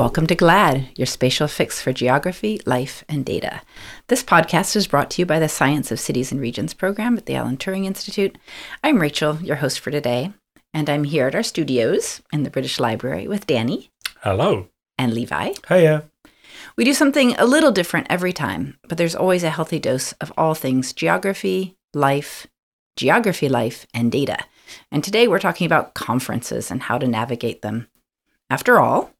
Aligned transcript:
Welcome 0.00 0.26
to 0.28 0.34
GLAD, 0.34 0.96
your 0.96 1.04
spatial 1.04 1.46
fix 1.46 1.82
for 1.82 1.92
geography, 1.92 2.58
life, 2.64 3.04
and 3.06 3.22
data. 3.22 3.60
This 4.06 4.22
podcast 4.22 4.74
is 4.74 4.86
brought 4.86 5.10
to 5.10 5.20
you 5.20 5.26
by 5.26 5.38
the 5.38 5.46
Science 5.46 5.92
of 5.92 6.00
Cities 6.00 6.32
and 6.32 6.40
Regions 6.40 6.72
program 6.72 7.18
at 7.18 7.26
the 7.26 7.34
Alan 7.34 7.58
Turing 7.58 7.84
Institute. 7.84 8.38
I'm 8.82 8.98
Rachel, 8.98 9.36
your 9.42 9.56
host 9.56 9.78
for 9.78 9.90
today, 9.90 10.32
and 10.72 10.88
I'm 10.88 11.04
here 11.04 11.26
at 11.26 11.34
our 11.34 11.42
studios 11.42 12.22
in 12.32 12.44
the 12.44 12.50
British 12.50 12.80
Library 12.80 13.28
with 13.28 13.46
Dani. 13.46 13.90
Hello. 14.22 14.68
And 14.96 15.12
Levi. 15.12 15.52
Hiya. 15.68 16.04
We 16.78 16.84
do 16.84 16.94
something 16.94 17.34
a 17.34 17.44
little 17.44 17.70
different 17.70 18.06
every 18.08 18.32
time, 18.32 18.78
but 18.88 18.96
there's 18.96 19.14
always 19.14 19.44
a 19.44 19.50
healthy 19.50 19.78
dose 19.78 20.12
of 20.12 20.32
all 20.34 20.54
things 20.54 20.94
geography, 20.94 21.76
life, 21.92 22.46
geography, 22.96 23.50
life, 23.50 23.86
and 23.92 24.10
data. 24.10 24.38
And 24.90 25.04
today 25.04 25.28
we're 25.28 25.38
talking 25.38 25.66
about 25.66 25.92
conferences 25.92 26.70
and 26.70 26.84
how 26.84 26.96
to 26.96 27.06
navigate 27.06 27.60
them. 27.60 27.88
After 28.48 28.80
all, 28.80 29.12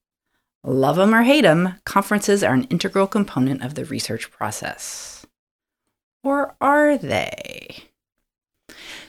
love 0.64 0.96
them 0.96 1.14
or 1.14 1.22
hate 1.22 1.42
them, 1.42 1.74
conferences 1.84 2.42
are 2.42 2.54
an 2.54 2.64
integral 2.64 3.06
component 3.06 3.62
of 3.62 3.74
the 3.74 3.84
research 3.84 4.30
process. 4.30 5.26
Or 6.22 6.54
are 6.60 6.98
they? 6.98 7.84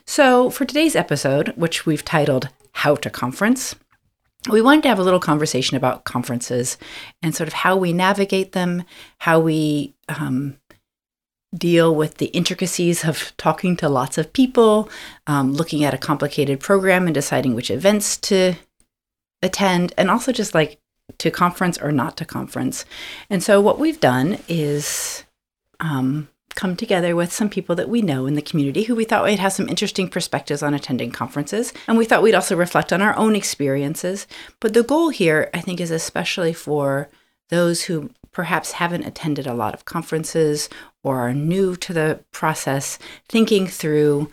So, 0.06 0.50
for 0.50 0.66
today's 0.66 0.96
episode, 0.96 1.50
which 1.56 1.86
we've 1.86 2.06
titled 2.06 2.50
How 2.74 2.96
to 2.96 3.10
Conference, 3.10 3.76
we 4.50 4.62
wanted 4.62 4.84
to 4.84 4.90
have 4.90 5.00
a 5.00 5.04
little 5.04 5.20
conversation 5.20 5.78
about 5.78 6.04
conferences 6.04 6.78
and 7.22 7.36
sort 7.36 7.48
of 7.48 7.54
how 7.54 7.78
we 7.78 7.94
navigate 7.94 8.54
them, 8.54 8.84
how 9.20 9.40
we 9.40 9.94
um, 10.10 10.58
deal 11.56 11.94
with 11.94 12.18
the 12.18 12.28
intricacies 12.28 13.06
of 13.06 13.36
talking 13.38 13.78
to 13.78 13.90
lots 13.90 14.18
of 14.18 14.34
people, 14.34 14.90
um, 15.28 15.54
looking 15.54 15.84
at 15.84 15.94
a 15.94 15.98
complicated 15.98 16.60
program 16.60 17.06
and 17.06 17.14
deciding 17.14 17.54
which 17.54 17.70
events 17.70 18.18
to 18.18 18.56
attend, 19.44 19.94
and 19.98 20.10
also 20.10 20.32
just 20.32 20.56
like 20.56 20.81
to 21.22 21.32
conference 21.32 21.78
or 21.78 21.92
not 21.92 22.18
to 22.18 22.26
conference. 22.26 22.84
And 23.30 23.44
so, 23.44 23.62
what 23.62 23.80
we've 23.80 24.00
done 24.00 24.40
is 24.48 25.24
um, 25.80 26.28
come 26.56 26.76
together 26.76 27.16
with 27.16 27.32
some 27.32 27.50
people 27.50 27.76
that 27.76 27.90
we 27.90 28.02
know 28.02 28.26
in 28.26 28.34
the 28.34 28.42
community 28.42 28.84
who 28.84 28.96
we 28.96 29.06
thought 29.06 29.24
would 29.24 29.40
have 29.40 29.54
some 29.54 29.70
interesting 29.70 30.10
perspectives 30.10 30.64
on 30.64 30.74
attending 30.74 31.12
conferences. 31.12 31.74
And 31.88 31.98
we 31.98 32.06
thought 32.06 32.24
we'd 32.24 32.36
also 32.36 32.56
reflect 32.56 32.92
on 32.92 33.02
our 33.02 33.16
own 33.16 33.36
experiences. 33.36 34.28
But 34.60 34.74
the 34.74 34.84
goal 34.84 35.10
here, 35.10 35.50
I 35.54 35.62
think, 35.62 35.80
is 35.80 35.92
especially 35.92 36.54
for 36.54 37.10
those 37.50 37.84
who 37.84 38.10
perhaps 38.32 38.74
haven't 38.74 39.06
attended 39.06 39.46
a 39.46 39.54
lot 39.54 39.74
of 39.74 39.86
conferences 39.86 40.70
or 41.04 41.20
are 41.20 41.34
new 41.34 41.76
to 41.76 41.94
the 41.94 42.24
process, 42.32 42.98
thinking 43.30 43.68
through 43.68 44.32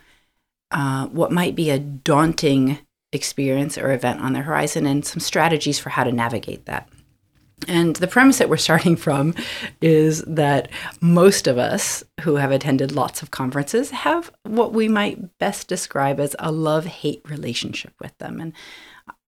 uh, 0.71 1.07
what 1.07 1.33
might 1.33 1.55
be 1.55 1.71
a 1.71 1.79
daunting 1.79 2.79
experience 3.13 3.79
or 3.79 3.93
event 3.93 4.21
on 4.21 4.33
the 4.33 4.43
horizon 4.43 4.87
and 4.87 5.05
some 5.05 5.21
strategies 5.21 5.79
for 5.79 5.91
how 5.91 6.05
to 6.05 6.13
navigate 6.13 6.67
that. 6.67 6.89
And 7.67 7.97
the 7.97 8.07
premise 8.07 8.39
that 8.39 8.49
we're 8.49 8.57
starting 8.57 8.95
from 9.07 9.35
is 9.81 10.23
that 10.23 10.71
most 11.01 11.47
of 11.47 11.59
us 11.59 12.05
who 12.21 12.37
have 12.37 12.53
attended 12.53 12.93
lots 12.93 13.23
of 13.23 13.31
conferences 13.31 13.91
have 13.91 14.31
what 14.45 14.73
we 14.73 14.89
might 14.89 15.39
best 15.39 15.69
describe 15.69 16.21
as 16.21 16.37
a 16.39 16.53
love 16.53 16.85
hate 16.85 17.23
relationship 17.29 17.95
with 18.01 18.17
them. 18.19 18.41
And 18.41 18.53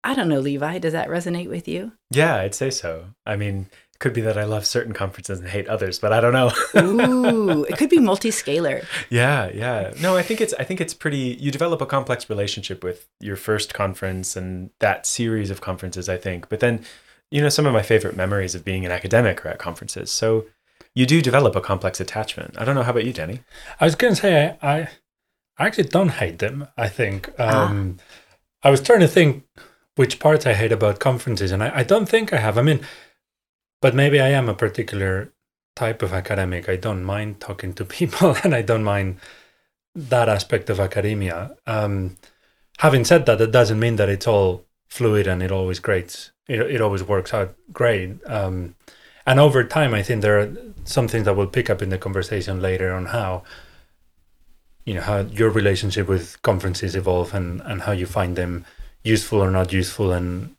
I 0.05 0.13
don't 0.15 0.29
know, 0.29 0.39
Levi, 0.39 0.79
does 0.79 0.93
that 0.93 1.09
resonate 1.09 1.49
with 1.49 1.67
you? 1.67 1.93
Yeah, 2.11 2.35
I'd 2.35 2.55
say 2.55 2.69
so. 2.69 3.05
I 3.25 3.35
mean, 3.35 3.67
could 4.03 4.13
be 4.13 4.19
that 4.19 4.37
I 4.37 4.43
love 4.43 4.65
certain 4.65 4.91
conferences 4.91 5.39
and 5.39 5.47
hate 5.47 5.69
others, 5.69 5.97
but 5.97 6.11
I 6.11 6.19
don't 6.19 6.33
know. 6.33 6.51
Ooh, 6.77 7.63
it 7.63 7.77
could 7.77 7.89
be 7.89 7.99
multi-scalar. 7.99 8.85
Yeah, 9.09 9.49
yeah. 9.53 9.93
No, 10.01 10.17
I 10.17 10.21
think 10.21 10.41
it's 10.41 10.53
I 10.59 10.65
think 10.65 10.81
it's 10.81 10.93
pretty 10.93 11.37
you 11.39 11.51
develop 11.51 11.79
a 11.79 11.85
complex 11.85 12.29
relationship 12.29 12.83
with 12.83 13.07
your 13.21 13.37
first 13.37 13.73
conference 13.73 14.35
and 14.35 14.71
that 14.79 15.05
series 15.05 15.49
of 15.49 15.61
conferences, 15.61 16.09
I 16.09 16.17
think. 16.17 16.49
But 16.49 16.59
then 16.59 16.83
you 17.31 17.41
know, 17.41 17.47
some 17.47 17.65
of 17.65 17.71
my 17.71 17.81
favorite 17.81 18.17
memories 18.17 18.55
of 18.55 18.65
being 18.65 18.85
an 18.85 18.91
academic 18.91 19.45
are 19.45 19.49
at 19.49 19.57
conferences. 19.57 20.11
So 20.11 20.47
you 20.93 21.05
do 21.05 21.21
develop 21.21 21.55
a 21.55 21.61
complex 21.61 22.01
attachment. 22.01 22.55
I 22.57 22.65
don't 22.65 22.75
know. 22.75 22.83
How 22.83 22.91
about 22.91 23.05
you, 23.05 23.13
Dani? 23.13 23.39
I 23.79 23.85
was 23.85 23.95
going 23.95 24.13
to 24.13 24.21
say, 24.21 24.57
I, 24.61 24.89
I 25.57 25.65
actually 25.65 25.87
don't 25.87 26.09
hate 26.09 26.39
them. 26.39 26.67
I 26.77 26.89
think. 26.89 27.29
Um, 27.39 27.97
ah. 27.97 28.67
I 28.67 28.69
was 28.69 28.81
trying 28.81 28.99
to 28.99 29.07
think 29.07 29.45
which 29.95 30.19
parts 30.19 30.45
I 30.45 30.53
hate 30.53 30.73
about 30.73 30.99
conferences, 30.99 31.53
and 31.53 31.63
I, 31.63 31.79
I 31.79 31.83
don't 31.83 32.09
think 32.09 32.33
I 32.33 32.37
have. 32.37 32.57
I 32.57 32.61
mean, 32.61 32.81
but 33.83 33.93
maybe 33.93 34.21
I 34.21 34.29
am 34.29 34.47
a 34.47 34.53
particular 34.53 35.33
type 35.75 36.01
of 36.01 36.13
academic. 36.13 36.69
I 36.69 36.77
don't 36.77 37.03
mind 37.03 37.41
talking 37.41 37.73
to 37.73 37.83
people, 37.99 38.37
and 38.41 38.55
I 38.55 38.61
don't 38.61 38.85
mind 38.85 39.17
that 39.93 40.29
aspect 40.29 40.69
of 40.69 40.79
academia. 40.79 41.57
Um, 41.67 42.15
having 42.77 43.03
said 43.03 43.25
that, 43.25 43.39
that 43.39 43.51
doesn't 43.51 43.79
mean 43.79 43.97
that 43.97 44.07
it's 44.07 44.25
all 44.25 44.63
fluid 44.87 45.27
and 45.27 45.43
it 45.43 45.51
always 45.51 45.79
great 45.79 46.31
it, 46.47 46.61
it 46.61 46.81
always 46.81 47.03
works 47.03 47.33
out 47.33 47.55
great. 47.73 48.11
Um, 48.25 48.75
and 49.25 49.39
over 49.39 49.65
time, 49.65 49.93
I 49.93 50.01
think 50.01 50.21
there 50.21 50.39
are 50.39 50.55
some 50.85 51.09
things 51.09 51.25
that 51.25 51.35
we'll 51.35 51.47
pick 51.47 51.69
up 51.69 51.81
in 51.81 51.89
the 51.89 51.97
conversation 51.97 52.61
later 52.61 52.93
on 52.93 53.07
how 53.07 53.43
you 54.85 54.93
know 54.93 55.01
how 55.01 55.19
your 55.19 55.49
relationship 55.49 56.07
with 56.07 56.41
conferences 56.41 56.95
evolve 56.95 57.33
and 57.33 57.61
and 57.61 57.81
how 57.81 57.91
you 57.91 58.05
find 58.05 58.35
them 58.37 58.65
useful 59.03 59.43
or 59.43 59.51
not 59.51 59.73
useful 59.73 60.13
and 60.13 60.55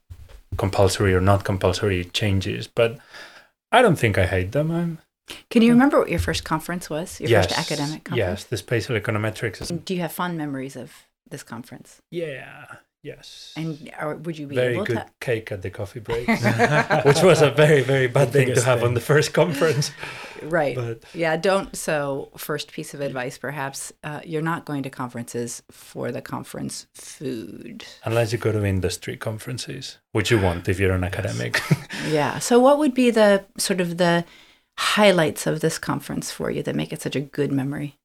compulsory 0.56 1.14
or 1.14 1.20
not 1.20 1.44
compulsory 1.44 2.04
changes. 2.04 2.66
But 2.66 2.98
I 3.72 3.82
don't 3.82 3.96
think 3.96 4.18
I 4.18 4.26
hate 4.26 4.52
them. 4.52 4.70
I'm 4.70 4.98
can 5.50 5.62
you 5.62 5.70
remember 5.72 5.98
what 5.98 6.10
your 6.10 6.18
first 6.18 6.44
conference 6.44 6.90
was? 6.90 7.20
Your 7.20 7.30
yes, 7.30 7.46
first 7.46 7.58
academic 7.58 8.04
conference? 8.04 8.40
Yes, 8.40 8.44
the 8.44 8.56
spatial 8.56 8.98
econometrics. 8.98 9.84
Do 9.84 9.94
you 9.94 10.00
have 10.00 10.12
fond 10.12 10.36
memories 10.36 10.76
of 10.76 10.92
this 11.30 11.42
conference? 11.42 12.02
Yeah. 12.10 12.66
Yes. 13.04 13.52
And 13.54 13.92
or 14.00 14.16
would 14.16 14.38
you 14.38 14.46
be 14.46 14.54
very 14.54 14.76
able 14.76 14.86
good 14.86 14.96
to? 14.96 15.06
cake 15.20 15.52
at 15.52 15.60
the 15.60 15.68
coffee 15.68 16.00
break, 16.00 16.26
which 17.04 17.22
was 17.22 17.42
a 17.42 17.50
very 17.50 17.82
very 17.82 18.06
bad 18.06 18.30
thing 18.30 18.54
to 18.54 18.62
have 18.62 18.78
thing. 18.78 18.88
on 18.88 18.94
the 18.94 19.00
first 19.00 19.32
conference. 19.34 19.92
Right. 20.42 20.76
But, 20.76 21.04
yeah. 21.14 21.38
Don't. 21.38 21.74
So 21.74 22.28
first 22.36 22.70
piece 22.70 22.92
of 22.92 23.00
advice, 23.00 23.38
perhaps 23.38 23.94
uh, 24.02 24.20
you're 24.24 24.42
not 24.42 24.66
going 24.66 24.82
to 24.82 24.90
conferences 24.90 25.62
for 25.70 26.12
the 26.12 26.20
conference 26.20 26.86
food. 26.92 27.86
Unless 28.04 28.32
you 28.32 28.38
go 28.38 28.52
to 28.52 28.62
industry 28.62 29.16
conferences, 29.16 29.98
which 30.12 30.30
you 30.30 30.38
want 30.38 30.68
if 30.68 30.78
you're 30.78 30.92
an 30.92 31.04
academic. 31.04 31.62
yeah. 32.10 32.40
So 32.40 32.60
what 32.60 32.78
would 32.78 32.92
be 32.92 33.10
the 33.10 33.46
sort 33.56 33.80
of 33.80 33.96
the 33.96 34.26
highlights 34.76 35.46
of 35.46 35.60
this 35.60 35.78
conference 35.78 36.30
for 36.30 36.50
you 36.50 36.62
that 36.62 36.76
make 36.76 36.92
it 36.92 37.00
such 37.00 37.16
a 37.16 37.20
good 37.20 37.50
memory? 37.50 37.96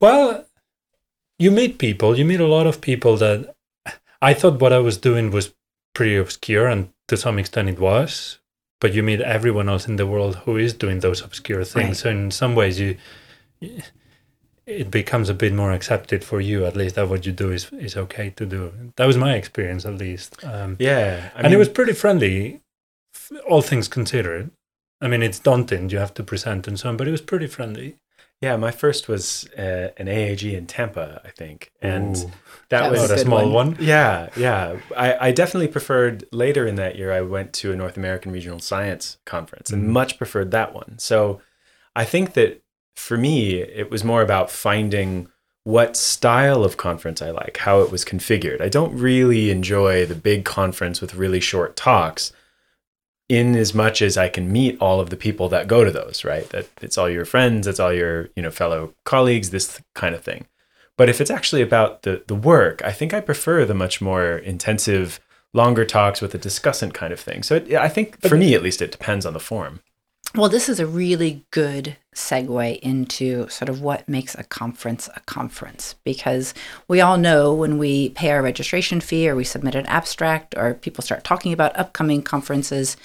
Well, 0.00 0.46
you 1.38 1.52
meet 1.52 1.78
people. 1.78 2.18
You 2.18 2.24
meet 2.24 2.40
a 2.40 2.46
lot 2.46 2.66
of 2.66 2.80
people 2.80 3.16
that 3.18 3.54
I 4.20 4.34
thought 4.34 4.60
what 4.60 4.72
I 4.72 4.78
was 4.78 4.98
doing 4.98 5.30
was 5.30 5.54
pretty 5.94 6.16
obscure, 6.16 6.66
and 6.66 6.90
to 7.08 7.16
some 7.16 7.38
extent 7.38 7.68
it 7.68 7.78
was. 7.78 8.38
But 8.80 8.94
you 8.94 9.02
meet 9.02 9.20
everyone 9.20 9.68
else 9.68 9.88
in 9.88 9.96
the 9.96 10.06
world 10.06 10.36
who 10.36 10.56
is 10.56 10.72
doing 10.72 11.00
those 11.00 11.20
obscure 11.20 11.64
things. 11.64 11.88
Right. 11.88 11.96
So 11.96 12.10
in 12.10 12.30
some 12.30 12.54
ways, 12.54 12.78
you 12.78 12.96
it 14.68 14.90
becomes 14.90 15.30
a 15.30 15.34
bit 15.34 15.52
more 15.52 15.72
accepted 15.72 16.22
for 16.22 16.40
you. 16.40 16.66
At 16.66 16.76
least 16.76 16.94
that 16.96 17.08
what 17.08 17.24
you 17.26 17.32
do 17.32 17.50
is 17.50 17.72
is 17.72 17.96
okay 17.96 18.30
to 18.30 18.46
do. 18.46 18.72
That 18.96 19.06
was 19.06 19.16
my 19.16 19.34
experience, 19.34 19.84
at 19.86 19.94
least. 19.94 20.44
Um, 20.44 20.76
yeah, 20.78 21.30
I 21.34 21.38
and 21.38 21.44
mean, 21.44 21.54
it 21.54 21.58
was 21.58 21.70
pretty 21.70 21.94
friendly, 21.94 22.60
all 23.48 23.62
things 23.62 23.88
considered. 23.88 24.50
I 25.00 25.08
mean, 25.08 25.22
it's 25.22 25.38
daunting. 25.38 25.90
You 25.90 25.98
have 25.98 26.14
to 26.14 26.22
present 26.22 26.68
and 26.68 26.78
so 26.78 26.90
on, 26.90 26.96
but 26.96 27.08
it 27.08 27.12
was 27.12 27.22
pretty 27.22 27.46
friendly. 27.46 27.96
Yeah, 28.40 28.56
my 28.56 28.70
first 28.70 29.08
was 29.08 29.48
uh, 29.58 29.88
an 29.96 30.06
AAG 30.06 30.56
in 30.56 30.66
Tampa, 30.66 31.20
I 31.24 31.30
think, 31.30 31.72
and 31.82 32.16
Ooh, 32.16 32.30
that, 32.68 32.82
that, 32.82 32.90
was, 32.92 33.10
a, 33.10 33.18
small 33.18 33.50
one. 33.50 33.72
one. 33.72 33.76
Yeah, 33.80 34.28
yeah. 34.36 34.78
I, 34.96 35.28
I 35.28 35.32
definitely 35.32 35.66
preferred 35.66 36.24
later 36.30 36.64
in 36.64 36.76
that 36.76 36.94
year. 36.94 37.12
I 37.12 37.20
went 37.22 37.52
to 37.54 37.72
a 37.72 37.76
North 37.76 37.96
American 37.96 38.30
Regional 38.30 38.60
Science 38.60 39.18
Conference 39.24 39.70
and 39.70 39.84
mm. 39.84 39.88
much 39.88 40.18
preferred 40.18 40.52
that 40.52 40.72
one. 40.72 40.98
So 41.00 41.40
I 41.96 42.04
think 42.04 42.34
that 42.34 42.62
for 42.94 43.16
me, 43.16 43.56
it 43.56 43.90
was 43.90 44.04
more 44.04 44.22
about 44.22 44.50
finding 44.52 45.28
what 45.64 45.96
style 45.96 46.64
of 46.64 46.76
conference 46.76 47.20
I 47.20 47.30
like, 47.30 47.58
how 47.58 47.80
it 47.80 47.90
was 47.90 48.04
configured. 48.04 48.60
I 48.60 48.68
don't 48.68 48.96
really 48.96 49.50
enjoy 49.50 50.06
the 50.06 50.14
big 50.14 50.44
conference 50.44 51.00
with 51.00 51.14
really 51.14 51.40
short 51.40 51.76
talks 51.76 52.32
in 53.28 53.54
as 53.56 53.74
much 53.74 54.00
as 54.00 54.16
I 54.16 54.28
can 54.28 54.50
meet 54.50 54.80
all 54.80 55.00
of 55.00 55.10
the 55.10 55.16
people 55.16 55.48
that 55.50 55.68
go 55.68 55.84
to 55.84 55.90
those, 55.90 56.24
right? 56.24 56.48
That 56.50 56.68
it's 56.80 56.96
all 56.96 57.10
your 57.10 57.24
friends, 57.24 57.66
it's 57.66 57.80
all 57.80 57.92
your, 57.92 58.30
you 58.34 58.42
know, 58.42 58.50
fellow 58.50 58.94
colleagues, 59.04 59.50
this 59.50 59.80
kind 59.94 60.14
of 60.14 60.24
thing. 60.24 60.46
But 60.96 61.08
if 61.08 61.20
it's 61.20 61.30
actually 61.30 61.62
about 61.62 62.02
the 62.02 62.24
the 62.26 62.34
work, 62.34 62.82
I 62.84 62.92
think 62.92 63.14
I 63.14 63.20
prefer 63.20 63.64
the 63.64 63.74
much 63.74 64.00
more 64.00 64.38
intensive, 64.38 65.20
longer 65.52 65.84
talks 65.84 66.20
with 66.20 66.34
a 66.34 66.38
discussant 66.38 66.94
kind 66.94 67.12
of 67.12 67.20
thing. 67.20 67.42
So 67.42 67.56
it, 67.56 67.72
I 67.74 67.88
think 67.88 68.20
for 68.26 68.36
me 68.36 68.54
at 68.54 68.62
least 68.62 68.82
it 68.82 68.90
depends 68.90 69.24
on 69.26 69.34
the 69.34 69.40
form. 69.40 69.80
Well, 70.34 70.50
this 70.50 70.68
is 70.68 70.78
a 70.78 70.86
really 70.86 71.44
good 71.50 71.96
segue 72.14 72.78
into 72.80 73.48
sort 73.48 73.68
of 73.68 73.80
what 73.80 74.08
makes 74.08 74.34
a 74.34 74.44
conference 74.44 75.08
a 75.16 75.20
conference 75.20 75.94
because 76.04 76.52
we 76.86 77.00
all 77.00 77.16
know 77.16 77.54
when 77.54 77.78
we 77.78 78.10
pay 78.10 78.30
our 78.30 78.42
registration 78.42 79.00
fee 79.00 79.28
or 79.28 79.34
we 79.34 79.44
submit 79.44 79.74
an 79.74 79.86
abstract 79.86 80.54
or 80.56 80.74
people 80.74 81.02
start 81.02 81.24
talking 81.24 81.52
about 81.52 81.78
upcoming 81.78 82.22
conferences 82.22 82.96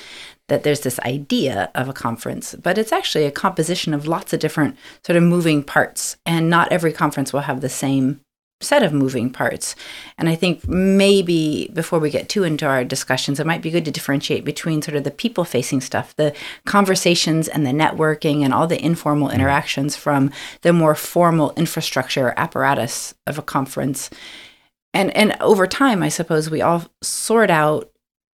that 0.49 0.63
there's 0.63 0.81
this 0.81 0.99
idea 1.01 1.71
of 1.73 1.87
a 1.87 1.93
conference, 1.93 2.55
but 2.55 2.77
it's 2.77 2.91
actually 2.91 3.25
a 3.25 3.31
composition 3.31 3.93
of 3.93 4.07
lots 4.07 4.33
of 4.33 4.39
different 4.39 4.75
sort 5.05 5.15
of 5.15 5.23
moving 5.23 5.63
parts, 5.63 6.17
and 6.25 6.49
not 6.49 6.71
every 6.71 6.91
conference 6.91 7.31
will 7.31 7.41
have 7.41 7.61
the 7.61 7.69
same 7.69 8.19
set 8.61 8.81
of 8.81 8.93
moving 8.93 9.29
parts. 9.29 9.75
And 10.17 10.29
I 10.29 10.35
think 10.35 10.65
maybe 10.69 11.69
before 11.73 11.99
we 11.99 12.09
get 12.09 12.29
too 12.29 12.45
into 12.45 12.65
our 12.65 12.85
discussions, 12.85 13.39
it 13.39 13.45
might 13.45 13.61
be 13.61 13.71
good 13.71 13.83
to 13.83 13.91
differentiate 13.91 14.45
between 14.45 14.81
sort 14.81 14.95
of 14.95 15.03
the 15.03 15.11
people 15.11 15.43
facing 15.43 15.81
stuff, 15.81 16.15
the 16.15 16.33
conversations 16.65 17.49
and 17.49 17.65
the 17.65 17.71
networking 17.71 18.41
and 18.43 18.53
all 18.53 18.67
the 18.67 18.83
informal 18.83 19.23
Mm-hmm. 19.33 19.41
interactions 19.41 19.95
from 19.95 20.31
the 20.61 20.73
more 20.73 20.95
formal 20.95 21.53
infrastructure 21.55 22.33
apparatus 22.37 23.13
of 23.27 23.37
a 23.37 23.41
conference. 23.41 24.09
And 24.93 25.15
and 25.15 25.35
over 25.41 25.65
time, 25.67 26.03
I 26.03 26.09
suppose 26.09 26.49
we 26.49 26.61
all 26.61 26.85
sort 27.01 27.49
out 27.49 27.89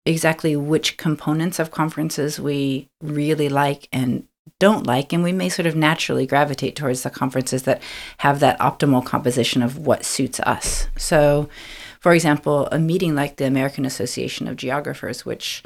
exactly 0.06 0.56
which 0.56 0.96
components 0.96 1.58
of 1.58 1.70
conferences 1.70 2.40
we 2.40 2.88
really 3.02 3.48
like 3.48 3.88
and 3.92 4.26
don't 4.58 4.86
like 4.86 5.12
and 5.12 5.22
we 5.22 5.32
may 5.32 5.48
sort 5.48 5.66
of 5.66 5.76
naturally 5.76 6.26
gravitate 6.26 6.76
towards 6.76 7.02
the 7.02 7.10
conferences 7.10 7.64
that 7.64 7.82
have 8.18 8.40
that 8.40 8.58
optimal 8.58 9.04
composition 9.04 9.62
of 9.62 9.78
what 9.78 10.04
suits 10.04 10.40
us. 10.40 10.88
So 10.96 11.48
for 12.00 12.12
example 12.12 12.68
a 12.70 12.78
meeting 12.78 13.14
like 13.14 13.36
the 13.36 13.46
american 13.46 13.84
association 13.84 14.46
of 14.46 14.56
geographers 14.56 15.24
which 15.24 15.62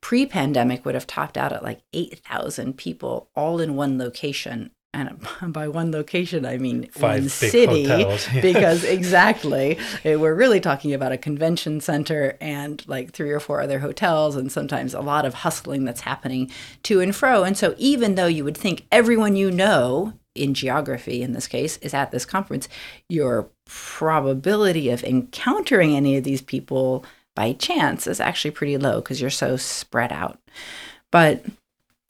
pre-pandemic 0.00 0.84
would 0.84 0.94
have 0.94 1.06
topped 1.06 1.36
out 1.36 1.52
at 1.52 1.62
like 1.62 1.80
8000 1.92 2.76
people 2.76 3.28
all 3.34 3.60
in 3.60 3.74
one 3.74 3.98
location 3.98 4.70
and 4.92 5.18
by 5.52 5.68
one 5.68 5.92
location 5.92 6.44
i 6.44 6.56
mean 6.56 6.88
Five 6.90 7.22
one 7.22 7.28
city 7.28 7.86
hotels. 7.86 8.28
because 8.40 8.84
exactly 8.98 9.78
eh, 10.04 10.16
we're 10.16 10.34
really 10.34 10.60
talking 10.60 10.92
about 10.92 11.12
a 11.12 11.18
convention 11.18 11.80
center 11.80 12.36
and 12.40 12.86
like 12.88 13.12
three 13.12 13.30
or 13.30 13.40
four 13.40 13.60
other 13.60 13.78
hotels 13.78 14.36
and 14.36 14.50
sometimes 14.50 14.94
a 14.94 15.00
lot 15.00 15.24
of 15.24 15.34
hustling 15.34 15.84
that's 15.84 16.02
happening 16.02 16.50
to 16.84 17.00
and 17.00 17.14
fro 17.14 17.44
and 17.44 17.56
so 17.56 17.74
even 17.78 18.14
though 18.14 18.26
you 18.26 18.44
would 18.44 18.56
think 18.56 18.86
everyone 18.90 19.36
you 19.36 19.50
know 19.50 20.12
in 20.34 20.54
geography 20.54 21.22
in 21.22 21.32
this 21.32 21.48
case 21.48 21.76
is 21.78 21.92
at 21.94 22.10
this 22.10 22.24
conference 22.24 22.68
your 23.08 23.48
probability 23.66 24.88
of 24.88 25.02
encountering 25.04 25.94
any 25.94 26.16
of 26.16 26.24
these 26.24 26.42
people 26.42 27.04
by 27.34 27.52
chance 27.52 28.06
is 28.06 28.20
actually 28.20 28.50
pretty 28.50 28.76
low 28.76 29.00
because 29.00 29.20
you're 29.20 29.30
so 29.30 29.56
spread 29.56 30.12
out 30.12 30.38
but 31.10 31.44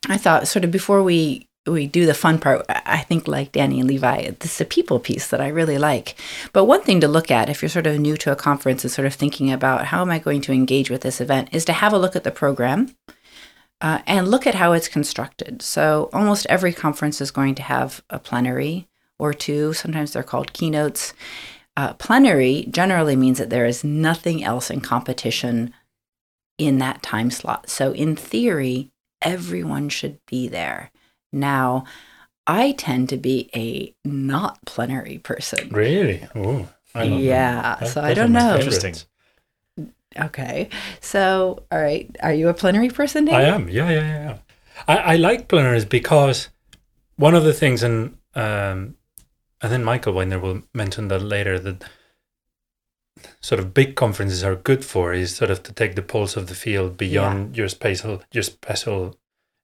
i 0.09 0.17
thought 0.17 0.47
sort 0.47 0.65
of 0.65 0.71
before 0.71 1.03
we 1.03 1.47
we 1.67 1.87
do 1.87 2.07
the 2.07 2.15
fun 2.15 2.39
part. 2.39 2.65
I 2.69 2.99
think, 2.99 3.29
like 3.29 3.53
Dani 3.53 3.81
and 3.81 3.89
Levi, 3.89 4.31
this 4.41 4.55
is 4.55 4.61
a 4.61 4.65
people 4.65 4.99
piece 4.99 5.29
that 5.29 5.41
I 5.41 5.49
really 5.49 5.79
like. 5.79 6.17
But 6.53 6.65
one 6.65 6.83
thing 6.83 7.01
to 7.01 7.09
look 7.09 7.31
at 7.31 7.49
if 7.49 7.63
you're 7.63 7.69
sort 7.69 7.87
of 7.87 7.99
new 7.99 8.17
to 8.19 8.33
a 8.33 8.37
conference 8.37 8.85
and 8.85 8.91
sort 8.91 9.07
of 9.07 9.15
thinking 9.15 9.53
about 9.53 9.87
how 9.87 10.01
am 10.01 10.11
I 10.11 10.19
going 10.19 10.41
to 10.43 10.53
engage 10.53 10.91
with 10.91 11.03
this 11.03 11.21
event 11.21 11.49
is 11.53 11.65
to 11.67 11.73
have 11.73 11.93
a 11.93 11.99
look 11.99 12.17
at 12.17 12.25
the 12.25 12.31
program 12.31 12.95
uh, 13.81 14.01
and 14.07 14.29
look 14.29 14.47
at 14.47 14.55
how 14.55 14.73
it's 14.73 14.89
constructed. 14.89 15.63
So, 15.63 16.09
almost 16.13 16.47
every 16.47 16.73
conference 16.73 17.21
is 17.21 17.31
going 17.31 17.55
to 17.57 17.63
have 17.63 18.03
a 18.11 18.19
plenary 18.19 18.89
or 19.19 19.35
two. 19.35 19.73
Sometimes 19.73 20.13
they're 20.13 20.23
called 20.23 20.53
keynotes. 20.53 21.15
Uh, 21.77 21.93
plenary 21.95 22.67
generally 22.71 23.17
means 23.17 23.39
that 23.39 23.51
there 23.51 23.67
is 23.67 23.85
nothing 23.85 24.43
else 24.43 24.71
in 24.71 24.81
competition 24.81 25.73
in 26.59 26.79
that 26.79 27.03
time 27.03 27.31
slot. 27.31 27.69
So, 27.69 27.93
in 27.93 28.17
theory, 28.17 28.91
everyone 29.23 29.89
should 29.89 30.19
be 30.27 30.49
there. 30.49 30.91
Now, 31.33 31.85
I 32.47 32.73
tend 32.73 33.09
to 33.11 33.17
be 33.17 33.51
a 33.55 33.95
not 34.05 34.59
plenary 34.67 35.19
person. 35.19 35.69
Really? 35.71 36.27
Oh, 36.35 36.69
I 36.95 37.05
love 37.05 37.11
them. 37.11 37.21
Yeah, 37.21 37.77
That- 37.81 37.89
so 37.89 38.03
I 38.03 38.15
don't 38.15 38.33
know. 38.33 38.57
Interesting. 38.57 38.95
Okay. 40.19 40.69
So, 41.01 41.63
all 41.71 41.81
right. 41.81 42.15
Are 42.23 42.33
you 42.35 42.49
a 42.49 42.55
plenary 42.55 42.89
person, 42.91 43.27
Dave? 43.27 43.35
I 43.35 43.43
am. 43.43 43.69
Yeah, 43.69 43.91
yeah, 43.91 44.01
yeah. 44.01 44.25
yeah. 44.25 44.39
I, 44.89 44.97
I 44.97 45.17
like 45.17 45.47
plenaries 45.49 45.85
because 45.85 46.49
one 47.17 47.35
of 47.37 47.45
the 47.45 47.53
things, 47.53 47.83
and 47.83 48.17
um, 48.35 48.97
I 49.63 49.69
think 49.69 49.85
Michael 49.85 50.15
Widener 50.15 50.41
will 50.41 50.63
mention 50.75 51.09
that 51.09 51.21
later, 51.21 51.59
that 51.61 51.85
sort 53.41 53.61
of 53.61 53.75
big 53.75 53.95
conferences 53.95 54.43
are 54.43 54.57
good 54.57 54.85
for 54.85 55.13
is 55.13 55.37
sort 55.37 55.51
of 55.51 55.63
to 55.65 55.73
take 55.73 55.95
the 55.95 56.03
pulse 56.03 56.37
of 56.37 56.49
the 56.49 56.55
field 56.55 56.97
beyond 56.97 57.57
your 57.57 57.69
spatial, 57.69 58.23
your 58.33 58.43
special 58.43 59.17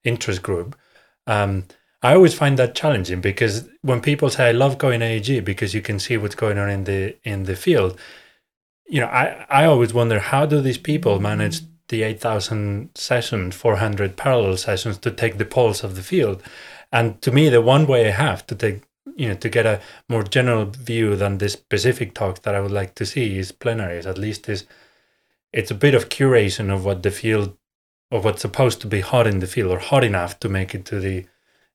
interest 0.04 0.42
group. 0.42 0.76
Um, 1.26 1.64
I 2.02 2.14
always 2.14 2.34
find 2.34 2.58
that 2.58 2.74
challenging 2.74 3.20
because 3.20 3.68
when 3.82 4.00
people 4.00 4.30
say 4.30 4.48
I 4.48 4.52
love 4.52 4.78
going 4.78 5.00
AAG 5.00 5.44
because 5.44 5.74
you 5.74 5.82
can 5.82 5.98
see 5.98 6.16
what's 6.16 6.34
going 6.34 6.58
on 6.58 6.70
in 6.70 6.84
the 6.84 7.16
in 7.24 7.44
the 7.44 7.56
field, 7.56 7.98
you 8.86 9.00
know, 9.00 9.08
I, 9.08 9.46
I 9.48 9.64
always 9.64 9.92
wonder 9.92 10.20
how 10.20 10.46
do 10.46 10.60
these 10.60 10.78
people 10.78 11.20
manage 11.20 11.60
the 11.88 12.02
8,000 12.02 12.90
sessions, 12.94 13.54
400 13.54 14.16
parallel 14.16 14.56
sessions 14.56 14.98
to 14.98 15.10
take 15.10 15.38
the 15.38 15.44
pulse 15.44 15.84
of 15.84 15.94
the 15.94 16.02
field. 16.02 16.42
And 16.92 17.20
to 17.22 17.30
me, 17.30 17.48
the 17.48 17.60
one 17.60 17.86
way 17.86 18.08
I 18.08 18.10
have 18.10 18.46
to 18.48 18.54
take, 18.54 18.82
you 19.16 19.28
know, 19.28 19.34
to 19.34 19.48
get 19.48 19.66
a 19.66 19.80
more 20.08 20.22
general 20.22 20.66
view 20.66 21.16
than 21.16 21.38
the 21.38 21.48
specific 21.48 22.14
talk 22.14 22.42
that 22.42 22.54
I 22.54 22.60
would 22.60 22.72
like 22.72 22.94
to 22.96 23.06
see 23.06 23.38
is 23.38 23.52
plenaries. 23.52 24.06
At 24.06 24.18
least 24.18 24.48
is 24.48 24.64
it's 25.52 25.70
a 25.70 25.74
bit 25.74 25.94
of 25.94 26.08
curation 26.08 26.72
of 26.72 26.84
what 26.84 27.02
the 27.02 27.10
field, 27.10 27.56
of 28.10 28.24
what's 28.24 28.42
supposed 28.42 28.80
to 28.80 28.86
be 28.86 29.00
hot 29.00 29.26
in 29.26 29.40
the 29.40 29.46
field 29.46 29.70
or 29.72 29.78
hot 29.78 30.04
enough 30.04 30.38
to 30.40 30.48
make 30.48 30.74
it 30.74 30.84
to 30.86 31.00
the, 31.00 31.26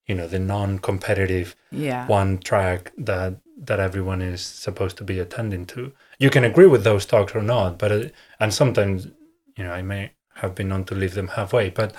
you 0.06 0.16
know, 0.16 0.28
the 0.28 0.40
non-competitive 0.40 1.56
Yeah. 1.72 2.08
one 2.08 2.38
track 2.40 2.92
that 2.98 3.36
that 3.64 3.80
everyone 3.80 4.24
is 4.24 4.42
supposed 4.42 4.98
to 4.98 5.04
be 5.04 5.20
attending 5.20 5.66
to. 5.68 5.94
You 6.18 6.32
can 6.32 6.44
agree 6.44 6.66
with 6.66 6.84
those 6.84 7.06
talks 7.06 7.36
or 7.36 7.44
not, 7.44 7.78
but 7.78 7.92
uh, 7.92 8.06
and 8.40 8.52
sometimes 8.54 9.08
you 9.56 9.64
know 9.64 9.72
I 9.72 9.84
may 9.84 10.14
have 10.36 10.56
been 10.56 10.70
known 10.70 10.84
to 10.86 10.96
leave 10.96 11.14
them 11.14 11.28
halfway, 11.28 11.70
but 11.70 11.94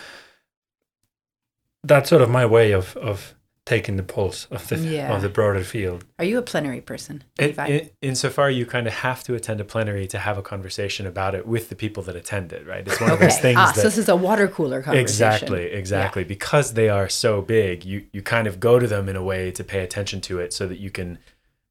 that's 1.84 2.11
sort 2.11 2.23
of 2.23 2.31
my 2.31 2.44
way 2.46 2.73
of 2.73 2.96
of 2.96 3.34
taking 3.64 3.97
the 3.97 4.03
pulse 4.03 4.47
of 4.50 4.69
the 4.69 4.76
Yeah. 4.76 5.14
of 5.14 5.23
the 5.23 5.29
broader 5.29 5.62
field. 5.62 6.05
Are 6.19 6.25
you 6.25 6.37
a 6.38 6.43
plenary 6.43 6.81
person? 6.81 7.23
In, 7.38 7.50
in, 7.61 7.91
insofar, 8.00 8.50
you 8.50 8.67
kind 8.67 8.88
of 8.88 8.93
have 8.93 9.23
to 9.25 9.35
attend 9.37 9.61
a 9.61 9.64
plenary 9.64 10.09
to 10.09 10.19
have 10.19 10.37
a 10.37 10.43
conversation 10.43 11.06
about 11.06 11.37
it 11.37 11.47
with 11.47 11.69
the 11.69 11.76
people 11.76 12.03
that 12.05 12.17
attend 12.17 12.53
it, 12.53 12.67
right? 12.67 12.87
It's 12.87 13.00
one 13.00 13.11
of 13.11 13.19
okay. 13.19 13.26
those 13.26 13.38
things 13.38 13.59
ah, 13.59 13.67
that 13.67 13.76
so 13.76 13.82
this 13.82 13.99
is 13.99 14.09
a 14.09 14.17
water 14.17 14.49
cooler 14.49 14.82
conversation. 14.82 15.03
exactly, 15.03 15.64
exactly, 15.67 16.25
because 16.25 16.75
they 16.75 16.88
are 16.88 17.09
so 17.09 17.41
big, 17.41 17.85
you 17.85 18.06
you 18.12 18.20
kind 18.20 18.49
of 18.49 18.59
go 18.59 18.81
to 18.81 18.88
them 18.88 19.09
in 19.09 19.14
a 19.14 19.23
way 19.23 19.53
to 19.53 19.62
pay 19.62 19.81
attention 19.85 20.20
to 20.23 20.41
it, 20.41 20.53
so 20.53 20.67
that 20.67 20.81
you 20.81 20.91
can 20.91 21.19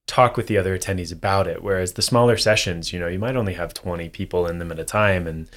talk 0.07 0.37
with 0.37 0.47
the 0.47 0.57
other 0.57 0.77
attendees 0.77 1.11
about 1.11 1.45
it. 1.45 1.61
Whereas 1.61 1.93
the 1.93 2.01
smaller 2.01 2.37
sessions, 2.37 2.93
you 2.93 2.99
know, 2.99 3.07
you 3.07 3.19
might 3.19 3.35
only 3.35 3.55
have 3.55 3.73
twenty 3.73 4.07
people 4.07 4.47
in 4.47 4.59
them 4.59 4.71
at 4.71 4.79
a 4.79 4.85
time, 4.85 5.27
and 5.27 5.49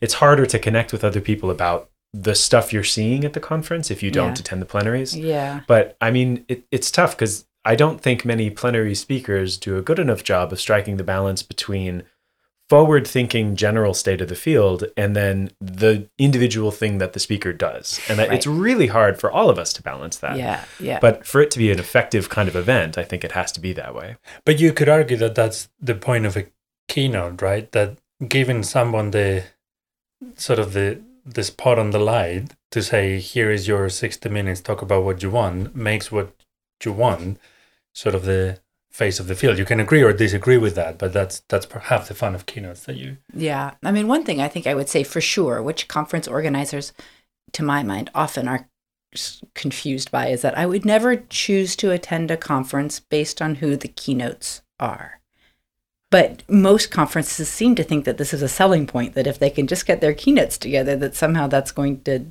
it's 0.00 0.14
harder 0.14 0.46
to 0.46 0.58
connect 0.60 0.92
with 0.92 1.02
other 1.02 1.20
people 1.20 1.50
about 1.50 1.90
the 2.12 2.34
stuff 2.34 2.72
you're 2.72 2.82
seeing 2.84 3.24
at 3.24 3.32
the 3.34 3.40
conference 3.40 3.90
if 3.90 4.02
you 4.02 4.10
don't 4.10 4.36
Yeah. 4.36 4.40
attend 4.40 4.60
the 4.62 4.66
plenaries. 4.66 5.16
Yeah. 5.16 5.60
But 5.66 5.96
I 6.00 6.10
mean, 6.10 6.44
it, 6.48 6.64
it's 6.70 6.90
tough 6.90 7.12
because 7.16 7.46
I 7.64 7.74
don't 7.76 8.00
think 8.00 8.24
many 8.24 8.50
plenary 8.50 8.94
speakers 8.94 9.56
do 9.56 9.76
a 9.76 9.82
good 9.82 9.98
enough 9.98 10.24
job 10.24 10.52
of 10.52 10.60
striking 10.60 10.96
the 10.96 11.04
balance 11.04 11.42
between 11.42 12.02
forward 12.68 13.04
thinking 13.06 13.56
general 13.56 13.92
state 13.94 14.20
of 14.20 14.28
the 14.28 14.34
field 14.36 14.84
and 14.96 15.14
then 15.16 15.50
the 15.60 16.08
individual 16.18 16.70
thing 16.70 16.98
that 16.98 17.12
the 17.14 17.18
speaker 17.20 17.52
does. 17.52 18.00
And 18.08 18.18
Right. 18.18 18.32
it's 18.32 18.46
really 18.46 18.86
hard 18.86 19.18
for 19.20 19.30
all 19.30 19.50
of 19.50 19.58
us 19.58 19.72
to 19.74 19.82
balance 19.82 20.16
that. 20.18 20.36
Yeah. 20.36 20.64
Yeah. 20.78 21.00
But 21.00 21.26
for 21.26 21.40
it 21.40 21.50
to 21.52 21.58
be 21.58 21.70
an 21.72 21.80
effective 21.80 22.28
kind 22.28 22.48
of 22.48 22.54
event, 22.56 22.96
I 22.96 23.02
think 23.04 23.24
it 23.24 23.32
has 23.32 23.50
to 23.52 23.60
be 23.60 23.72
that 23.74 23.94
way. 23.94 24.16
But 24.44 24.60
you 24.60 24.72
could 24.72 24.88
argue 24.88 25.16
that 25.18 25.34
that's 25.34 25.68
the 25.80 25.94
point 25.96 26.26
of 26.26 26.36
a 26.36 26.46
keynote, 26.88 27.42
right? 27.42 27.70
That 27.72 27.98
giving 28.28 28.62
someone 28.62 29.10
the 29.10 29.44
sort 30.36 30.58
of 30.60 30.72
the 30.72 31.00
the 31.24 31.44
spot 31.44 31.78
on 31.78 31.90
the 31.90 31.98
light 31.98 32.54
to 32.70 32.82
say, 32.82 33.18
"Here 33.18 33.50
is 33.50 33.68
your 33.68 33.88
sixty 33.88 34.28
minutes. 34.28 34.60
Talk 34.60 34.82
about 34.82 35.04
what 35.04 35.22
you 35.22 35.30
want," 35.30 35.74
makes 35.74 36.10
what 36.10 36.34
you 36.84 36.92
want 36.92 37.38
sort 37.94 38.14
of 38.14 38.24
the 38.24 38.60
face 38.90 39.20
of 39.20 39.28
the 39.28 39.34
field. 39.34 39.58
You 39.58 39.64
can 39.64 39.80
agree 39.80 40.02
or 40.02 40.12
disagree 40.12 40.58
with 40.58 40.74
that, 40.74 40.98
but 40.98 41.12
that's 41.12 41.40
that's 41.48 41.66
perhaps 41.66 42.08
the 42.08 42.14
fun 42.14 42.34
of 42.34 42.46
keynotes 42.46 42.84
that 42.84 42.96
you. 42.96 43.18
Yeah. 43.34 43.72
I 43.84 43.92
mean, 43.92 44.08
one 44.08 44.24
thing 44.24 44.40
I 44.40 44.48
think 44.48 44.66
I 44.66 44.74
would 44.74 44.88
say 44.88 45.04
for 45.04 45.20
sure, 45.20 45.62
which 45.62 45.88
conference 45.88 46.26
organizers, 46.26 46.92
to 47.52 47.62
my 47.62 47.82
mind, 47.82 48.10
often 48.14 48.48
are 48.48 48.68
confused 49.54 50.10
by, 50.10 50.28
is 50.28 50.42
that 50.42 50.56
I 50.56 50.66
would 50.66 50.84
never 50.84 51.16
choose 51.16 51.76
to 51.76 51.90
attend 51.90 52.30
a 52.30 52.36
conference 52.36 53.00
based 53.00 53.42
on 53.42 53.56
who 53.56 53.76
the 53.76 53.88
keynotes 53.88 54.62
are. 54.78 55.19
But 56.10 56.42
most 56.48 56.90
conferences 56.90 57.48
seem 57.48 57.76
to 57.76 57.84
think 57.84 58.04
that 58.04 58.18
this 58.18 58.34
is 58.34 58.42
a 58.42 58.48
selling 58.48 58.86
point, 58.86 59.14
that 59.14 59.28
if 59.28 59.38
they 59.38 59.50
can 59.50 59.66
just 59.66 59.86
get 59.86 60.00
their 60.00 60.12
keynotes 60.12 60.58
together, 60.58 60.96
that 60.96 61.14
somehow 61.14 61.46
that's 61.46 61.70
going 61.70 62.02
to 62.02 62.26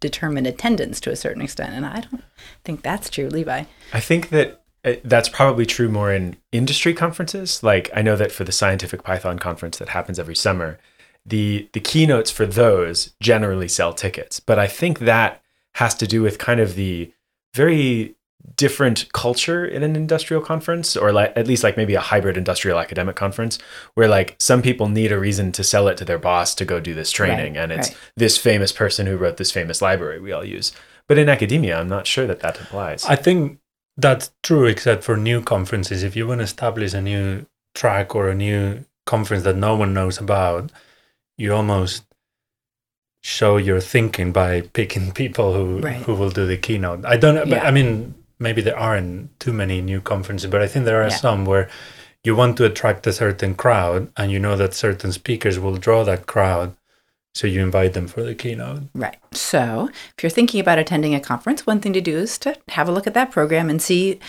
determine 0.00 0.44
attendance 0.44 1.00
to 1.00 1.10
a 1.10 1.16
certain 1.16 1.40
extent. 1.42 1.72
And 1.72 1.86
I 1.86 2.00
don't 2.00 2.24
think 2.64 2.82
that's 2.82 3.08
true, 3.08 3.28
Levi. 3.28 3.64
I 3.92 4.00
think 4.00 4.28
that 4.30 4.62
uh, 4.84 4.94
that's 5.04 5.28
probably 5.28 5.64
true 5.64 5.88
more 5.88 6.12
in 6.12 6.36
industry 6.50 6.92
conferences. 6.92 7.62
Like 7.62 7.90
I 7.94 8.02
know 8.02 8.16
that 8.16 8.32
for 8.32 8.44
the 8.44 8.52
Scientific 8.52 9.02
Python 9.02 9.38
conference 9.38 9.78
that 9.78 9.90
happens 9.90 10.18
every 10.18 10.36
summer, 10.36 10.78
the 11.24 11.68
the 11.72 11.80
keynotes 11.80 12.30
for 12.30 12.46
those 12.46 13.14
generally 13.20 13.68
sell 13.68 13.94
tickets. 13.94 14.40
But 14.40 14.58
I 14.58 14.66
think 14.66 14.98
that 15.00 15.40
has 15.76 15.94
to 15.94 16.06
do 16.06 16.20
with 16.20 16.38
kind 16.38 16.60
of 16.60 16.74
the 16.74 17.12
very 17.54 18.16
different 18.56 19.10
culture 19.12 19.64
in 19.64 19.82
an 19.82 19.96
industrial 19.96 20.42
conference 20.42 20.96
or 20.96 21.12
like 21.12 21.32
at 21.36 21.46
least 21.46 21.62
like 21.64 21.76
maybe 21.76 21.94
a 21.94 22.00
hybrid 22.00 22.36
industrial 22.36 22.78
academic 22.78 23.16
conference 23.16 23.58
where 23.94 24.08
like 24.08 24.36
some 24.38 24.60
people 24.62 24.88
need 24.88 25.10
a 25.12 25.18
reason 25.18 25.52
to 25.52 25.62
sell 25.64 25.88
it 25.88 25.96
to 25.96 26.04
their 26.04 26.18
boss 26.18 26.54
to 26.54 26.64
go 26.64 26.80
do 26.80 26.92
this 26.94 27.10
training 27.12 27.54
Right, 27.54 27.62
and 27.62 27.72
it's 27.72 27.88
right. 27.88 27.98
this 28.16 28.36
famous 28.36 28.72
person 28.72 29.06
who 29.06 29.16
wrote 29.16 29.36
this 29.36 29.52
famous 29.52 29.80
library 29.80 30.20
we 30.20 30.32
all 30.32 30.44
use 30.44 30.72
but 31.08 31.18
in 31.18 31.28
academia 31.28 31.78
i'm 31.78 31.88
not 31.88 32.06
sure 32.06 32.26
that 32.26 32.40
that 32.40 32.60
applies 32.60 33.04
I 33.06 33.16
think 33.16 33.58
that's 33.96 34.32
true, 34.42 34.64
except 34.64 35.04
for 35.04 35.18
new 35.18 35.42
conferences. 35.42 36.02
If 36.02 36.16
you 36.16 36.26
want 36.26 36.38
to 36.38 36.44
establish 36.44 36.94
a 36.94 37.00
new 37.02 37.44
track 37.74 38.14
or 38.14 38.30
a 38.30 38.34
new 38.34 38.86
conference 39.04 39.44
that 39.44 39.54
no 39.56 39.76
one 39.76 39.92
knows 39.92 40.16
about, 40.16 40.72
you 41.36 41.52
almost 41.52 42.02
show 43.22 43.58
your 43.58 43.80
thinking 43.80 44.32
by 44.32 44.62
picking 44.72 45.12
people 45.22 45.52
who 45.52 45.80
Right. 45.80 45.96
who 46.02 46.14
will 46.14 46.30
do 46.30 46.46
the 46.46 46.56
keynote. 46.56 47.04
I 47.04 47.16
don't. 47.18 47.34
But 47.36 47.48
Yeah. 47.48 47.64
I 47.68 47.70
mean, 47.70 48.14
maybe 48.42 48.60
there 48.62 48.78
aren't 48.78 49.38
too 49.40 49.52
many 49.52 49.80
new 49.80 50.00
conferences, 50.00 50.50
but 50.50 50.60
I 50.62 50.66
think 50.68 50.84
there 50.84 51.02
are 51.02 51.08
Yeah. 51.08 51.16
some 51.26 51.44
where 51.44 51.68
you 52.24 52.36
want 52.36 52.56
to 52.58 52.64
attract 52.64 53.06
a 53.06 53.12
certain 53.12 53.54
crowd, 53.54 54.10
and 54.16 54.30
you 54.30 54.38
know 54.38 54.56
that 54.56 54.74
certain 54.74 55.12
speakers 55.12 55.58
will 55.58 55.76
draw 55.76 56.04
that 56.04 56.26
crowd, 56.26 56.76
so 57.34 57.46
you 57.46 57.60
invite 57.62 57.94
them 57.94 58.06
for 58.06 58.22
the 58.22 58.34
keynote. 58.34 58.82
Right. 58.94 59.16
So, 59.32 59.88
if 60.16 60.22
you're 60.22 60.30
thinking 60.38 60.60
about 60.60 60.78
attending 60.78 61.14
a 61.14 61.20
conference, 61.20 61.66
one 61.66 61.80
thing 61.80 61.92
to 61.94 62.00
do 62.00 62.18
is 62.18 62.38
to 62.38 62.54
have 62.68 62.88
a 62.88 62.92
look 62.92 63.06
at 63.06 63.14
that 63.14 63.30
program 63.32 63.70
and 63.70 63.80
see 63.80 64.20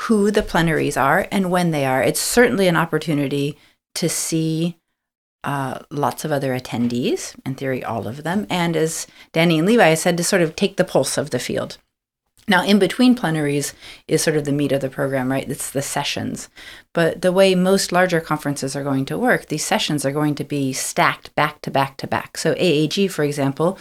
who 0.00 0.30
the 0.30 0.42
plenaries 0.42 0.96
are 0.96 1.28
and 1.30 1.50
when 1.50 1.70
they 1.70 1.84
are. 1.84 2.02
It's 2.02 2.20
certainly 2.20 2.66
an 2.68 2.76
opportunity 2.76 3.58
to 3.96 4.08
see 4.08 4.76
uh, 5.44 5.80
lots 5.90 6.24
of 6.24 6.32
other 6.32 6.58
attendees, 6.58 7.34
in 7.46 7.54
theory, 7.54 7.82
all 7.84 8.06
of 8.06 8.22
them. 8.22 8.46
And 8.50 8.76
as 8.76 9.06
Dani 9.32 9.58
and 9.58 9.66
Levi 9.66 9.94
said, 9.94 10.16
to 10.16 10.24
sort 10.24 10.42
of 10.42 10.56
take 10.56 10.76
the 10.76 10.84
pulse 10.84 11.16
of 11.18 11.30
the 11.30 11.38
field. 11.38 11.78
Now, 12.50 12.64
in 12.64 12.80
between 12.80 13.14
plenaries 13.14 13.74
is 14.08 14.24
sort 14.24 14.36
of 14.36 14.44
the 14.44 14.50
meat 14.50 14.72
of 14.72 14.80
the 14.80 14.90
program, 14.90 15.30
right? 15.30 15.48
It's 15.48 15.70
the 15.70 15.80
sessions. 15.80 16.48
But 16.92 17.22
the 17.22 17.30
way 17.30 17.54
most 17.54 17.92
larger 17.92 18.20
conferences 18.20 18.74
are 18.74 18.82
going 18.82 19.04
to 19.04 19.16
work, 19.16 19.46
these 19.46 19.64
sessions 19.64 20.04
are 20.04 20.10
going 20.10 20.34
to 20.34 20.42
be 20.42 20.72
stacked 20.72 21.32
back 21.36 21.62
to 21.62 21.70
back 21.70 21.96
to 21.98 22.08
back. 22.08 22.36
So, 22.36 22.54
AAG, 22.54 23.12
for 23.12 23.22
example, 23.22 23.78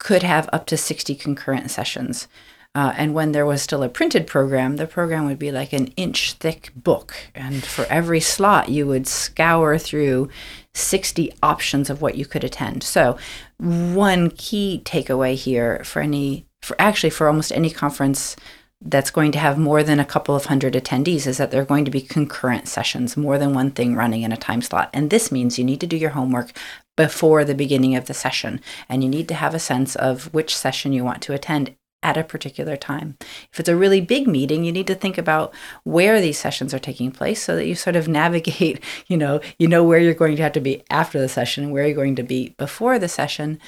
could 0.00 0.24
have 0.24 0.50
up 0.52 0.66
to 0.66 0.76
60 0.76 1.14
concurrent 1.14 1.70
sessions. 1.70 2.26
Uh, 2.74 2.92
and 2.96 3.14
when 3.14 3.30
there 3.30 3.46
was 3.46 3.62
still 3.62 3.84
a 3.84 3.88
printed 3.88 4.26
program, 4.26 4.76
the 4.76 4.86
program 4.88 5.26
would 5.26 5.38
be 5.38 5.52
like 5.52 5.72
an 5.72 5.86
inch 5.88 6.32
thick 6.32 6.72
book. 6.74 7.14
And 7.36 7.62
for 7.62 7.84
every 7.84 8.18
slot, 8.18 8.68
you 8.68 8.84
would 8.88 9.06
scour 9.06 9.78
through 9.78 10.28
60 10.74 11.32
options 11.40 11.88
of 11.88 12.02
what 12.02 12.16
you 12.16 12.26
could 12.26 12.42
attend. 12.42 12.82
So, 12.82 13.16
one 13.58 14.30
key 14.30 14.82
takeaway 14.84 15.36
here 15.36 15.84
for 15.84 16.02
any, 16.02 16.46
for 16.62 16.76
actually 16.80 17.10
for 17.10 17.26
almost 17.26 17.52
any 17.52 17.70
conference 17.70 18.36
that's 18.84 19.10
going 19.10 19.32
to 19.32 19.38
have 19.38 19.58
more 19.58 19.82
than 19.82 20.00
a 20.00 20.04
couple 20.04 20.34
of 20.34 20.46
hundred 20.46 20.74
attendees 20.74 21.26
is 21.26 21.36
that 21.36 21.50
they're 21.50 21.64
going 21.64 21.84
to 21.84 21.90
be 21.90 22.00
concurrent 22.00 22.66
sessions, 22.66 23.16
more 23.16 23.38
than 23.38 23.54
one 23.54 23.70
thing 23.70 23.94
running 23.94 24.22
in 24.22 24.32
a 24.32 24.36
time 24.36 24.62
slot. 24.62 24.90
And 24.92 25.10
this 25.10 25.30
means 25.30 25.58
you 25.58 25.64
need 25.64 25.80
to 25.80 25.86
do 25.86 25.96
your 25.96 26.10
homework 26.10 26.52
before 26.96 27.44
the 27.44 27.54
beginning 27.54 27.94
of 27.94 28.06
the 28.06 28.14
session. 28.14 28.60
And 28.88 29.02
you 29.02 29.08
need 29.08 29.28
to 29.28 29.34
have 29.34 29.54
a 29.54 29.60
sense 29.60 29.94
of 29.94 30.32
which 30.34 30.56
session 30.56 30.92
you 30.92 31.04
want 31.04 31.22
to 31.22 31.32
attend 31.32 31.76
at 32.02 32.16
a 32.16 32.24
particular 32.24 32.76
time. 32.76 33.16
If 33.52 33.60
it's 33.60 33.68
a 33.68 33.76
really 33.76 34.00
big 34.00 34.26
meeting, 34.26 34.64
you 34.64 34.72
need 34.72 34.88
to 34.88 34.94
think 34.94 35.16
about 35.16 35.54
where 35.84 36.20
these 36.20 36.38
sessions 36.38 36.74
are 36.74 36.80
taking 36.80 37.12
place 37.12 37.40
so 37.42 37.54
that 37.54 37.66
you 37.66 37.76
sort 37.76 37.96
of 37.96 38.08
navigate, 38.08 38.82
you 39.06 39.16
know, 39.16 39.40
you 39.58 39.68
know 39.68 39.84
where 39.84 40.00
you're 40.00 40.14
going 40.14 40.36
to 40.36 40.42
have 40.42 40.52
to 40.52 40.60
be 40.60 40.82
after 40.90 41.20
the 41.20 41.28
session, 41.28 41.70
where 41.70 41.86
you're 41.86 41.94
going 41.94 42.16
to 42.16 42.22
be 42.24 42.54
before 42.58 42.98
the 42.98 43.08
session. 43.08 43.60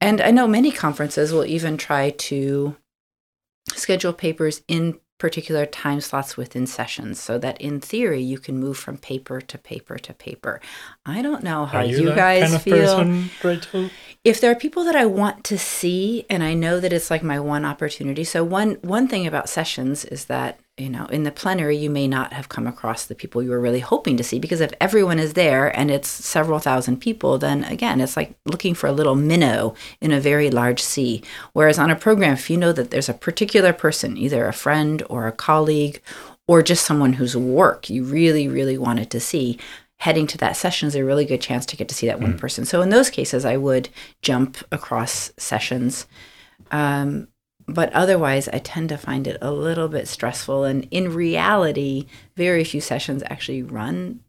And 0.00 0.20
I 0.20 0.30
know 0.30 0.46
many 0.46 0.70
conferences 0.70 1.32
will 1.32 1.46
even 1.46 1.76
try 1.76 2.10
to 2.10 2.76
schedule 3.74 4.12
papers 4.12 4.62
in 4.68 4.98
particular 5.18 5.64
time 5.64 6.00
slots 6.00 6.36
within 6.36 6.66
sessions 6.66 7.18
so 7.18 7.38
that 7.38 7.58
in 7.58 7.80
theory 7.80 8.20
you 8.20 8.38
can 8.38 8.58
move 8.58 8.76
from 8.76 8.98
paper 8.98 9.40
to 9.40 9.56
paper 9.56 9.96
to 9.98 10.12
paper. 10.12 10.60
I 11.06 11.22
don't 11.22 11.42
know 11.42 11.64
how 11.64 11.78
Are 11.78 11.84
you, 11.84 12.10
you, 12.10 12.14
guys 12.14 12.42
kind 12.42 12.54
of 12.54 12.62
feel. 12.62 12.96
person, 12.96 13.90
If 14.24 14.40
there 14.40 14.50
are 14.50 14.56
people 14.56 14.84
that 14.84 14.94
I 14.94 15.06
want 15.06 15.42
to 15.44 15.58
see 15.58 16.26
and 16.28 16.42
I 16.42 16.52
know 16.52 16.80
that 16.80 16.92
it's 16.92 17.10
like 17.10 17.22
my 17.22 17.40
one 17.40 17.64
opportunity. 17.64 18.24
So 18.24 18.44
one 18.44 18.72
one 18.82 19.08
thing 19.08 19.26
about 19.26 19.48
sessions 19.48 20.04
is 20.04 20.26
that, 20.26 20.60
you 20.78 20.90
know, 20.90 21.06
in 21.06 21.22
the 21.22 21.30
plenary 21.30 21.76
you 21.76 21.88
may 21.88 22.06
not 22.06 22.34
have 22.34 22.50
come 22.50 22.66
across 22.66 23.06
the 23.06 23.14
people 23.14 23.42
you 23.42 23.48
were 23.48 23.60
really 23.60 23.80
hoping 23.80 24.16
to 24.18 24.24
see 24.24 24.38
because 24.38 24.60
if 24.60 24.74
everyone 24.78 25.18
is 25.18 25.32
there 25.32 25.74
and 25.76 25.90
it's 25.90 26.08
several 26.08 26.58
thousand 26.58 27.00
people, 27.00 27.38
then 27.38 27.64
again, 27.64 28.00
it's 28.00 28.16
like 28.16 28.34
looking 28.44 28.74
for 28.74 28.86
a 28.86 28.92
little 28.92 29.14
minnow 29.14 29.74
in 30.02 30.12
a 30.12 30.20
very 30.20 30.50
large 30.50 30.82
sea. 30.82 31.22
Whereas 31.54 31.78
on 31.78 31.90
a 31.90 31.96
program 31.96 32.34
if 32.34 32.50
you 32.50 32.58
know 32.58 32.72
that 32.72 32.90
there's 32.90 33.08
a 33.08 33.14
particular 33.14 33.72
person, 33.72 34.18
either 34.18 34.46
a 34.46 34.52
friend 34.52 35.02
or 35.08 35.26
a 35.26 35.32
colleague 35.32 36.02
or 36.46 36.62
just 36.62 36.84
someone 36.84 37.14
whose 37.14 37.36
work 37.36 37.88
you 37.88 38.04
really 38.04 38.46
really 38.46 38.76
wanted 38.76 39.10
to 39.10 39.20
see, 39.20 39.58
heading 39.98 40.26
to 40.26 40.38
that 40.38 40.56
session 40.56 40.88
is 40.88 40.94
a 40.94 41.04
really 41.04 41.24
good 41.24 41.40
chance 41.40 41.64
to 41.66 41.76
get 41.76 41.88
to 41.88 41.94
see 41.94 42.06
that 42.06 42.20
one 42.20 42.38
person. 42.38 42.66
So 42.66 42.82
in 42.82 42.90
those 42.90 43.08
cases, 43.08 43.46
I 43.46 43.56
would 43.56 43.88
jump 44.20 44.58
across 44.70 45.32
sessions. 45.38 46.06
Um, 46.70 47.28
but 47.68 47.92
otherwise, 47.92 48.48
I 48.48 48.58
tend 48.58 48.88
to 48.90 48.98
find 48.98 49.26
it 49.26 49.38
a 49.40 49.52
little 49.52 49.88
bit 49.88 50.08
stressful. 50.08 50.64
And 50.64 50.86
in 50.90 51.12
reality, 51.12 52.06
very 52.36 52.64
few 52.64 52.80
sessions 52.80 53.22
actually 53.26 53.62
run 53.62 54.20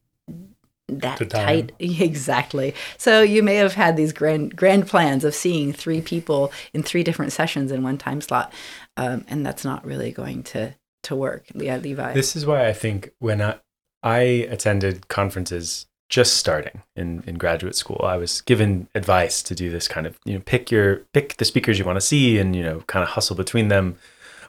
that 0.88 1.30
tight. 1.30 1.74
Exactly. 1.80 2.74
So 2.98 3.22
you 3.22 3.44
may 3.44 3.56
have 3.56 3.74
had 3.74 3.98
these 3.98 4.14
grand 4.14 4.56
grand 4.56 4.88
plans 4.88 5.24
of 5.24 5.36
seeing 5.36 5.74
three 5.74 6.02
people 6.02 6.52
in 6.74 6.84
three 6.84 7.04
different 7.04 7.34
sessions 7.34 7.72
in 7.72 7.84
one 7.84 7.98
time 7.98 8.22
slot, 8.22 8.54
um, 8.96 9.26
and 9.28 9.46
that's 9.46 9.66
not 9.66 9.86
really 9.86 10.12
going 10.12 10.44
to 10.44 10.76
to 11.04 11.16
work. 11.16 11.46
Yeah, 11.54 11.78
Levi. 11.78 12.14
This 12.14 12.36
is 12.36 12.46
why 12.46 12.68
I 12.68 12.74
think 12.74 13.12
when 13.20 13.42
I, 13.42 13.60
I 14.04 14.20
attended 14.20 15.08
conferences 15.08 15.87
just 16.10 16.38
starting 16.38 16.84
in, 16.96 17.24
in 17.28 17.36
graduate 17.36 17.76
school, 17.76 18.02
I 18.04 18.18
was 18.18 18.42
given 18.42 18.88
advice 18.96 19.42
to 19.44 19.54
do 19.56 19.70
this 19.70 19.88
kind 19.88 20.08
of, 20.08 20.18
you 20.26 20.34
know, 20.36 20.42
pick 20.46 20.72
your 20.72 20.98
pick 21.14 21.36
the 21.38 21.46
speakers 21.46 21.78
you 21.78 21.86
want 21.86 21.98
to 21.98 22.02
see 22.06 22.38
and, 22.40 22.56
you 22.56 22.64
know, 22.64 22.82
kind 22.88 23.04
of 23.04 23.10
hustle 23.10 23.36
between 23.36 23.68
them. 23.68 23.98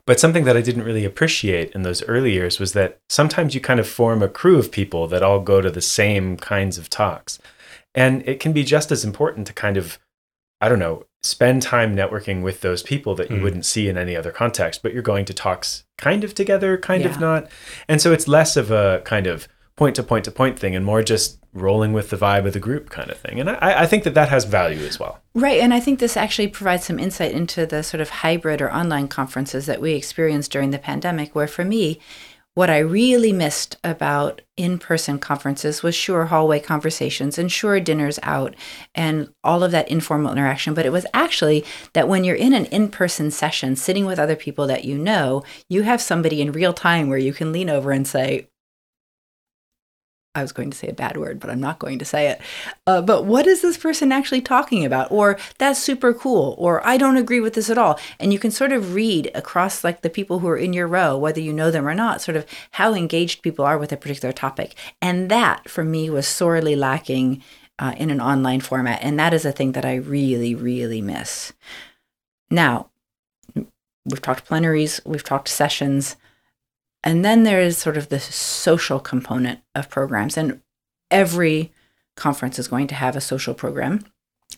But 0.06 0.20
something 0.20 0.44
that 0.44 0.56
I 0.56 0.62
didn't 0.62 0.84
really 0.84 1.04
appreciate 1.04 1.72
in 1.72 1.82
those 1.82 2.02
early 2.04 2.32
years 2.32 2.58
was 2.58 2.72
that 2.72 2.98
sometimes 3.08 3.54
you 3.54 3.60
kind 3.60 3.78
of 3.80 3.88
form 3.88 4.22
a 4.22 4.28
crew 4.28 4.58
of 4.58 4.70
people 4.72 5.06
that 5.08 5.22
all 5.22 5.40
go 5.40 5.60
to 5.60 5.70
the 5.70 5.82
same 5.82 6.36
kinds 6.36 6.78
of 6.78 6.88
talks. 6.88 7.38
And 7.94 8.26
it 8.26 8.40
can 8.40 8.52
be 8.52 8.64
just 8.64 8.90
as 8.92 9.04
important 9.04 9.46
to 9.48 9.52
kind 9.52 9.76
of, 9.76 9.98
I 10.60 10.68
don't 10.68 10.78
know, 10.78 11.04
spend 11.22 11.60
time 11.62 11.96
networking 11.96 12.42
with 12.42 12.60
those 12.60 12.82
people 12.82 13.14
that 13.16 13.30
you 13.30 13.36
Mm. 13.38 13.42
wouldn't 13.42 13.66
see 13.66 13.88
in 13.88 13.98
any 13.98 14.16
other 14.16 14.30
context, 14.30 14.82
but 14.82 14.94
you're 14.94 15.02
going 15.02 15.24
to 15.24 15.34
talks 15.34 15.84
kind 15.98 16.22
of 16.24 16.32
together, 16.32 16.78
kind 16.78 17.02
Yeah. 17.02 17.10
of 17.10 17.20
not. 17.20 17.48
And 17.88 18.00
so 18.00 18.12
it's 18.12 18.28
less 18.28 18.56
of 18.56 18.70
a 18.70 19.02
kind 19.04 19.26
of 19.26 19.48
point 19.76 19.94
to 19.96 20.02
point 20.02 20.24
to 20.24 20.30
point 20.30 20.58
thing 20.58 20.74
and 20.74 20.84
more 20.84 21.02
just 21.02 21.38
rolling 21.60 21.92
with 21.92 22.10
the 22.10 22.16
vibe 22.16 22.46
of 22.46 22.52
the 22.52 22.60
group 22.60 22.90
kind 22.90 23.10
of 23.10 23.18
thing. 23.18 23.40
And 23.40 23.50
I, 23.50 23.82
I 23.82 23.86
think 23.86 24.04
that 24.04 24.14
that 24.14 24.28
has 24.28 24.44
value 24.44 24.86
as 24.86 24.98
well. 24.98 25.20
Right. 25.34 25.60
And 25.60 25.74
I 25.74 25.80
think 25.80 25.98
this 25.98 26.16
actually 26.16 26.48
provides 26.48 26.84
some 26.84 26.98
insight 26.98 27.32
into 27.32 27.66
the 27.66 27.82
sort 27.82 28.00
of 28.00 28.10
hybrid 28.10 28.60
or 28.60 28.72
online 28.72 29.08
conferences 29.08 29.66
that 29.66 29.80
we 29.80 29.92
experienced 29.92 30.50
during 30.52 30.70
the 30.70 30.78
pandemic, 30.78 31.34
where 31.34 31.46
for 31.46 31.64
me, 31.64 32.00
what 32.58 32.70
I 32.70 32.78
really 32.78 33.32
missed 33.32 33.76
about 33.84 34.40
in 34.56 34.80
person 34.80 35.20
conferences 35.20 35.84
was 35.84 35.94
sure 35.94 36.24
hallway 36.24 36.58
conversations 36.58 37.38
and 37.38 37.52
sure 37.52 37.78
dinners 37.78 38.18
out 38.24 38.56
and 38.96 39.32
all 39.44 39.62
of 39.62 39.70
that 39.70 39.88
informal 39.88 40.32
interaction. 40.32 40.74
But 40.74 40.84
it 40.84 40.90
was 40.90 41.06
actually 41.14 41.64
that 41.92 42.08
when 42.08 42.24
you're 42.24 42.34
in 42.34 42.52
an 42.52 42.64
in 42.64 42.88
person 42.88 43.30
session, 43.30 43.76
sitting 43.76 44.06
with 44.06 44.18
other 44.18 44.34
people 44.34 44.66
that 44.66 44.84
you 44.84 44.98
know, 44.98 45.44
you 45.68 45.82
have 45.82 46.02
somebody 46.02 46.42
in 46.42 46.50
real 46.50 46.72
time 46.72 47.08
where 47.08 47.16
you 47.16 47.32
can 47.32 47.52
lean 47.52 47.70
over 47.70 47.92
and 47.92 48.08
say, 48.08 48.48
I 50.38 50.42
was 50.42 50.52
going 50.52 50.70
to 50.70 50.76
say 50.76 50.88
a 50.88 50.94
bad 50.94 51.16
word, 51.16 51.40
but 51.40 51.50
I'm 51.50 51.60
not 51.60 51.78
going 51.78 51.98
to 51.98 52.04
say 52.04 52.28
it. 52.28 52.40
Uh, 52.86 53.02
but 53.02 53.24
what 53.24 53.46
is 53.46 53.60
this 53.60 53.76
person 53.76 54.12
actually 54.12 54.40
talking 54.40 54.84
about? 54.84 55.10
Or 55.10 55.38
that's 55.58 55.80
super 55.80 56.14
cool. 56.14 56.54
Or 56.58 56.86
I 56.86 56.96
don't 56.96 57.16
agree 57.16 57.40
with 57.40 57.54
this 57.54 57.70
at 57.70 57.78
all. 57.78 57.98
And 58.18 58.32
you 58.32 58.38
can 58.38 58.50
sort 58.50 58.72
of 58.72 58.94
read 58.94 59.30
across 59.34 59.84
like 59.84 60.02
the 60.02 60.10
people 60.10 60.38
who 60.38 60.48
are 60.48 60.56
in 60.56 60.72
your 60.72 60.88
row, 60.88 61.18
whether 61.18 61.40
you 61.40 61.52
know 61.52 61.70
them 61.70 61.86
or 61.86 61.94
not, 61.94 62.22
sort 62.22 62.36
of 62.36 62.46
how 62.72 62.94
engaged 62.94 63.42
people 63.42 63.64
are 63.64 63.78
with 63.78 63.92
a 63.92 63.96
particular 63.96 64.32
topic. 64.32 64.74
And 65.02 65.30
that 65.30 65.68
for 65.68 65.84
me 65.84 66.08
was 66.08 66.26
sorely 66.26 66.76
lacking 66.76 67.42
uh, 67.78 67.94
in 67.96 68.10
an 68.10 68.20
online 68.20 68.60
format. 68.60 69.00
And 69.02 69.18
that 69.18 69.34
is 69.34 69.44
a 69.44 69.52
thing 69.52 69.72
that 69.72 69.84
I 69.84 69.96
really, 69.96 70.54
really 70.54 71.00
miss. 71.00 71.52
Now, 72.50 72.90
we've 73.54 74.22
talked 74.22 74.46
plenaries, 74.46 75.00
we've 75.04 75.24
talked 75.24 75.48
sessions. 75.48 76.16
And 77.04 77.24
then 77.24 77.44
there 77.44 77.60
is 77.60 77.78
sort 77.78 77.96
of 77.96 78.08
the 78.08 78.20
social 78.20 79.00
component 79.00 79.60
of 79.74 79.88
programs. 79.88 80.36
And 80.36 80.60
every 81.10 81.72
conference 82.16 82.58
is 82.58 82.68
going 82.68 82.86
to 82.88 82.94
have 82.94 83.16
a 83.16 83.20
social 83.20 83.54
program. 83.54 84.04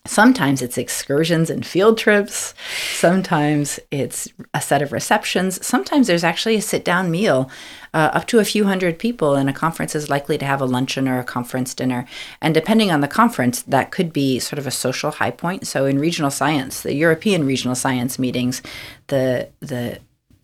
Sometimes 0.06 0.62
it's 0.62 0.78
excursions 0.78 1.50
and 1.50 1.66
field 1.66 1.98
trips. 1.98 2.54
Sometimes 2.94 3.80
it's 3.90 4.28
a 4.54 4.60
set 4.60 4.82
of 4.82 4.92
receptions. 4.92 5.64
Sometimes 5.66 6.06
there's 6.06 6.24
actually 6.24 6.56
a 6.56 6.62
sit 6.62 6.84
down 6.84 7.10
meal. 7.10 7.50
Uh, 7.92 8.08
up 8.12 8.26
to 8.28 8.38
a 8.38 8.44
few 8.44 8.64
hundred 8.64 9.00
people, 9.00 9.34
and 9.34 9.50
a 9.50 9.52
conference 9.52 9.96
is 9.96 10.08
likely 10.08 10.38
to 10.38 10.44
have 10.44 10.60
a 10.60 10.64
luncheon 10.64 11.08
or 11.08 11.18
a 11.18 11.24
conference 11.24 11.74
dinner. 11.74 12.06
And 12.40 12.54
depending 12.54 12.92
on 12.92 13.00
the 13.00 13.08
conference, 13.08 13.62
that 13.62 13.90
could 13.90 14.12
be 14.12 14.38
sort 14.38 14.60
of 14.60 14.66
a 14.66 14.70
social 14.70 15.10
high 15.10 15.32
point. 15.32 15.66
So 15.66 15.86
in 15.86 15.98
regional 15.98 16.30
science, 16.30 16.82
the 16.82 16.94
European 16.94 17.44
regional 17.44 17.74
science 17.74 18.16
meetings, 18.16 18.62
the 19.08 19.48
the 19.58 19.98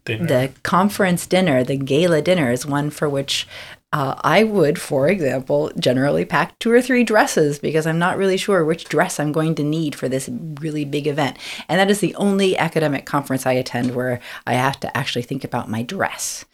Dinner. 0.06 0.26
the 0.26 0.52
conference 0.62 1.26
dinner, 1.26 1.62
the 1.62 1.76
gala 1.76 2.22
dinner, 2.22 2.50
is 2.50 2.64
one 2.64 2.90
for 2.90 3.08
which 3.08 3.46
uh, 3.92 4.14
I 4.22 4.44
would, 4.44 4.80
for 4.80 5.08
example, 5.08 5.70
generally 5.78 6.24
pack 6.24 6.58
two 6.58 6.70
or 6.70 6.82
three 6.82 7.04
dresses 7.04 7.58
because 7.58 7.86
I'm 7.86 7.98
not 7.98 8.18
really 8.18 8.36
sure 8.36 8.64
which 8.64 8.84
dress 8.84 9.20
I'm 9.20 9.32
going 9.32 9.54
to 9.56 9.62
need 9.62 9.94
for 9.94 10.08
this 10.08 10.28
really 10.60 10.84
big 10.84 11.06
event. 11.06 11.38
And 11.68 11.78
that 11.78 11.90
is 11.90 12.00
the 12.00 12.14
only 12.16 12.58
academic 12.58 13.06
conference 13.06 13.46
I 13.46 13.52
attend 13.52 13.94
where 13.94 14.20
I 14.46 14.54
have 14.54 14.80
to 14.80 14.96
actually 14.96 15.22
think 15.22 15.44
about 15.44 15.70
my 15.70 15.82
dress. 15.82 16.44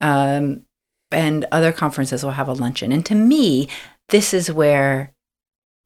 Um, 0.00 0.66
and 1.10 1.46
other 1.50 1.72
conferences 1.72 2.22
will 2.22 2.32
have 2.32 2.48
a 2.48 2.52
luncheon. 2.52 2.92
And 2.92 3.04
to 3.06 3.14
me, 3.14 3.68
this 4.10 4.34
is 4.34 4.52
where 4.52 5.13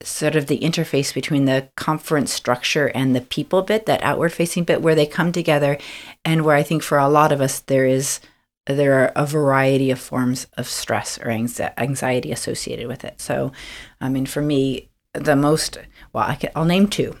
sort 0.01 0.35
of 0.35 0.47
the 0.47 0.59
interface 0.59 1.13
between 1.13 1.45
the 1.45 1.69
conference 1.75 2.31
structure 2.31 2.87
and 2.87 3.15
the 3.15 3.21
people 3.21 3.61
bit, 3.61 3.85
that 3.85 4.01
outward 4.01 4.31
facing 4.31 4.63
bit, 4.63 4.81
where 4.81 4.95
they 4.95 5.05
come 5.05 5.31
together, 5.31 5.77
and 6.23 6.45
where 6.45 6.55
I 6.55 6.63
think 6.63 6.83
for 6.83 6.97
a 6.97 7.09
lot 7.09 7.31
of 7.31 7.41
us 7.41 7.59
there 7.59 7.85
is 7.85 8.19
there 8.65 8.93
are 9.03 9.11
a 9.15 9.25
variety 9.25 9.89
of 9.89 9.99
forms 9.99 10.45
of 10.55 10.67
stress 10.67 11.17
or 11.17 11.31
anxiety 11.31 12.31
associated 12.31 12.87
with 12.87 13.03
it. 13.03 13.19
So, 13.19 13.51
I 13.99 14.09
mean, 14.09 14.27
for 14.27 14.41
me, 14.41 14.89
the 15.13 15.35
most 15.35 15.77
well, 16.13 16.25
I 16.27 16.35
can, 16.35 16.51
I'll 16.55 16.65
name 16.65 16.87
two. 16.87 17.17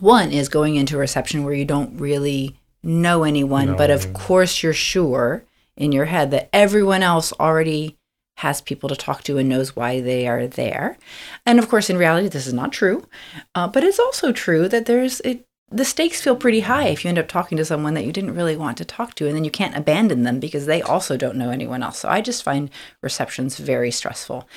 One 0.00 0.30
is 0.30 0.48
going 0.48 0.76
into 0.76 0.96
a 0.96 1.00
reception 1.00 1.44
where 1.44 1.54
you 1.54 1.64
don't 1.64 1.98
really 1.98 2.58
know 2.82 3.24
anyone, 3.24 3.68
no. 3.68 3.76
but 3.76 3.90
of 3.90 4.12
course 4.12 4.62
you're 4.62 4.72
sure 4.72 5.44
in 5.76 5.92
your 5.92 6.04
head 6.06 6.30
that 6.30 6.48
everyone 6.52 7.02
else 7.02 7.32
already 7.40 7.98
has 8.36 8.60
people 8.60 8.88
to 8.88 8.96
talk 8.96 9.22
to 9.24 9.38
and 9.38 9.48
knows 9.48 9.74
why 9.74 10.00
they 10.00 10.26
are 10.26 10.46
there. 10.46 10.98
And 11.44 11.58
of 11.58 11.68
course, 11.68 11.88
in 11.88 11.96
reality, 11.96 12.28
this 12.28 12.46
is 12.46 12.52
not 12.52 12.72
true. 12.72 13.06
Uh, 13.54 13.66
but 13.66 13.84
it's 13.84 13.98
also 13.98 14.32
true 14.32 14.68
that 14.68 14.86
there's 14.86 15.20
it. 15.20 15.44
The 15.68 15.84
stakes 15.84 16.20
feel 16.20 16.36
pretty 16.36 16.60
high 16.60 16.86
if 16.88 17.04
you 17.04 17.08
end 17.08 17.18
up 17.18 17.26
talking 17.26 17.58
to 17.58 17.64
someone 17.64 17.94
that 17.94 18.04
you 18.04 18.12
didn't 18.12 18.36
really 18.36 18.56
want 18.56 18.78
to 18.78 18.84
talk 18.84 19.16
to, 19.16 19.26
and 19.26 19.34
then 19.34 19.42
you 19.42 19.50
can't 19.50 19.76
abandon 19.76 20.22
them 20.22 20.38
because 20.38 20.66
they 20.66 20.80
also 20.80 21.16
don't 21.16 21.36
know 21.36 21.50
anyone 21.50 21.82
else. 21.82 21.98
So 21.98 22.08
I 22.08 22.20
just 22.20 22.44
find 22.44 22.70
receptions 23.02 23.56
very 23.56 23.90
stressful. 23.90 24.48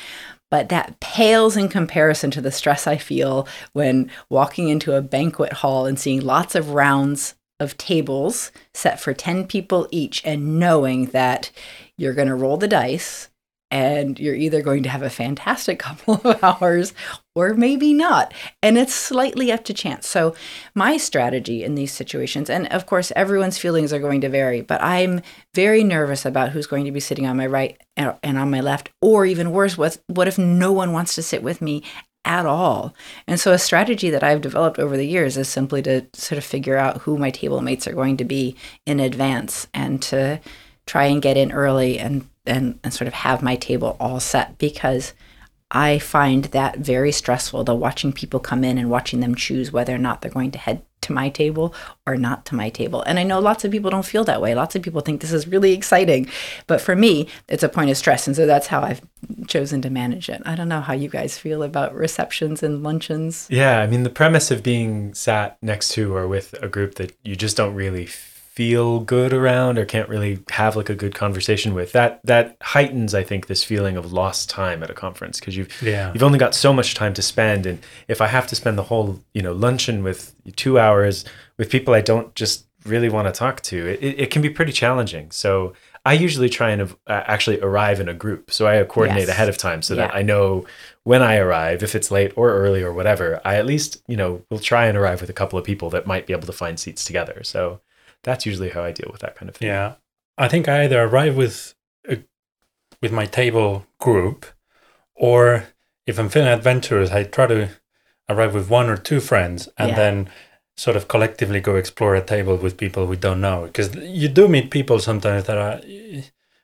But 0.51 0.69
that 0.69 0.99
pales 0.99 1.57
in 1.57 1.67
comparison 1.67 2.29
to 2.31 2.41
the 2.41 2.51
stress 2.51 2.85
I 2.85 2.97
feel 2.97 3.47
when 3.73 4.11
walking 4.29 4.69
into 4.69 4.93
a 4.93 5.01
banquet 5.01 5.53
hall 5.53 5.87
and 5.87 5.99
seeing 5.99 6.21
lots 6.21 6.53
of 6.53 6.71
rounds 6.75 7.33
of 7.59 7.75
tables 7.77 8.51
set 8.75 8.99
for 8.99 9.13
10 9.13 9.47
people 9.47 9.87
each 9.89 10.23
and 10.23 10.59
knowing 10.59 11.07
that 11.07 11.51
you're 11.97 12.13
going 12.13 12.27
to 12.27 12.35
roll 12.35 12.57
the 12.57 12.67
dice 12.67 13.29
and 13.71 14.19
you're 14.19 14.35
either 14.35 14.61
going 14.61 14.83
to 14.83 14.89
have 14.89 15.01
a 15.01 15.09
fantastic 15.09 15.79
couple 15.79 16.15
of 16.23 16.43
hours 16.43 16.93
or 17.35 17.53
maybe 17.53 17.93
not. 17.93 18.33
And 18.61 18.77
it's 18.77 18.93
slightly 18.93 19.51
up 19.51 19.63
to 19.65 19.73
chance. 19.73 20.07
So, 20.07 20.35
my 20.75 20.97
strategy 20.97 21.63
in 21.63 21.75
these 21.75 21.91
situations, 21.91 22.49
and 22.49 22.67
of 22.67 22.85
course, 22.85 23.11
everyone's 23.15 23.57
feelings 23.57 23.93
are 23.93 23.99
going 23.99 24.21
to 24.21 24.29
vary, 24.29 24.61
but 24.61 24.81
I'm 24.83 25.21
very 25.53 25.83
nervous 25.83 26.25
about 26.25 26.49
who's 26.49 26.67
going 26.67 26.85
to 26.85 26.91
be 26.91 26.99
sitting 26.99 27.25
on 27.25 27.37
my 27.37 27.47
right 27.47 27.79
and 27.95 28.37
on 28.37 28.51
my 28.51 28.61
left, 28.61 28.89
or 29.01 29.25
even 29.25 29.51
worse, 29.51 29.77
what, 29.77 29.97
what 30.07 30.27
if 30.27 30.37
no 30.37 30.71
one 30.71 30.91
wants 30.91 31.15
to 31.15 31.23
sit 31.23 31.43
with 31.43 31.61
me 31.61 31.83
at 32.25 32.45
all. 32.45 32.93
And 33.27 33.39
so, 33.39 33.53
a 33.53 33.59
strategy 33.59 34.09
that 34.09 34.23
I've 34.23 34.41
developed 34.41 34.79
over 34.79 34.97
the 34.97 35.07
years 35.07 35.37
is 35.37 35.47
simply 35.47 35.81
to 35.83 36.05
sort 36.13 36.37
of 36.37 36.43
figure 36.43 36.77
out 36.77 37.01
who 37.01 37.17
my 37.17 37.31
table 37.31 37.61
mates 37.61 37.87
are 37.87 37.93
going 37.93 38.17
to 38.17 38.25
be 38.25 38.55
in 38.85 38.99
advance 38.99 39.67
and 39.73 40.01
to 40.03 40.39
try 40.85 41.05
and 41.05 41.21
get 41.21 41.37
in 41.37 41.51
early 41.51 41.99
and, 41.99 42.27
and, 42.49 42.79
and 42.83 42.93
sort 42.93 43.07
of 43.07 43.13
have 43.13 43.41
my 43.41 43.55
table 43.55 43.95
all 43.99 44.19
set 44.19 44.57
because 44.57 45.13
I 45.71 45.99
find 45.99 46.45
that 46.45 46.79
very 46.79 47.11
stressful, 47.11 47.63
the 47.63 47.75
watching 47.75 48.11
people 48.11 48.39
come 48.39 48.63
in 48.63 48.77
and 48.77 48.89
watching 48.89 49.19
them 49.19 49.35
choose 49.35 49.71
whether 49.71 49.93
or 49.93 49.99
not 49.99 50.21
they're 50.21 50.31
going 50.31 50.51
to 50.51 50.57
head 50.57 50.81
to 51.01 51.13
my 51.13 51.29
table 51.29 51.73
or 52.07 52.17
not 52.17 52.45
to 52.45 52.55
my 52.55 52.69
table. 52.69 53.03
And 53.03 53.19
I 53.19 53.23
know 53.23 53.39
lots 53.39 53.63
of 53.63 53.71
people 53.71 53.91
don't 53.91 54.05
feel 54.05 54.23
that 54.25 54.41
way. 54.41 54.55
Lots 54.55 54.75
of 54.75 54.81
people 54.81 55.01
think 55.01 55.21
this 55.21 55.31
is 55.31 55.47
really 55.47 55.73
exciting. 55.73 56.27
But 56.65 56.81
for 56.81 56.95
me, 56.95 57.27
it's 57.47 57.63
a 57.63 57.69
point 57.69 57.91
of 57.91 57.97
stress. 57.97 58.25
And 58.25 58.35
so 58.35 58.45
that's 58.47 58.67
how 58.67 58.81
I've 58.81 59.01
chosen 59.47 59.81
to 59.83 59.89
manage 59.89 60.27
it. 60.27 60.41
I 60.43 60.55
don't 60.55 60.69
know 60.69 60.81
how 60.81 60.93
you 60.93 61.07
guys 61.07 61.37
feel 61.37 61.61
about 61.61 61.93
receptions 61.93 62.63
and 62.63 62.81
luncheons. 62.83 63.47
Yeah. 63.49 63.79
I 63.79 63.87
mean, 63.87 64.03
the 64.03 64.09
premise 64.09 64.49
of 64.49 64.63
being 64.63 65.13
sat 65.13 65.57
next 65.61 65.89
to 65.89 66.15
or 66.15 66.27
with 66.27 66.53
a 66.61 66.67
group 66.67 66.95
that 66.95 67.15
you 67.23 67.35
just 67.35 67.55
don't 67.55 67.75
really 67.75 68.07
feel 68.07 68.28
good 69.05 69.31
around 69.31 69.77
or 69.77 69.85
can't 69.85 70.09
really 70.09 70.37
have 70.51 70.75
like 70.75 70.89
a 70.89 70.95
good 70.95 71.15
conversation 71.15 71.73
with 71.73 71.93
that 71.93 72.19
that 72.25 72.57
heightens 72.61 73.15
i 73.15 73.23
think 73.23 73.47
this 73.47 73.63
feeling 73.63 73.95
of 73.95 74.11
lost 74.11 74.49
time 74.49 74.83
at 74.83 74.89
a 74.89 74.93
conference 74.93 75.39
because 75.39 75.55
you've 75.55 75.81
yeah. 75.81 76.11
you've 76.13 76.23
only 76.23 76.37
got 76.37 76.53
so 76.53 76.73
much 76.73 76.93
time 76.93 77.13
to 77.13 77.21
spend 77.21 77.65
and 77.65 77.79
if 78.09 78.19
i 78.19 78.27
have 78.27 78.45
to 78.45 78.55
spend 78.55 78.77
the 78.77 78.83
whole 78.83 79.17
you 79.33 79.41
know 79.41 79.53
luncheon 79.53 80.03
with 80.03 80.35
two 80.57 80.77
hours 80.77 81.23
with 81.57 81.69
people 81.69 81.93
i 81.93 82.01
don't 82.01 82.35
just 82.35 82.65
really 82.83 83.07
want 83.07 83.27
to 83.27 83.31
talk 83.31 83.61
to 83.61 83.87
it, 83.87 84.03
it 84.03 84.29
can 84.29 84.41
be 84.41 84.49
pretty 84.49 84.73
challenging 84.73 85.31
so 85.31 85.71
i 86.05 86.11
usually 86.11 86.49
try 86.49 86.71
and 86.71 86.81
uh, 86.81 87.23
actually 87.27 87.61
arrive 87.61 88.01
in 88.01 88.09
a 88.09 88.13
group 88.13 88.51
so 88.51 88.67
i 88.67 88.83
coordinate 88.83 89.21
yes. 89.21 89.29
ahead 89.29 89.47
of 89.47 89.57
time 89.57 89.81
so 89.81 89.93
yeah. 89.93 90.07
that 90.07 90.15
i 90.15 90.21
know 90.21 90.65
when 91.03 91.21
i 91.21 91.37
arrive 91.37 91.81
if 91.81 91.95
it's 91.95 92.11
late 92.11 92.33
or 92.35 92.51
early 92.51 92.83
or 92.83 92.91
whatever 92.91 93.39
i 93.45 93.55
at 93.55 93.65
least 93.65 94.03
you 94.07 94.17
know 94.17 94.41
will 94.49 94.59
try 94.59 94.85
and 94.87 94.97
arrive 94.97 95.21
with 95.21 95.29
a 95.29 95.33
couple 95.33 95.57
of 95.57 95.63
people 95.63 95.89
that 95.89 96.05
might 96.05 96.27
be 96.27 96.33
able 96.33 96.45
to 96.45 96.53
find 96.53 96.77
seats 96.77 97.05
together 97.05 97.41
so 97.41 97.79
that's 98.23 98.45
usually 98.45 98.69
how 98.69 98.83
I 98.83 98.91
deal 98.91 99.09
with 99.11 99.21
that 99.21 99.35
kind 99.35 99.49
of 99.49 99.55
thing. 99.55 99.67
Yeah, 99.67 99.95
I 100.37 100.47
think 100.47 100.67
I 100.67 100.83
either 100.83 101.01
arrive 101.01 101.35
with 101.35 101.75
a, 102.07 102.19
with 103.01 103.11
my 103.11 103.25
table 103.25 103.85
group, 103.99 104.45
or 105.15 105.67
if 106.05 106.19
I'm 106.19 106.29
feeling 106.29 106.49
adventurous, 106.49 107.11
I 107.11 107.23
try 107.23 107.47
to 107.47 107.69
arrive 108.29 108.53
with 108.53 108.69
one 108.69 108.89
or 108.89 108.97
two 108.97 109.19
friends, 109.19 109.69
and 109.77 109.89
yeah. 109.89 109.95
then 109.95 110.29
sort 110.77 110.95
of 110.95 111.07
collectively 111.07 111.59
go 111.59 111.75
explore 111.75 112.15
a 112.15 112.23
table 112.23 112.55
with 112.55 112.77
people 112.77 113.05
we 113.05 113.17
don't 113.17 113.41
know. 113.41 113.65
Because 113.65 113.93
you 113.95 114.29
do 114.29 114.47
meet 114.47 114.71
people 114.71 114.99
sometimes 114.99 115.43
that 115.45 115.57
are, 115.57 115.81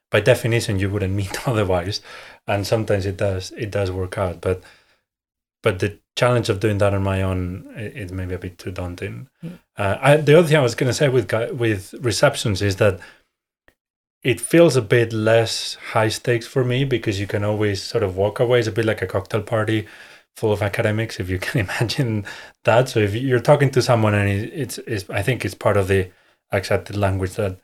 by 0.09 0.21
definition, 0.21 0.79
you 0.79 0.89
wouldn't 0.89 1.13
meet 1.21 1.47
otherwise, 1.47 2.01
and 2.47 2.65
sometimes 2.65 3.05
it 3.05 3.17
does 3.17 3.51
it 3.51 3.71
does 3.71 3.91
work 3.91 4.17
out, 4.17 4.41
but 4.41 4.61
but 5.61 5.79
the 5.79 5.99
challenge 6.15 6.49
of 6.49 6.59
doing 6.59 6.77
that 6.77 6.93
on 6.93 7.03
my 7.03 7.21
own 7.21 7.71
is 7.75 8.11
maybe 8.11 8.35
a 8.35 8.39
bit 8.39 8.57
too 8.57 8.71
daunting. 8.71 9.27
Mm. 9.43 9.59
Uh, 9.77 9.97
I, 10.01 10.17
the 10.17 10.37
other 10.37 10.47
thing 10.47 10.57
I 10.57 10.61
was 10.61 10.75
going 10.75 10.89
to 10.89 10.93
say 10.93 11.09
with 11.09 11.31
with 11.51 11.93
receptions 11.99 12.61
is 12.61 12.77
that 12.77 12.99
it 14.23 14.41
feels 14.41 14.75
a 14.75 14.81
bit 14.81 15.13
less 15.13 15.75
high 15.91 16.07
stakes 16.07 16.47
for 16.47 16.63
me 16.63 16.83
because 16.83 17.19
you 17.19 17.27
can 17.27 17.43
always 17.43 17.83
sort 17.83 18.03
of 18.03 18.17
walk 18.17 18.39
away. 18.39 18.59
It's 18.59 18.67
a 18.67 18.71
bit 18.71 18.85
like 18.85 19.03
a 19.03 19.07
cocktail 19.07 19.43
party 19.43 19.87
full 20.35 20.51
of 20.51 20.61
academics, 20.61 21.19
if 21.19 21.29
you 21.29 21.39
can 21.45 21.61
imagine 21.61 22.25
that. 22.63 22.89
So 22.89 22.99
if 22.99 23.13
you're 23.13 23.39
talking 23.39 23.69
to 23.71 23.81
someone 23.81 24.15
and 24.15 24.29
it's, 24.29 24.77
it's 24.79 25.09
I 25.09 25.21
think 25.21 25.45
it's 25.45 25.53
part 25.53 25.77
of 25.77 25.87
the 25.87 26.09
accepted 26.51 26.97
language 26.97 27.33
that 27.35 27.59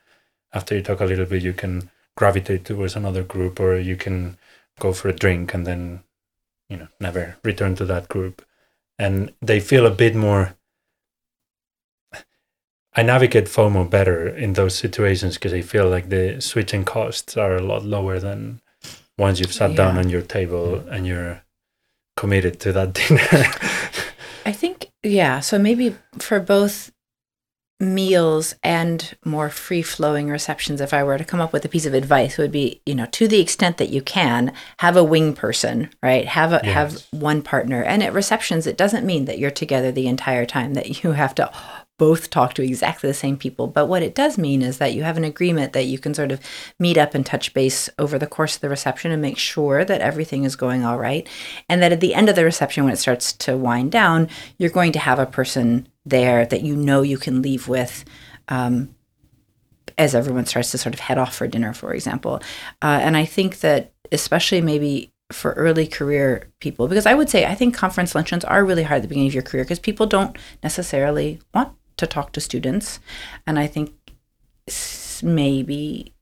after 0.53 0.75
you 0.75 0.81
talk 0.81 0.99
a 0.99 1.05
little 1.05 1.25
bit, 1.25 1.41
you 1.41 1.53
can 1.53 1.89
gravitate 2.15 2.65
towards 2.65 2.95
another 2.95 3.23
group 3.23 3.59
or 3.59 3.77
you 3.77 3.95
can 3.95 4.37
go 4.79 4.93
for 4.93 5.09
a 5.09 5.13
drink 5.13 5.53
and 5.53 5.65
then 5.65 6.03
you 6.71 6.77
know 6.77 6.87
never 6.99 7.35
return 7.43 7.75
to 7.75 7.85
that 7.85 8.07
group 8.07 8.43
and 8.97 9.33
they 9.41 9.59
feel 9.59 9.85
a 9.85 9.91
bit 9.91 10.15
more 10.15 10.55
I 12.93 13.03
navigate 13.03 13.45
FOMO 13.45 13.89
better 13.89 14.27
in 14.27 14.53
those 14.53 14.75
situations 14.75 15.35
because 15.35 15.53
I 15.53 15.61
feel 15.61 15.87
like 15.87 16.09
the 16.09 16.41
switching 16.41 16.83
costs 16.83 17.37
are 17.37 17.55
a 17.55 17.61
lot 17.61 17.85
lower 17.85 18.19
than 18.19 18.61
once 19.17 19.39
you've 19.39 19.53
sat 19.53 19.71
yeah. 19.71 19.77
down 19.77 19.97
on 19.97 20.09
your 20.09 20.21
table 20.21 20.75
and 20.89 21.07
you're 21.07 21.41
committed 22.17 22.59
to 22.61 22.73
that 22.73 22.93
dinner. 22.99 23.45
I 24.45 24.51
think, 24.51 24.91
yeah. 25.03 25.39
So 25.39 25.57
maybe 25.57 25.95
for 26.19 26.41
both 26.41 26.90
meals 27.81 28.53
and 28.63 29.17
more 29.25 29.49
free 29.49 29.81
flowing 29.81 30.29
receptions, 30.29 30.79
if 30.79 30.93
I 30.93 31.03
were 31.03 31.17
to 31.17 31.25
come 31.25 31.41
up 31.41 31.51
with 31.51 31.65
a 31.65 31.69
piece 31.69 31.85
of 31.85 31.93
advice, 31.93 32.37
would 32.37 32.51
be, 32.51 32.81
you 32.85 32.95
know, 32.95 33.07
to 33.07 33.27
the 33.27 33.41
extent 33.41 33.77
that 33.77 33.89
you 33.89 34.01
can, 34.01 34.53
have 34.77 34.95
a 34.95 35.03
wing 35.03 35.33
person, 35.33 35.89
right? 36.01 36.27
Have 36.27 36.53
a 36.53 36.61
yes. 36.63 36.73
have 36.73 37.03
one 37.11 37.41
partner. 37.41 37.83
And 37.83 38.03
at 38.03 38.13
receptions, 38.13 38.67
it 38.67 38.77
doesn't 38.77 39.05
mean 39.05 39.25
that 39.25 39.39
you're 39.39 39.51
together 39.51 39.91
the 39.91 40.07
entire 40.07 40.45
time, 40.45 40.75
that 40.75 41.03
you 41.03 41.13
have 41.13 41.35
to 41.35 41.51
both 42.01 42.31
talk 42.31 42.55
to 42.55 42.63
exactly 42.63 43.07
the 43.07 43.13
same 43.13 43.37
people. 43.37 43.67
But 43.67 43.85
what 43.85 44.01
it 44.01 44.15
does 44.15 44.35
mean 44.35 44.63
is 44.63 44.79
that 44.79 44.95
you 44.95 45.03
have 45.03 45.17
an 45.17 45.23
agreement 45.23 45.73
that 45.73 45.85
you 45.85 45.99
can 45.99 46.15
sort 46.15 46.31
of 46.31 46.39
meet 46.79 46.97
up 46.97 47.13
and 47.13 47.23
touch 47.23 47.53
base 47.53 47.89
over 47.99 48.17
the 48.17 48.25
course 48.25 48.55
of 48.55 48.61
the 48.61 48.69
reception 48.69 49.11
and 49.11 49.21
make 49.21 49.37
sure 49.37 49.85
that 49.85 50.01
everything 50.01 50.43
is 50.43 50.55
going 50.55 50.83
all 50.83 50.97
right. 50.97 51.29
And 51.69 51.79
that 51.83 51.91
at 51.91 51.99
the 51.99 52.15
end 52.15 52.27
of 52.27 52.35
the 52.35 52.43
reception, 52.43 52.85
when 52.85 52.93
it 52.93 52.97
starts 52.97 53.33
to 53.33 53.55
wind 53.55 53.91
down, 53.91 54.29
you're 54.57 54.71
going 54.71 54.93
to 54.93 54.99
have 54.99 55.19
a 55.19 55.27
person 55.27 55.87
there 56.05 56.45
that 56.45 56.61
you 56.61 56.75
know 56.75 57.01
you 57.01 57.17
can 57.17 57.41
leave 57.41 57.67
with. 57.67 58.05
Um, 58.47 58.95
as 59.97 60.15
everyone 60.15 60.45
starts 60.45 60.71
to 60.71 60.77
sort 60.77 60.93
of 60.93 60.99
head 60.99 61.17
off 61.17 61.35
for 61.35 61.47
dinner, 61.47 61.73
for 61.73 61.93
example. 61.93 62.41
Uh, 62.81 62.99
and 63.01 63.17
I 63.17 63.25
think 63.25 63.59
that, 63.59 63.93
especially 64.11 64.61
maybe 64.61 65.11
for 65.31 65.51
early 65.53 65.87
career 65.87 66.49
people, 66.59 66.87
because 66.87 67.05
I 67.05 67.13
would 67.13 67.29
say 67.29 67.45
I 67.45 67.55
think 67.55 67.75
conference 67.75 68.15
luncheons 68.15 68.45
are 68.45 68.65
really 68.65 68.83
hard 68.83 68.97
at 68.97 69.01
the 69.03 69.07
beginning 69.07 69.27
of 69.27 69.33
your 69.33 69.43
career 69.43 69.63
because 69.63 69.79
people 69.79 70.07
don't 70.07 70.37
necessarily 70.63 71.39
want 71.53 71.73
to 71.97 72.07
talk 72.07 72.31
to 72.33 72.41
students. 72.41 72.99
And 73.45 73.59
I 73.59 73.67
think 73.67 73.93
maybe, 75.23 76.13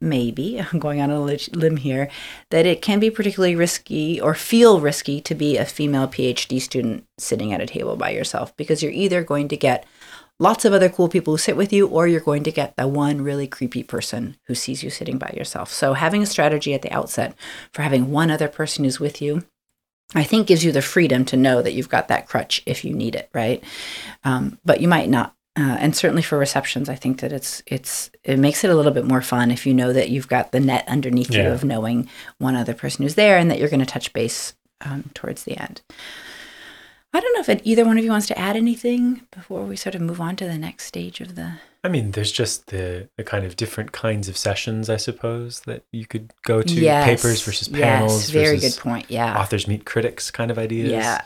maybe, 0.00 0.58
I'm 0.72 0.78
going 0.78 1.00
on 1.00 1.10
a 1.10 1.20
limb 1.20 1.76
here, 1.76 2.08
that 2.50 2.66
it 2.66 2.82
can 2.82 3.00
be 3.00 3.10
particularly 3.10 3.56
risky 3.56 4.20
or 4.20 4.34
feel 4.34 4.80
risky 4.80 5.20
to 5.22 5.34
be 5.34 5.56
a 5.56 5.64
female 5.64 6.08
PhD 6.08 6.60
student 6.60 7.06
sitting 7.18 7.52
at 7.52 7.60
a 7.60 7.66
table 7.66 7.96
by 7.96 8.10
yourself 8.10 8.56
because 8.56 8.82
you're 8.82 8.92
either 8.92 9.22
going 9.22 9.48
to 9.48 9.56
get 9.56 9.86
lots 10.38 10.64
of 10.64 10.72
other 10.72 10.88
cool 10.88 11.08
people 11.08 11.34
who 11.34 11.38
sit 11.38 11.56
with 11.56 11.72
you, 11.72 11.86
or 11.86 12.08
you're 12.08 12.20
going 12.20 12.42
to 12.42 12.50
get 12.50 12.76
the 12.76 12.88
one 12.88 13.22
really 13.22 13.46
creepy 13.46 13.82
person 13.82 14.36
who 14.46 14.54
sees 14.54 14.82
you 14.82 14.90
sitting 14.90 15.18
by 15.18 15.32
yourself. 15.36 15.72
So, 15.72 15.92
having 15.92 16.22
a 16.22 16.26
strategy 16.26 16.74
at 16.74 16.82
the 16.82 16.90
outset 16.92 17.36
for 17.72 17.82
having 17.82 18.10
one 18.10 18.30
other 18.30 18.48
person 18.48 18.84
who's 18.84 18.98
with 18.98 19.22
you 19.22 19.44
I 20.14 20.24
think 20.24 20.46
gives 20.46 20.64
you 20.64 20.72
the 20.72 20.82
freedom 20.82 21.24
to 21.26 21.36
know 21.36 21.62
that 21.62 21.72
you've 21.72 21.88
got 21.88 22.08
that 22.08 22.28
crutch 22.28 22.62
if 22.66 22.84
you 22.84 22.94
need 22.94 23.14
it, 23.14 23.30
right? 23.32 23.62
Um, 24.24 24.58
but 24.64 24.80
you 24.80 24.88
might 24.88 25.08
not 25.08 25.34
uh, 25.54 25.76
and 25.80 25.94
certainly 25.94 26.22
for 26.22 26.38
receptions, 26.38 26.88
I 26.88 26.94
think 26.94 27.20
that 27.20 27.32
it's 27.32 27.62
it's 27.66 28.10
it 28.24 28.38
makes 28.38 28.64
it 28.64 28.70
a 28.70 28.74
little 28.74 28.92
bit 28.92 29.04
more 29.04 29.20
fun 29.20 29.50
if 29.50 29.66
you 29.66 29.74
know 29.74 29.92
that 29.92 30.08
you've 30.08 30.28
got 30.28 30.50
the 30.50 30.60
net 30.60 30.84
underneath 30.88 31.32
you 31.34 31.46
of 31.46 31.62
knowing 31.62 32.08
one 32.38 32.56
other 32.56 32.72
person 32.72 33.02
who's 33.02 33.16
there 33.16 33.36
and 33.36 33.50
that 33.50 33.58
you're 33.58 33.68
going 33.68 33.80
to 33.80 33.86
touch 33.86 34.12
base 34.14 34.54
um, 34.80 35.10
towards 35.14 35.44
the 35.44 35.60
end. 35.60 35.82
I 37.14 37.20
don't 37.20 37.34
know 37.34 37.40
if 37.40 37.48
it, 37.50 37.60
either 37.64 37.84
one 37.84 37.98
of 37.98 38.04
you 38.04 38.10
wants 38.10 38.26
to 38.28 38.38
add 38.38 38.56
anything 38.56 39.26
before 39.30 39.64
we 39.64 39.76
sort 39.76 39.94
of 39.94 40.00
move 40.00 40.20
on 40.20 40.34
to 40.36 40.46
the 40.46 40.56
next 40.56 40.86
stage 40.86 41.20
of 41.20 41.34
the. 41.34 41.54
I 41.84 41.88
mean, 41.88 42.12
there's 42.12 42.32
just 42.32 42.68
the, 42.68 43.10
the 43.18 43.24
kind 43.24 43.44
of 43.44 43.56
different 43.56 43.92
kinds 43.92 44.28
of 44.28 44.38
sessions, 44.38 44.88
I 44.88 44.96
suppose, 44.96 45.60
that 45.62 45.84
you 45.92 46.06
could 46.06 46.32
go 46.44 46.62
to 46.62 46.72
Yes, 46.72 47.04
papers 47.04 47.42
versus 47.42 47.68
panels 47.68 48.22
Yes, 48.22 48.30
very 48.30 48.56
versus 48.56 48.76
good 48.76 48.82
point. 48.82 49.10
Yeah. 49.10 49.38
authors 49.38 49.68
meet 49.68 49.84
critics 49.84 50.30
kind 50.30 50.50
of 50.50 50.58
ideas. 50.58 50.90
Yeah. 50.92 51.20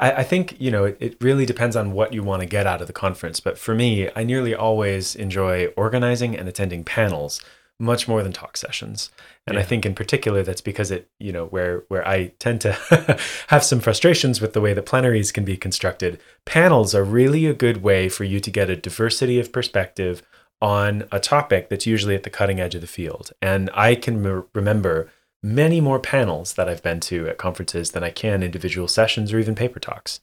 I, 0.00 0.12
I 0.12 0.22
think, 0.24 0.56
you 0.58 0.72
know, 0.72 0.86
it, 0.86 0.96
it 0.98 1.16
really 1.20 1.46
depends 1.46 1.76
on 1.76 1.92
what 1.92 2.12
you 2.12 2.24
want 2.24 2.40
to 2.40 2.46
get 2.46 2.66
out 2.66 2.80
of 2.80 2.88
the 2.88 2.92
conference. 2.92 3.38
But 3.38 3.58
for 3.58 3.74
me, 3.74 4.10
I 4.16 4.24
nearly 4.24 4.54
always 4.54 5.14
enjoy 5.14 5.66
organizing 5.76 6.36
and 6.36 6.48
attending 6.48 6.82
panels 6.82 7.40
much 7.78 8.06
more 8.06 8.22
than 8.22 8.32
talk 8.32 8.56
sessions. 8.56 9.10
And 9.46 9.58
I 9.58 9.62
think 9.62 9.86
in 9.86 9.94
particular 9.94 10.42
that's 10.42 10.60
because 10.60 10.90
it, 10.90 11.08
you 11.18 11.32
know, 11.32 11.46
where 11.46 11.84
where 11.88 12.06
I 12.06 12.32
tend 12.38 12.60
to 12.62 12.72
have 13.48 13.64
some 13.64 13.80
frustrations 13.80 14.40
with 14.40 14.52
the 14.52 14.60
way 14.60 14.74
that 14.74 14.84
plenaries 14.84 15.32
can 15.32 15.44
be 15.44 15.56
constructed, 15.56 16.20
panels 16.44 16.94
are 16.94 17.04
really 17.04 17.46
a 17.46 17.54
good 17.54 17.82
way 17.82 18.08
for 18.08 18.24
you 18.24 18.38
to 18.40 18.50
get 18.50 18.68
a 18.68 18.76
diversity 18.76 19.40
of 19.40 19.50
perspective 19.50 20.22
on 20.60 21.04
a 21.10 21.18
topic 21.18 21.70
that's 21.70 21.86
usually 21.86 22.14
at 22.14 22.22
the 22.22 22.30
cutting 22.30 22.60
edge 22.60 22.74
of 22.74 22.82
the 22.82 22.86
field. 22.86 23.32
And 23.40 23.70
I 23.72 23.94
can 23.94 24.22
me- 24.22 24.42
remember 24.54 25.10
many 25.42 25.80
more 25.80 25.98
panels 25.98 26.54
that 26.54 26.68
I've 26.68 26.82
been 26.82 27.00
to 27.00 27.28
at 27.28 27.38
conferences 27.38 27.92
than 27.92 28.04
I 28.04 28.10
can 28.10 28.42
individual 28.42 28.88
sessions 28.88 29.32
or 29.32 29.38
even 29.38 29.54
paper 29.54 29.80
talks. 29.80 30.20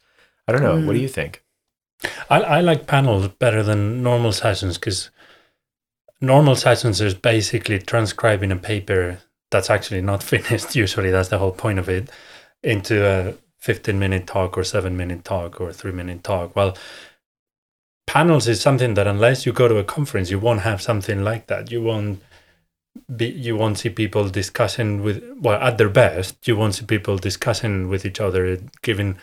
I 0.47 0.51
don't 0.51 0.61
know. 0.61 0.75
What 0.85 0.93
do 0.93 0.99
Mm. 0.99 1.01
you 1.01 1.07
think? 1.07 1.43
I, 2.29 2.41
I 2.41 2.61
like 2.61 2.85
panels 2.87 3.27
better 3.27 3.63
than 3.63 4.03
normal 4.03 4.31
sessions 4.31 4.77
because 4.77 5.09
normal 6.21 6.55
sessions 6.55 7.01
is 7.01 7.13
basically 7.13 7.79
transcribing 7.79 8.51
a 8.51 8.55
paper 8.55 9.19
that's 9.49 9.69
actually 9.69 10.01
not 10.01 10.21
finished. 10.33 10.75
Usually, 10.75 11.09
that's 11.11 11.29
the 11.29 11.39
whole 11.39 11.51
point 11.51 11.79
of 11.79 11.89
it 11.89 12.09
into 12.63 13.05
a 13.05 13.33
15 13.57 13.97
minute 13.97 14.27
talk 14.27 14.57
or 14.57 14.63
seven 14.63 14.95
minute 14.95 15.23
talk 15.25 15.59
or 15.59 15.73
three 15.73 15.91
minute 15.91 16.23
talk. 16.23 16.55
Well, 16.55 16.77
panels 18.05 18.47
is 18.47 18.61
something 18.61 18.93
that 18.93 19.07
unless 19.07 19.45
you 19.45 19.51
go 19.51 19.67
to 19.67 19.77
a 19.77 19.83
conference, 19.83 20.29
you 20.31 20.39
won't 20.39 20.61
have 20.61 20.81
something 20.81 21.23
like 21.23 21.47
that. 21.47 21.71
You 21.71 21.81
won't 21.81 22.21
be, 23.15 23.27
you 23.27 23.55
won't 23.55 23.77
see 23.77 23.89
people 23.89 24.29
discussing 24.29 25.03
with, 25.03 25.23
well, 25.39 25.59
at 25.61 25.77
their 25.77 25.89
best, 25.89 26.47
you 26.47 26.55
won't 26.55 26.75
see 26.75 26.85
people 26.85 27.17
discussing 27.17 27.89
with 27.89 28.05
each 28.05 28.19
other, 28.19 28.57
giving 28.81 29.17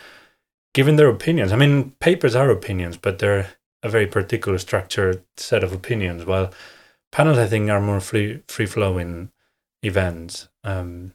giving 0.73 0.97
their 0.97 1.09
opinions. 1.09 1.53
I 1.53 1.55
mean, 1.55 1.91
papers 1.99 2.35
are 2.35 2.49
opinions, 2.49 2.97
but 2.97 3.19
they're 3.19 3.47
a 3.81 3.89
very 3.89 4.07
particular 4.07 4.57
structured 4.57 5.23
set 5.37 5.63
of 5.63 5.71
opinions. 5.71 6.25
While 6.25 6.51
panels, 7.11 7.37
I 7.37 7.47
think, 7.47 7.69
are 7.69 7.81
more 7.81 7.99
free 7.99 8.41
free 8.47 8.65
flowing 8.65 9.31
events. 9.83 10.49
Um, 10.63 11.13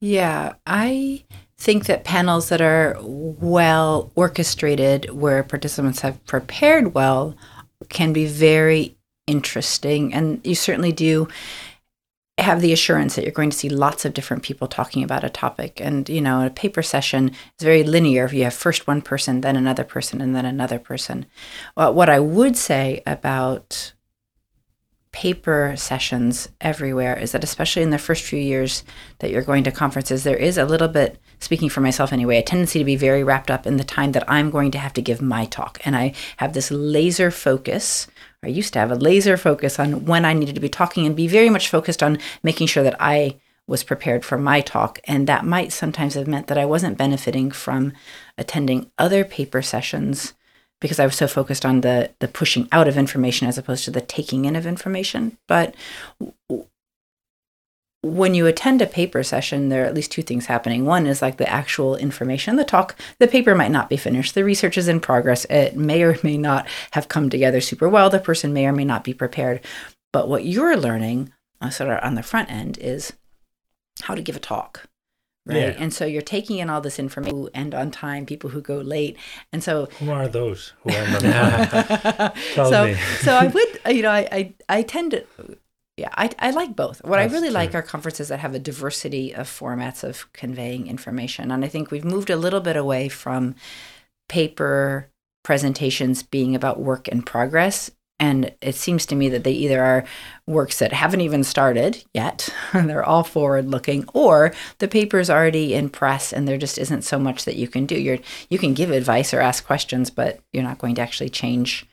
Yeah, 0.00 0.54
I 0.66 1.24
think 1.56 1.86
that 1.86 2.04
panels 2.04 2.48
that 2.48 2.60
are 2.60 2.96
well 3.00 4.10
orchestrated, 4.14 5.10
where 5.10 5.42
participants 5.42 6.00
have 6.00 6.24
prepared 6.26 6.94
well, 6.94 7.34
can 7.88 8.12
be 8.12 8.26
very 8.26 8.96
interesting. 9.26 10.12
And 10.14 10.40
you 10.44 10.54
certainly 10.54 10.92
do 10.92 11.28
have 12.38 12.60
the 12.60 12.72
assurance 12.72 13.14
that 13.14 13.22
you're 13.22 13.32
going 13.32 13.50
to 13.50 13.56
see 13.56 13.68
lots 13.68 14.04
of 14.04 14.12
different 14.12 14.42
people 14.42 14.66
talking 14.66 15.04
about 15.04 15.22
a 15.22 15.30
topic. 15.30 15.80
And, 15.80 16.08
you 16.08 16.20
know, 16.20 16.44
a 16.44 16.50
paper 16.50 16.82
session 16.82 17.28
is 17.30 17.62
very 17.62 17.84
linear. 17.84 18.28
You 18.32 18.44
have 18.44 18.54
first 18.54 18.86
one 18.86 19.02
person, 19.02 19.40
then 19.40 19.56
another 19.56 19.84
person, 19.84 20.20
and 20.20 20.34
then 20.34 20.44
another 20.44 20.78
person. 20.78 21.26
Well, 21.76 21.94
what 21.94 22.08
I 22.08 22.18
would 22.18 22.56
say 22.56 23.02
about 23.06 23.92
paper 25.14 25.74
sessions 25.76 26.48
everywhere 26.60 27.16
is 27.16 27.30
that 27.30 27.44
especially 27.44 27.82
in 27.82 27.90
the 27.90 27.98
first 27.98 28.24
few 28.24 28.38
years 28.38 28.82
that 29.20 29.30
you're 29.30 29.42
going 29.42 29.62
to 29.62 29.70
conferences 29.70 30.24
there 30.24 30.36
is 30.36 30.58
a 30.58 30.64
little 30.64 30.88
bit 30.88 31.20
speaking 31.38 31.68
for 31.68 31.80
myself 31.80 32.12
anyway 32.12 32.36
a 32.36 32.42
tendency 32.42 32.80
to 32.80 32.84
be 32.84 32.96
very 32.96 33.22
wrapped 33.22 33.48
up 33.48 33.64
in 33.64 33.76
the 33.76 33.84
time 33.84 34.10
that 34.10 34.28
i'm 34.28 34.50
going 34.50 34.72
to 34.72 34.78
have 34.78 34.92
to 34.92 35.00
give 35.00 35.22
my 35.22 35.44
talk 35.44 35.78
and 35.84 35.94
i 35.94 36.12
have 36.38 36.52
this 36.52 36.68
laser 36.72 37.30
focus 37.30 38.08
i 38.44 38.48
used 38.48 38.72
to 38.72 38.78
have 38.78 38.90
a 38.90 38.96
laser 38.96 39.36
focus 39.36 39.78
on 39.78 40.04
when 40.04 40.24
i 40.24 40.32
needed 40.32 40.54
to 40.54 40.60
be 40.60 40.68
talking 40.68 41.06
and 41.06 41.16
be 41.16 41.26
very 41.26 41.50
much 41.50 41.68
focused 41.68 42.02
on 42.02 42.18
making 42.42 42.66
sure 42.66 42.82
that 42.82 42.96
i 43.00 43.36
was 43.66 43.82
prepared 43.82 44.24
for 44.24 44.36
my 44.36 44.60
talk 44.60 44.98
and 45.04 45.26
that 45.26 45.44
might 45.44 45.72
sometimes 45.72 46.14
have 46.14 46.28
meant 46.28 46.46
that 46.46 46.58
i 46.58 46.64
wasn't 46.64 46.98
benefiting 46.98 47.50
from 47.50 47.92
attending 48.36 48.90
other 48.98 49.24
paper 49.24 49.62
sessions 49.62 50.34
because 50.80 51.00
I 51.00 51.06
was 51.06 51.16
so 51.16 51.26
focused 51.26 51.64
on 51.64 51.80
the 51.80 52.10
the 52.18 52.28
pushing 52.28 52.68
out 52.70 52.88
of 52.88 52.98
information 52.98 53.48
as 53.48 53.56
opposed 53.56 53.86
to 53.86 53.90
the 53.90 54.02
taking 54.02 54.44
in 54.44 54.54
of 54.54 54.66
information. 54.66 55.38
But 55.46 55.74
when 58.04 58.34
you 58.34 58.46
attend 58.46 58.82
a 58.82 58.86
paper 58.86 59.22
session, 59.22 59.70
there 59.70 59.82
are 59.82 59.86
at 59.86 59.94
least 59.94 60.12
two 60.12 60.22
things 60.22 60.46
happening. 60.46 60.84
One 60.84 61.06
is 61.06 61.22
like 61.22 61.38
the 61.38 61.48
actual 61.48 61.96
information, 61.96 62.56
the 62.56 62.64
talk. 62.64 62.96
The 63.18 63.26
paper 63.26 63.54
might 63.54 63.70
not 63.70 63.88
be 63.88 63.96
finished. 63.96 64.34
The 64.34 64.44
research 64.44 64.76
is 64.76 64.88
in 64.88 65.00
progress. 65.00 65.46
It 65.46 65.74
may 65.76 66.02
or 66.02 66.18
may 66.22 66.36
not 66.36 66.68
have 66.90 67.08
come 67.08 67.30
together 67.30 67.60
super 67.62 67.88
well. 67.88 68.10
The 68.10 68.20
person 68.20 68.52
may 68.52 68.66
or 68.66 68.72
may 68.72 68.84
not 68.84 69.04
be 69.04 69.14
prepared. 69.14 69.64
But 70.12 70.28
what 70.28 70.44
you're 70.44 70.76
learning, 70.76 71.32
uh, 71.62 71.70
sort 71.70 71.90
of 71.90 72.04
on 72.04 72.14
the 72.14 72.22
front 72.22 72.50
end, 72.50 72.78
is 72.78 73.14
how 74.02 74.14
to 74.14 74.22
give 74.22 74.36
a 74.36 74.40
talk. 74.40 74.86
Right. 75.46 75.56
Yeah. 75.56 75.74
And 75.78 75.92
so 75.92 76.06
you're 76.06 76.22
taking 76.22 76.58
in 76.58 76.70
all 76.70 76.80
this 76.80 76.98
information 76.98 77.36
who 77.36 77.50
end 77.52 77.74
on 77.74 77.90
time, 77.90 78.24
people 78.24 78.50
who 78.50 78.62
go 78.62 78.78
late. 78.78 79.16
And 79.52 79.62
so 79.62 79.86
who 79.98 80.10
are 80.10 80.28
those? 80.28 80.72
Who 80.82 80.90
are? 80.90 80.94
Tell 82.54 82.70
so, 82.70 82.86
me. 82.86 82.94
so 83.20 83.34
I 83.34 83.46
would, 83.54 83.96
you 83.96 84.02
know, 84.02 84.10
I, 84.10 84.28
I, 84.30 84.54
I 84.68 84.82
tend 84.82 85.12
to, 85.12 85.24
yeah, 85.96 86.10
I, 86.12 86.30
I 86.40 86.50
like 86.50 86.74
both. 86.74 87.04
What 87.04 87.20
I 87.20 87.24
really 87.24 87.48
true. 87.48 87.54
like 87.54 87.74
are 87.74 87.82
conferences 87.82 88.28
that 88.28 88.40
have 88.40 88.54
a 88.54 88.58
diversity 88.58 89.32
of 89.32 89.46
formats 89.46 90.02
of 90.02 90.32
conveying 90.32 90.88
information. 90.88 91.52
And 91.52 91.64
I 91.64 91.68
think 91.68 91.90
we've 91.90 92.04
moved 92.04 92.30
a 92.30 92.36
little 92.36 92.60
bit 92.60 92.76
away 92.76 93.08
from 93.08 93.54
paper 94.28 95.08
presentations 95.44 96.22
being 96.22 96.56
about 96.56 96.80
work 96.80 97.06
in 97.06 97.22
progress. 97.22 97.92
And 98.18 98.54
it 98.60 98.74
seems 98.74 99.06
to 99.06 99.14
me 99.14 99.28
that 99.28 99.44
they 99.44 99.52
either 99.52 99.82
are 99.82 100.04
works 100.46 100.78
that 100.78 100.92
haven't 100.92 101.20
even 101.20 101.44
started 101.44 102.04
yet, 102.14 102.48
and 102.72 102.88
they're 102.90 103.04
all 103.04 103.24
forward 103.24 103.68
looking, 103.68 104.04
or 104.14 104.52
the 104.78 104.88
paper's 104.88 105.28
already 105.30 105.74
in 105.74 105.90
press 105.90 106.32
and 106.32 106.46
there 106.46 106.58
just 106.58 106.78
isn't 106.78 107.02
so 107.02 107.18
much 107.18 107.44
that 107.44 107.56
you 107.56 107.68
can 107.68 107.86
do. 107.86 107.96
You're 107.96 108.18
you 108.48 108.58
can 108.58 108.74
give 108.74 108.90
advice 108.90 109.34
or 109.34 109.40
ask 109.40 109.66
questions, 109.66 110.10
but 110.10 110.40
you're 110.52 110.62
not 110.62 110.78
going 110.78 110.94
to 110.96 111.02
actually 111.02 111.28
change 111.28 111.86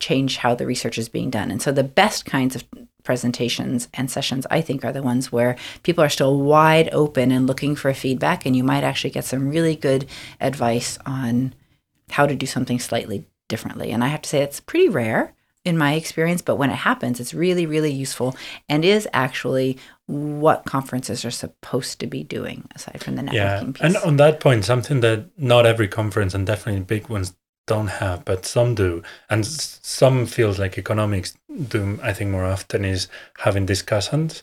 change 0.00 0.38
how 0.38 0.54
the 0.54 0.66
research 0.66 0.96
is 0.96 1.08
being 1.08 1.30
done. 1.30 1.50
And 1.50 1.60
so 1.60 1.72
the 1.72 1.84
best 1.84 2.24
kinds 2.24 2.54
of 2.54 2.64
presentations 3.08 3.88
and 3.94 4.10
sessions 4.10 4.46
I 4.50 4.60
think 4.60 4.84
are 4.84 4.92
the 4.92 5.02
ones 5.02 5.32
where 5.32 5.56
people 5.82 6.04
are 6.04 6.10
still 6.10 6.38
wide 6.38 6.90
open 6.92 7.32
and 7.32 7.46
looking 7.46 7.74
for 7.74 7.94
feedback 7.94 8.44
and 8.44 8.54
you 8.54 8.62
might 8.62 8.84
actually 8.84 9.08
get 9.08 9.24
some 9.24 9.48
really 9.48 9.76
good 9.76 10.04
advice 10.42 10.98
on 11.06 11.54
how 12.10 12.26
to 12.26 12.36
do 12.36 12.44
something 12.44 12.78
slightly 12.78 13.24
differently. 13.48 13.92
And 13.92 14.04
I 14.04 14.08
have 14.08 14.20
to 14.20 14.28
say 14.28 14.42
it's 14.42 14.60
pretty 14.60 14.90
rare 14.90 15.32
in 15.64 15.78
my 15.78 15.94
experience, 15.94 16.42
but 16.42 16.56
when 16.56 16.68
it 16.68 16.74
happens, 16.74 17.18
it's 17.18 17.32
really, 17.32 17.64
really 17.64 17.90
useful 17.90 18.36
and 18.68 18.84
is 18.84 19.08
actually 19.14 19.78
what 20.04 20.66
conferences 20.66 21.24
are 21.24 21.30
supposed 21.30 22.00
to 22.00 22.06
be 22.06 22.22
doing 22.22 22.68
aside 22.74 23.02
from 23.02 23.16
the 23.16 23.22
networking 23.22 23.32
yeah, 23.32 23.72
piece. 23.72 23.80
and 23.80 23.96
on 24.04 24.18
that 24.18 24.38
point, 24.38 24.66
something 24.66 25.00
that 25.00 25.30
not 25.38 25.64
every 25.64 25.88
conference 25.88 26.34
and 26.34 26.46
definitely 26.46 26.82
big 26.82 27.08
ones 27.08 27.32
don't 27.68 27.86
have, 27.86 28.24
but 28.24 28.44
some 28.44 28.74
do, 28.74 29.02
and 29.30 29.46
some 29.46 30.26
feels 30.26 30.58
like 30.58 30.76
economics 30.76 31.38
do. 31.68 32.00
I 32.02 32.12
think 32.12 32.30
more 32.30 32.44
often 32.44 32.84
is 32.84 33.06
having 33.38 33.66
discussions 33.66 34.42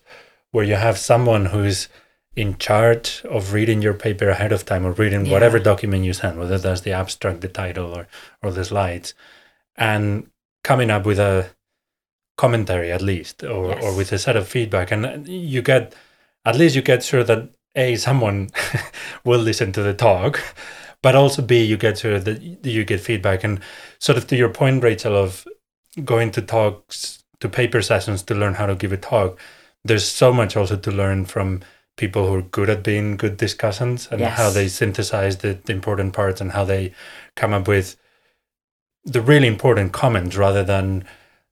where 0.51 0.63
you 0.63 0.75
have 0.75 0.97
someone 0.97 1.47
who's 1.47 1.89
in 2.35 2.57
charge 2.57 3.21
of 3.25 3.53
reading 3.53 3.81
your 3.81 3.93
paper 3.93 4.29
ahead 4.29 4.51
of 4.51 4.65
time 4.65 4.85
or 4.85 4.91
reading 4.91 5.29
whatever 5.29 5.57
document 5.59 6.05
you 6.05 6.13
send, 6.13 6.37
whether 6.39 6.57
that's 6.57 6.81
the 6.81 6.91
abstract, 6.91 7.41
the 7.41 7.47
title, 7.47 7.93
or 7.93 8.07
or 8.41 8.51
the 8.51 8.63
slides, 8.63 9.13
and 9.75 10.29
coming 10.63 10.89
up 10.89 11.05
with 11.05 11.19
a 11.19 11.49
commentary 12.37 12.91
at 12.91 13.01
least, 13.01 13.43
or 13.43 13.77
or 13.81 13.95
with 13.95 14.11
a 14.11 14.19
set 14.19 14.35
of 14.35 14.47
feedback, 14.47 14.91
and 14.91 15.27
you 15.27 15.61
get 15.61 15.93
at 16.45 16.55
least 16.55 16.75
you 16.75 16.81
get 16.81 17.03
sure 17.03 17.23
that 17.23 17.49
a 17.75 17.95
someone 17.95 18.49
will 19.23 19.39
listen 19.39 19.71
to 19.73 19.83
the 19.83 19.93
talk, 19.93 20.41
but 21.01 21.15
also 21.15 21.41
b 21.41 21.63
you 21.63 21.77
get 21.77 21.99
sure 21.99 22.19
that 22.19 22.41
you 22.41 22.83
get 22.83 23.01
feedback, 23.01 23.43
and 23.43 23.59
sort 23.99 24.17
of 24.17 24.27
to 24.27 24.35
your 24.35 24.49
point, 24.49 24.83
Rachel, 24.83 25.15
of 25.15 25.45
going 26.03 26.31
to 26.31 26.41
talks 26.41 27.23
to 27.39 27.49
paper 27.49 27.81
sessions 27.81 28.23
to 28.23 28.35
learn 28.35 28.55
how 28.55 28.65
to 28.65 28.75
give 28.75 28.91
a 28.91 28.97
talk. 28.97 29.39
There's 29.83 30.07
so 30.07 30.33
much 30.33 30.57
also 30.57 30.75
to 30.77 30.91
learn 30.91 31.25
from 31.25 31.61
people 31.97 32.27
who 32.27 32.35
are 32.35 32.41
good 32.41 32.69
at 32.69 32.83
being 32.83 33.15
good 33.15 33.37
discussants 33.37 34.11
and 34.11 34.21
how 34.21 34.49
they 34.49 34.67
synthesize 34.67 35.37
the, 35.37 35.57
the 35.65 35.71
important 35.71 36.13
parts 36.13 36.41
and 36.41 36.51
how 36.51 36.65
they 36.65 36.93
come 37.35 37.53
up 37.53 37.67
with 37.67 37.95
the 39.05 39.21
really 39.21 39.47
important 39.47 39.93
comments 39.93 40.35
rather 40.35 40.63
than 40.63 41.05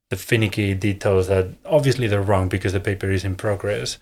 the 0.09 0.15
finicky 0.17 0.73
details 0.73 1.27
that 1.27 1.47
obviously 1.65 2.07
they're 2.07 2.21
wrong 2.21 2.49
because 2.49 2.73
the 2.73 2.79
paper 2.79 3.09
is 3.09 3.23
in 3.23 3.35
progress. 3.35 3.99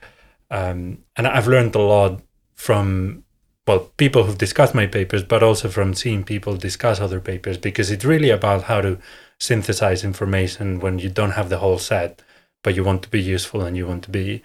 Um, 0.49 1.03
and 1.15 1.27
I've 1.27 1.47
learned 1.47 1.75
a 1.75 1.79
lot 1.79 2.21
from 2.55 3.23
well 3.67 3.91
people 3.97 4.23
who've 4.23 4.37
discussed 4.37 4.75
my 4.75 4.87
papers, 4.87 5.23
but 5.23 5.43
also 5.43 5.69
from 5.69 5.93
seeing 5.93 6.23
people 6.23 6.55
discuss 6.55 6.99
other 6.99 7.19
papers 7.19 7.57
because 7.57 7.91
it's 7.91 8.05
really 8.05 8.29
about 8.29 8.63
how 8.63 8.81
to 8.81 8.97
synthesize 9.39 10.03
information 10.03 10.79
when 10.79 10.99
you 10.99 11.09
don't 11.09 11.31
have 11.31 11.49
the 11.49 11.59
whole 11.59 11.77
set, 11.77 12.21
but 12.63 12.75
you 12.75 12.83
want 12.83 13.01
to 13.03 13.09
be 13.09 13.21
useful 13.21 13.61
and 13.61 13.75
you 13.77 13.87
want 13.87 14.03
to 14.03 14.11
be 14.11 14.43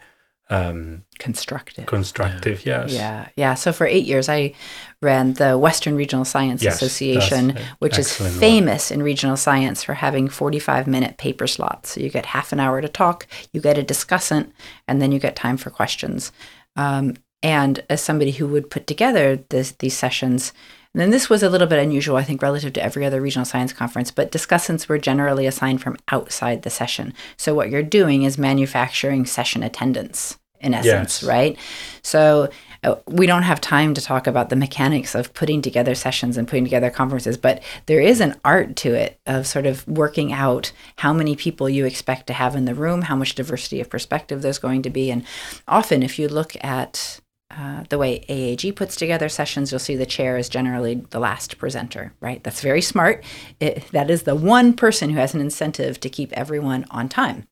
um, 0.48 1.04
constructive. 1.18 1.86
Constructive, 1.86 2.64
yeah. 2.64 2.82
yes. 2.82 2.92
Yeah, 2.92 3.28
yeah. 3.36 3.54
So 3.54 3.72
for 3.72 3.86
eight 3.86 4.04
years, 4.04 4.28
I 4.28 4.54
ran 5.02 5.32
the 5.34 5.58
Western 5.58 5.96
Regional 5.96 6.24
Science 6.24 6.62
yes, 6.62 6.76
Association, 6.76 7.58
which 7.80 7.98
is 7.98 8.16
famous 8.38 8.90
one. 8.90 9.00
in 9.00 9.04
regional 9.04 9.36
science 9.36 9.82
for 9.82 9.94
having 9.94 10.28
45 10.28 10.86
minute 10.86 11.18
paper 11.18 11.46
slots. 11.46 11.90
So 11.90 12.00
you 12.00 12.10
get 12.10 12.26
half 12.26 12.52
an 12.52 12.60
hour 12.60 12.80
to 12.80 12.88
talk, 12.88 13.26
you 13.52 13.60
get 13.60 13.76
a 13.76 13.82
discussant, 13.82 14.52
and 14.86 15.02
then 15.02 15.10
you 15.10 15.18
get 15.18 15.34
time 15.34 15.56
for 15.56 15.70
questions. 15.70 16.30
Um, 16.76 17.16
and 17.42 17.84
as 17.88 18.02
somebody 18.02 18.32
who 18.32 18.46
would 18.48 18.70
put 18.70 18.86
together 18.86 19.36
this, 19.50 19.72
these 19.72 19.96
sessions, 19.96 20.52
and 20.94 21.00
then 21.02 21.10
this 21.10 21.28
was 21.28 21.42
a 21.42 21.50
little 21.50 21.66
bit 21.66 21.78
unusual, 21.78 22.16
I 22.16 22.22
think, 22.22 22.40
relative 22.40 22.72
to 22.72 22.82
every 22.82 23.04
other 23.04 23.20
regional 23.20 23.44
science 23.44 23.72
conference, 23.72 24.10
but 24.10 24.32
discussants 24.32 24.88
were 24.88 24.96
generally 24.96 25.46
assigned 25.46 25.82
from 25.82 25.98
outside 26.10 26.62
the 26.62 26.70
session. 26.70 27.12
So 27.36 27.54
what 27.54 27.68
you're 27.68 27.82
doing 27.82 28.22
is 28.22 28.38
manufacturing 28.38 29.26
session 29.26 29.62
attendance 29.62 30.38
in 30.60 30.72
essence, 30.72 31.22
yes. 31.22 31.28
right? 31.28 31.58
So 32.02 32.48
uh, 32.82 32.94
we 33.06 33.26
don't 33.26 33.42
have 33.42 33.60
time 33.60 33.92
to 33.92 34.00
talk 34.00 34.26
about 34.26 34.48
the 34.48 34.56
mechanics 34.56 35.14
of 35.14 35.34
putting 35.34 35.60
together 35.60 35.94
sessions 35.94 36.36
and 36.36 36.48
putting 36.48 36.64
together 36.64 36.88
conferences, 36.88 37.36
but 37.36 37.62
there 37.84 38.00
is 38.00 38.20
an 38.20 38.40
art 38.44 38.74
to 38.76 38.94
it 38.94 39.20
of 39.26 39.46
sort 39.46 39.66
of 39.66 39.86
working 39.86 40.32
out 40.32 40.72
how 40.96 41.12
many 41.12 41.36
people 41.36 41.68
you 41.68 41.84
expect 41.84 42.26
to 42.28 42.32
have 42.32 42.56
in 42.56 42.64
the 42.64 42.74
room, 42.74 43.02
how 43.02 43.16
much 43.16 43.34
diversity 43.34 43.80
of 43.80 43.90
perspective 43.90 44.40
there's 44.40 44.58
going 44.58 44.82
to 44.82 44.90
be. 44.90 45.10
And 45.10 45.24
often, 45.68 46.02
if 46.02 46.18
you 46.18 46.26
look 46.28 46.56
at 46.64 47.20
uh, 47.50 47.84
the 47.88 47.98
way 47.98 48.24
AAG 48.28 48.74
puts 48.74 48.96
together 48.96 49.28
sessions, 49.28 49.70
you'll 49.70 49.78
see 49.78 49.96
the 49.96 50.04
chair 50.06 50.36
is 50.36 50.48
generally 50.48 50.96
the 51.10 51.20
last 51.20 51.58
presenter, 51.58 52.12
right? 52.20 52.42
That's 52.42 52.60
very 52.60 52.82
smart. 52.82 53.24
It, 53.60 53.84
that 53.92 54.10
is 54.10 54.24
the 54.24 54.34
one 54.34 54.74
person 54.74 55.10
who 55.10 55.18
has 55.18 55.34
an 55.34 55.40
incentive 55.40 56.00
to 56.00 56.10
keep 56.10 56.32
everyone 56.32 56.86
on 56.90 57.08
time, 57.08 57.46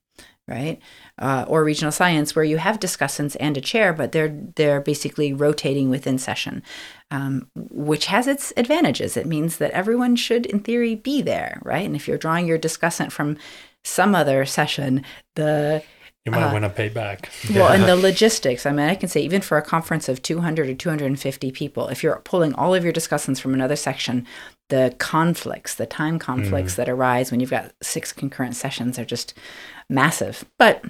right? 0.49 0.79
Uh, 1.17 1.45
or 1.47 1.63
regional 1.63 1.93
science, 1.93 2.35
where 2.35 2.43
you 2.43 2.57
have 2.57 2.79
discussants 2.79 3.37
and 3.39 3.55
a 3.55 3.61
chair, 3.61 3.93
but 3.93 4.11
they're 4.11 4.37
they're 4.55 4.81
basically 4.81 5.31
rotating 5.31 5.89
within 5.89 6.17
session, 6.17 6.61
um, 7.09 7.49
which 7.55 8.07
has 8.07 8.27
its 8.27 8.51
advantages. 8.57 9.15
It 9.15 9.25
means 9.25 9.57
that 9.57 9.71
everyone 9.71 10.17
should, 10.17 10.45
in 10.45 10.59
theory, 10.59 10.95
be 10.95 11.21
there, 11.21 11.61
right? 11.63 11.85
And 11.85 11.95
if 11.95 12.05
you're 12.05 12.17
drawing 12.17 12.47
your 12.47 12.59
discussant 12.59 13.13
from 13.13 13.37
some 13.85 14.13
other 14.13 14.45
session, 14.45 15.05
the 15.35 15.83
you 16.25 16.31
might 16.31 16.43
uh, 16.43 16.51
want 16.51 16.63
to 16.63 16.69
pay 16.69 16.89
back. 16.89 17.29
Well, 17.53 17.71
and 17.71 17.83
the 17.83 17.95
logistics. 18.09 18.65
I 18.65 18.71
mean, 18.71 18.89
I 18.89 18.95
can 18.95 19.09
say 19.09 19.21
even 19.21 19.41
for 19.41 19.57
a 19.57 19.61
conference 19.61 20.09
of 20.09 20.23
200 20.23 20.69
or 20.69 20.73
250 20.73 21.51
people, 21.51 21.87
if 21.89 22.01
you're 22.01 22.19
pulling 22.23 22.53
all 22.55 22.73
of 22.73 22.83
your 22.83 22.93
discussants 22.93 23.39
from 23.39 23.53
another 23.53 23.75
section, 23.75 24.25
the 24.69 24.95
conflicts, 24.97 25.75
the 25.75 25.85
time 25.85 26.17
conflicts 26.17 26.73
mm. 26.73 26.77
that 26.77 26.89
arise 26.89 27.29
when 27.29 27.39
you've 27.39 27.51
got 27.51 27.73
six 27.81 28.11
concurrent 28.11 28.55
sessions 28.55 28.97
are 28.97 29.05
just 29.05 29.35
massive. 29.87 30.43
But 30.57 30.83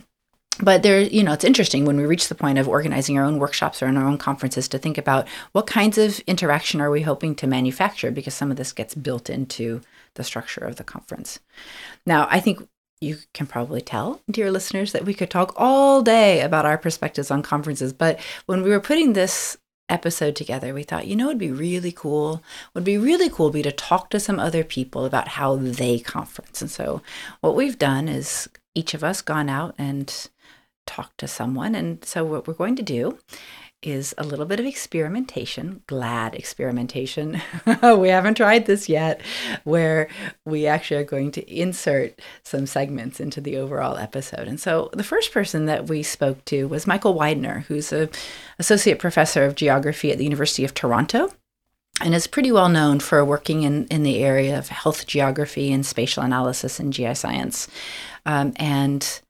but 0.60 0.84
there, 0.84 1.02
you 1.02 1.22
know, 1.22 1.34
it's 1.34 1.44
interesting 1.44 1.84
when 1.84 1.98
we 1.98 2.06
reach 2.06 2.30
the 2.30 2.36
point 2.36 2.58
of 2.58 2.70
organizing 2.70 3.18
our 3.18 3.26
own 3.26 3.40
workshops 3.40 3.84
or 3.84 3.88
in 3.88 3.98
our 3.98 4.08
own 4.08 4.18
conferences 4.18 4.70
to 4.70 4.78
think 4.78 4.98
about 4.98 5.28
what 5.52 5.68
kinds 5.68 5.98
of 5.98 6.20
interaction 6.28 6.80
are 6.80 6.90
we 6.90 7.02
hoping 7.02 7.36
to 7.36 7.48
manufacture 7.48 8.10
because 8.10 8.34
some 8.34 8.52
of 8.52 8.58
this 8.58 8.72
gets 8.72 8.96
built 8.96 9.30
into 9.30 9.82
the 10.14 10.24
structure 10.24 10.64
of 10.64 10.78
the 10.78 10.84
conference. 10.86 11.40
Now, 12.06 12.28
I 12.32 12.40
think 12.40 12.66
you 13.02 13.18
can 13.34 13.48
probably 13.48 13.82
tell, 13.82 14.22
dear 14.30 14.52
listeners, 14.52 14.92
that 14.92 15.06
we 15.06 15.14
could 15.14 15.30
talk 15.30 15.54
all 15.58 16.02
day 16.02 16.42
about 16.42 16.66
our 16.66 16.78
perspectives 16.78 17.30
on 17.30 17.44
conferences. 17.44 17.94
But 17.94 18.20
when 18.46 18.62
we 18.62 18.70
were 18.70 18.80
putting 18.80 19.14
this 19.14 19.58
episode 19.90 20.36
together, 20.36 20.74
we 20.74 20.84
thought, 20.84 21.08
you 21.08 21.16
know, 21.16 21.28
it'd 21.28 21.38
be 21.38 21.52
really 21.52 21.92
cool. 21.92 22.42
Would 22.74 22.84
be 22.84 22.98
really 22.98 23.30
cool 23.30 23.50
be 23.50 23.62
to 23.62 23.72
talk 23.72 24.10
to 24.10 24.20
some 24.20 24.40
other 24.40 24.64
people 24.64 25.06
about 25.06 25.30
how 25.30 25.56
they 25.56 26.00
conference. 26.00 26.62
And 26.62 26.72
so, 26.72 27.02
what 27.42 27.56
we've 27.56 27.78
done 27.78 28.08
is 28.08 28.50
each 28.74 28.94
of 28.94 29.04
us 29.04 29.22
gone 29.22 29.50
out 29.50 29.76
and 29.78 30.30
talked 30.86 31.18
to 31.20 31.28
someone. 31.28 31.76
And 31.76 32.04
so, 32.04 32.24
what 32.24 32.48
we're 32.48 32.54
going 32.54 32.76
to 32.78 32.84
do 32.84 33.20
is 33.86 34.16
a 34.18 34.24
little 34.24 34.46
bit 34.46 34.60
of 34.60 34.66
experimentation, 34.66 35.82
glad 35.88 36.34
experimentation. 36.36 37.42
we 37.84 38.10
haven't 38.10 38.36
tried 38.36 38.66
this 38.66 38.90
yet, 38.90 39.22
where 39.64 40.08
we 40.44 40.66
actually 40.66 40.98
are 40.98 41.06
going 41.06 41.32
to 41.32 41.54
insert 41.54 42.20
some 42.44 42.66
segments 42.66 43.20
into 43.20 43.40
the 43.40 43.58
overall 43.58 43.98
episode. 43.98 44.48
And 44.48 44.60
so 44.60 44.90
the 44.94 45.04
first 45.04 45.32
person 45.32 45.66
that 45.66 45.88
we 45.88 46.04
spoke 46.04 46.44
to 46.46 46.68
was 46.68 46.88
Michael 46.88 47.14
Widener, 47.14 47.66
who's 47.68 47.94
an 47.94 48.10
associate 48.60 49.00
professor 49.00 49.46
of 49.46 49.56
geography 49.56 50.12
at 50.12 50.18
the 50.18 50.24
University 50.24 50.66
of 50.66 50.74
Toronto 50.74 51.32
and 52.02 52.14
is 52.14 52.28
pretty 52.28 52.52
well 52.52 52.70
known 52.70 53.00
for 53.00 53.24
working 53.24 53.64
in, 53.64 53.86
in 53.88 54.04
the 54.04 54.24
area 54.24 54.58
of 54.58 54.68
health 54.68 55.08
geography 55.08 55.72
and 55.72 55.86
spatial 55.86 56.24
analysis 56.24 56.80
and 56.80 56.92
GI 56.92 57.16
science. 57.16 57.68
Um, 58.26 58.54
and 58.58 59.22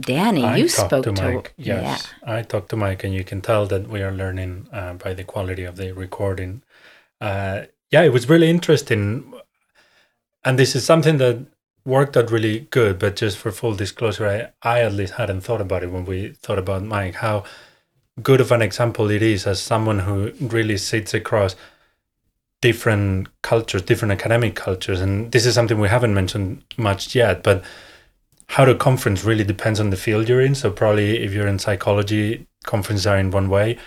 Dani, 0.00 0.44
I 0.44 0.56
you 0.56 0.68
spoke 0.68 1.04
to 1.04 1.12
Mike. 1.12 1.54
To, 1.56 1.62
yes, 1.62 2.12
yeah. 2.22 2.38
I 2.38 2.42
talked 2.42 2.68
to 2.70 2.76
Mike, 2.76 3.02
and 3.02 3.14
you 3.14 3.24
can 3.24 3.40
tell 3.40 3.66
that 3.66 3.88
we 3.88 4.02
are 4.02 4.12
learning 4.12 4.68
uh, 4.72 4.94
by 4.94 5.14
the 5.14 5.24
quality 5.24 5.64
of 5.64 5.76
the 5.76 5.92
recording. 5.92 6.62
Uh, 7.20 7.62
yeah, 7.90 8.02
it 8.02 8.12
was 8.12 8.28
really 8.28 8.50
interesting, 8.50 9.32
and 10.44 10.58
this 10.58 10.76
is 10.76 10.84
something 10.84 11.16
that 11.18 11.46
worked 11.86 12.16
out 12.16 12.30
really 12.30 12.60
good. 12.70 12.98
But 12.98 13.16
just 13.16 13.38
for 13.38 13.50
full 13.50 13.74
disclosure, 13.74 14.52
I, 14.62 14.76
I 14.78 14.82
at 14.82 14.92
least 14.92 15.14
hadn't 15.14 15.40
thought 15.40 15.62
about 15.62 15.82
it 15.82 15.90
when 15.90 16.04
we 16.04 16.32
thought 16.42 16.58
about 16.58 16.82
Mike. 16.82 17.14
How 17.14 17.44
good 18.22 18.40
of 18.40 18.52
an 18.52 18.60
example 18.60 19.10
it 19.10 19.22
is 19.22 19.46
as 19.46 19.62
someone 19.62 20.00
who 20.00 20.32
really 20.40 20.76
sits 20.76 21.14
across 21.14 21.56
different 22.60 23.28
cultures, 23.42 23.82
different 23.82 24.12
academic 24.12 24.56
cultures, 24.56 25.00
and 25.00 25.32
this 25.32 25.46
is 25.46 25.54
something 25.54 25.80
we 25.80 25.88
haven't 25.88 26.14
mentioned 26.14 26.64
much 26.76 27.14
yet, 27.14 27.42
but 27.42 27.64
how 28.48 28.64
to 28.64 28.74
conference 28.74 29.24
really 29.24 29.44
depends 29.44 29.80
on 29.80 29.90
the 29.90 29.96
field 29.96 30.28
you're 30.28 30.40
in. 30.40 30.54
So 30.54 30.70
probably 30.70 31.22
if 31.22 31.32
you're 31.32 31.48
in 31.48 31.58
psychology, 31.58 32.46
conferences 32.64 33.06
are 33.06 33.18
in 33.18 33.30
one 33.30 33.48
way. 33.48 33.78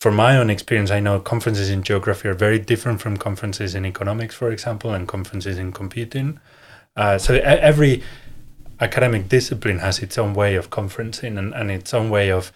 From 0.00 0.16
my 0.16 0.36
own 0.36 0.50
experience, 0.50 0.90
I 0.90 1.00
know 1.00 1.20
conferences 1.20 1.70
in 1.70 1.82
geography 1.82 2.28
are 2.28 2.34
very 2.34 2.58
different 2.58 3.00
from 3.00 3.16
conferences 3.16 3.74
in 3.74 3.86
economics, 3.86 4.34
for 4.34 4.50
example, 4.50 4.92
and 4.92 5.08
conferences 5.08 5.58
in 5.58 5.72
computing. 5.72 6.38
Uh, 6.96 7.18
so 7.18 7.34
every 7.34 8.02
academic 8.80 9.28
discipline 9.28 9.78
has 9.78 10.00
its 10.00 10.18
own 10.18 10.34
way 10.34 10.54
of 10.54 10.70
conferencing 10.70 11.38
and, 11.38 11.54
and 11.54 11.70
its 11.70 11.94
own 11.94 12.10
way 12.10 12.30
of 12.30 12.52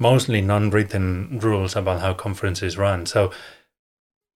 mostly 0.00 0.40
non-written 0.40 1.38
rules 1.40 1.76
about 1.76 2.00
how 2.00 2.14
conferences 2.14 2.78
run. 2.78 3.04
So 3.04 3.30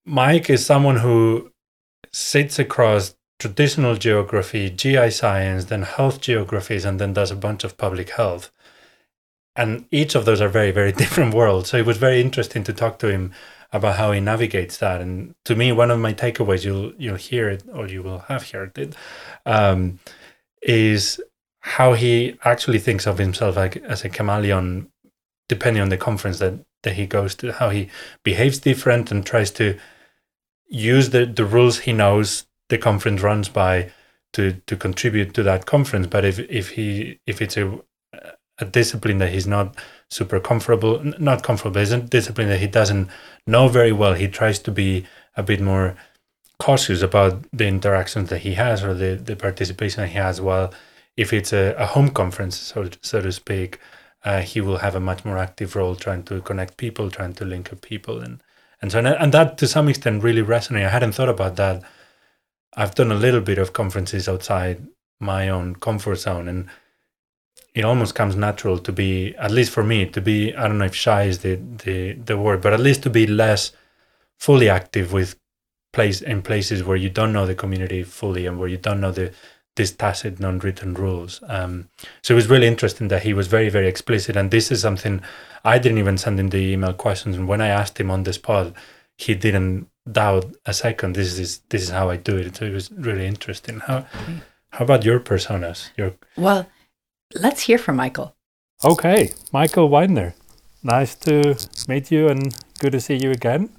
Mike 0.05 0.49
is 0.49 0.65
someone 0.65 0.97
who 0.97 1.51
sits 2.11 2.59
across 2.59 3.15
traditional 3.39 3.95
geography, 3.95 4.69
GI 4.69 5.11
science, 5.11 5.65
then 5.65 5.83
health 5.83 6.21
geographies, 6.21 6.85
and 6.85 6.99
then 6.99 7.13
does 7.13 7.31
a 7.31 7.35
bunch 7.35 7.63
of 7.63 7.77
public 7.77 8.11
health. 8.11 8.51
And 9.55 9.85
each 9.91 10.15
of 10.15 10.25
those 10.25 10.41
are 10.41 10.49
very, 10.49 10.71
very 10.71 10.91
different 11.03 11.33
worlds. 11.33 11.69
So 11.69 11.77
it 11.77 11.85
was 11.85 11.97
very 11.97 12.21
interesting 12.21 12.63
to 12.65 12.73
talk 12.73 12.99
to 12.99 13.07
him 13.07 13.33
about 13.71 13.97
how 13.97 14.11
he 14.11 14.19
navigates 14.19 14.77
that. 14.77 15.01
And 15.01 15.35
to 15.45 15.55
me, 15.55 15.71
one 15.71 15.91
of 15.91 15.99
my 15.99 16.13
takeaways, 16.13 16.63
you'll 16.63 16.93
you'll 16.97 17.15
hear 17.15 17.49
it 17.49 17.63
or 17.73 17.87
you 17.87 18.03
will 18.03 18.19
have 18.19 18.49
heard 18.49 18.77
it, 18.77 18.95
um, 19.45 19.99
is 20.61 21.19
how 21.59 21.93
he 21.93 22.37
actually 22.43 22.79
thinks 22.79 23.07
of 23.07 23.17
himself 23.17 23.55
like 23.55 23.77
as 23.77 24.03
a 24.03 24.09
chameleon, 24.09 24.91
depending 25.49 25.81
on 25.81 25.89
the 25.89 25.97
conference 25.97 26.39
that, 26.39 26.53
that 26.83 26.93
he 26.93 27.07
goes 27.07 27.35
to, 27.35 27.53
how 27.53 27.69
he 27.69 27.89
behaves 28.23 28.59
different 28.59 29.11
and 29.11 29.25
tries 29.25 29.49
to 29.49 29.77
use 30.67 31.11
the, 31.11 31.25
the 31.25 31.45
rules 31.45 31.79
he 31.79 31.93
knows 31.93 32.45
the 32.73 32.79
conference 32.79 33.21
runs 33.21 33.49
by 33.49 33.91
to 34.33 34.53
to 34.69 34.75
contribute 34.75 35.33
to 35.35 35.43
that 35.43 35.65
conference. 35.65 36.07
But 36.07 36.25
if 36.25 36.39
if 36.39 36.65
he 36.71 37.19
if 37.31 37.41
it's 37.41 37.57
a 37.57 37.65
a 38.59 38.65
discipline 38.65 39.19
that 39.19 39.31
he's 39.31 39.47
not 39.47 39.75
super 40.09 40.39
comfortable, 40.39 40.93
not 41.19 41.43
comfortable, 41.43 41.81
is 41.81 41.91
a 41.91 41.99
discipline 41.99 42.49
that 42.49 42.59
he 42.59 42.67
doesn't 42.67 43.09
know 43.47 43.67
very 43.67 43.91
well, 43.91 44.13
he 44.13 44.27
tries 44.27 44.59
to 44.59 44.71
be 44.71 45.05
a 45.35 45.43
bit 45.43 45.59
more 45.61 45.95
cautious 46.59 47.01
about 47.01 47.33
the 47.51 47.67
interactions 47.67 48.29
that 48.29 48.39
he 48.39 48.53
has 48.53 48.83
or 48.83 48.93
the, 48.93 49.15
the 49.15 49.35
participation 49.35 50.07
he 50.07 50.13
has. 50.13 50.39
Well, 50.39 50.71
if 51.17 51.33
it's 51.33 51.51
a, 51.51 51.73
a 51.79 51.87
home 51.87 52.09
conference, 52.11 52.55
so, 52.59 52.89
so 53.01 53.21
to 53.21 53.31
speak, 53.31 53.79
uh, 54.23 54.41
he 54.41 54.61
will 54.61 54.77
have 54.77 54.95
a 54.95 54.99
much 55.09 55.25
more 55.25 55.39
active 55.39 55.75
role 55.75 55.95
trying 55.95 56.23
to 56.23 56.39
connect 56.41 56.77
people, 56.77 57.09
trying 57.09 57.33
to 57.33 57.45
link 57.45 57.73
up 57.73 57.81
people. 57.81 58.21
And, 58.21 58.41
and 58.81 58.91
so, 58.91 58.99
and 58.99 59.33
that 59.33 59.57
to 59.57 59.67
some 59.67 59.89
extent 59.89 60.23
really 60.23 60.43
resonated. 60.43 60.85
I 60.85 60.89
hadn't 60.89 61.13
thought 61.13 61.29
about 61.37 61.55
that 61.55 61.83
I've 62.75 62.95
done 62.95 63.11
a 63.11 63.15
little 63.15 63.41
bit 63.41 63.57
of 63.57 63.73
conferences 63.73 64.27
outside 64.27 64.87
my 65.19 65.49
own 65.49 65.75
comfort 65.75 66.15
zone, 66.15 66.47
and 66.47 66.69
it 67.73 67.85
almost 67.85 68.15
comes 68.15 68.35
natural 68.35 68.77
to 68.79 68.91
be, 68.91 69.35
at 69.35 69.51
least 69.51 69.71
for 69.71 69.83
me, 69.83 70.05
to 70.07 70.21
be. 70.21 70.53
I 70.55 70.67
don't 70.67 70.77
know 70.77 70.85
if 70.85 70.95
shy 70.95 71.23
is 71.23 71.39
the 71.39 71.55
the, 71.55 72.13
the 72.13 72.37
word, 72.37 72.61
but 72.61 72.73
at 72.73 72.79
least 72.79 73.03
to 73.03 73.09
be 73.09 73.25
less 73.27 73.71
fully 74.39 74.69
active 74.69 75.13
with 75.13 75.35
place 75.93 76.21
in 76.21 76.41
places 76.41 76.83
where 76.83 76.97
you 76.97 77.09
don't 77.09 77.33
know 77.33 77.45
the 77.45 77.55
community 77.55 78.03
fully 78.03 78.47
and 78.47 78.59
where 78.59 78.67
you 78.67 78.77
don't 78.77 79.01
know 79.01 79.11
the 79.11 79.31
these 79.75 79.91
tacit 79.91 80.39
non-written 80.39 80.93
rules. 80.93 81.41
Um, 81.47 81.89
so 82.21 82.33
it 82.33 82.35
was 82.35 82.49
really 82.49 82.67
interesting 82.67 83.07
that 83.07 83.23
he 83.23 83.33
was 83.33 83.47
very 83.47 83.69
very 83.69 83.87
explicit, 83.87 84.35
and 84.35 84.51
this 84.51 84.71
is 84.71 84.81
something 84.81 85.21
I 85.63 85.79
didn't 85.79 85.97
even 85.99 86.17
send 86.17 86.39
him 86.39 86.49
the 86.49 86.73
email 86.73 86.93
questions. 86.93 87.35
And 87.35 87.47
when 87.47 87.61
I 87.61 87.67
asked 87.67 87.99
him 87.99 88.11
on 88.11 88.23
the 88.23 88.33
spot, 88.33 88.73
he 89.17 89.35
didn't 89.35 89.87
doubt 90.11 90.55
a 90.65 90.73
second. 90.73 91.15
This 91.15 91.39
is 91.39 91.59
this 91.69 91.83
is 91.83 91.89
how 91.89 92.09
I 92.09 92.17
do 92.17 92.37
it. 92.37 92.55
So 92.55 92.65
it 92.65 92.73
was 92.73 92.91
really 92.91 93.25
interesting. 93.25 93.79
How 93.79 94.05
how 94.71 94.85
about 94.85 95.05
your 95.05 95.19
personas? 95.19 95.89
Your 95.97 96.13
well, 96.37 96.67
let's 97.35 97.61
hear 97.61 97.77
from 97.77 97.95
Michael. 97.95 98.35
Okay, 98.83 99.31
Michael 99.51 99.89
Widener. 99.89 100.33
Nice 100.83 101.15
to 101.15 101.55
meet 101.87 102.11
you 102.11 102.27
and 102.27 102.53
good 102.79 102.91
to 102.91 102.99
see 102.99 103.15
you 103.15 103.31
again. 103.31 103.69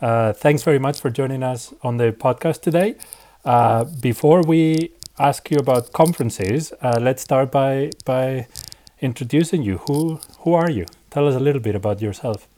Uh, 0.00 0.32
thanks 0.32 0.62
very 0.62 0.78
much 0.78 1.00
for 1.00 1.10
joining 1.10 1.42
us 1.42 1.74
on 1.82 1.98
the 1.98 2.12
podcast 2.12 2.62
today. 2.62 2.96
Uh, 3.44 3.84
before 4.00 4.42
we 4.42 4.92
ask 5.18 5.50
you 5.50 5.58
about 5.58 5.92
conferences, 5.92 6.72
uh, 6.80 6.98
let's 7.00 7.22
start 7.22 7.50
by 7.50 7.90
by 8.04 8.46
introducing 9.00 9.62
you. 9.62 9.78
Who 9.86 10.20
who 10.40 10.54
are 10.54 10.70
you? 10.70 10.86
Tell 11.10 11.28
us 11.28 11.34
a 11.34 11.40
little 11.40 11.60
bit 11.60 11.74
about 11.74 12.00
yourself. 12.00 12.48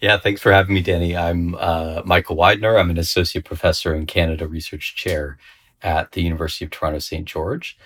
Yeah, 0.00 0.16
thanks 0.16 0.40
for 0.40 0.50
having 0.50 0.74
me, 0.74 0.82
Dani. 0.82 1.14
I'm 1.14 1.54
uh, 1.56 2.02
Michael 2.06 2.36
Widener. 2.36 2.78
I'm 2.78 2.88
an 2.88 2.98
associate 2.98 3.44
professor 3.44 3.92
and 3.92 4.08
Canada 4.08 4.48
Research 4.48 4.96
Chair 4.96 5.36
at 5.82 6.12
the 6.12 6.22
University 6.22 6.64
of 6.64 6.70
Toronto 6.70 7.00
St. 7.00 7.26
George. 7.26 7.76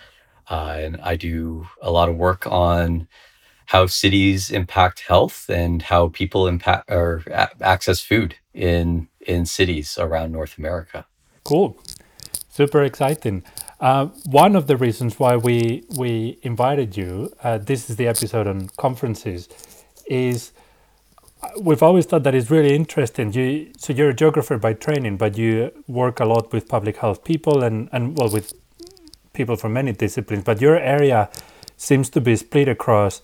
Uh, 0.48 0.76
and 0.78 1.00
I 1.02 1.16
do 1.16 1.66
a 1.82 1.90
lot 1.90 2.08
of 2.08 2.16
work 2.16 2.46
on 2.46 3.08
how 3.66 3.86
cities 3.86 4.50
impact 4.50 5.00
health 5.00 5.48
and 5.48 5.82
how 5.82 6.08
people 6.08 6.46
impact 6.46 6.90
or 6.90 7.22
a- 7.26 7.50
access 7.62 8.00
food 8.00 8.36
in 8.52 9.08
in 9.20 9.46
cities 9.46 9.98
around 9.98 10.32
North 10.32 10.58
America. 10.58 11.06
Cool, 11.44 11.76
super 12.48 12.82
exciting. 12.82 13.42
Uh, 13.80 14.06
one 14.26 14.54
of 14.54 14.66
the 14.66 14.76
reasons 14.76 15.18
why 15.18 15.36
we 15.36 15.84
we 15.96 16.38
invited 16.42 16.96
you, 16.96 17.32
uh, 17.42 17.58
this 17.58 17.88
is 17.90 17.96
the 17.96 18.06
episode 18.06 18.46
on 18.46 18.68
conferences, 18.76 19.48
is 20.06 20.52
we've 21.60 21.82
always 21.82 22.06
thought 22.06 22.22
that 22.24 22.34
it's 22.34 22.50
really 22.50 22.74
interesting. 22.74 23.32
You 23.32 23.72
so 23.76 23.92
you're 23.92 24.10
a 24.10 24.14
geographer 24.14 24.58
by 24.58 24.74
training, 24.74 25.16
but 25.16 25.36
you 25.38 25.70
work 25.86 26.20
a 26.20 26.24
lot 26.24 26.52
with 26.52 26.68
public 26.68 26.96
health 26.98 27.24
people 27.24 27.62
and 27.62 27.88
and 27.92 28.16
well 28.16 28.30
with 28.30 28.52
people 29.32 29.56
from 29.56 29.72
many 29.72 29.92
disciplines. 29.92 30.44
But 30.44 30.60
your 30.60 30.76
area 30.76 31.30
seems 31.76 32.10
to 32.10 32.20
be 32.20 32.36
split 32.36 32.68
across 32.68 33.22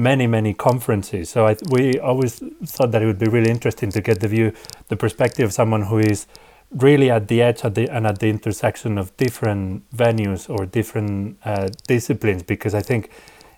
many 0.00 0.26
many 0.26 0.54
conferences. 0.54 1.30
So 1.30 1.46
I, 1.46 1.56
we 1.70 1.98
always 1.98 2.42
thought 2.64 2.92
that 2.92 3.02
it 3.02 3.06
would 3.06 3.18
be 3.18 3.30
really 3.30 3.50
interesting 3.50 3.90
to 3.92 4.00
get 4.00 4.20
the 4.20 4.28
view, 4.28 4.52
the 4.88 4.96
perspective 4.96 5.46
of 5.46 5.52
someone 5.52 5.82
who 5.82 5.98
is 5.98 6.26
really 6.70 7.10
at 7.10 7.26
the 7.28 7.42
edge 7.42 7.64
at 7.64 7.74
the, 7.74 7.88
and 7.88 8.06
at 8.06 8.20
the 8.20 8.28
intersection 8.28 8.98
of 8.98 9.16
different 9.16 9.90
venues 9.90 10.48
or 10.48 10.66
different 10.66 11.38
uh, 11.44 11.68
disciplines. 11.88 12.42
Because 12.42 12.74
I 12.74 12.82
think, 12.82 13.10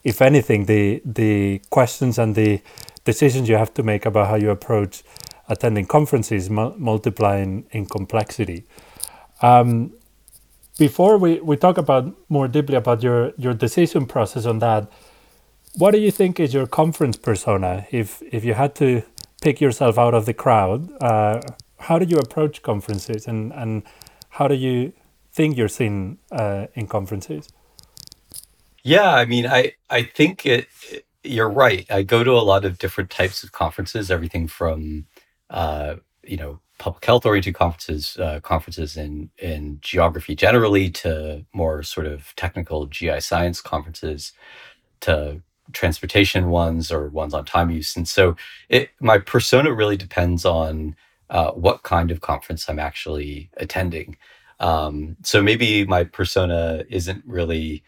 if 0.05 0.23
anything, 0.23 0.67
the 0.67 1.03
the 1.05 1.61
questions 1.71 2.19
and 2.19 2.35
the 2.35 2.61
decisions 3.05 3.49
you 3.49 3.57
have 3.57 3.75
to 3.75 3.83
make 3.83 4.07
about 4.07 4.29
how 4.29 4.37
you 4.37 4.51
approach 4.51 5.03
attending 5.49 5.87
conferences 5.87 6.51
mu- 6.51 6.75
in, 7.43 7.67
in 7.71 7.87
complexity. 7.87 8.65
Um, 9.43 9.93
before 10.79 11.19
we, 11.19 11.41
we 11.41 11.57
talk 11.57 11.79
about 11.79 12.17
more 12.29 12.49
deeply 12.49 12.77
about 12.77 13.03
your, 13.03 13.33
your 13.39 13.55
decision 13.55 14.07
process 14.07 14.47
on 14.47 14.61
that, 14.61 14.91
what 15.77 15.93
do 15.93 15.99
you 15.99 16.11
think 16.11 16.41
is 16.41 16.55
your 16.55 16.67
conference 16.67 17.17
persona? 17.17 17.87
If 17.91 18.23
if 18.33 18.45
you 18.45 18.55
had 18.55 18.75
to 18.77 19.03
pick 19.43 19.61
yourself 19.61 19.99
out 19.99 20.15
of 20.15 20.27
the 20.27 20.35
crowd, 20.35 20.91
uh, 21.03 21.41
how 21.81 21.99
do 21.99 22.07
you 22.07 22.19
approach 22.19 22.63
conferences, 22.63 23.27
and 23.27 23.53
and 23.53 23.83
how 24.31 24.49
do 24.49 24.55
you 24.55 24.93
think 25.33 25.57
you're 25.57 25.69
seen 25.69 26.19
uh, 26.31 26.67
in 26.75 26.87
conferences? 26.87 27.49
Yeah, 28.85 29.15
I 29.15 29.25
mean, 29.25 29.47
I 29.47 29.75
I 29.91 30.03
think 30.05 30.47
it. 30.47 30.69
You're 31.25 31.51
right. 31.51 31.87
I 31.91 32.03
go 32.03 32.25
to 32.25 32.33
a 32.33 32.43
lot 32.43 32.65
of 32.65 32.79
different 32.79 33.11
types 33.11 33.45
of 33.45 33.53
conferences. 33.53 34.11
Everything 34.11 34.49
from, 34.49 35.07
uh, 35.51 35.97
you 36.25 36.37
know, 36.37 36.61
public 36.79 37.05
health 37.05 37.25
oriented 37.25 37.55
conferences, 37.55 38.17
uh, 38.19 38.41
conferences 38.41 38.97
in 38.97 39.31
in 39.39 39.79
geography 39.83 40.35
generally, 40.35 40.91
to 40.91 41.45
more 41.55 41.83
sort 41.85 42.07
of 42.07 42.35
technical 42.37 42.87
GI 42.87 43.21
science 43.21 43.61
conferences, 43.61 44.33
to 45.01 45.43
transportation 45.73 46.51
ones 46.51 46.93
or 46.93 47.09
ones 47.11 47.35
on 47.35 47.45
time 47.45 47.71
use. 47.71 47.97
And 47.97 48.09
so, 48.09 48.37
it 48.69 48.91
my 49.01 49.19
persona 49.19 49.73
really 49.73 49.97
depends 49.97 50.45
on 50.45 50.97
uh, 51.31 51.53
what 51.53 51.83
kind 51.85 52.11
of 52.11 52.21
conference 52.21 52.69
I'm 52.69 52.79
actually 52.81 53.51
attending. 53.59 54.17
Um, 54.61 55.17
so 55.23 55.43
maybe 55.43 55.85
my 55.87 56.05
persona 56.05 56.85
isn't 56.91 57.25
really 57.27 57.83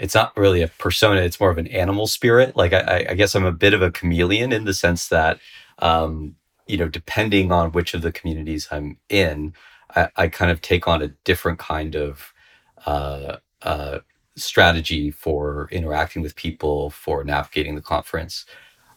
it's 0.00 0.16
not 0.16 0.36
really 0.36 0.62
a 0.62 0.68
persona 0.68 1.22
it's 1.22 1.40
more 1.40 1.50
of 1.52 1.58
an 1.58 1.68
animal 1.68 2.08
spirit. 2.08 2.56
Like 2.56 2.72
i, 2.74 3.06
I 3.10 3.14
guess 3.14 3.36
i'm 3.36 3.46
a 3.46 3.52
bit 3.52 3.74
of 3.74 3.82
a 3.82 3.92
chameleon 3.92 4.52
in 4.52 4.64
the 4.66 4.74
sense 4.74 5.08
that 5.08 5.40
um, 5.80 6.36
you 6.66 6.78
know 6.78 6.88
depending 6.88 7.52
on 7.52 7.72
which 7.72 7.94
of 7.94 8.02
the 8.02 8.12
communities 8.12 8.68
i'm 8.72 8.98
in 9.08 9.54
i, 9.96 10.08
I 10.16 10.28
kind 10.28 10.50
of 10.52 10.62
take 10.62 10.88
on 10.88 11.02
a 11.02 11.08
different 11.24 11.58
kind 11.60 11.96
of 11.96 12.34
uh, 12.86 13.38
uh, 13.62 14.00
strategy 14.36 15.10
for 15.12 15.68
interacting 15.72 16.22
with 16.22 16.36
people 16.36 16.90
for 16.90 17.24
navigating 17.24 17.74
the 17.76 17.82
conference. 17.82 18.46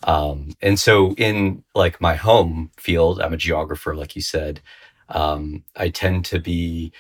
Um, 0.04 0.52
and 0.62 0.80
so 0.80 1.14
in 1.16 1.64
like 1.76 2.02
my 2.02 2.16
home 2.16 2.72
field 2.78 3.22
i'm 3.22 3.34
a 3.34 3.38
geographer 3.38 3.96
like 3.96 4.16
you 4.18 4.22
said 4.22 4.62
um, 5.10 5.64
i 5.78 5.90
tend 5.90 6.26
to 6.26 6.40
be 6.40 6.92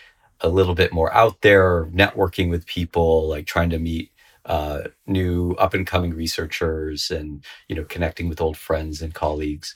a 0.44 0.50
little 0.50 0.76
bit 0.76 0.94
more 0.94 1.12
out 1.14 1.42
there, 1.42 1.86
networking 1.86 2.50
with 2.50 2.66
people, 2.68 3.28
like 3.28 3.48
trying 3.48 3.70
to 3.72 3.80
meet 3.80 4.12
uh, 4.46 4.82
new 5.08 5.54
up 5.54 5.74
and 5.74 5.88
coming 5.88 6.14
researchers 6.14 7.10
and 7.10 7.46
you 7.70 7.76
know 7.76 7.86
connecting 7.86 8.28
with 8.28 8.42
old 8.42 8.58
friends 8.58 9.02
and 9.02 9.14
colleagues. 9.14 9.74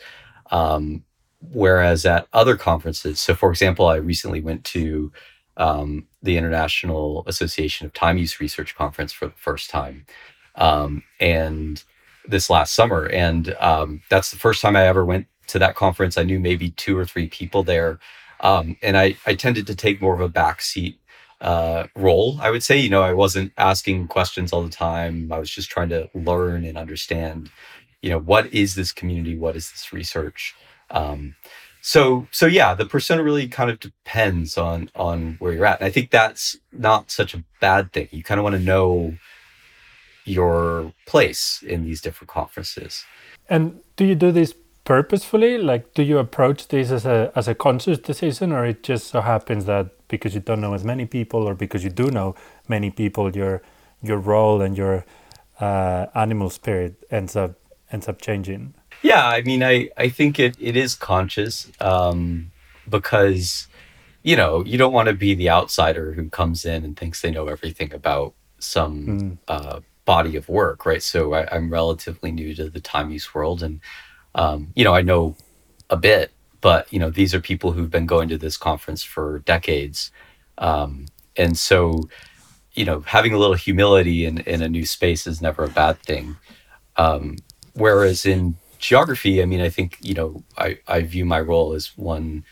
Um, 0.51 1.03
whereas 1.39 2.05
at 2.05 2.27
other 2.33 2.57
conferences, 2.57 3.19
so 3.19 3.33
for 3.33 3.49
example, 3.49 3.87
I 3.87 3.95
recently 3.95 4.41
went 4.41 4.63
to 4.65 5.11
um, 5.55 6.07
the 6.21 6.37
International 6.37 7.23
Association 7.27 7.85
of 7.85 7.93
Time 7.93 8.17
Use 8.17 8.39
Research 8.39 8.75
conference 8.75 9.13
for 9.13 9.27
the 9.27 9.33
first 9.35 9.69
time, 9.69 10.05
um, 10.55 11.01
and 11.19 11.83
this 12.27 12.49
last 12.49 12.73
summer, 12.73 13.05
and 13.07 13.55
um, 13.61 14.01
that's 14.09 14.31
the 14.31 14.37
first 14.37 14.61
time 14.61 14.75
I 14.75 14.85
ever 14.85 15.05
went 15.05 15.27
to 15.47 15.59
that 15.59 15.75
conference. 15.75 16.17
I 16.17 16.23
knew 16.23 16.41
maybe 16.41 16.71
two 16.71 16.97
or 16.97 17.05
three 17.05 17.27
people 17.27 17.63
there 17.63 17.99
um, 18.39 18.77
and 18.81 18.97
I, 18.97 19.17
I 19.25 19.35
tended 19.35 19.67
to 19.67 19.75
take 19.75 20.01
more 20.01 20.13
of 20.13 20.21
a 20.21 20.29
backseat 20.29 20.97
uh, 21.41 21.87
role, 21.95 22.39
I 22.41 22.49
would 22.49 22.63
say. 22.63 22.77
You 22.77 22.89
know, 22.89 23.03
I 23.03 23.13
wasn't 23.13 23.53
asking 23.57 24.07
questions 24.07 24.53
all 24.53 24.63
the 24.63 24.69
time. 24.69 25.31
I 25.31 25.39
was 25.39 25.49
just 25.49 25.69
trying 25.69 25.89
to 25.89 26.09
learn 26.13 26.65
and 26.65 26.77
understand, 26.77 27.49
you 28.01 28.09
know, 28.09 28.19
what 28.19 28.53
is 28.53 28.75
this 28.75 28.91
community? 28.91 29.37
What 29.37 29.55
is 29.55 29.71
this 29.71 29.93
research? 29.93 30.55
Um, 30.89 31.35
so 31.81 32.27
so 32.31 32.45
yeah, 32.45 32.73
the 32.73 32.85
persona 32.85 33.23
really 33.23 33.47
kind 33.47 33.69
of 33.69 33.79
depends 33.79 34.57
on 34.57 34.89
on 34.95 35.37
where 35.39 35.53
you're 35.53 35.65
at. 35.65 35.79
And 35.79 35.87
I 35.87 35.91
think 35.91 36.11
that's 36.11 36.57
not 36.71 37.11
such 37.11 37.33
a 37.33 37.43
bad 37.61 37.93
thing. 37.93 38.09
You 38.11 38.23
kind 38.23 38.39
of 38.39 38.43
want 38.43 38.55
to 38.55 38.61
know 38.61 39.15
your 40.25 40.93
place 41.05 41.63
in 41.65 41.85
these 41.85 42.01
different 42.01 42.29
conferences. 42.29 43.05
And 43.49 43.79
do 43.95 44.05
you 44.05 44.15
do 44.15 44.31
this 44.31 44.53
purposefully? 44.87 45.57
Like, 45.57 45.93
do 45.93 46.01
you 46.01 46.17
approach 46.17 46.69
this 46.69 46.91
as 46.91 47.05
a 47.05 47.31
as 47.35 47.47
a 47.49 47.53
conscious 47.53 47.99
decision, 47.99 48.53
or 48.53 48.65
it 48.65 48.83
just 48.83 49.07
so 49.07 49.19
happens 49.21 49.65
that 49.65 49.87
because 50.07 50.33
you 50.33 50.39
don't 50.39 50.61
know 50.61 50.73
as 50.73 50.85
many 50.85 51.05
people, 51.05 51.47
or 51.47 51.53
because 51.53 51.83
you 51.83 51.89
do 51.89 52.09
know 52.09 52.35
many 52.67 52.89
people, 52.89 53.35
your 53.35 53.61
your 54.01 54.17
role 54.17 54.61
and 54.61 54.77
your 54.77 55.05
uh, 55.59 56.05
animal 56.15 56.49
spirit 56.49 56.95
ends 57.11 57.35
up 57.35 57.51
ends 57.91 58.07
up 58.07 58.21
changing? 58.21 58.73
Yeah, 59.03 59.27
I 59.27 59.41
mean, 59.41 59.61
I 59.61 59.89
I 59.97 60.07
think 60.09 60.39
it 60.39 60.55
it 60.59 60.77
is 60.77 60.95
conscious 60.95 61.69
um, 61.81 62.51
because 62.87 63.67
you 64.23 64.37
know 64.37 64.63
you 64.65 64.77
don't 64.77 64.93
want 64.93 65.09
to 65.09 65.13
be 65.13 65.35
the 65.35 65.49
outsider 65.49 66.13
who 66.13 66.29
comes 66.29 66.63
in 66.63 66.85
and 66.85 66.95
thinks 66.95 67.21
they 67.21 67.31
know 67.31 67.47
everything 67.47 67.93
about 67.93 68.33
some 68.59 68.95
mm. 69.05 69.37
uh, 69.49 69.81
body 70.05 70.37
of 70.37 70.47
work, 70.47 70.85
right? 70.85 71.03
So 71.03 71.33
I, 71.33 71.41
I'm 71.53 71.69
relatively 71.69 72.31
new 72.31 72.55
to 72.55 72.69
the 72.69 72.79
time 72.79 73.11
use 73.11 73.35
world 73.35 73.61
and 73.61 73.81
um, 74.37 74.71
you 74.75 74.85
know, 74.85 74.93
I 74.93 75.01
know 75.01 75.35
a 75.89 75.97
bit, 75.97 76.31
but 76.61 76.91
you 76.93 76.99
know, 76.99 77.09
these 77.09 77.35
are 77.35 77.41
people 77.41 77.73
who've 77.73 77.91
been 77.91 78.05
going 78.05 78.29
to 78.29 78.37
this 78.37 78.57
conference 78.57 79.03
for 79.03 79.39
decades, 79.39 80.11
um, 80.59 81.07
and 81.35 81.57
so 81.57 82.07
you 82.73 82.85
know, 82.85 83.01
having 83.01 83.33
a 83.33 83.39
little 83.39 83.55
humility 83.55 84.25
in 84.25 84.39
in 84.41 84.61
a 84.61 84.69
new 84.69 84.85
space 84.85 85.27
is 85.27 85.41
never 85.41 85.63
a 85.65 85.69
bad 85.69 85.99
thing. 86.03 86.37
Um, 86.97 87.37
whereas 87.73 88.25
in 88.25 88.55
geography, 88.79 89.41
I 89.41 89.45
mean, 89.45 89.61
I 89.61 89.69
think 89.69 89.97
you 90.01 90.13
know, 90.13 90.43
I 90.57 90.79
I 90.87 91.01
view 91.01 91.25
my 91.25 91.41
role 91.41 91.73
as 91.73 91.97
one 91.97 92.45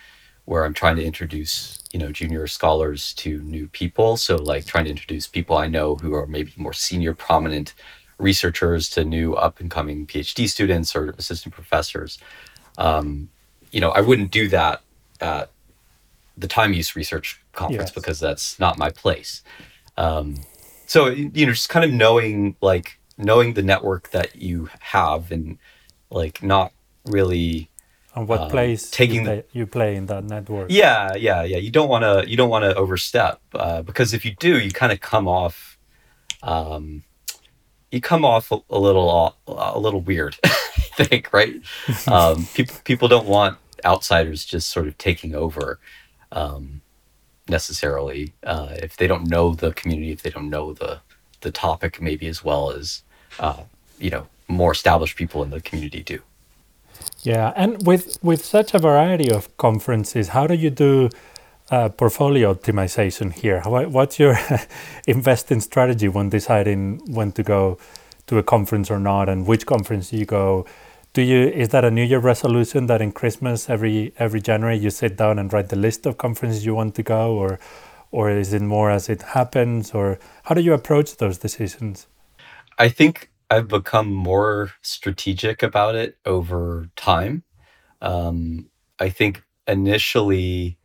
where 0.45 0.65
I'm 0.65 0.73
trying 0.73 0.95
to 0.97 1.03
introduce 1.05 1.83
you 1.93 1.99
know 1.99 2.11
junior 2.11 2.47
scholars 2.47 3.13
to 3.15 3.41
new 3.43 3.67
people. 3.67 4.17
So 4.17 4.37
like 4.37 4.65
trying 4.65 4.85
to 4.85 4.91
introduce 4.91 5.27
people 5.27 5.57
I 5.57 5.67
know 5.67 5.95
who 5.95 6.13
are 6.15 6.27
maybe 6.27 6.53
more 6.57 6.73
senior, 6.73 7.13
prominent 7.13 7.75
researchers 8.17 8.89
to 8.91 9.03
new 9.03 9.33
up 9.33 9.59
and 9.59 9.69
coming 9.69 10.07
PhD 10.07 10.49
students 10.49 10.95
or 10.95 11.09
assistant 11.17 11.53
professors. 11.53 12.17
Um, 12.77 13.29
you 13.71 13.81
know, 13.81 13.89
I 13.91 14.01
wouldn't 14.01 14.31
do 14.31 14.47
that 14.49 14.81
at 15.21 15.51
the 16.37 16.47
time 16.47 16.73
use 16.73 16.95
research 16.95 17.41
conference 17.53 17.89
yes. 17.89 17.95
because 17.95 18.19
that's 18.19 18.59
not 18.59 18.77
my 18.77 18.89
place. 18.89 19.43
Um, 19.97 20.35
so 20.85 21.07
you 21.07 21.45
know, 21.45 21.51
just 21.51 21.69
kind 21.69 21.85
of 21.85 21.91
knowing 21.91 22.55
like 22.61 22.99
knowing 23.17 23.53
the 23.53 23.63
network 23.63 24.09
that 24.11 24.35
you 24.35 24.69
have 24.79 25.31
and 25.31 25.57
like 26.09 26.43
not 26.43 26.71
really 27.05 27.69
and 28.15 28.27
what 28.27 28.41
um, 28.41 28.49
place 28.49 28.89
taking 28.89 29.21
you 29.21 29.23
the- 29.23 29.25
play, 29.25 29.43
you 29.51 29.67
play 29.67 29.95
in 29.95 30.05
that 30.07 30.23
network. 30.23 30.67
Yeah, 30.69 31.15
yeah, 31.15 31.43
yeah. 31.43 31.57
You 31.57 31.71
don't 31.71 31.89
want 31.89 32.03
to 32.03 32.29
you 32.29 32.37
don't 32.37 32.49
want 32.49 32.63
to 32.63 32.75
overstep 32.75 33.41
uh, 33.53 33.81
because 33.81 34.13
if 34.13 34.23
you 34.25 34.35
do, 34.35 34.59
you 34.59 34.71
kind 34.71 34.91
of 34.91 35.01
come 35.01 35.27
off, 35.27 35.77
um, 36.41 37.03
you 37.95 38.01
come 38.01 38.25
off 38.25 38.51
a, 38.51 38.59
a 38.69 38.77
little 38.77 39.35
a 39.47 39.79
little 39.79 40.01
weird. 40.01 40.37
I 40.99 41.05
think 41.05 41.31
right. 41.31 41.55
um, 42.07 42.45
people 42.53 42.75
people 42.83 43.07
don't 43.07 43.25
want 43.25 43.57
outsiders 43.85 44.43
just 44.43 44.69
sort 44.69 44.87
of 44.87 44.97
taking 44.97 45.33
over 45.33 45.79
um, 46.33 46.81
necessarily 47.47 48.33
uh, 48.43 48.75
if 48.83 48.97
they 48.97 49.07
don't 49.07 49.27
know 49.27 49.55
the 49.55 49.71
community, 49.73 50.11
if 50.11 50.21
they 50.21 50.29
don't 50.29 50.49
know 50.49 50.73
the 50.73 50.99
the 51.41 51.51
topic 51.51 52.01
maybe 52.01 52.27
as 52.27 52.43
well 52.43 52.71
as 52.71 53.03
uh, 53.39 53.63
you 53.97 54.09
know 54.09 54.27
more 54.49 54.73
established 54.73 55.15
people 55.15 55.41
in 55.41 55.49
the 55.49 55.61
community 55.61 56.03
do. 56.03 56.19
Yeah, 57.21 57.53
and 57.55 57.87
with 57.87 58.21
with 58.21 58.43
such 58.43 58.73
a 58.73 58.79
variety 58.79 59.31
of 59.31 59.55
conferences, 59.55 60.29
how 60.29 60.47
do 60.47 60.53
you 60.53 60.69
do 60.69 61.09
uh, 61.71 61.89
portfolio 61.89 62.53
optimization 62.53 63.33
here? 63.33 63.61
What's 63.61 64.19
your 64.19 64.37
investing 65.07 65.59
strategy 65.61 66.07
when 66.07 66.29
deciding 66.29 67.01
when 67.13 67.31
to 67.33 67.43
go 67.43 67.77
to 68.27 68.37
a 68.37 68.43
conference 68.43 68.89
or 68.91 68.99
not, 68.99 69.29
and 69.29 69.47
which 69.47 69.65
conference 69.65 70.13
you 70.13 70.25
go? 70.25 70.65
Do 71.13 71.21
you 71.21 71.47
is 71.47 71.69
that 71.69 71.85
a 71.85 71.91
New 71.91 72.03
Year 72.03 72.19
resolution 72.19 72.87
that 72.87 73.01
in 73.01 73.11
Christmas 73.11 73.69
every 73.69 74.13
every 74.17 74.41
January 74.41 74.77
you 74.77 74.89
sit 74.89 75.15
down 75.17 75.39
and 75.39 75.51
write 75.53 75.69
the 75.69 75.75
list 75.77 76.05
of 76.05 76.17
conferences 76.17 76.65
you 76.65 76.75
want 76.75 76.95
to 76.95 77.03
go, 77.03 77.35
or 77.35 77.59
or 78.11 78.29
is 78.29 78.53
it 78.53 78.61
more 78.61 78.91
as 78.91 79.09
it 79.09 79.21
happens, 79.21 79.91
or 79.93 80.19
how 80.43 80.55
do 80.55 80.61
you 80.61 80.73
approach 80.73 81.17
those 81.17 81.37
decisions? 81.37 82.07
I 82.77 82.89
think 82.89 83.31
I've 83.49 83.67
become 83.67 84.11
more 84.11 84.71
strategic 84.81 85.63
about 85.63 85.95
it 85.95 86.17
over 86.25 86.89
time. 86.95 87.43
Um, 88.01 88.69
I 88.99 89.09
think 89.09 89.43
initially, 89.67 90.77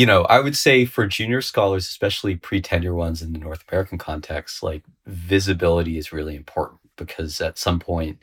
you 0.00 0.06
know, 0.06 0.22
I 0.22 0.40
would 0.40 0.56
say 0.56 0.86
for 0.86 1.06
junior 1.06 1.42
scholars, 1.42 1.86
especially 1.86 2.34
pre 2.34 2.62
tenure 2.62 2.94
ones 2.94 3.20
in 3.20 3.34
the 3.34 3.38
North 3.38 3.64
American 3.68 3.98
context, 3.98 4.62
like 4.62 4.82
visibility 5.04 5.98
is 5.98 6.10
really 6.10 6.36
important 6.36 6.80
because 6.96 7.38
at 7.42 7.58
some 7.58 7.78
point, 7.78 8.18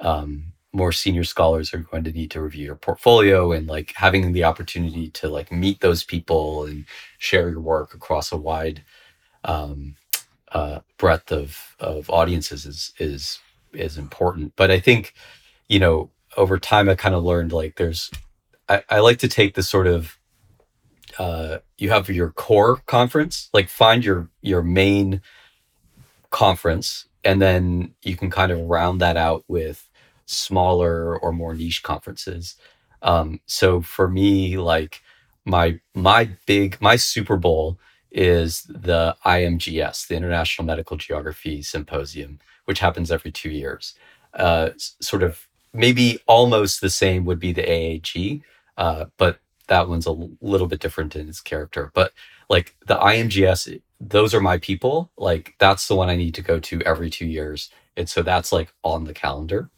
um, 0.00 0.46
more 0.72 0.90
senior 0.90 1.22
scholars 1.22 1.72
are 1.72 1.78
going 1.78 2.02
to 2.02 2.10
need 2.10 2.32
to 2.32 2.42
review 2.42 2.64
your 2.64 2.74
portfolio 2.74 3.52
and 3.52 3.68
like 3.68 3.92
having 3.94 4.32
the 4.32 4.42
opportunity 4.42 5.10
to 5.10 5.28
like 5.28 5.52
meet 5.52 5.80
those 5.80 6.02
people 6.02 6.64
and 6.64 6.86
share 7.18 7.48
your 7.50 7.60
work 7.60 7.94
across 7.94 8.32
a 8.32 8.36
wide 8.36 8.82
um, 9.44 9.94
uh, 10.50 10.80
breadth 10.98 11.30
of 11.30 11.76
of 11.78 12.10
audiences 12.10 12.66
is 12.66 12.92
is 12.98 13.38
is 13.72 13.96
important. 13.96 14.54
But 14.56 14.72
I 14.72 14.80
think, 14.80 15.14
you 15.68 15.78
know, 15.78 16.10
over 16.36 16.58
time 16.58 16.88
I 16.88 16.96
kind 16.96 17.14
of 17.14 17.22
learned 17.22 17.52
like 17.52 17.76
there's 17.76 18.10
I, 18.68 18.82
I 18.90 18.98
like 18.98 19.20
to 19.20 19.28
take 19.28 19.54
the 19.54 19.62
sort 19.62 19.86
of 19.86 20.18
uh, 21.18 21.58
you 21.78 21.90
have 21.90 22.08
your 22.08 22.30
core 22.30 22.76
conference, 22.86 23.48
like 23.52 23.68
find 23.68 24.04
your 24.04 24.28
your 24.40 24.62
main 24.62 25.20
conference, 26.30 27.06
and 27.24 27.40
then 27.40 27.94
you 28.02 28.16
can 28.16 28.30
kind 28.30 28.52
of 28.52 28.60
round 28.60 29.00
that 29.00 29.16
out 29.16 29.44
with 29.48 29.88
smaller 30.26 31.18
or 31.18 31.32
more 31.32 31.54
niche 31.54 31.82
conferences. 31.82 32.56
Um, 33.02 33.40
so 33.46 33.80
for 33.82 34.08
me, 34.08 34.56
like 34.58 35.02
my 35.44 35.80
my 35.94 36.30
big 36.46 36.80
my 36.80 36.96
Super 36.96 37.36
Bowl 37.36 37.78
is 38.10 38.62
the 38.68 39.16
IMGS, 39.24 40.06
the 40.06 40.16
International 40.16 40.66
Medical 40.66 40.96
Geography 40.96 41.62
Symposium, 41.62 42.38
which 42.66 42.80
happens 42.80 43.10
every 43.10 43.32
two 43.32 43.50
years. 43.50 43.94
Uh, 44.34 44.70
sort 44.78 45.22
of 45.22 45.48
maybe 45.74 46.18
almost 46.26 46.80
the 46.80 46.90
same 46.90 47.24
would 47.24 47.38
be 47.38 47.52
the 47.52 47.62
AAG, 47.62 48.42
uh, 48.76 49.06
but 49.16 49.38
that 49.68 49.88
one's 49.88 50.06
a 50.06 50.12
little 50.40 50.66
bit 50.66 50.80
different 50.80 51.16
in 51.16 51.28
its 51.28 51.40
character. 51.40 51.90
But 51.94 52.12
like 52.48 52.76
the 52.86 52.96
IMGS, 52.96 53.80
those 54.00 54.34
are 54.34 54.40
my 54.40 54.58
people. 54.58 55.10
Like 55.16 55.54
that's 55.58 55.88
the 55.88 55.94
one 55.94 56.08
I 56.08 56.16
need 56.16 56.34
to 56.34 56.42
go 56.42 56.58
to 56.60 56.80
every 56.82 57.10
two 57.10 57.26
years. 57.26 57.70
And 57.96 58.08
so 58.08 58.22
that's 58.22 58.52
like 58.52 58.72
on 58.82 59.04
the 59.04 59.14
calendar. 59.14 59.70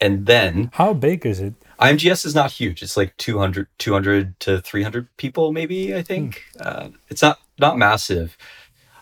And 0.00 0.26
then 0.26 0.70
How 0.74 0.92
big 0.92 1.24
is 1.24 1.40
it? 1.40 1.54
IMGS 1.80 2.26
is 2.26 2.34
not 2.34 2.52
huge. 2.52 2.82
It's 2.82 2.96
like 2.96 3.16
200, 3.16 3.68
200 3.78 4.38
to 4.40 4.60
300 4.60 5.16
people, 5.16 5.52
maybe, 5.52 5.94
I 5.94 6.02
think. 6.02 6.44
Uh, 6.60 6.90
it's 7.08 7.22
not, 7.22 7.38
not 7.58 7.78
massive. 7.78 8.36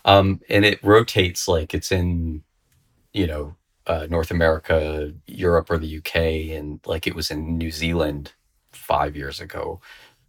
Um, 0.04 0.40
and 0.48 0.64
it 0.64 0.82
rotates 0.84 1.48
like 1.48 1.74
it's 1.74 1.90
in, 1.90 2.42
you 3.12 3.26
know, 3.26 3.56
uh, 3.86 4.06
North 4.08 4.30
America, 4.30 5.12
Europe, 5.26 5.70
or 5.70 5.78
the 5.78 5.98
UK, 5.98 6.56
and 6.56 6.80
like 6.86 7.06
it 7.06 7.14
was 7.14 7.30
in 7.30 7.58
New 7.58 7.70
Zealand 7.70 8.32
five 8.76 9.16
years 9.16 9.40
ago. 9.40 9.80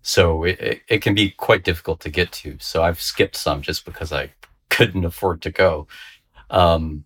So 0.01 0.43
it, 0.43 0.83
it, 0.87 1.01
can 1.01 1.15
be 1.15 1.31
quite 1.31 1.63
difficult 1.63 1.99
to 2.01 2.09
get 2.09 2.31
to. 2.33 2.57
So 2.59 2.83
I've 2.83 3.01
skipped 3.01 3.35
some 3.35 3.61
just 3.61 3.85
because 3.85 4.13
I 4.13 4.31
couldn't 4.69 5.05
afford 5.05 5.41
to 5.43 5.51
go. 5.51 5.87
Um, 6.49 7.05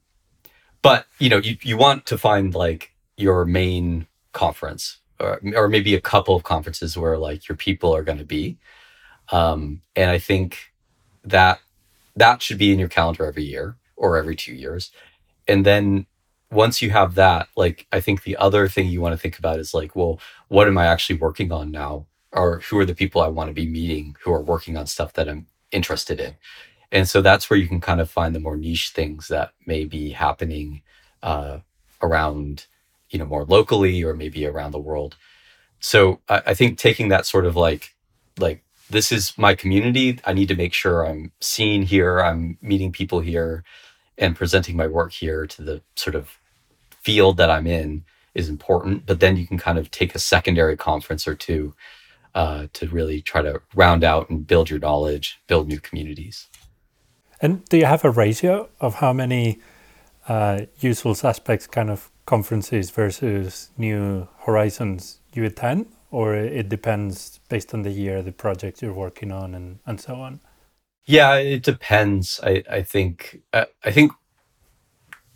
but 0.81 1.05
you 1.17 1.29
know, 1.29 1.37
you, 1.37 1.57
you 1.61 1.77
want 1.77 2.05
to 2.07 2.17
find 2.17 2.53
like 2.53 2.93
your 3.15 3.45
main 3.45 4.07
conference 4.33 4.99
or, 5.19 5.41
or 5.55 5.67
maybe 5.67 5.95
a 5.95 6.01
couple 6.01 6.35
of 6.35 6.43
conferences 6.43 6.97
where 6.97 7.17
like 7.17 7.47
your 7.47 7.55
people 7.55 7.95
are 7.95 8.03
going 8.03 8.17
to 8.17 8.25
be. 8.25 8.57
Um, 9.31 9.81
and 9.95 10.09
I 10.09 10.17
think 10.17 10.73
that 11.23 11.59
that 12.15 12.41
should 12.41 12.57
be 12.57 12.73
in 12.73 12.79
your 12.79 12.89
calendar 12.89 13.25
every 13.25 13.43
year 13.43 13.77
or 13.95 14.17
every 14.17 14.35
two 14.35 14.53
years. 14.53 14.91
And 15.47 15.65
then 15.65 16.05
once 16.51 16.81
you 16.81 16.89
have 16.89 17.15
that, 17.15 17.47
like 17.55 17.85
I 17.91 17.99
think 17.99 18.23
the 18.23 18.37
other 18.37 18.67
thing 18.67 18.87
you 18.87 19.01
want 19.01 19.13
to 19.13 19.17
think 19.17 19.37
about 19.37 19.59
is 19.59 19.73
like, 19.73 19.95
well, 19.95 20.19
what 20.47 20.67
am 20.67 20.77
I 20.77 20.87
actually 20.87 21.19
working 21.19 21.51
on 21.51 21.71
now? 21.71 22.07
Or 22.31 22.59
who 22.61 22.77
are 22.79 22.85
the 22.85 22.95
people 22.95 23.21
I 23.21 23.27
want 23.27 23.49
to 23.49 23.53
be 23.53 23.67
meeting 23.67 24.15
who 24.21 24.31
are 24.33 24.41
working 24.41 24.77
on 24.77 24.87
stuff 24.87 25.13
that 25.13 25.29
I'm 25.29 25.47
interested 25.71 26.19
in? 26.19 26.35
And 26.91 27.07
so 27.07 27.21
that's 27.21 27.49
where 27.49 27.59
you 27.59 27.67
can 27.67 27.81
kind 27.81 28.01
of 28.01 28.09
find 28.09 28.33
the 28.33 28.39
more 28.39 28.57
niche 28.57 28.89
things 28.89 29.27
that 29.27 29.51
may 29.65 29.85
be 29.85 30.11
happening 30.11 30.81
uh, 31.21 31.59
around, 32.01 32.65
you 33.09 33.19
know, 33.19 33.25
more 33.25 33.45
locally 33.45 34.03
or 34.03 34.15
maybe 34.15 34.45
around 34.45 34.71
the 34.71 34.79
world. 34.79 35.15
So 35.79 36.19
I, 36.27 36.41
I 36.47 36.53
think 36.55 36.77
taking 36.77 37.09
that 37.09 37.25
sort 37.25 37.45
of 37.45 37.55
like, 37.55 37.95
like 38.39 38.63
this 38.89 39.11
is 39.11 39.37
my 39.37 39.53
community. 39.53 40.19
I 40.25 40.33
need 40.33 40.47
to 40.47 40.55
make 40.55 40.73
sure 40.73 41.05
I'm 41.05 41.31
seen 41.39 41.83
here. 41.83 42.19
I'm 42.19 42.57
meeting 42.61 42.91
people 42.91 43.19
here, 43.19 43.63
and 44.19 44.35
presenting 44.35 44.75
my 44.75 44.85
work 44.85 45.11
here 45.13 45.47
to 45.47 45.61
the 45.63 45.81
sort 45.95 46.15
of 46.15 46.37
field 47.01 47.37
that 47.37 47.49
I'm 47.49 47.65
in 47.65 48.03
is 48.35 48.49
important. 48.49 49.05
But 49.05 49.19
then 49.19 49.37
you 49.37 49.47
can 49.47 49.57
kind 49.57 49.79
of 49.79 49.89
take 49.89 50.13
a 50.13 50.19
secondary 50.19 50.77
conference 50.77 51.27
or 51.27 51.35
two 51.35 51.73
uh, 52.35 52.67
to 52.73 52.87
really 52.87 53.21
try 53.21 53.41
to 53.41 53.61
round 53.73 54.03
out 54.03 54.29
and 54.29 54.45
build 54.45 54.69
your 54.69 54.79
knowledge, 54.79 55.39
build 55.47 55.67
new 55.67 55.79
communities. 55.79 56.47
And 57.41 57.65
do 57.69 57.77
you 57.77 57.85
have 57.85 58.03
a 58.05 58.11
ratio 58.11 58.69
of 58.79 58.95
how 58.95 59.13
many 59.13 59.59
uh, 60.27 60.65
suspects 61.13 61.65
kind 61.65 61.89
of 61.89 62.11
conferences 62.25 62.91
versus 62.91 63.71
new 63.77 64.27
horizons 64.39 65.19
you 65.33 65.45
attend? 65.45 65.87
Or 66.11 66.35
it 66.35 66.69
depends 66.69 67.39
based 67.49 67.73
on 67.73 67.83
the 67.83 67.91
year, 67.91 68.21
the 68.23 68.31
project 68.31 68.81
you're 68.81 68.93
working 68.93 69.31
on, 69.31 69.53
and, 69.53 69.79
and 69.85 70.01
so 70.01 70.15
on? 70.15 70.39
Yeah, 71.09 71.37
it 71.37 71.63
depends. 71.63 72.39
I 72.43 72.63
I 72.71 72.83
think 72.83 73.41
uh, 73.53 73.65
I 73.83 73.91
think 73.91 74.11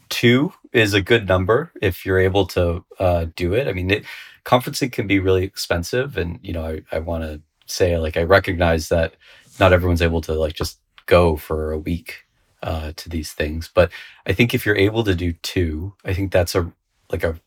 two 0.09 0.53
is 0.73 0.93
a 0.93 1.01
good 1.01 1.27
number 1.27 1.71
if 1.81 2.05
you're 2.05 2.19
able 2.19 2.45
to 2.47 2.85
uh, 2.99 3.25
do 3.35 3.53
it. 3.53 3.67
I 3.67 3.73
mean, 3.73 3.91
it, 3.91 4.05
conferencing 4.45 4.91
can 4.91 5.07
be 5.07 5.19
really 5.19 5.43
expensive, 5.43 6.17
and 6.17 6.39
you 6.43 6.53
know, 6.53 6.65
I 6.65 6.81
I 6.91 6.99
want 6.99 7.23
to 7.23 7.41
say 7.65 7.97
like 7.97 8.17
I 8.17 8.23
recognize 8.23 8.89
that 8.89 9.15
not 9.59 9.73
everyone's 9.73 10.01
able 10.03 10.21
to 10.21 10.33
like 10.35 10.53
just 10.55 10.79
go 11.07 11.37
for 11.37 11.71
a 11.71 11.79
week 11.79 12.25
uh, 12.63 12.93
to 12.97 13.09
these 13.09 13.33
things, 13.33 13.69
but 13.73 13.91
I 14.27 14.33
think 14.33 14.53
if 14.53 14.65
you're 14.65 14.77
able 14.77 15.03
to 15.05 15.15
do 15.15 15.33
two, 15.33 15.95
I 16.05 16.13
think 16.13 16.31
that's 16.31 16.55
a 16.55 16.71
like 17.11 17.23
a 17.23 17.39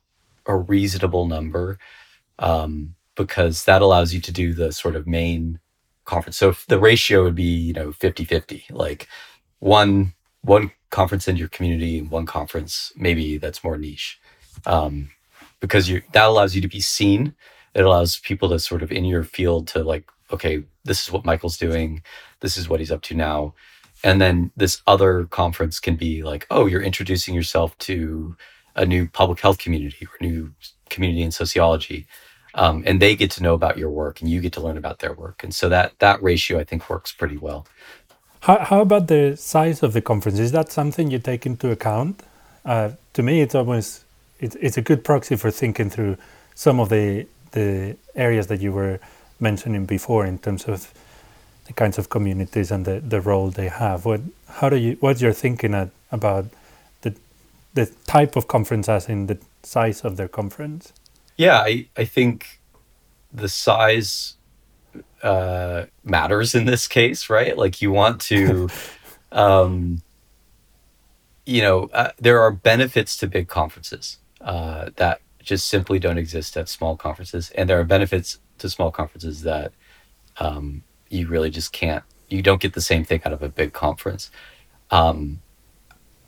a 0.46 0.56
reasonable 0.56 1.26
number 1.26 1.78
um, 2.40 2.96
because 3.16 3.64
that 3.66 3.82
allows 3.82 4.14
you 4.14 4.20
to 4.22 4.32
do 4.32 4.54
the 4.54 4.72
sort 4.72 4.96
of 4.96 5.06
main 5.06 5.60
conference. 6.06 6.36
So 6.36 6.54
the 6.68 6.78
ratio 6.78 7.24
would 7.24 7.34
be, 7.34 7.44
you 7.44 7.72
know, 7.72 7.90
50-50, 7.92 8.70
like 8.70 9.08
one 9.58 10.14
one 10.42 10.70
conference 10.90 11.26
in 11.26 11.36
your 11.36 11.48
community 11.48 11.98
and 11.98 12.10
one 12.10 12.24
conference 12.24 12.92
maybe 12.96 13.36
that's 13.38 13.64
more 13.64 13.76
niche. 13.76 14.20
Um, 14.64 15.10
because 15.60 15.88
you 15.88 16.02
that 16.12 16.26
allows 16.26 16.54
you 16.54 16.60
to 16.62 16.68
be 16.68 16.80
seen. 16.80 17.34
It 17.74 17.84
allows 17.84 18.18
people 18.18 18.48
to 18.50 18.58
sort 18.58 18.82
of 18.82 18.90
in 18.90 19.04
your 19.04 19.22
field 19.22 19.68
to 19.68 19.82
like, 19.82 20.08
okay, 20.32 20.64
this 20.84 21.02
is 21.02 21.12
what 21.12 21.24
Michael's 21.24 21.58
doing, 21.58 22.02
this 22.40 22.56
is 22.56 22.68
what 22.68 22.80
he's 22.80 22.92
up 22.92 23.02
to 23.02 23.14
now. 23.14 23.54
And 24.04 24.20
then 24.20 24.50
this 24.56 24.82
other 24.86 25.24
conference 25.24 25.80
can 25.80 25.96
be 25.96 26.22
like, 26.22 26.46
oh, 26.50 26.66
you're 26.66 26.82
introducing 26.82 27.34
yourself 27.34 27.76
to 27.78 28.36
a 28.76 28.86
new 28.86 29.08
public 29.08 29.40
health 29.40 29.58
community 29.58 30.06
or 30.06 30.26
new 30.26 30.52
community 30.90 31.22
in 31.22 31.32
sociology. 31.32 32.06
Um, 32.56 32.82
and 32.86 33.00
they 33.00 33.14
get 33.14 33.30
to 33.32 33.42
know 33.42 33.54
about 33.54 33.76
your 33.76 33.90
work 33.90 34.20
and 34.20 34.30
you 34.30 34.40
get 34.40 34.54
to 34.54 34.60
learn 34.60 34.78
about 34.78 34.98
their 35.00 35.12
work. 35.12 35.44
And 35.44 35.54
so 35.54 35.68
that 35.68 35.98
that 35.98 36.22
ratio 36.22 36.58
I 36.58 36.64
think 36.64 36.88
works 36.90 37.12
pretty 37.12 37.36
well. 37.36 37.66
How, 38.40 38.58
how 38.58 38.80
about 38.80 39.08
the 39.08 39.36
size 39.36 39.82
of 39.82 39.92
the 39.92 40.00
conference? 40.00 40.38
Is 40.38 40.52
that 40.52 40.72
something 40.72 41.10
you 41.10 41.18
take 41.18 41.46
into 41.46 41.70
account? 41.70 42.22
Uh, 42.64 42.90
to 43.12 43.22
me, 43.22 43.40
it's 43.42 43.54
almost 43.54 44.04
it's, 44.40 44.56
it's 44.56 44.76
a 44.76 44.82
good 44.82 45.04
proxy 45.04 45.36
for 45.36 45.50
thinking 45.50 45.90
through 45.90 46.16
some 46.54 46.80
of 46.80 46.88
the 46.88 47.26
the 47.52 47.96
areas 48.14 48.46
that 48.48 48.60
you 48.60 48.72
were 48.72 48.98
mentioning 49.40 49.86
before 49.86 50.26
in 50.26 50.38
terms 50.38 50.64
of 50.64 50.92
the 51.66 51.72
kinds 51.72 51.98
of 51.98 52.08
communities 52.08 52.70
and 52.70 52.84
the, 52.84 53.00
the 53.00 53.20
role 53.20 53.50
they 53.50 53.68
have. 53.68 54.04
What 54.04 54.20
how 54.48 54.68
do 54.68 54.76
you 54.76 54.96
what's 55.00 55.20
your 55.20 55.32
thinking 55.32 55.74
at, 55.74 55.90
about 56.10 56.46
the 57.02 57.14
the 57.74 57.86
type 58.06 58.36
of 58.36 58.48
conference 58.48 58.88
as 58.88 59.08
in 59.08 59.26
the 59.26 59.38
size 59.62 60.02
of 60.02 60.16
their 60.16 60.28
conference? 60.28 60.92
Yeah, 61.36 61.58
I, 61.58 61.88
I 61.96 62.04
think 62.04 62.60
the 63.32 63.48
size 63.48 64.36
uh, 65.22 65.86
matters 66.04 66.54
in 66.54 66.64
this 66.64 66.88
case, 66.88 67.28
right? 67.28 67.56
Like 67.56 67.82
you 67.82 67.90
want 67.90 68.20
to, 68.22 68.68
um, 69.32 70.02
you 71.44 71.62
know, 71.62 71.90
uh, 71.92 72.12
there 72.18 72.40
are 72.40 72.50
benefits 72.50 73.16
to 73.18 73.26
big 73.26 73.48
conferences 73.48 74.18
uh, 74.40 74.90
that 74.96 75.20
just 75.42 75.66
simply 75.66 75.98
don't 75.98 76.18
exist 76.18 76.56
at 76.56 76.68
small 76.68 76.96
conferences, 76.96 77.50
and 77.50 77.68
there 77.68 77.78
are 77.78 77.84
benefits 77.84 78.40
to 78.58 78.68
small 78.68 78.90
conferences 78.90 79.42
that 79.42 79.72
um, 80.38 80.82
you 81.08 81.28
really 81.28 81.50
just 81.50 81.72
can't. 81.72 82.02
You 82.28 82.42
don't 82.42 82.60
get 82.60 82.74
the 82.74 82.80
same 82.80 83.04
thing 83.04 83.20
out 83.24 83.32
of 83.32 83.42
a 83.42 83.48
big 83.48 83.72
conference. 83.72 84.30
Um, 84.90 85.40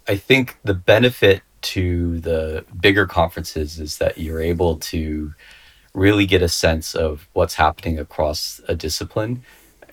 I 0.07 0.17
think 0.17 0.59
the 0.63 0.75
benefit 0.75 1.43
to 1.63 2.19
the 2.21 2.65
bigger 2.81 3.07
conferences 3.07 3.79
is 3.79 3.99
that 3.99 4.19
you're 4.19 4.41
able 4.41 4.77
to 4.77 5.33
really 5.95 6.27
get 6.27 6.43
a 6.43 6.49
sense 6.49 6.95
of 6.95 7.29
what's 7.33 7.55
happening 7.55 7.99
across 7.99 8.61
a 8.69 8.75
discipline. 8.75 9.43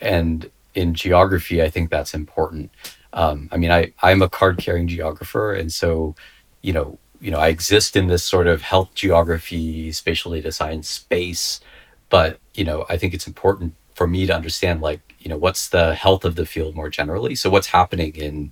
And 0.02 0.50
in 0.74 0.94
geography, 0.94 1.62
I 1.62 1.70
think 1.70 1.90
that's 1.90 2.14
important. 2.14 2.72
Um, 3.14 3.50
I 3.52 3.58
mean, 3.58 3.72
I, 3.72 3.94
I'm 4.04 4.22
a 4.22 4.30
card 4.30 4.58
carrying 4.58 4.88
geographer. 4.88 5.54
And 5.54 5.72
so, 5.72 6.16
you 6.62 6.74
know, 6.74 7.00
you 7.22 7.32
know, 7.32 7.40
I 7.40 7.48
exist 7.48 7.96
in 7.96 8.08
this 8.08 8.24
sort 8.24 8.48
of 8.48 8.62
health 8.62 8.94
geography, 8.94 9.92
spatial 9.94 10.34
data 10.34 10.52
science 10.52 10.90
space. 10.90 11.62
But, 12.10 12.40
you 12.54 12.66
know, 12.66 12.86
I 12.90 12.98
think 12.98 13.14
it's 13.14 13.26
important 13.26 13.74
for 13.94 14.06
me 14.06 14.26
to 14.26 14.36
understand, 14.36 14.82
like, 14.82 15.00
you 15.20 15.30
know, 15.30 15.38
what's 15.38 15.70
the 15.70 15.96
health 15.96 16.26
of 16.26 16.36
the 16.36 16.46
field 16.46 16.76
more 16.76 16.90
generally. 16.90 17.36
So 17.36 17.50
what's 17.50 17.68
happening 17.68 18.16
in, 18.16 18.52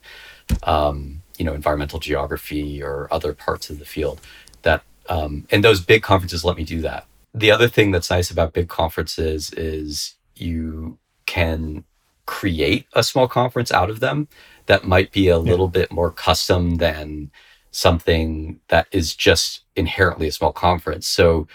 um, 0.64 1.22
you 1.44 1.50
know, 1.50 1.56
environmental 1.56 2.00
geography 2.00 2.82
or 2.82 3.08
other 3.12 3.34
parts 3.34 3.70
of 3.70 3.80
the 3.80 3.86
field 3.86 4.22
that, 4.62 4.82
um, 5.10 5.46
and 5.52 5.64
those 5.64 5.82
big 5.82 6.02
conferences 6.02 6.46
let 6.46 6.56
me 6.56 6.64
do 6.64 6.80
that 6.82 7.06
the 7.34 7.52
other 7.52 7.68
thing 7.68 7.91
that's 7.91 8.10
nice 8.10 8.30
about 8.30 8.54
big 8.54 8.70
conferences 8.70 9.52
is 9.54 10.16
you 10.36 10.98
can 11.26 11.84
create 12.26 12.86
a 12.94 13.04
small 13.04 13.28
conference 13.28 13.72
out 13.72 13.89
of 13.89 14.00
them 14.00 14.28
that 14.68 14.86
might 14.86 15.12
be 15.12 15.28
a 15.28 15.32
yeah. 15.32 15.38
little 15.38 15.68
bit 15.68 15.91
more 15.91 16.12
custom 16.12 16.76
than 16.76 17.32
something 17.72 18.60
that 18.68 18.88
is 18.91 19.16
just 19.16 19.62
inherently 19.76 20.28
a 20.28 20.32
small 20.32 20.54
conference. 20.54 21.08
So, 21.08 21.48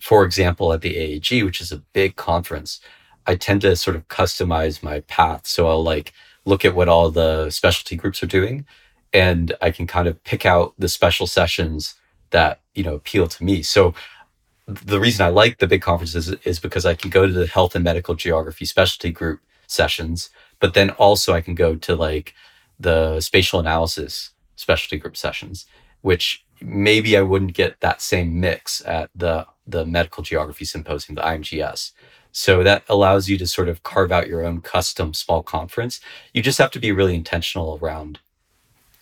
for 0.00 0.24
example, 0.24 0.72
at 0.72 0.80
the 0.80 0.94
AAG, 0.94 1.44
which 1.44 1.60
is 1.60 1.70
a 1.70 1.82
big 1.92 2.16
conference, 2.16 2.80
I 3.26 3.36
tend 3.36 3.60
to 3.60 3.76
sort 3.76 3.96
of 3.96 4.08
customize 4.08 4.82
my 4.82 5.00
path. 5.00 5.46
So 5.46 5.68
I'll 5.68 5.82
like 5.82 6.12
look 6.44 6.64
at 6.64 6.74
what 6.74 6.88
all 6.88 7.10
the 7.10 7.50
specialty 7.50 7.96
groups 7.96 8.22
are 8.22 8.26
doing 8.26 8.66
and 9.12 9.54
I 9.60 9.70
can 9.70 9.86
kind 9.86 10.08
of 10.08 10.22
pick 10.24 10.46
out 10.46 10.74
the 10.78 10.88
special 10.88 11.26
sessions 11.26 11.94
that, 12.30 12.60
you 12.74 12.84
know, 12.84 12.94
appeal 12.94 13.26
to 13.26 13.44
me. 13.44 13.62
So 13.62 13.94
the 14.66 15.00
reason 15.00 15.26
I 15.26 15.30
like 15.30 15.58
the 15.58 15.66
big 15.66 15.82
conferences 15.82 16.28
is 16.44 16.60
because 16.60 16.86
I 16.86 16.94
can 16.94 17.10
go 17.10 17.26
to 17.26 17.32
the 17.32 17.46
health 17.46 17.74
and 17.74 17.82
medical 17.84 18.14
geography 18.14 18.64
specialty 18.64 19.10
group 19.10 19.40
sessions, 19.66 20.30
but 20.60 20.74
then 20.74 20.90
also 20.90 21.32
I 21.32 21.40
can 21.40 21.54
go 21.54 21.74
to 21.74 21.96
like 21.96 22.34
the 22.78 23.20
spatial 23.20 23.60
analysis 23.60 24.30
specialty 24.56 24.98
group 24.98 25.16
sessions, 25.16 25.66
which 26.02 26.44
maybe 26.60 27.16
I 27.16 27.22
wouldn't 27.22 27.54
get 27.54 27.80
that 27.80 28.00
same 28.00 28.38
mix 28.38 28.84
at 28.86 29.10
the 29.14 29.46
the 29.66 29.86
medical 29.86 30.22
geography 30.22 30.64
symposium, 30.64 31.14
the 31.14 31.22
IMGS. 31.22 31.92
So 32.32 32.62
that 32.62 32.84
allows 32.88 33.28
you 33.28 33.38
to 33.38 33.46
sort 33.46 33.68
of 33.68 33.82
carve 33.82 34.12
out 34.12 34.28
your 34.28 34.44
own 34.44 34.60
custom 34.60 35.14
small 35.14 35.42
conference. 35.42 36.00
You 36.32 36.42
just 36.42 36.58
have 36.58 36.70
to 36.72 36.78
be 36.78 36.92
really 36.92 37.14
intentional 37.14 37.78
around, 37.80 38.20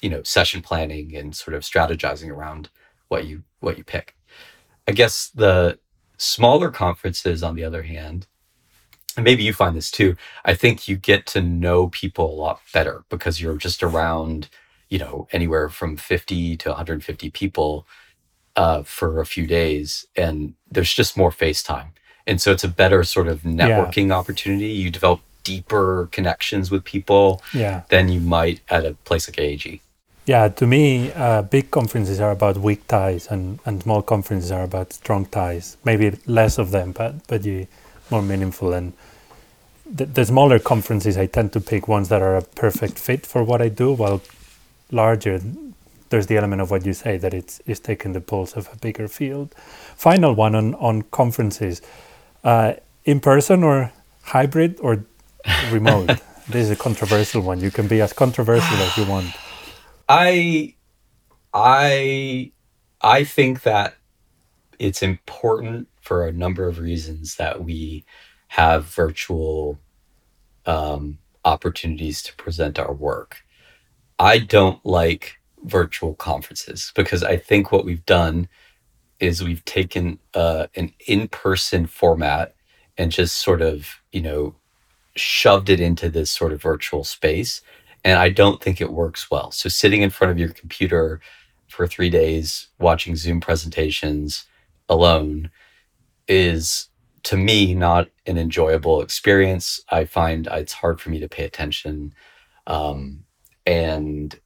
you 0.00 0.10
know, 0.10 0.22
session 0.22 0.62
planning 0.62 1.14
and 1.16 1.34
sort 1.34 1.54
of 1.54 1.62
strategizing 1.62 2.28
around 2.30 2.70
what 3.08 3.26
you 3.26 3.42
what 3.60 3.78
you 3.78 3.84
pick. 3.84 4.14
I 4.86 4.92
guess 4.92 5.28
the 5.28 5.78
smaller 6.16 6.70
conferences, 6.70 7.42
on 7.42 7.54
the 7.54 7.64
other 7.64 7.82
hand, 7.82 8.26
and 9.16 9.24
maybe 9.24 9.42
you 9.42 9.52
find 9.52 9.76
this 9.76 9.90
too, 9.90 10.16
I 10.44 10.54
think 10.54 10.86
you 10.86 10.96
get 10.96 11.26
to 11.26 11.42
know 11.42 11.88
people 11.88 12.32
a 12.32 12.40
lot 12.40 12.60
better 12.72 13.04
because 13.08 13.40
you're 13.40 13.56
just 13.56 13.82
around, 13.82 14.48
you 14.88 14.98
know, 14.98 15.26
anywhere 15.32 15.68
from 15.68 15.96
50 15.96 16.56
to 16.58 16.68
150 16.68 17.30
people 17.30 17.86
uh, 18.54 18.84
for 18.84 19.20
a 19.20 19.26
few 19.26 19.46
days. 19.46 20.06
And 20.14 20.54
there's 20.70 20.94
just 20.94 21.16
more 21.16 21.30
FaceTime. 21.30 21.88
And 22.28 22.40
so 22.40 22.52
it's 22.52 22.64
a 22.64 22.68
better 22.68 23.02
sort 23.02 23.26
of 23.26 23.42
networking 23.42 24.08
yeah. 24.08 24.14
opportunity. 24.14 24.68
You 24.68 24.90
develop 24.90 25.20
deeper 25.42 26.08
connections 26.12 26.70
with 26.70 26.84
people 26.84 27.42
yeah. 27.52 27.82
than 27.88 28.08
you 28.08 28.20
might 28.20 28.60
at 28.68 28.84
a 28.84 28.94
place 29.04 29.28
like 29.28 29.36
AAG. 29.36 29.80
Yeah, 30.28 30.48
to 30.48 30.66
me, 30.66 31.10
uh, 31.12 31.40
big 31.40 31.70
conferences 31.70 32.20
are 32.20 32.32
about 32.32 32.58
weak 32.58 32.86
ties, 32.86 33.28
and, 33.28 33.60
and 33.64 33.82
small 33.82 34.02
conferences 34.02 34.52
are 34.52 34.62
about 34.62 34.92
strong 34.92 35.24
ties. 35.24 35.78
Maybe 35.84 36.18
less 36.26 36.58
of 36.58 36.70
them, 36.70 36.92
but 36.92 37.26
but 37.28 37.46
you, 37.46 37.66
more 38.10 38.20
meaningful. 38.20 38.74
And 38.74 38.92
the, 39.90 40.04
the 40.04 40.26
smaller 40.26 40.58
conferences, 40.58 41.16
I 41.16 41.24
tend 41.24 41.54
to 41.54 41.62
pick 41.62 41.88
ones 41.88 42.10
that 42.10 42.20
are 42.20 42.36
a 42.36 42.42
perfect 42.42 42.98
fit 42.98 43.24
for 43.24 43.42
what 43.42 43.62
I 43.62 43.70
do. 43.70 43.90
While 43.94 44.20
larger, 44.90 45.40
there's 46.10 46.26
the 46.26 46.36
element 46.36 46.60
of 46.60 46.70
what 46.70 46.84
you 46.84 46.92
say 46.92 47.16
that 47.16 47.32
it's 47.32 47.62
it's 47.64 47.80
taking 47.80 48.12
the 48.12 48.20
pulse 48.20 48.52
of 48.52 48.68
a 48.70 48.76
bigger 48.76 49.08
field. 49.08 49.54
Final 49.96 50.34
one 50.34 50.54
on 50.54 50.74
on 50.74 51.02
conferences, 51.10 51.80
uh, 52.44 52.74
in 53.06 53.20
person 53.20 53.64
or 53.64 53.92
hybrid 54.24 54.78
or 54.80 55.06
remote. 55.70 56.20
this 56.50 56.64
is 56.64 56.70
a 56.70 56.76
controversial 56.76 57.40
one. 57.40 57.60
You 57.60 57.70
can 57.70 57.88
be 57.88 58.02
as 58.02 58.12
controversial 58.12 58.76
as 58.76 58.94
you 58.98 59.06
want. 59.06 59.34
I 60.08 60.76
I 61.54 62.52
I 63.02 63.24
think 63.24 63.62
that 63.62 63.96
it's 64.78 65.02
important 65.02 65.88
for 66.02 66.26
a 66.26 66.32
number 66.32 66.68
of 66.68 66.78
reasons 66.80 67.36
that 67.36 67.64
we 67.64 68.04
have 68.48 68.86
virtual 68.86 69.78
um, 70.66 71.18
opportunities 71.44 72.22
to 72.22 72.36
present 72.36 72.78
our 72.78 72.92
work. 72.92 73.42
I 74.18 74.38
don't 74.38 74.84
like 74.86 75.38
virtual 75.64 76.14
conferences 76.14 76.92
because 76.96 77.24
I 77.24 77.36
think 77.36 77.72
what 77.72 77.84
we've 77.84 78.06
done 78.06 78.48
is 79.20 79.44
we've 79.44 79.64
taken 79.64 80.18
uh, 80.34 80.68
an 80.76 80.92
in-person 81.06 81.86
format 81.86 82.54
and 82.98 83.12
just 83.12 83.36
sort 83.36 83.62
of 83.62 83.88
you 84.12 84.22
know 84.22 84.54
shoved 85.16 85.70
it 85.70 85.80
into 85.80 86.08
this 86.10 86.30
sort 86.30 86.52
of 86.52 86.62
virtual 86.62 87.04
space 87.04 87.62
and 88.04 88.18
I 88.18 88.30
don't 88.30 88.62
think 88.62 88.80
it 88.80 88.92
works 88.92 89.30
well. 89.30 89.50
So 89.50 89.68
sitting 89.68 90.02
in 90.02 90.10
front 90.10 90.30
of 90.30 90.38
your 90.38 90.50
computer 90.50 91.20
for 91.68 91.86
three 91.86 92.10
days 92.10 92.68
watching 92.78 93.16
Zoom 93.16 93.40
presentations 93.40 94.46
alone 94.88 95.50
is 96.26 96.88
to 97.24 97.36
me 97.36 97.74
not 97.74 98.08
an 98.26 98.38
enjoyable 98.38 99.02
experience. 99.02 99.82
I 99.90 100.04
find 100.04 100.48
it's 100.50 100.72
hard 100.72 101.00
for 101.00 101.10
me 101.10 101.20
to 101.20 101.28
pay 101.28 101.44
attention. 101.44 102.14
Um, 102.66 103.24
and 103.66 104.38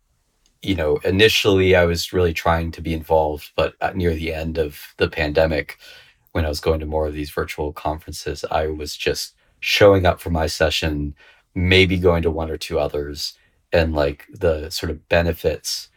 you 0.62 0.76
know, 0.76 0.98
initially 0.98 1.74
I 1.74 1.84
was 1.84 2.12
really 2.12 2.32
trying 2.32 2.70
to 2.72 2.80
be 2.80 2.94
involved, 2.94 3.50
but 3.56 3.74
near 3.96 4.14
the 4.14 4.32
end 4.32 4.58
of 4.58 4.94
the 4.96 5.08
pandemic, 5.08 5.78
when 6.30 6.44
I 6.44 6.48
was 6.48 6.60
going 6.60 6.80
to 6.80 6.86
more 6.86 7.06
of 7.06 7.14
these 7.14 7.30
virtual 7.30 7.72
conferences, 7.72 8.44
I 8.50 8.68
was 8.68 8.96
just 8.96 9.34
showing 9.60 10.06
up 10.06 10.20
for 10.20 10.30
my 10.30 10.46
session, 10.46 11.14
maybe 11.54 11.98
going 11.98 12.22
to 12.22 12.30
one 12.30 12.50
or 12.50 12.56
two 12.56 12.78
others, 12.78 13.36
and 13.72 13.94
like 13.94 14.26
the 14.32 14.70
sort 14.70 14.90
of 14.90 15.08
benefits 15.08 15.88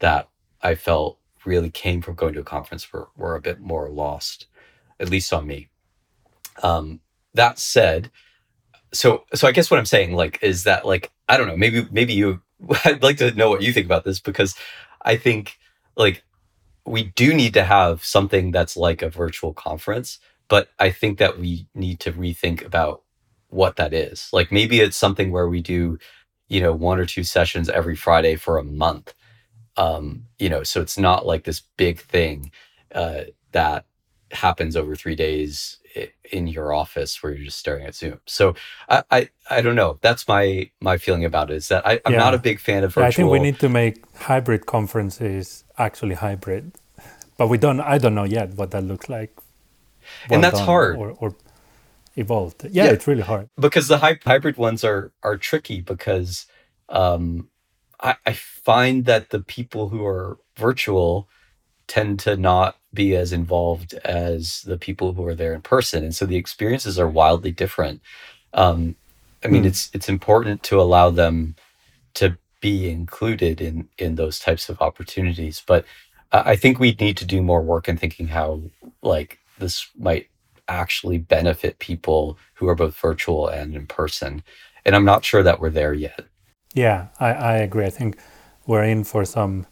that 0.00 0.28
I 0.62 0.74
felt 0.74 1.18
really 1.44 1.70
came 1.70 2.02
from 2.02 2.14
going 2.14 2.34
to 2.34 2.40
a 2.40 2.44
conference 2.44 2.92
were, 2.92 3.08
were 3.16 3.36
a 3.36 3.40
bit 3.40 3.60
more 3.60 3.88
lost, 3.88 4.46
at 5.00 5.10
least 5.10 5.32
on 5.32 5.46
me. 5.46 5.68
Um, 6.62 7.00
that 7.34 7.58
said, 7.58 8.10
so 8.92 9.24
so 9.34 9.46
I 9.46 9.52
guess 9.52 9.70
what 9.70 9.78
I'm 9.78 9.86
saying 9.86 10.14
like 10.14 10.38
is 10.42 10.64
that 10.64 10.86
like 10.86 11.10
I 11.28 11.36
don't 11.36 11.46
know 11.46 11.56
maybe 11.56 11.86
maybe 11.90 12.14
you 12.14 12.40
I'd 12.84 13.02
like 13.02 13.18
to 13.18 13.32
know 13.32 13.50
what 13.50 13.62
you 13.62 13.72
think 13.72 13.86
about 13.86 14.04
this 14.04 14.20
because 14.20 14.54
I 15.02 15.16
think 15.16 15.58
like 15.96 16.24
we 16.86 17.04
do 17.04 17.34
need 17.34 17.54
to 17.54 17.64
have 17.64 18.04
something 18.04 18.50
that's 18.50 18.76
like 18.76 19.02
a 19.02 19.10
virtual 19.10 19.52
conference, 19.52 20.18
but 20.48 20.68
I 20.78 20.90
think 20.90 21.18
that 21.18 21.38
we 21.38 21.68
need 21.74 22.00
to 22.00 22.12
rethink 22.12 22.64
about 22.64 23.02
what 23.48 23.76
that 23.76 23.92
is. 23.92 24.28
Like 24.32 24.50
maybe 24.50 24.80
it's 24.80 24.96
something 24.96 25.30
where 25.30 25.48
we 25.48 25.60
do 25.60 25.98
you 26.48 26.60
know, 26.60 26.72
one 26.72 26.98
or 26.98 27.06
two 27.06 27.24
sessions 27.24 27.68
every 27.68 27.96
Friday 27.96 28.36
for 28.36 28.58
a 28.58 28.64
month. 28.64 29.14
Um, 29.76 30.24
you 30.38 30.48
know, 30.48 30.62
so 30.62 30.80
it's 30.80 30.98
not 30.98 31.26
like 31.26 31.44
this 31.44 31.60
big 31.76 32.00
thing 32.00 32.50
uh, 32.94 33.22
that 33.52 33.84
happens 34.30 34.76
over 34.76 34.96
three 34.96 35.14
days 35.14 35.78
in 36.32 36.46
your 36.46 36.72
office 36.72 37.22
where 37.22 37.32
you're 37.32 37.44
just 37.44 37.58
staring 37.58 37.86
at 37.86 37.94
Zoom. 37.94 38.20
So 38.26 38.54
I, 38.88 39.02
I, 39.10 39.28
I 39.50 39.60
don't 39.60 39.74
know. 39.74 39.98
That's 40.00 40.28
my 40.28 40.70
my 40.80 40.98
feeling 40.98 41.24
about 41.24 41.50
it. 41.50 41.56
Is 41.56 41.68
that 41.68 41.86
I, 41.86 41.94
am 42.04 42.12
yeah. 42.12 42.18
not 42.18 42.34
a 42.34 42.38
big 42.38 42.60
fan 42.60 42.84
of 42.84 42.94
virtual. 42.94 43.02
Yeah, 43.02 43.08
I 43.08 43.12
think 43.12 43.30
we 43.30 43.38
need 43.38 43.58
to 43.60 43.68
make 43.68 44.04
hybrid 44.16 44.66
conferences 44.66 45.64
actually 45.78 46.16
hybrid, 46.16 46.72
but 47.36 47.48
we 47.48 47.58
don't. 47.58 47.80
I 47.80 47.98
don't 47.98 48.14
know 48.14 48.24
yet 48.24 48.54
what 48.54 48.70
that 48.72 48.84
looks 48.84 49.08
like. 49.08 49.32
well 50.28 50.36
and 50.36 50.44
that's 50.44 50.60
hard 50.60 50.96
or, 50.96 51.10
or 51.12 51.36
evolved. 52.18 52.64
Yeah, 52.70 52.86
Yeah. 52.86 52.92
it's 52.92 53.06
really 53.06 53.22
hard. 53.22 53.48
because 53.58 53.88
the 53.88 53.98
hy- 53.98 54.20
hybrid 54.24 54.56
ones 54.56 54.84
are 54.84 55.12
are 55.22 55.36
tricky 55.36 55.80
because 55.80 56.46
um, 56.88 57.48
I, 58.00 58.16
I 58.26 58.32
find 58.32 59.04
that 59.06 59.30
the 59.30 59.40
people 59.40 59.88
who 59.90 60.04
are 60.06 60.38
virtual 60.56 61.28
tend 61.86 62.18
to 62.20 62.36
not 62.36 62.76
be 62.94 63.16
as 63.16 63.32
involved 63.32 63.94
as 64.04 64.62
the 64.62 64.78
people 64.78 65.12
who 65.14 65.24
are 65.26 65.34
there 65.34 65.54
in 65.54 65.62
person, 65.62 66.04
and 66.04 66.14
so 66.14 66.26
the 66.26 66.36
experiences 66.36 66.98
are 66.98 67.08
wildly 67.08 67.52
different. 67.52 68.00
Um, 68.54 68.96
I 69.44 69.48
mean, 69.48 69.62
Hmm. 69.62 69.68
it's 69.68 69.90
it's 69.94 70.08
important 70.08 70.62
to 70.64 70.80
allow 70.80 71.10
them 71.10 71.54
to 72.14 72.38
be 72.60 72.90
included 72.90 73.60
in 73.60 73.88
in 73.98 74.16
those 74.16 74.38
types 74.40 74.68
of 74.68 74.80
opportunities, 74.82 75.62
but 75.66 75.84
I 76.32 76.52
I 76.52 76.56
think 76.56 76.78
we 76.78 76.96
need 77.00 77.16
to 77.18 77.26
do 77.26 77.42
more 77.42 77.62
work 77.62 77.88
in 77.88 77.96
thinking 77.98 78.28
how 78.28 78.62
like 79.02 79.38
this 79.58 79.88
might 79.98 80.28
actually 80.68 81.18
benefit 81.18 81.78
people 81.78 82.38
who 82.54 82.68
are 82.68 82.74
both 82.74 82.96
virtual 82.96 83.48
and 83.48 83.74
in 83.74 83.86
person. 83.86 84.42
And 84.84 84.94
I'm 84.94 85.04
not 85.04 85.24
sure 85.24 85.42
that 85.42 85.60
we're 85.60 85.70
there 85.70 85.94
yet. 85.94 86.26
Yeah, 86.74 87.08
I, 87.18 87.32
I 87.32 87.56
agree. 87.56 87.86
I 87.86 87.90
think 87.90 88.18
we're 88.66 88.84
in 88.84 89.04
for 89.04 89.24
some 89.24 89.66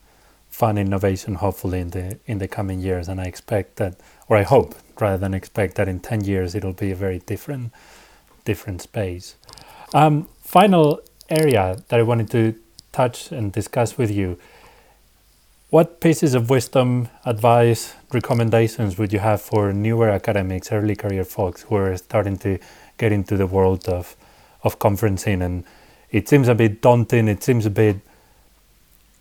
fun 0.49 0.78
innovation, 0.78 1.34
hopefully 1.34 1.80
in 1.80 1.90
the 1.90 2.18
in 2.26 2.38
the 2.38 2.49
coming 2.49 2.80
years, 2.80 3.09
and 3.09 3.20
I 3.20 3.24
expect 3.24 3.76
that, 3.76 4.01
or 4.28 4.36
I 4.38 4.42
hope 4.42 4.74
rather 4.99 5.18
than 5.18 5.34
expect 5.34 5.74
that 5.74 5.88
in 5.88 6.01
ten 6.01 6.24
years 6.24 6.55
it'll 6.55 6.72
be 6.72 6.90
a 6.90 6.97
very 6.97 7.18
different 7.18 7.72
different 8.44 8.80
space. 8.80 9.36
Um, 9.94 10.28
final 10.40 11.01
area 11.28 11.76
that 11.88 12.01
I 12.01 12.03
wanted 12.03 12.30
to 12.30 12.55
touch 12.92 13.30
and 13.32 13.53
discuss 13.53 13.99
with 13.99 14.11
you. 14.11 14.38
What 15.68 16.00
pieces 16.00 16.34
of 16.34 16.48
wisdom, 16.48 17.08
advice, 17.24 17.94
recommendations 18.12 18.98
would 18.98 19.12
you 19.12 19.18
have 19.18 19.42
for 19.42 19.72
newer 19.72 20.08
academics, 20.08 20.70
early 20.70 20.94
career 20.94 21.24
folks 21.24 21.62
who 21.62 21.74
are 21.74 21.96
starting 21.96 22.36
to 22.38 22.60
get 22.98 23.10
into 23.10 23.36
the 23.36 23.48
world 23.48 23.88
of, 23.88 24.16
of 24.62 24.78
conferencing? 24.78 25.44
And 25.44 25.64
it 26.12 26.28
seems 26.28 26.46
a 26.46 26.54
bit 26.54 26.80
daunting. 26.82 27.26
It 27.26 27.42
seems 27.42 27.66
a 27.66 27.70
bit 27.70 27.96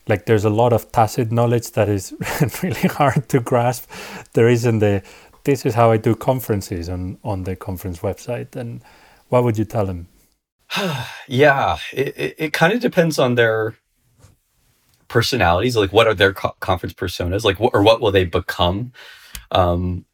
like 0.07 0.27
there's 0.27 0.45
a 0.45 0.51
lot 0.51 0.71
of 0.71 0.91
tacit 0.91 1.31
knowledge 1.31 1.71
that 1.71 1.89
is 1.89 2.13
really 2.63 2.89
hard 2.89 3.27
to 3.29 3.39
grasp. 3.39 3.89
There 4.33 4.47
isn't 4.47 4.79
the 4.79 5.01
this 5.45 5.65
is 5.65 5.73
how 5.73 5.91
I 5.91 5.97
do 5.97 6.15
conferences 6.15 6.89
on, 6.89 7.17
on 7.23 7.43
the 7.43 7.55
conference 7.55 7.99
website. 7.99 8.55
And 8.55 8.83
what 9.29 9.43
would 9.43 9.57
you 9.57 9.65
tell 9.65 9.85
them? 9.87 10.07
yeah, 11.27 11.77
it, 11.91 12.13
it, 12.17 12.35
it 12.37 12.53
kind 12.53 12.73
of 12.73 12.81
depends 12.81 13.17
on 13.17 13.33
their 13.35 13.77
personalities. 15.07 15.75
Like, 15.77 15.93
what 15.93 16.07
are 16.07 16.13
their 16.13 16.33
co- 16.33 16.55
conference 16.59 16.93
personas? 16.93 17.43
Like, 17.43 17.57
wh- 17.57 17.73
or 17.73 17.83
what 17.83 18.01
will 18.01 18.11
they 18.11 18.25
become? 18.25 18.91
Um, 19.51 20.05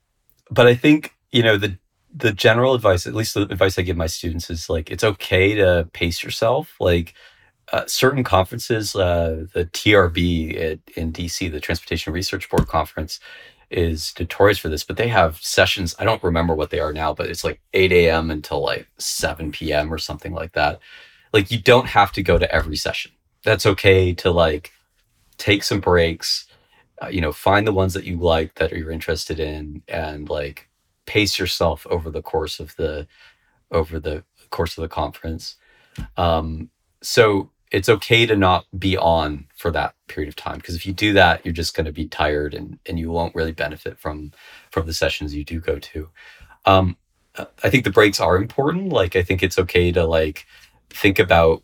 but 0.49 0.67
I 0.67 0.75
think 0.75 1.15
you 1.31 1.43
know 1.43 1.57
the 1.57 1.77
the 2.13 2.33
general 2.33 2.73
advice, 2.73 3.07
at 3.07 3.15
least 3.15 3.33
the 3.33 3.43
advice 3.43 3.79
I 3.79 3.83
give 3.83 3.97
my 3.97 4.07
students, 4.07 4.49
is 4.49 4.69
like 4.69 4.91
it's 4.91 5.03
okay 5.03 5.55
to 5.55 5.89
pace 5.93 6.23
yourself. 6.23 6.75
Like 6.79 7.13
uh, 7.71 7.85
certain 7.87 8.23
conferences, 8.23 8.95
uh, 8.95 9.45
the 9.53 9.65
TRB 9.65 10.59
at, 10.59 10.79
in 10.97 11.11
DC, 11.13 11.51
the 11.51 11.59
Transportation 11.59 12.13
Research 12.13 12.49
Board 12.49 12.67
conference, 12.67 13.19
is 13.69 14.13
notorious 14.19 14.57
for 14.57 14.69
this. 14.69 14.83
But 14.83 14.97
they 14.97 15.07
have 15.07 15.37
sessions. 15.37 15.95
I 15.99 16.03
don't 16.03 16.23
remember 16.23 16.53
what 16.53 16.69
they 16.69 16.79
are 16.79 16.93
now, 16.93 17.13
but 17.13 17.27
it's 17.27 17.43
like 17.43 17.61
8 17.73 17.91
a.m. 17.93 18.29
until 18.29 18.61
like 18.61 18.87
7 18.97 19.51
p.m. 19.51 19.93
or 19.93 19.97
something 19.97 20.33
like 20.33 20.53
that. 20.53 20.79
Like 21.33 21.49
you 21.51 21.61
don't 21.61 21.87
have 21.87 22.11
to 22.13 22.23
go 22.23 22.37
to 22.37 22.53
every 22.53 22.75
session. 22.75 23.11
That's 23.43 23.65
okay 23.65 24.13
to 24.15 24.31
like 24.31 24.71
take 25.41 25.63
some 25.63 25.79
breaks. 25.79 26.45
Uh, 27.01 27.07
you 27.07 27.19
know, 27.19 27.31
find 27.31 27.65
the 27.65 27.73
ones 27.73 27.93
that 27.95 28.05
you 28.05 28.15
like 28.17 28.53
that 28.55 28.71
you're 28.71 28.91
interested 28.91 29.39
in, 29.39 29.81
and 29.87 30.29
like 30.29 30.69
pace 31.07 31.39
yourself 31.39 31.87
over 31.89 32.11
the 32.11 32.21
course 32.21 32.59
of 32.59 32.75
the 32.75 33.07
over 33.71 33.99
the 33.99 34.23
course 34.51 34.77
of 34.77 34.83
the 34.83 34.87
conference. 34.87 35.55
Um, 36.15 36.69
so 37.01 37.49
it's 37.71 37.89
okay 37.89 38.25
to 38.25 38.35
not 38.35 38.65
be 38.77 38.97
on 38.97 39.47
for 39.55 39.71
that 39.71 39.95
period 40.07 40.27
of 40.27 40.35
time 40.35 40.57
because 40.57 40.75
if 40.75 40.85
you 40.85 40.93
do 40.93 41.13
that, 41.13 41.43
you're 41.43 41.53
just 41.53 41.75
going 41.75 41.85
to 41.85 41.91
be 41.91 42.07
tired 42.07 42.53
and 42.53 42.77
and 42.85 42.99
you 42.99 43.09
won't 43.09 43.33
really 43.33 43.51
benefit 43.51 43.97
from 43.97 44.31
from 44.69 44.85
the 44.85 44.93
sessions 44.93 45.33
you 45.33 45.43
do 45.43 45.59
go 45.59 45.79
to. 45.79 46.09
Um, 46.65 46.97
I 47.63 47.69
think 47.69 47.85
the 47.85 47.91
breaks 47.91 48.19
are 48.19 48.37
important. 48.37 48.89
Like 48.89 49.15
I 49.15 49.23
think 49.23 49.41
it's 49.41 49.57
okay 49.57 49.91
to 49.93 50.05
like 50.05 50.45
think 50.89 51.17
about 51.17 51.63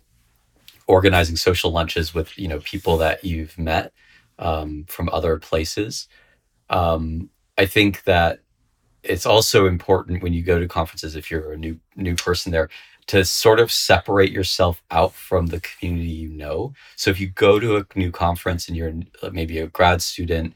organizing 0.87 1.35
social 1.35 1.71
lunches 1.71 2.13
with 2.13 2.37
you 2.37 2.47
know 2.47 2.59
people 2.59 2.97
that 2.97 3.23
you've 3.23 3.57
met 3.57 3.93
um, 4.39 4.85
from 4.87 5.09
other 5.09 5.37
places. 5.37 6.07
Um, 6.69 7.29
I 7.57 7.65
think 7.65 8.03
that 8.03 8.39
it's 9.03 9.25
also 9.25 9.67
important 9.67 10.23
when 10.23 10.33
you 10.33 10.43
go 10.43 10.59
to 10.59 10.67
conferences 10.67 11.15
if 11.15 11.29
you're 11.31 11.53
a 11.53 11.57
new 11.57 11.79
new 11.95 12.15
person 12.15 12.51
there 12.51 12.69
to 13.07 13.23
sort 13.23 13.59
of 13.59 13.71
separate 13.71 14.31
yourself 14.31 14.83
out 14.91 15.13
from 15.13 15.47
the 15.47 15.61
community 15.61 16.09
you 16.09 16.29
know. 16.29 16.73
So 16.95 17.09
if 17.09 17.19
you 17.19 17.27
go 17.29 17.59
to 17.59 17.77
a 17.77 17.85
new 17.95 18.11
conference 18.11 18.67
and 18.67 18.75
you're 18.75 18.93
uh, 19.23 19.29
maybe 19.31 19.59
a 19.59 19.67
grad 19.67 20.01
student 20.01 20.53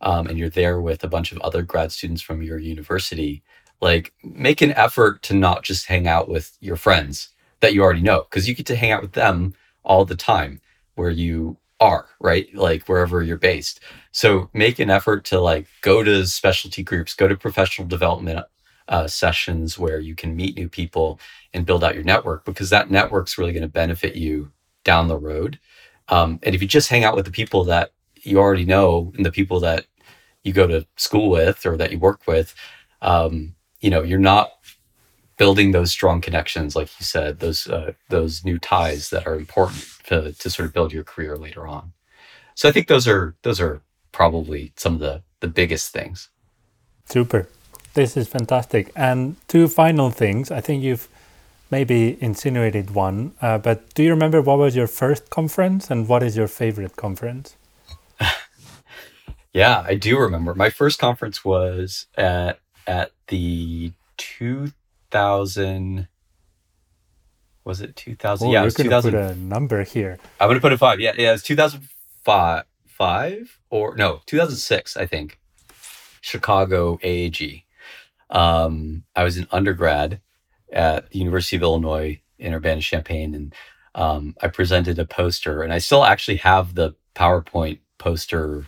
um, 0.00 0.26
and 0.26 0.38
you're 0.38 0.48
there 0.48 0.80
with 0.80 1.04
a 1.04 1.08
bunch 1.08 1.32
of 1.32 1.38
other 1.40 1.62
grad 1.62 1.92
students 1.92 2.22
from 2.22 2.42
your 2.42 2.58
university, 2.58 3.42
like 3.82 4.12
make 4.24 4.62
an 4.62 4.72
effort 4.72 5.22
to 5.22 5.34
not 5.34 5.62
just 5.62 5.86
hang 5.86 6.08
out 6.08 6.28
with 6.28 6.56
your 6.60 6.76
friends 6.76 7.30
that 7.60 7.74
you 7.74 7.82
already 7.82 8.00
know 8.00 8.22
because 8.22 8.48
you 8.48 8.54
get 8.54 8.66
to 8.66 8.76
hang 8.76 8.92
out 8.92 9.02
with 9.02 9.12
them 9.12 9.54
all 9.84 10.04
the 10.04 10.16
time 10.16 10.60
where 10.94 11.10
you 11.10 11.56
are 11.80 12.06
right? 12.20 12.54
Like 12.54 12.88
wherever 12.88 13.22
you're 13.22 13.38
based. 13.38 13.80
So 14.12 14.50
make 14.52 14.78
an 14.78 14.90
effort 14.90 15.24
to 15.26 15.40
like 15.40 15.66
go 15.80 16.02
to 16.02 16.26
specialty 16.26 16.82
groups 16.82 17.14
go 17.14 17.26
to 17.26 17.36
professional 17.36 17.88
development 17.88 18.44
uh, 18.88 19.06
sessions 19.06 19.78
where 19.78 20.00
you 20.00 20.14
can 20.14 20.36
meet 20.36 20.56
new 20.56 20.68
people 20.68 21.18
and 21.54 21.64
build 21.64 21.82
out 21.82 21.94
your 21.94 22.04
network 22.04 22.44
because 22.44 22.70
that 22.70 22.90
network's 22.90 23.38
really 23.38 23.52
going 23.52 23.62
to 23.62 23.68
benefit 23.68 24.16
you 24.16 24.50
down 24.84 25.08
the 25.08 25.16
road. 25.16 25.58
Um, 26.08 26.40
and 26.42 26.54
if 26.54 26.60
you 26.60 26.68
just 26.68 26.88
hang 26.88 27.04
out 27.04 27.16
with 27.16 27.24
the 27.24 27.30
people 27.30 27.64
that 27.64 27.92
you 28.16 28.38
already 28.38 28.64
know 28.64 29.12
and 29.16 29.24
the 29.24 29.32
people 29.32 29.60
that 29.60 29.86
you 30.42 30.52
go 30.52 30.66
to 30.66 30.86
school 30.96 31.30
with 31.30 31.64
or 31.64 31.76
that 31.76 31.92
you 31.92 31.98
work 31.98 32.26
with 32.26 32.54
um, 33.02 33.54
you 33.80 33.90
know 33.90 34.02
you're 34.02 34.18
not 34.18 34.50
building 35.40 35.72
those 35.72 35.90
strong 35.90 36.20
connections 36.20 36.76
like 36.76 36.90
you 37.00 37.04
said 37.04 37.40
those 37.40 37.66
uh, 37.66 37.92
those 38.10 38.44
new 38.44 38.58
ties 38.58 39.08
that 39.10 39.26
are 39.26 39.36
important 39.36 39.82
to, 40.04 40.32
to 40.34 40.50
sort 40.50 40.66
of 40.66 40.74
build 40.74 40.92
your 40.92 41.04
career 41.04 41.36
later 41.36 41.66
on 41.66 41.92
so 42.54 42.68
i 42.68 42.72
think 42.72 42.86
those 42.86 43.08
are 43.08 43.34
those 43.42 43.60
are 43.60 43.80
probably 44.12 44.72
some 44.76 44.94
of 44.94 45.00
the 45.00 45.22
the 45.40 45.48
biggest 45.48 45.92
things 45.92 46.28
Super. 47.10 47.48
This 47.94 48.16
is 48.16 48.28
fantastic. 48.28 48.92
And 48.94 49.36
two 49.48 49.66
final 49.66 50.10
things. 50.10 50.52
I 50.52 50.60
think 50.60 50.84
you've 50.84 51.08
maybe 51.70 52.16
insinuated 52.22 52.94
one, 52.94 53.34
uh, 53.42 53.58
but 53.58 53.92
do 53.94 54.04
you 54.04 54.10
remember 54.10 54.40
what 54.40 54.58
was 54.58 54.76
your 54.76 54.86
first 54.86 55.28
conference 55.28 55.90
and 55.90 56.06
what 56.06 56.22
is 56.22 56.36
your 56.36 56.48
favorite 56.48 56.96
conference? 56.96 57.56
yeah 59.52 59.82
i 59.86 59.94
do 59.94 60.18
remember 60.18 60.54
my 60.54 60.70
first 60.70 60.98
conference 60.98 61.44
was 61.44 62.06
at 62.16 62.60
at 62.86 63.12
the 63.28 63.92
2000 65.10 66.08
was 67.64 67.80
it 67.80 67.94
2000 67.96 68.48
Oh, 68.48 68.52
yeah 68.52 68.62
it 68.62 68.64
was 68.64 68.74
2000 68.74 69.12
put 69.12 69.20
a 69.20 69.34
number 69.34 69.82
here. 69.84 70.18
I'm 70.40 70.48
gonna 70.48 70.60
put 70.60 70.72
it 70.72 70.78
five. 70.78 70.98
Yeah, 71.00 71.12
yeah. 71.18 71.34
It's 71.34 71.42
2005, 71.42 72.64
five 72.86 73.58
or 73.70 73.96
no, 73.96 74.22
2006, 74.26 74.96
I 74.96 75.06
think. 75.06 75.38
Chicago 76.22 76.98
AAG. 77.02 77.64
Um, 78.30 79.04
I 79.16 79.24
was 79.24 79.36
an 79.36 79.46
undergrad 79.50 80.20
at 80.72 81.10
the 81.10 81.18
University 81.18 81.56
of 81.56 81.62
Illinois 81.62 82.20
in 82.38 82.54
Urbana 82.54 82.80
Champaign, 82.80 83.34
and 83.34 83.54
um, 83.94 84.36
I 84.42 84.48
presented 84.48 84.98
a 84.98 85.04
poster, 85.06 85.62
and 85.62 85.72
I 85.72 85.78
still 85.78 86.04
actually 86.04 86.36
have 86.38 86.74
the 86.74 86.94
PowerPoint 87.14 87.78
poster 87.98 88.66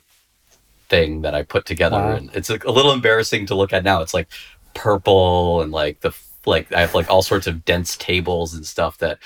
thing 0.88 1.22
that 1.22 1.34
I 1.34 1.42
put 1.42 1.64
together, 1.66 1.96
Wow. 1.96 2.16
and 2.16 2.30
it's 2.34 2.50
like 2.50 2.64
a 2.64 2.70
little 2.72 2.92
embarrassing 2.92 3.46
to 3.46 3.54
look 3.54 3.72
at 3.72 3.84
now. 3.84 4.00
It's 4.02 4.14
like 4.14 4.28
purple 4.74 5.60
and 5.62 5.70
like 5.72 6.00
the 6.00 6.12
like 6.46 6.72
I 6.72 6.80
have 6.80 6.94
like 6.94 7.10
all 7.10 7.22
sorts 7.22 7.46
of 7.46 7.64
dense 7.64 7.96
tables 7.96 8.54
and 8.54 8.66
stuff 8.66 8.98
that 8.98 9.18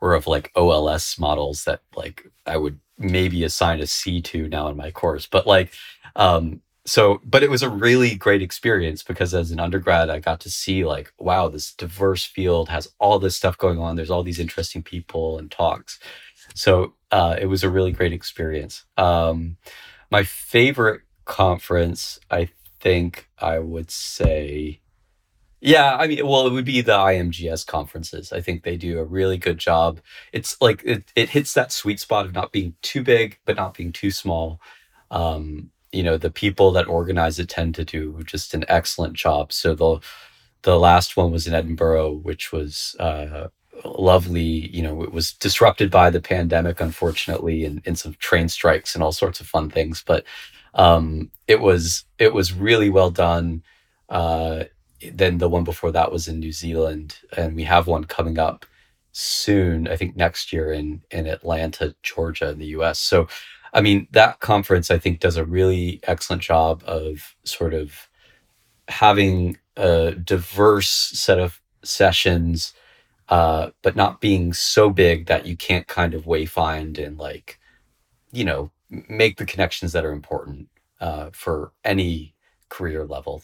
were 0.00 0.14
of 0.14 0.26
like 0.26 0.50
OLS 0.56 1.18
models 1.18 1.64
that 1.64 1.80
like 1.96 2.26
I 2.46 2.56
would 2.56 2.78
maybe 2.98 3.44
assign 3.44 3.80
a 3.80 3.86
C 3.86 4.20
to 4.22 4.48
now 4.48 4.68
in 4.68 4.76
my 4.76 4.90
course. 4.90 5.26
But 5.26 5.46
like 5.46 5.72
um 6.16 6.60
so 6.84 7.20
but 7.24 7.42
it 7.42 7.50
was 7.50 7.62
a 7.62 7.70
really 7.70 8.14
great 8.16 8.42
experience 8.42 9.02
because 9.02 9.32
as 9.34 9.50
an 9.52 9.60
undergrad 9.60 10.10
I 10.10 10.18
got 10.18 10.40
to 10.40 10.50
see 10.50 10.84
like 10.84 11.12
wow 11.18 11.48
this 11.48 11.72
diverse 11.72 12.24
field 12.24 12.68
has 12.68 12.88
all 12.98 13.18
this 13.18 13.36
stuff 13.36 13.56
going 13.56 13.78
on 13.78 13.96
there's 13.96 14.10
all 14.10 14.24
these 14.24 14.40
interesting 14.40 14.82
people 14.82 15.38
and 15.38 15.50
talks. 15.50 15.98
So 16.54 16.94
uh 17.10 17.36
it 17.40 17.46
was 17.46 17.64
a 17.64 17.70
really 17.70 17.92
great 17.92 18.12
experience. 18.12 18.84
Um 18.96 19.56
my 20.10 20.24
favorite 20.24 21.02
conference 21.24 22.18
I 22.30 22.50
think 22.80 23.28
I 23.38 23.60
would 23.60 23.90
say 23.90 24.81
yeah, 25.62 25.96
I 25.96 26.08
mean, 26.08 26.26
well, 26.26 26.46
it 26.48 26.52
would 26.52 26.64
be 26.64 26.80
the 26.80 26.96
IMGS 26.96 27.66
conferences. 27.66 28.32
I 28.32 28.40
think 28.40 28.64
they 28.64 28.76
do 28.76 28.98
a 28.98 29.04
really 29.04 29.38
good 29.38 29.58
job. 29.58 30.00
It's 30.32 30.60
like 30.60 30.82
it, 30.84 31.04
it 31.14 31.30
hits 31.30 31.54
that 31.54 31.70
sweet 31.72 32.00
spot 32.00 32.26
of 32.26 32.34
not 32.34 32.50
being 32.52 32.74
too 32.82 33.02
big, 33.04 33.38
but 33.44 33.56
not 33.56 33.74
being 33.74 33.92
too 33.92 34.10
small. 34.10 34.60
Um, 35.10 35.70
you 35.92 36.02
know 36.02 36.16
the 36.16 36.30
people 36.30 36.72
that 36.72 36.88
organize 36.88 37.38
it 37.38 37.48
tend 37.50 37.74
to 37.76 37.84
do 37.84 38.22
just 38.24 38.54
an 38.54 38.64
excellent 38.68 39.14
job. 39.14 39.52
So 39.52 39.74
the 39.74 40.00
the 40.62 40.78
last 40.78 41.16
one 41.16 41.30
was 41.30 41.46
in 41.46 41.54
Edinburgh, 41.54 42.12
which 42.22 42.52
was 42.52 42.96
uh, 42.98 43.48
lovely. 43.84 44.42
You 44.74 44.82
know, 44.82 45.02
it 45.04 45.12
was 45.12 45.32
disrupted 45.32 45.90
by 45.90 46.10
the 46.10 46.20
pandemic, 46.20 46.80
unfortunately, 46.80 47.64
and, 47.64 47.82
and 47.86 47.98
some 47.98 48.14
train 48.14 48.48
strikes 48.48 48.94
and 48.94 49.04
all 49.04 49.12
sorts 49.12 49.40
of 49.40 49.46
fun 49.46 49.70
things. 49.70 50.02
But 50.04 50.24
um, 50.74 51.30
it 51.46 51.60
was 51.60 52.04
it 52.18 52.34
was 52.34 52.52
really 52.52 52.90
well 52.90 53.10
done. 53.10 53.62
Uh, 54.08 54.64
then 55.10 55.38
the 55.38 55.48
one 55.48 55.64
before 55.64 55.92
that 55.92 56.12
was 56.12 56.28
in 56.28 56.40
New 56.40 56.52
Zealand, 56.52 57.18
and 57.36 57.56
we 57.56 57.64
have 57.64 57.86
one 57.86 58.04
coming 58.04 58.38
up 58.38 58.66
soon. 59.12 59.88
I 59.88 59.96
think 59.96 60.16
next 60.16 60.52
year 60.52 60.72
in 60.72 61.02
in 61.10 61.26
Atlanta, 61.26 61.94
Georgia, 62.02 62.50
in 62.50 62.58
the 62.58 62.66
U.S. 62.66 62.98
So, 62.98 63.28
I 63.74 63.80
mean, 63.80 64.08
that 64.12 64.40
conference 64.40 64.90
I 64.90 64.98
think 64.98 65.20
does 65.20 65.36
a 65.36 65.44
really 65.44 66.00
excellent 66.04 66.42
job 66.42 66.82
of 66.86 67.36
sort 67.44 67.74
of 67.74 68.08
having 68.88 69.58
a 69.76 70.12
diverse 70.12 70.88
set 70.90 71.38
of 71.38 71.60
sessions, 71.84 72.74
uh, 73.28 73.70
but 73.82 73.96
not 73.96 74.20
being 74.20 74.52
so 74.52 74.90
big 74.90 75.26
that 75.26 75.46
you 75.46 75.56
can't 75.56 75.86
kind 75.86 76.14
of 76.14 76.24
wayfind 76.24 77.04
and 77.04 77.18
like, 77.18 77.58
you 78.32 78.44
know, 78.44 78.70
make 79.08 79.38
the 79.38 79.46
connections 79.46 79.92
that 79.92 80.04
are 80.04 80.12
important 80.12 80.68
uh, 81.00 81.30
for 81.32 81.72
any 81.84 82.34
career 82.68 83.04
level. 83.06 83.42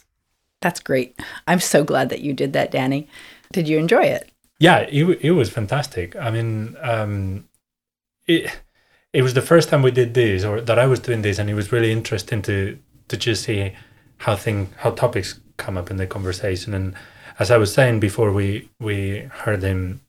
That's 0.61 0.79
great. 0.79 1.19
I'm 1.47 1.59
so 1.59 1.83
glad 1.83 2.09
that 2.09 2.21
you 2.21 2.33
did 2.33 2.53
that, 2.53 2.71
Dani. 2.71 3.07
Did 3.53 3.67
you 3.67 3.77
enjoy 3.77 4.03
it? 4.03 4.31
Yeah, 4.59 4.79
it, 4.79 5.05
it 5.21 5.31
was 5.31 5.49
fantastic. 5.49 6.15
I 6.15 6.29
mean, 6.31 6.75
um, 6.81 7.47
it 8.27 8.51
it 9.13 9.21
was 9.21 9.33
the 9.33 9.41
first 9.41 9.69
time 9.69 9.81
we 9.81 9.91
did 9.91 10.13
this, 10.13 10.43
or 10.43 10.61
that 10.61 10.77
I 10.77 10.85
was 10.85 10.99
doing 10.99 11.21
this, 11.21 11.39
and 11.39 11.49
it 11.49 11.53
was 11.53 11.71
really 11.71 11.91
interesting 11.91 12.41
to 12.43 12.77
to 13.07 13.17
just 13.17 13.43
see 13.43 13.73
how 14.17 14.35
thing 14.35 14.69
how 14.77 14.91
topics 14.91 15.39
come 15.57 15.77
up 15.77 15.89
in 15.89 15.97
the 15.97 16.07
conversation. 16.07 16.73
And 16.73 16.93
as 17.39 17.51
I 17.51 17.57
was 17.57 17.73
saying 17.73 18.01
before, 18.01 18.31
we 18.31 18.69
we 18.79 19.29
heard 19.31 19.63
him 19.63 20.01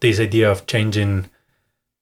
this 0.00 0.20
idea 0.20 0.50
of 0.50 0.66
changing 0.66 1.30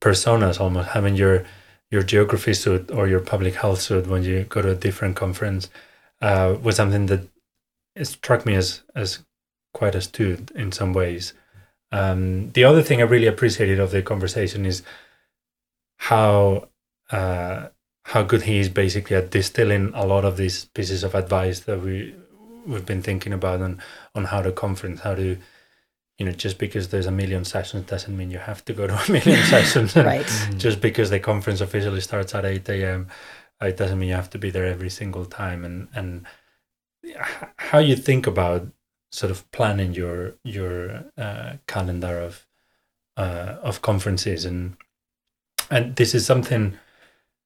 personas, 0.00 0.58
almost 0.58 0.90
having 0.90 1.16
your 1.16 1.44
your 1.90 2.02
geography 2.02 2.54
suit 2.54 2.90
or 2.90 3.06
your 3.06 3.20
public 3.20 3.54
health 3.54 3.80
suit 3.80 4.06
when 4.06 4.24
you 4.24 4.44
go 4.44 4.62
to 4.62 4.70
a 4.70 4.74
different 4.74 5.16
conference 5.16 5.68
uh, 6.22 6.56
was 6.62 6.76
something 6.76 7.06
that 7.06 7.28
struck 8.02 8.44
me 8.44 8.54
as 8.54 8.82
as 8.94 9.20
quite 9.72 9.94
astute 9.94 10.50
in 10.52 10.72
some 10.72 10.92
ways. 10.92 11.32
Um, 11.92 12.50
the 12.52 12.64
other 12.64 12.82
thing 12.82 13.00
I 13.00 13.04
really 13.04 13.26
appreciated 13.26 13.78
of 13.78 13.90
the 13.90 14.02
conversation 14.02 14.66
is 14.66 14.82
how 15.96 16.68
uh, 17.10 17.68
how 18.04 18.22
good 18.22 18.42
he 18.42 18.58
is 18.58 18.68
basically 18.68 19.16
at 19.16 19.30
distilling 19.30 19.92
a 19.94 20.06
lot 20.06 20.24
of 20.24 20.36
these 20.36 20.66
pieces 20.66 21.04
of 21.04 21.14
advice 21.14 21.60
that 21.60 21.80
we 21.80 22.14
we've 22.66 22.86
been 22.86 23.02
thinking 23.02 23.32
about 23.32 23.60
on 23.60 23.80
on 24.14 24.24
how 24.24 24.42
to 24.42 24.52
conference, 24.52 25.00
how 25.00 25.14
to 25.14 25.38
you 26.18 26.26
know, 26.26 26.32
just 26.32 26.58
because 26.58 26.88
there's 26.88 27.06
a 27.06 27.10
million 27.10 27.44
sessions 27.44 27.86
doesn't 27.86 28.16
mean 28.16 28.30
you 28.30 28.38
have 28.38 28.64
to 28.64 28.72
go 28.72 28.86
to 28.86 28.94
a 28.94 29.10
million 29.10 29.42
sessions. 29.46 29.96
right. 29.96 30.26
just 30.56 30.80
because 30.80 31.10
the 31.10 31.18
conference 31.18 31.60
officially 31.60 32.00
starts 32.00 32.34
at 32.34 32.44
8 32.44 32.68
a.m., 32.68 33.08
it 33.60 33.76
doesn't 33.76 33.98
mean 33.98 34.10
you 34.10 34.14
have 34.14 34.30
to 34.30 34.38
be 34.38 34.50
there 34.50 34.66
every 34.66 34.90
single 34.90 35.24
time. 35.24 35.64
And, 35.64 35.88
and 35.94 36.26
how 37.56 37.78
you 37.78 37.96
think 37.96 38.26
about 38.26 38.68
sort 39.12 39.30
of 39.30 39.50
planning 39.52 39.94
your, 39.94 40.34
your 40.44 41.04
uh, 41.16 41.54
calendar 41.66 42.20
of, 42.20 42.46
uh, 43.16 43.56
of 43.62 43.82
conferences. 43.82 44.44
And, 44.44 44.76
and 45.70 45.96
this 45.96 46.14
is 46.14 46.26
something 46.26 46.78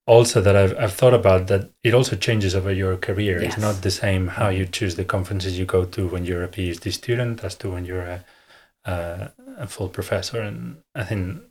also 0.06 0.40
that 0.40 0.56
I've, 0.56 0.76
I've 0.78 0.94
thought 0.94 1.14
about 1.14 1.48
that 1.48 1.70
it 1.84 1.92
also 1.92 2.16
changes 2.16 2.54
over 2.54 2.72
your 2.72 2.96
career. 2.96 3.42
Yes. 3.42 3.52
It's 3.52 3.62
not 3.62 3.82
the 3.82 3.90
same 3.90 4.28
how 4.28 4.48
you 4.48 4.64
choose 4.64 4.96
the 4.96 5.04
conferences 5.04 5.58
you 5.58 5.66
go 5.66 5.84
to 5.84 6.08
when 6.08 6.24
you're 6.24 6.44
a 6.44 6.48
PhD 6.48 6.92
student 6.92 7.44
as 7.44 7.54
to 7.56 7.70
when 7.70 7.84
you're 7.84 8.02
a 8.02 8.24
uh, 8.84 9.28
a 9.58 9.66
full 9.66 9.88
professor, 9.88 10.40
and 10.40 10.78
I 10.94 11.04
think 11.04 11.42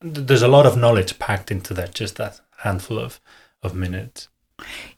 there's 0.00 0.42
a 0.42 0.48
lot 0.48 0.66
of 0.66 0.76
knowledge 0.76 1.18
packed 1.18 1.50
into 1.50 1.74
that, 1.74 1.94
just 1.94 2.16
that 2.16 2.40
handful 2.58 2.98
of 2.98 3.20
of 3.62 3.74
minutes. 3.74 4.28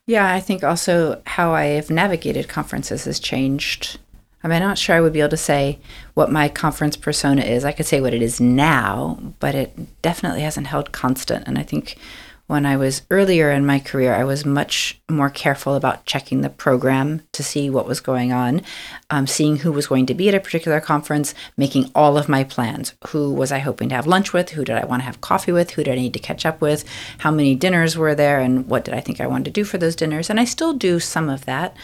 Yeah, 0.08 0.32
I 0.32 0.40
think 0.40 0.64
also 0.64 1.20
how 1.26 1.52
I 1.52 1.64
have 1.64 1.90
navigated 1.90 2.48
conferences 2.48 3.04
has 3.04 3.20
changed. 3.20 3.98
I 4.42 4.48
mean, 4.48 4.62
I'm 4.62 4.68
not 4.68 4.78
sure 4.78 4.96
I 4.96 5.02
would 5.02 5.12
be 5.12 5.20
able 5.20 5.28
to 5.28 5.36
say 5.36 5.78
what 6.14 6.32
my 6.32 6.48
conference 6.48 6.96
persona 6.96 7.42
is. 7.42 7.62
I 7.62 7.72
could 7.72 7.84
say 7.84 8.00
what 8.00 8.14
it 8.14 8.22
is 8.22 8.40
now, 8.40 9.18
but 9.38 9.54
it 9.54 10.00
definitely 10.00 10.40
hasn't 10.40 10.68
held 10.68 10.92
constant. 10.92 11.46
And 11.46 11.58
I 11.58 11.62
think 11.62 11.98
when 12.48 12.64
I 12.64 12.78
was 12.78 13.02
earlier 13.10 13.50
in 13.50 13.66
my 13.66 13.78
career, 13.78 14.14
I 14.14 14.24
was 14.24 14.44
much 14.44 14.98
more 15.08 15.28
careful 15.28 15.74
about 15.74 16.06
checking 16.06 16.40
the 16.40 16.48
program 16.48 17.20
to 17.32 17.42
see 17.42 17.68
what 17.68 17.86
was 17.86 18.00
going 18.00 18.32
on, 18.32 18.62
um, 19.10 19.26
seeing 19.26 19.58
who 19.58 19.70
was 19.70 19.86
going 19.86 20.06
to 20.06 20.14
be 20.14 20.28
at 20.30 20.34
a 20.34 20.40
particular 20.40 20.80
conference, 20.80 21.34
making 21.58 21.90
all 21.94 22.16
of 22.16 22.26
my 22.26 22.44
plans. 22.44 22.94
Who 23.08 23.34
was 23.34 23.52
I 23.52 23.58
hoping 23.58 23.90
to 23.90 23.94
have 23.94 24.06
lunch 24.06 24.32
with? 24.32 24.50
Who 24.50 24.64
did 24.64 24.76
I 24.76 24.86
want 24.86 25.02
to 25.02 25.06
have 25.06 25.20
coffee 25.20 25.52
with? 25.52 25.72
Who 25.72 25.84
did 25.84 25.92
I 25.92 25.96
need 25.96 26.14
to 26.14 26.18
catch 26.18 26.46
up 26.46 26.62
with? 26.62 26.84
How 27.18 27.30
many 27.30 27.54
dinners 27.54 27.98
were 27.98 28.14
there? 28.14 28.40
And 28.40 28.66
what 28.66 28.84
did 28.84 28.94
I 28.94 29.00
think 29.00 29.20
I 29.20 29.26
wanted 29.26 29.44
to 29.44 29.50
do 29.50 29.64
for 29.64 29.76
those 29.76 29.94
dinners? 29.94 30.30
And 30.30 30.40
I 30.40 30.44
still 30.44 30.72
do 30.72 30.98
some 30.98 31.28
of 31.28 31.44
that. 31.44 31.76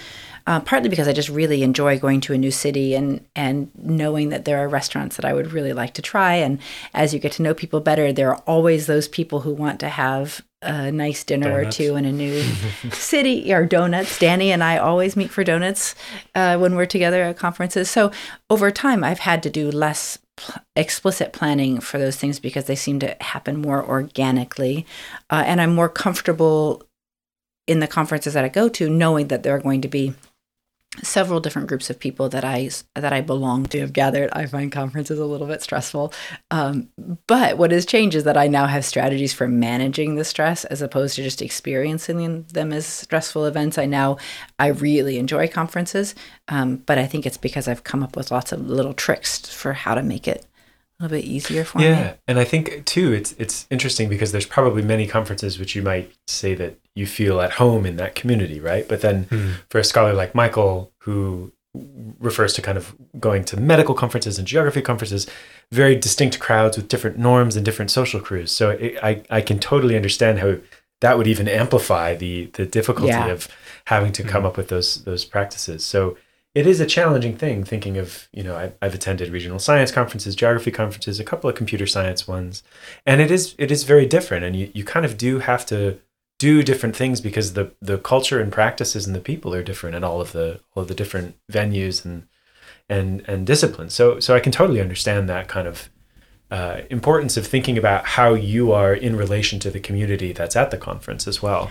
Uh, 0.47 0.61
partly 0.61 0.90
because 0.90 1.09
I 1.09 1.14
just 1.14 1.30
really 1.30 1.62
enjoy 1.62 1.99
going 1.99 2.20
to 2.22 2.34
a 2.34 2.38
new 2.38 2.51
city 2.51 2.95
and 2.95 3.24
and 3.34 3.70
knowing 3.76 4.28
that 4.28 4.45
there 4.45 4.59
are 4.59 4.68
restaurants 4.68 5.16
that 5.16 5.24
I 5.24 5.32
would 5.32 5.53
really 5.53 5.72
like 5.72 5.95
to 5.95 6.03
try. 6.03 6.34
And 6.34 6.59
as 6.92 7.14
you 7.14 7.20
get 7.20 7.32
to 7.32 7.42
know 7.42 7.55
people 7.55 7.80
better, 7.80 8.12
there 8.12 8.30
are 8.30 8.42
always 8.47 8.86
those 8.86 9.09
people 9.09 9.40
who 9.40 9.55
want 9.55 9.80
to 9.80 9.88
have 9.88 10.42
a 10.64 10.90
nice 10.90 11.24
dinner 11.24 11.51
donuts. 11.51 11.80
or 11.80 11.84
two 11.84 11.97
in 11.97 12.05
a 12.05 12.12
new 12.12 12.42
city 12.92 13.53
or 13.53 13.66
donuts. 13.66 14.18
Dani 14.18 14.47
and 14.47 14.64
I 14.64 14.78
always 14.78 15.16
meet 15.16 15.30
for 15.30 15.45
donuts 15.45 15.95
uh, 16.34 16.59
when 16.59 16.74
we're 16.74 16.86
together 16.86 17.22
at 17.22 17.38
conferences. 17.38 17.90
So 17.90 18.11
over 18.51 18.70
time, 18.70 19.05
I've 19.05 19.20
had 19.20 19.42
to 19.45 19.51
do 19.51 19.70
less 19.70 20.18
pl- 20.36 20.62
explicit 20.76 21.32
planning 21.32 21.80
for 21.80 21.99
those 21.99 22.16
things 22.16 22.40
because 22.40 22.64
they 22.64 22.76
seem 22.76 22.99
to 23.01 23.16
happen 23.20 23.61
more 23.61 23.84
organically, 23.84 24.86
uh, 25.30 25.42
and 25.47 25.61
I'm 25.61 25.74
more 25.74 25.88
comfortable 25.88 26.82
in 27.66 27.80
the 27.80 27.86
conferences 27.86 28.34
that 28.34 28.45
I 28.45 28.49
go 28.49 28.68
to 28.68 28.90
knowing 28.90 29.28
that 29.28 29.42
there 29.42 29.55
are 29.55 29.61
going 29.61 29.80
to 29.82 29.88
be 29.88 30.14
several 31.03 31.40
different 31.40 31.68
groups 31.68 31.90
of 31.90 31.99
people 31.99 32.28
that 32.28 32.45
I 32.45 32.70
that 32.95 33.12
I 33.12 33.20
belong 33.20 33.66
to 33.66 33.80
have 33.80 33.92
gathered. 33.92 34.30
I 34.32 34.47
find 34.47 34.70
conferences 34.70 35.18
a 35.18 35.24
little 35.24 35.47
bit 35.47 35.62
stressful, 35.62 36.12
um, 36.51 36.88
but 37.26 37.59
what 37.59 37.70
has 37.70 37.86
changed 37.86 38.16
is 38.16 38.24
that 38.24 38.36
I 38.36 38.47
now 38.47 38.66
have 38.66 38.84
strategies 38.84 39.32
for 39.32 39.49
managing 39.49 40.14
the 40.14 40.24
stress 40.24 40.64
as 40.64 40.82
opposed 40.82 41.16
to 41.16 41.22
just 41.22 41.42
experiencing 41.42 42.45
them 42.45 42.72
as 42.72 42.86
stressful 42.86 43.47
events. 43.47 43.78
I 43.78 43.86
now 43.86 44.18
I 44.59 44.68
really 44.68 45.18
enjoy 45.18 45.49
conferences, 45.49 46.14
um, 46.49 46.76
but 46.76 46.99
I 46.99 47.07
think 47.07 47.26
it's 47.26 47.38
because 47.38 47.68
I've 47.68 47.84
come 47.84 48.03
up 48.03 48.16
with 48.16 48.30
lots 48.30 48.53
of 48.53 48.68
little 48.68 48.95
tricks 48.95 49.38
for 49.49 49.72
how 49.72 49.95
to 49.95 50.03
make 50.03 50.28
it 50.28 50.47
a 50.99 51.03
little 51.05 51.18
bit 51.18 51.24
easier 51.24 51.64
for 51.64 51.80
yeah. 51.80 51.90
me. 51.90 51.97
Yeah, 52.01 52.14
and 52.28 52.38
I 52.38 52.45
think 52.45 52.84
too, 52.84 53.12
it's 53.12 53.32
it's 53.38 53.66
interesting 53.70 54.09
because 54.09 54.32
there's 54.32 54.47
probably 54.47 54.82
many 54.82 55.07
conferences 55.07 55.59
which 55.59 55.74
you 55.74 55.82
might 55.82 56.12
say 56.26 56.55
that 56.55 56.78
you 56.95 57.07
feel 57.07 57.40
at 57.40 57.53
home 57.53 57.84
in 57.86 57.97
that 57.97 58.14
community, 58.14 58.61
right? 58.61 58.86
But 58.88 59.01
then 59.01 59.24
Hmm. 59.24 59.51
for 59.70 59.78
a 59.80 59.84
scholar 59.84 60.12
like 60.12 60.34
Michael, 60.34 60.92
who 60.99 61.53
refers 62.20 62.53
to 62.55 62.62
kind 62.62 62.78
of 62.78 62.95
going 63.18 63.45
to 63.45 63.57
medical 63.59 63.95
conferences 63.97 64.38
and 64.38 64.47
geography 64.47 64.80
conferences, 64.80 65.26
very 65.72 65.97
distinct 65.97 66.38
crowds 66.38 66.76
with 66.76 66.86
different 66.88 67.18
norms 67.18 67.57
and 67.57 67.64
different 67.64 67.90
social 67.90 68.20
crews. 68.20 68.53
So 68.53 68.70
it, 68.70 68.97
I 69.03 69.22
I 69.30 69.40
can 69.40 69.59
totally 69.59 69.97
understand 69.97 70.38
how 70.38 70.57
that 71.01 71.18
would 71.18 71.26
even 71.26 71.49
amplify 71.49 72.14
the 72.14 72.47
the 72.53 72.64
difficulty 72.66 73.09
Yeah. 73.12 73.26
of 73.26 73.49
having 73.86 74.12
to 74.12 74.22
come 74.22 74.45
up 74.47 74.57
with 74.57 74.68
those 74.68 75.03
those 75.03 75.24
practices. 75.24 75.84
So 75.84 76.16
it 76.55 76.66
is 76.66 76.80
a 76.80 76.86
challenging 76.86 77.36
thing 77.36 77.64
thinking 77.64 77.98
of 77.98 78.28
you 78.32 78.42
know 78.42 78.55
I, 78.57 78.72
i've 78.80 78.94
attended 78.94 79.30
regional 79.30 79.59
science 79.59 79.90
conferences 79.90 80.36
geography 80.36 80.70
conferences 80.70 81.20
a 81.20 81.24
couple 81.24 81.50
of 81.50 81.57
computer 81.57 81.86
science 81.86 82.26
ones 82.28 82.62
and 83.05 83.20
it 83.20 83.30
is 83.30 83.55
it 83.59 83.70
is 83.70 83.84
very 83.84 84.07
different 84.07 84.44
and 84.44 84.57
you, 84.57 84.70
you 84.74 84.84
kind 84.84 85.05
of 85.05 85.18
do 85.18 85.40
have 85.40 85.66
to 85.66 85.98
do 86.38 86.62
different 86.62 86.96
things 86.96 87.20
because 87.20 87.55
the 87.55 87.72
the 87.80 87.98
culture 87.98 88.40
and 88.40 88.52
practices 88.52 89.07
and 89.07 89.14
the 89.14 89.20
people 89.20 89.55
are 89.55 89.62
different 89.62 89.96
at 89.96 90.05
all 90.05 90.20
of 90.20 90.32
the 90.32 90.61
all 90.74 90.82
of 90.82 90.88
the 90.88 90.94
different 90.94 91.36
venues 91.50 92.05
and 92.05 92.26
and 92.88 93.22
and 93.28 93.46
disciplines 93.46 93.94
so 93.94 94.20
so 94.20 94.34
i 94.34 94.40
can 94.40 94.52
totally 94.52 94.80
understand 94.80 95.28
that 95.28 95.48
kind 95.48 95.68
of 95.68 95.90
uh, 96.50 96.82
importance 96.90 97.36
of 97.36 97.46
thinking 97.46 97.76
about 97.76 98.05
how 98.05 98.34
you 98.34 98.70
are 98.70 98.94
in 98.94 99.16
relation 99.16 99.59
to 99.59 99.70
the 99.70 99.80
community 99.80 100.32
that's 100.32 100.55
at 100.55 100.70
the 100.70 100.76
conference 100.76 101.26
as 101.26 101.42
well 101.42 101.70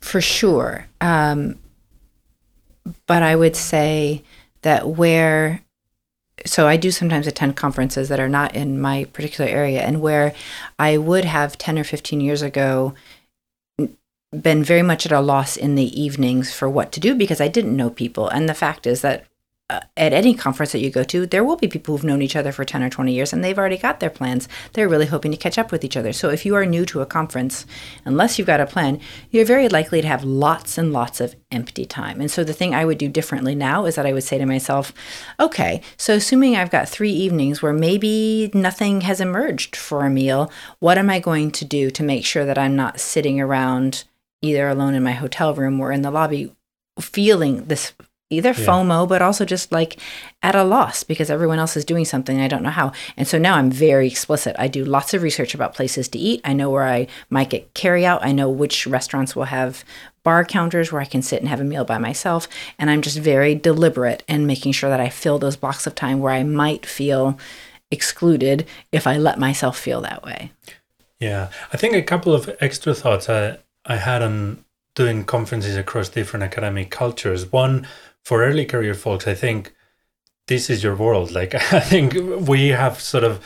For 0.00 0.20
sure. 0.20 0.86
Um, 1.00 1.58
but 3.06 3.22
I 3.22 3.36
would 3.36 3.56
say 3.56 4.22
that 4.62 4.88
where, 4.88 5.62
so 6.44 6.66
I 6.66 6.76
do 6.76 6.90
sometimes 6.90 7.26
attend 7.26 7.56
conferences 7.56 8.08
that 8.08 8.20
are 8.20 8.28
not 8.28 8.54
in 8.54 8.80
my 8.80 9.04
particular 9.04 9.48
area, 9.48 9.82
and 9.82 10.00
where 10.00 10.34
I 10.78 10.98
would 10.98 11.24
have 11.24 11.58
10 11.58 11.78
or 11.78 11.84
15 11.84 12.20
years 12.20 12.42
ago 12.42 12.94
been 14.32 14.64
very 14.64 14.82
much 14.82 15.04
at 15.04 15.12
a 15.12 15.20
loss 15.20 15.56
in 15.56 15.74
the 15.74 16.00
evenings 16.00 16.52
for 16.52 16.68
what 16.68 16.90
to 16.92 17.00
do 17.00 17.14
because 17.14 17.40
I 17.40 17.48
didn't 17.48 17.76
know 17.76 17.90
people. 17.90 18.28
And 18.28 18.48
the 18.48 18.54
fact 18.54 18.86
is 18.86 19.02
that 19.02 19.26
at 19.70 20.12
any 20.12 20.34
conference 20.34 20.72
that 20.72 20.80
you 20.80 20.90
go 20.90 21.04
to, 21.04 21.26
there 21.26 21.44
will 21.44 21.56
be 21.56 21.68
people 21.68 21.94
who've 21.94 22.04
known 22.04 22.22
each 22.22 22.36
other 22.36 22.52
for 22.52 22.64
10 22.64 22.82
or 22.82 22.90
20 22.90 23.12
years 23.12 23.32
and 23.32 23.42
they've 23.42 23.58
already 23.58 23.78
got 23.78 24.00
their 24.00 24.10
plans. 24.10 24.48
They're 24.72 24.88
really 24.88 25.06
hoping 25.06 25.30
to 25.30 25.36
catch 25.36 25.58
up 25.58 25.72
with 25.72 25.84
each 25.84 25.96
other. 25.96 26.12
So 26.12 26.28
if 26.28 26.44
you 26.44 26.54
are 26.56 26.66
new 26.66 26.84
to 26.86 27.00
a 27.00 27.06
conference, 27.06 27.64
unless 28.04 28.38
you've 28.38 28.46
got 28.46 28.60
a 28.60 28.66
plan, 28.66 29.00
you're 29.30 29.44
very 29.44 29.68
likely 29.68 30.02
to 30.02 30.08
have 30.08 30.24
lots 30.24 30.76
and 30.76 30.92
lots 30.92 31.20
of 31.20 31.34
empty 31.50 31.86
time. 31.86 32.20
And 32.20 32.30
so 32.30 32.44
the 32.44 32.52
thing 32.52 32.74
I 32.74 32.84
would 32.84 32.98
do 32.98 33.08
differently 33.08 33.54
now 33.54 33.86
is 33.86 33.94
that 33.94 34.06
I 34.06 34.12
would 34.12 34.24
say 34.24 34.38
to 34.38 34.46
myself, 34.46 34.92
okay, 35.40 35.80
so 35.96 36.14
assuming 36.14 36.56
I've 36.56 36.70
got 36.70 36.88
three 36.88 37.12
evenings 37.12 37.62
where 37.62 37.72
maybe 37.72 38.50
nothing 38.52 39.02
has 39.02 39.20
emerged 39.20 39.76
for 39.76 40.04
a 40.04 40.10
meal, 40.10 40.50
what 40.80 40.98
am 40.98 41.08
I 41.08 41.18
going 41.18 41.50
to 41.52 41.64
do 41.64 41.90
to 41.90 42.02
make 42.02 42.24
sure 42.24 42.44
that 42.44 42.58
I'm 42.58 42.76
not 42.76 43.00
sitting 43.00 43.40
around 43.40 44.04
either 44.42 44.68
alone 44.68 44.94
in 44.94 45.02
my 45.02 45.12
hotel 45.12 45.54
room 45.54 45.80
or 45.80 45.92
in 45.92 46.02
the 46.02 46.10
lobby 46.10 46.54
feeling 47.00 47.64
this 47.64 47.92
either 48.32 48.50
yeah. 48.50 48.66
FOMO, 48.66 49.08
but 49.08 49.22
also 49.22 49.44
just 49.44 49.70
like 49.70 49.98
at 50.42 50.54
a 50.54 50.64
loss 50.64 51.04
because 51.04 51.30
everyone 51.30 51.58
else 51.58 51.76
is 51.76 51.84
doing 51.84 52.04
something 52.04 52.40
I 52.40 52.48
don't 52.48 52.62
know 52.62 52.70
how. 52.70 52.92
And 53.16 53.28
so 53.28 53.38
now 53.38 53.56
I'm 53.56 53.70
very 53.70 54.06
explicit. 54.08 54.56
I 54.58 54.68
do 54.68 54.84
lots 54.84 55.14
of 55.14 55.22
research 55.22 55.54
about 55.54 55.74
places 55.74 56.08
to 56.08 56.18
eat. 56.18 56.40
I 56.44 56.52
know 56.52 56.70
where 56.70 56.88
I 56.88 57.06
might 57.30 57.50
get 57.50 57.74
carry 57.74 58.04
out. 58.06 58.24
I 58.24 58.32
know 58.32 58.50
which 58.50 58.86
restaurants 58.86 59.36
will 59.36 59.44
have 59.44 59.84
bar 60.22 60.44
counters 60.44 60.92
where 60.92 61.02
I 61.02 61.06
can 61.06 61.22
sit 61.22 61.40
and 61.40 61.48
have 61.48 61.60
a 61.60 61.64
meal 61.64 61.84
by 61.84 61.98
myself. 61.98 62.48
And 62.78 62.90
I'm 62.90 63.02
just 63.02 63.18
very 63.18 63.54
deliberate 63.54 64.22
in 64.28 64.46
making 64.46 64.72
sure 64.72 64.90
that 64.90 65.00
I 65.00 65.08
fill 65.08 65.38
those 65.38 65.56
blocks 65.56 65.86
of 65.86 65.94
time 65.94 66.20
where 66.20 66.32
I 66.32 66.42
might 66.42 66.86
feel 66.86 67.38
excluded 67.90 68.66
if 68.90 69.06
I 69.06 69.18
let 69.18 69.38
myself 69.38 69.78
feel 69.78 70.00
that 70.00 70.24
way. 70.24 70.52
Yeah. 71.20 71.50
I 71.72 71.76
think 71.76 71.94
a 71.94 72.02
couple 72.02 72.34
of 72.34 72.50
extra 72.60 72.94
thoughts 72.94 73.28
I, 73.28 73.58
I 73.84 73.96
had 73.96 74.22
on 74.22 74.64
doing 74.94 75.24
conferences 75.24 75.76
across 75.76 76.08
different 76.08 76.42
academic 76.42 76.90
cultures. 76.90 77.50
One 77.50 77.86
for 78.24 78.44
early 78.44 78.64
career 78.64 78.94
folks, 78.94 79.26
I 79.26 79.34
think 79.34 79.74
this 80.48 80.70
is 80.70 80.82
your 80.82 80.96
world. 80.96 81.30
Like 81.38 81.54
I 81.54 81.80
think 81.80 82.14
we 82.48 82.68
have 82.68 83.00
sort 83.00 83.24
of 83.24 83.44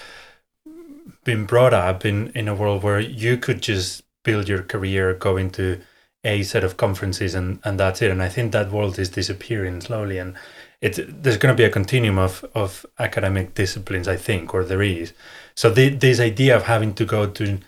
been 1.25 1.45
brought 1.45 1.75
up 1.75 2.05
in 2.05 2.31
in 2.35 2.49
a 2.49 2.55
world 2.55 2.83
where 2.83 3.01
you 3.01 3.37
could 3.37 3.61
just 3.63 4.03
build 4.25 4.49
your 4.49 4.63
career, 4.63 5.15
go 5.15 5.37
into 5.37 5.81
a 6.25 6.43
set 6.43 6.65
of 6.65 6.77
conferences, 6.77 7.35
and 7.35 7.61
and 7.65 7.79
that's 7.79 8.03
it. 8.03 8.11
And 8.11 8.23
I 8.23 8.29
think 8.29 8.53
that 8.53 8.73
world 8.73 8.99
is 8.99 9.11
disappearing 9.11 9.81
slowly, 9.81 10.19
and 10.19 10.37
it's 10.81 11.01
there's 11.09 11.39
going 11.39 11.55
to 11.55 11.61
be 11.61 11.65
a 11.65 11.71
continuum 11.71 12.19
of 12.19 12.45
of 12.55 12.87
academic 12.99 13.55
disciplines, 13.55 14.09
I 14.09 14.17
think, 14.17 14.55
or 14.55 14.65
there 14.65 14.83
is. 14.83 15.13
So 15.55 15.71
the, 15.71 15.89
this 15.89 16.21
idea 16.21 16.57
of 16.57 16.65
having 16.65 16.95
to 16.95 17.05
go 17.05 17.27
to 17.27 17.59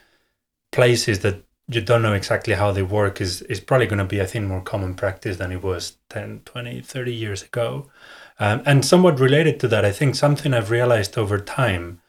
places 0.72 1.20
that 1.20 1.42
you 1.68 1.82
don't 1.82 2.02
know 2.02 2.14
exactly 2.14 2.54
how 2.54 2.72
they 2.72 2.82
work 2.82 3.20
is, 3.20 3.42
is 3.42 3.60
probably 3.60 3.86
going 3.86 3.98
to 3.98 4.04
be, 4.04 4.22
I 4.22 4.26
think, 4.26 4.46
more 4.46 4.62
common 4.62 4.94
practice 4.94 5.36
than 5.36 5.52
it 5.52 5.62
was 5.62 5.98
10, 6.08 6.42
20, 6.46 6.80
30 6.80 7.14
years 7.14 7.42
ago. 7.42 7.90
Um, 8.38 8.62
and 8.64 8.84
somewhat 8.84 9.20
related 9.20 9.60
to 9.60 9.68
that, 9.68 9.84
I 9.84 9.92
think 9.92 10.14
something 10.14 10.54
I've 10.54 10.70
realized 10.70 11.18
over 11.18 11.38
time 11.38 12.00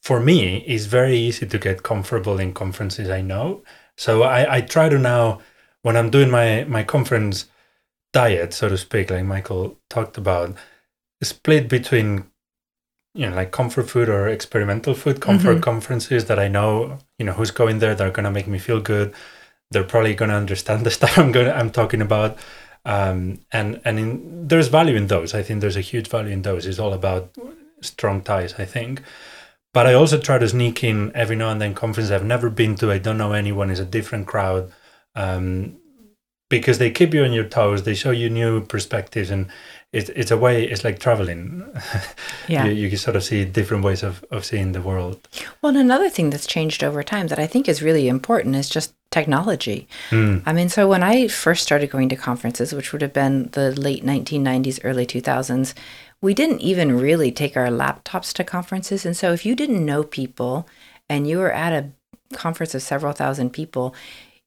for 0.00 0.20
me 0.20 0.58
is 0.58 0.86
very 0.86 1.16
easy 1.16 1.46
to 1.46 1.58
get 1.58 1.82
comfortable 1.82 2.38
in 2.38 2.54
conferences 2.54 3.10
I 3.10 3.22
know. 3.22 3.64
So 3.96 4.22
I, 4.22 4.58
I 4.58 4.60
try 4.60 4.88
to 4.88 4.98
now, 4.98 5.40
when 5.82 5.96
I'm 5.96 6.10
doing 6.10 6.30
my, 6.30 6.64
my 6.64 6.84
conference 6.84 7.46
diet, 8.12 8.54
so 8.54 8.68
to 8.68 8.78
speak, 8.78 9.10
like 9.10 9.24
Michael 9.24 9.76
talked 9.90 10.16
about, 10.16 10.54
split 11.22 11.68
between 11.68 12.26
you 13.16 13.28
know 13.28 13.34
like 13.34 13.50
comfort 13.50 13.88
food 13.88 14.08
or 14.08 14.28
experimental 14.28 14.94
food 14.94 15.20
comfort 15.20 15.54
mm-hmm. 15.54 15.60
conferences 15.60 16.26
that 16.26 16.38
i 16.38 16.46
know 16.46 16.98
you 17.18 17.24
know 17.24 17.32
who's 17.32 17.50
going 17.50 17.78
there 17.78 17.94
they're 17.94 18.10
going 18.10 18.24
to 18.24 18.30
make 18.30 18.46
me 18.46 18.58
feel 18.58 18.80
good. 18.80 19.12
They're 19.70 19.84
probably 19.84 20.14
going 20.14 20.28
to 20.28 20.36
understand 20.36 20.80
the 20.86 20.90
stuff 20.90 21.18
i'm 21.18 21.32
going 21.32 21.50
i'm 21.50 21.70
talking 21.70 22.02
about. 22.02 22.38
Um, 22.84 23.40
and 23.50 23.80
and 23.84 23.98
in, 23.98 24.46
there's 24.46 24.68
value 24.68 24.94
in 24.94 25.08
those. 25.08 25.34
I 25.34 25.42
think 25.42 25.60
there's 25.60 25.76
a 25.76 25.80
huge 25.80 26.08
value 26.08 26.32
in 26.32 26.42
those. 26.42 26.66
It's 26.66 26.78
all 26.78 26.92
about 26.92 27.34
strong 27.80 28.22
ties 28.22 28.54
i 28.58 28.64
think. 28.64 29.02
But 29.74 29.86
i 29.86 29.94
also 29.94 30.18
try 30.18 30.38
to 30.38 30.48
sneak 30.48 30.84
in 30.84 31.12
every 31.14 31.36
now 31.36 31.50
and 31.50 31.60
then 31.60 31.74
conferences 31.74 32.12
i've 32.12 32.24
never 32.24 32.50
been 32.50 32.74
to. 32.76 32.92
I 32.92 32.98
don't 32.98 33.18
know 33.18 33.32
anyone. 33.32 33.70
It's 33.70 33.80
a 33.80 33.84
different 33.84 34.26
crowd 34.26 34.72
um, 35.14 35.78
because 36.48 36.78
they 36.78 36.90
keep 36.90 37.12
you 37.14 37.24
on 37.24 37.32
your 37.32 37.48
toes. 37.48 37.82
They 37.82 37.94
show 37.94 38.12
you 38.12 38.30
new 38.30 38.64
perspectives 38.64 39.30
and 39.30 39.48
it's 39.96 40.10
it's 40.10 40.30
a 40.30 40.36
way 40.36 40.64
it's 40.64 40.84
like 40.84 40.98
traveling. 40.98 41.64
Yeah. 42.48 42.66
You, 42.66 42.72
you 42.72 42.88
can 42.88 42.98
sort 42.98 43.16
of 43.16 43.24
see 43.24 43.44
different 43.44 43.82
ways 43.82 44.02
of, 44.04 44.24
of 44.30 44.44
seeing 44.44 44.70
the 44.72 44.80
world. 44.80 45.28
Well 45.60 45.70
and 45.70 45.78
another 45.78 46.08
thing 46.08 46.30
that's 46.30 46.46
changed 46.46 46.84
over 46.84 47.02
time 47.02 47.26
that 47.28 47.40
i 47.40 47.46
think 47.46 47.68
is 47.68 47.82
really 47.82 48.06
important 48.06 48.54
is 48.54 48.68
just 48.68 48.94
technology. 49.10 49.88
Mm. 50.10 50.42
i 50.46 50.52
mean 50.52 50.68
so 50.68 50.86
when 50.88 51.02
i 51.02 51.28
first 51.28 51.62
started 51.62 51.90
going 51.90 52.08
to 52.10 52.16
conferences 52.16 52.72
which 52.72 52.92
would 52.92 53.02
have 53.02 53.12
been 53.12 53.48
the 53.52 53.72
late 53.86 54.04
1990s 54.04 54.80
early 54.84 55.06
2000s 55.06 55.74
we 56.20 56.34
didn't 56.34 56.60
even 56.60 56.98
really 56.98 57.30
take 57.30 57.56
our 57.56 57.68
laptops 57.68 58.32
to 58.34 58.44
conferences. 58.44 59.04
And 59.04 59.16
so 59.16 59.32
if 59.32 59.44
you 59.44 59.54
didn't 59.54 59.84
know 59.84 60.02
people 60.02 60.66
and 61.08 61.26
you 61.26 61.38
were 61.38 61.52
at 61.52 61.72
a 61.72 61.90
conference 62.34 62.74
of 62.74 62.82
several 62.82 63.12
thousand 63.12 63.50
people 63.50 63.94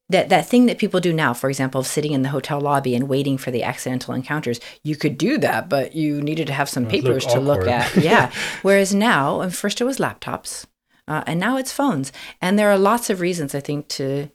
that 0.10 0.30
that 0.30 0.48
thing 0.48 0.66
that 0.66 0.78
people 0.78 1.00
do 1.00 1.14
now 1.14 1.34
for 1.34 1.50
example 1.50 1.80
of 1.80 1.88
sitting 1.88 2.14
in 2.14 2.22
the 2.22 2.30
hotel 2.30 2.60
lobby 2.60 2.96
and 2.96 3.08
waiting 3.08 3.38
for 3.38 3.52
the 3.52 3.64
accidental 3.64 4.14
encounters 4.14 4.60
you 4.84 4.96
could 4.96 5.18
do 5.18 5.38
that 5.38 5.70
but 5.70 5.96
you 5.96 6.22
needed 6.22 6.48
to 6.48 6.54
have 6.54 6.70
some 6.70 6.88
papers 6.88 7.26
look 7.26 7.34
to 7.34 7.40
look 7.40 7.68
at. 7.68 7.96
Yeah. 7.96 8.32
Whereas 8.62 8.94
now 8.94 9.42
and 9.42 9.56
first 9.56 9.82
it 9.82 9.86
was 9.86 9.98
laptops 9.98 10.66
uh, 11.08 11.24
and 11.26 11.40
now 11.40 11.58
it's 11.58 11.74
phones. 11.74 12.12
And 12.40 12.60
there 12.60 12.70
are 12.70 12.78
lots 12.78 13.10
of 13.10 13.22
reasons 13.22 13.56
i 13.56 13.60
think 13.60 13.88
to 13.90 14.30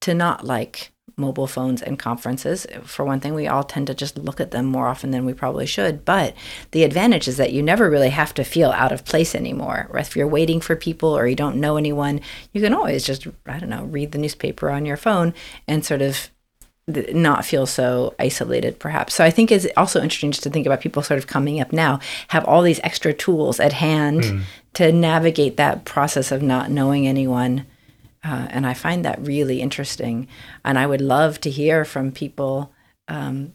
to 0.00 0.14
not 0.14 0.44
like 0.44 0.92
mobile 1.16 1.46
phones 1.46 1.82
and 1.82 1.98
conferences. 1.98 2.66
For 2.84 3.04
one 3.04 3.20
thing, 3.20 3.34
we 3.34 3.46
all 3.46 3.64
tend 3.64 3.86
to 3.86 3.94
just 3.94 4.18
look 4.18 4.40
at 4.40 4.50
them 4.50 4.66
more 4.66 4.88
often 4.88 5.12
than 5.12 5.24
we 5.24 5.32
probably 5.32 5.66
should. 5.66 6.04
But 6.04 6.34
the 6.72 6.84
advantage 6.84 7.26
is 7.26 7.36
that 7.38 7.52
you 7.52 7.62
never 7.62 7.88
really 7.88 8.10
have 8.10 8.34
to 8.34 8.44
feel 8.44 8.70
out 8.70 8.92
of 8.92 9.04
place 9.04 9.34
anymore. 9.34 9.88
If 9.94 10.16
you're 10.16 10.26
waiting 10.26 10.60
for 10.60 10.76
people 10.76 11.16
or 11.16 11.26
you 11.26 11.36
don't 11.36 11.60
know 11.60 11.76
anyone, 11.76 12.20
you 12.52 12.60
can 12.60 12.74
always 12.74 13.04
just, 13.04 13.26
I 13.46 13.58
don't 13.58 13.70
know, 13.70 13.84
read 13.84 14.12
the 14.12 14.18
newspaper 14.18 14.70
on 14.70 14.84
your 14.84 14.96
phone 14.96 15.32
and 15.66 15.84
sort 15.84 16.02
of 16.02 16.30
not 16.88 17.44
feel 17.44 17.66
so 17.66 18.14
isolated 18.20 18.78
perhaps 18.78 19.12
so 19.12 19.24
i 19.24 19.30
think 19.30 19.50
it's 19.50 19.66
also 19.76 20.00
interesting 20.00 20.30
just 20.30 20.44
to 20.44 20.50
think 20.50 20.66
about 20.66 20.80
people 20.80 21.02
sort 21.02 21.18
of 21.18 21.26
coming 21.26 21.60
up 21.60 21.72
now 21.72 21.98
have 22.28 22.44
all 22.44 22.62
these 22.62 22.78
extra 22.84 23.12
tools 23.12 23.58
at 23.58 23.72
hand 23.72 24.22
mm. 24.22 24.42
to 24.72 24.92
navigate 24.92 25.56
that 25.56 25.84
process 25.84 26.30
of 26.30 26.42
not 26.42 26.70
knowing 26.70 27.04
anyone 27.04 27.66
uh, 28.26 28.48
and 28.50 28.66
I 28.66 28.74
find 28.74 29.04
that 29.04 29.24
really 29.24 29.60
interesting. 29.60 30.26
And 30.64 30.78
I 30.78 30.86
would 30.86 31.00
love 31.00 31.40
to 31.42 31.50
hear 31.50 31.84
from 31.84 32.10
people 32.10 32.72
um, 33.06 33.52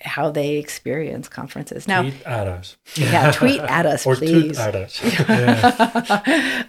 how 0.00 0.30
they 0.30 0.56
experience 0.56 1.28
conferences. 1.28 1.86
Now, 1.86 2.02
tweet 2.02 2.22
at 2.26 2.46
us. 2.46 2.76
Yeah, 2.94 3.30
tweet 3.32 3.60
at 3.60 3.84
us, 3.84 4.06
or 4.06 4.16
please. 4.16 4.58
at 4.58 4.74
us. 4.74 5.00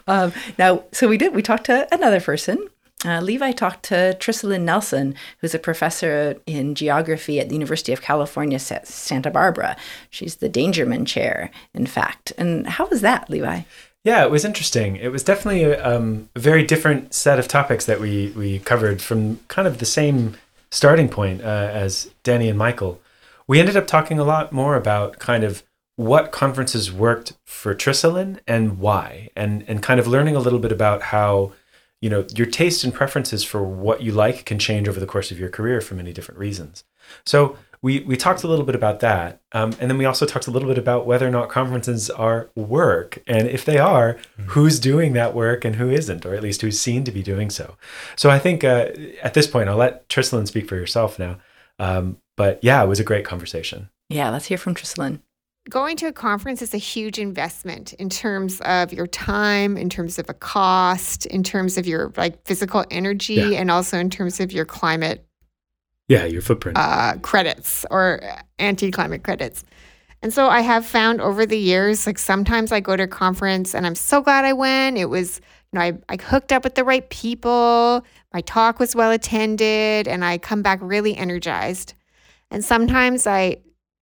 um, 0.07 0.33
now, 0.57 0.83
so 0.91 1.07
we 1.07 1.17
did. 1.17 1.33
We 1.33 1.41
talked 1.41 1.65
to 1.67 1.87
another 1.93 2.19
person. 2.19 2.67
Uh, 3.05 3.21
Levi 3.21 3.51
talked 3.51 3.83
to 3.83 4.17
Trisalyn 4.19 4.61
Nelson, 4.61 5.15
who's 5.39 5.53
a 5.53 5.59
professor 5.59 6.41
in 6.47 6.73
geography 6.73 7.39
at 7.39 7.49
the 7.49 7.55
University 7.55 7.93
of 7.93 8.01
California, 8.01 8.57
Santa 8.57 9.29
Barbara. 9.29 9.77
She's 10.09 10.37
the 10.37 10.49
Dangermond 10.49 11.05
Chair, 11.05 11.51
in 11.73 11.85
fact. 11.85 12.33
And 12.37 12.65
how 12.67 12.87
was 12.87 13.01
that, 13.01 13.29
Levi? 13.29 13.61
Yeah, 14.05 14.23
it 14.23 14.29
was 14.29 14.45
interesting. 14.45 14.97
It 14.97 15.11
was 15.11 15.23
definitely 15.23 15.63
a, 15.63 15.83
um, 15.83 16.29
a, 16.35 16.39
very 16.39 16.63
different 16.63 17.15
set 17.15 17.39
of 17.39 17.47
topics 17.47 17.85
that 17.85 17.99
we 17.99 18.31
we 18.35 18.59
covered 18.59 19.01
from 19.01 19.39
kind 19.47 19.67
of 19.67 19.79
the 19.79 19.85
same 19.85 20.37
starting 20.69 21.09
point 21.09 21.41
uh, 21.41 21.69
as 21.73 22.11
Dani 22.23 22.47
and 22.47 22.57
Michael. 22.57 23.01
We 23.47 23.59
ended 23.59 23.75
up 23.75 23.87
talking 23.87 24.19
a 24.19 24.23
lot 24.23 24.51
more 24.51 24.75
about 24.75 25.17
kind 25.17 25.43
of 25.43 25.63
what 25.95 26.31
conferences 26.31 26.93
worked 26.93 27.33
for 27.45 27.73
Trisalyn 27.73 28.39
and 28.47 28.77
why, 28.77 29.29
and 29.35 29.65
and 29.67 29.81
kind 29.81 29.99
of 29.99 30.05
learning 30.05 30.35
a 30.35 30.39
little 30.39 30.59
bit 30.59 30.71
about 30.71 31.01
how 31.01 31.53
you 31.99 32.11
know 32.11 32.27
your 32.35 32.45
taste 32.45 32.83
and 32.83 32.93
preferences 32.93 33.43
for 33.43 33.63
what 33.63 34.03
you 34.03 34.11
like 34.11 34.45
can 34.45 34.59
change 34.59 34.87
over 34.87 34.99
the 34.99 35.07
course 35.07 35.31
of 35.31 35.39
your 35.39 35.49
career 35.49 35.81
for 35.81 35.95
many 35.95 36.13
different 36.13 36.39
reasons. 36.39 36.83
So 37.25 37.57
we 37.85 37.99
we 37.99 38.17
talked 38.17 38.43
a 38.43 38.47
little 38.47 38.65
bit 38.65 38.73
about 38.73 38.99
that, 39.01 39.41
um, 39.51 39.71
and 39.79 39.91
then 39.91 39.99
we 39.99 40.05
also 40.05 40.25
talked 40.25 40.47
a 40.47 40.51
little 40.51 40.67
bit 40.67 40.79
about 40.79 41.05
whether 41.05 41.27
or 41.27 41.29
not 41.29 41.49
conferences 41.49 42.09
are 42.09 42.49
work, 42.55 43.21
and 43.27 43.47
if 43.47 43.63
they 43.63 43.77
are, 43.77 44.15
mm-hmm. 44.15 44.45
who's 44.47 44.79
doing 44.79 45.13
that 45.13 45.35
work 45.35 45.63
and 45.63 45.75
who 45.75 45.91
isn't, 45.91 46.25
or 46.25 46.33
at 46.33 46.41
least 46.41 46.63
who's 46.63 46.81
seen 46.81 47.03
to 47.03 47.11
be 47.11 47.21
doing 47.21 47.51
so. 47.51 47.77
So 48.15 48.31
I 48.31 48.39
think 48.39 48.63
uh, 48.63 48.89
at 49.21 49.35
this 49.35 49.45
point, 49.45 49.69
I'll 49.69 49.77
let 49.77 50.09
Trisalyn 50.09 50.47
speak 50.47 50.67
for 50.67 50.75
yourself 50.75 51.19
now. 51.19 51.37
Um, 51.77 52.17
but 52.35 52.57
yeah, 52.63 52.83
it 52.83 52.87
was 52.87 52.99
a 52.99 53.03
great 53.03 53.23
conversation. 53.23 53.89
Yeah, 54.09 54.31
let's 54.31 54.47
hear 54.47 54.57
from 54.57 54.73
Trisalyn. 54.73 55.19
Going 55.69 55.95
to 55.97 56.07
a 56.07 56.11
conference 56.11 56.63
is 56.63 56.73
a 56.73 56.79
huge 56.79 57.19
investment 57.19 57.93
in 57.93 58.09
terms 58.09 58.61
of 58.61 58.93
your 58.93 59.05
time, 59.05 59.77
in 59.77 59.91
terms 59.91 60.17
of 60.17 60.27
a 60.27 60.33
cost, 60.33 61.27
in 61.27 61.43
terms 61.43 61.77
of 61.77 61.85
your 61.85 62.11
like 62.17 62.43
physical 62.45 62.83
energy, 62.89 63.35
yeah. 63.35 63.59
and 63.59 63.69
also 63.69 63.99
in 63.99 64.09
terms 64.09 64.39
of 64.39 64.51
your 64.51 64.65
climate 64.65 65.23
yeah, 66.07 66.25
your 66.25 66.41
footprint. 66.41 66.77
Uh, 66.77 67.15
credits 67.21 67.85
or 67.89 68.21
anti 68.59 68.91
climate 68.91 69.23
credits. 69.23 69.63
And 70.21 70.33
so 70.33 70.47
I 70.47 70.61
have 70.61 70.85
found 70.85 71.21
over 71.21 71.45
the 71.45 71.57
years, 71.57 72.07
like 72.07 72.17
sometimes 72.17 72.71
I 72.71 72.79
go 72.79 72.95
to 72.95 73.03
a 73.03 73.07
conference 73.07 73.75
and 73.75 73.85
I'm 73.85 73.95
so 73.95 74.21
glad 74.21 74.43
I 74.43 74.53
went. 74.53 74.97
It 74.97 75.05
was, 75.05 75.39
you 75.71 75.79
know, 75.79 75.85
I, 75.85 75.93
I 76.09 76.17
hooked 76.17 76.51
up 76.51 76.63
with 76.63 76.75
the 76.75 76.83
right 76.83 77.07
people, 77.09 78.03
my 78.35 78.41
talk 78.41 78.79
was 78.79 78.95
well 78.95 79.11
attended, 79.11 80.09
and 80.09 80.25
I 80.25 80.37
come 80.37 80.61
back 80.61 80.79
really 80.81 81.15
energized. 81.15 81.93
And 82.51 82.65
sometimes 82.65 83.25
I 83.25 83.59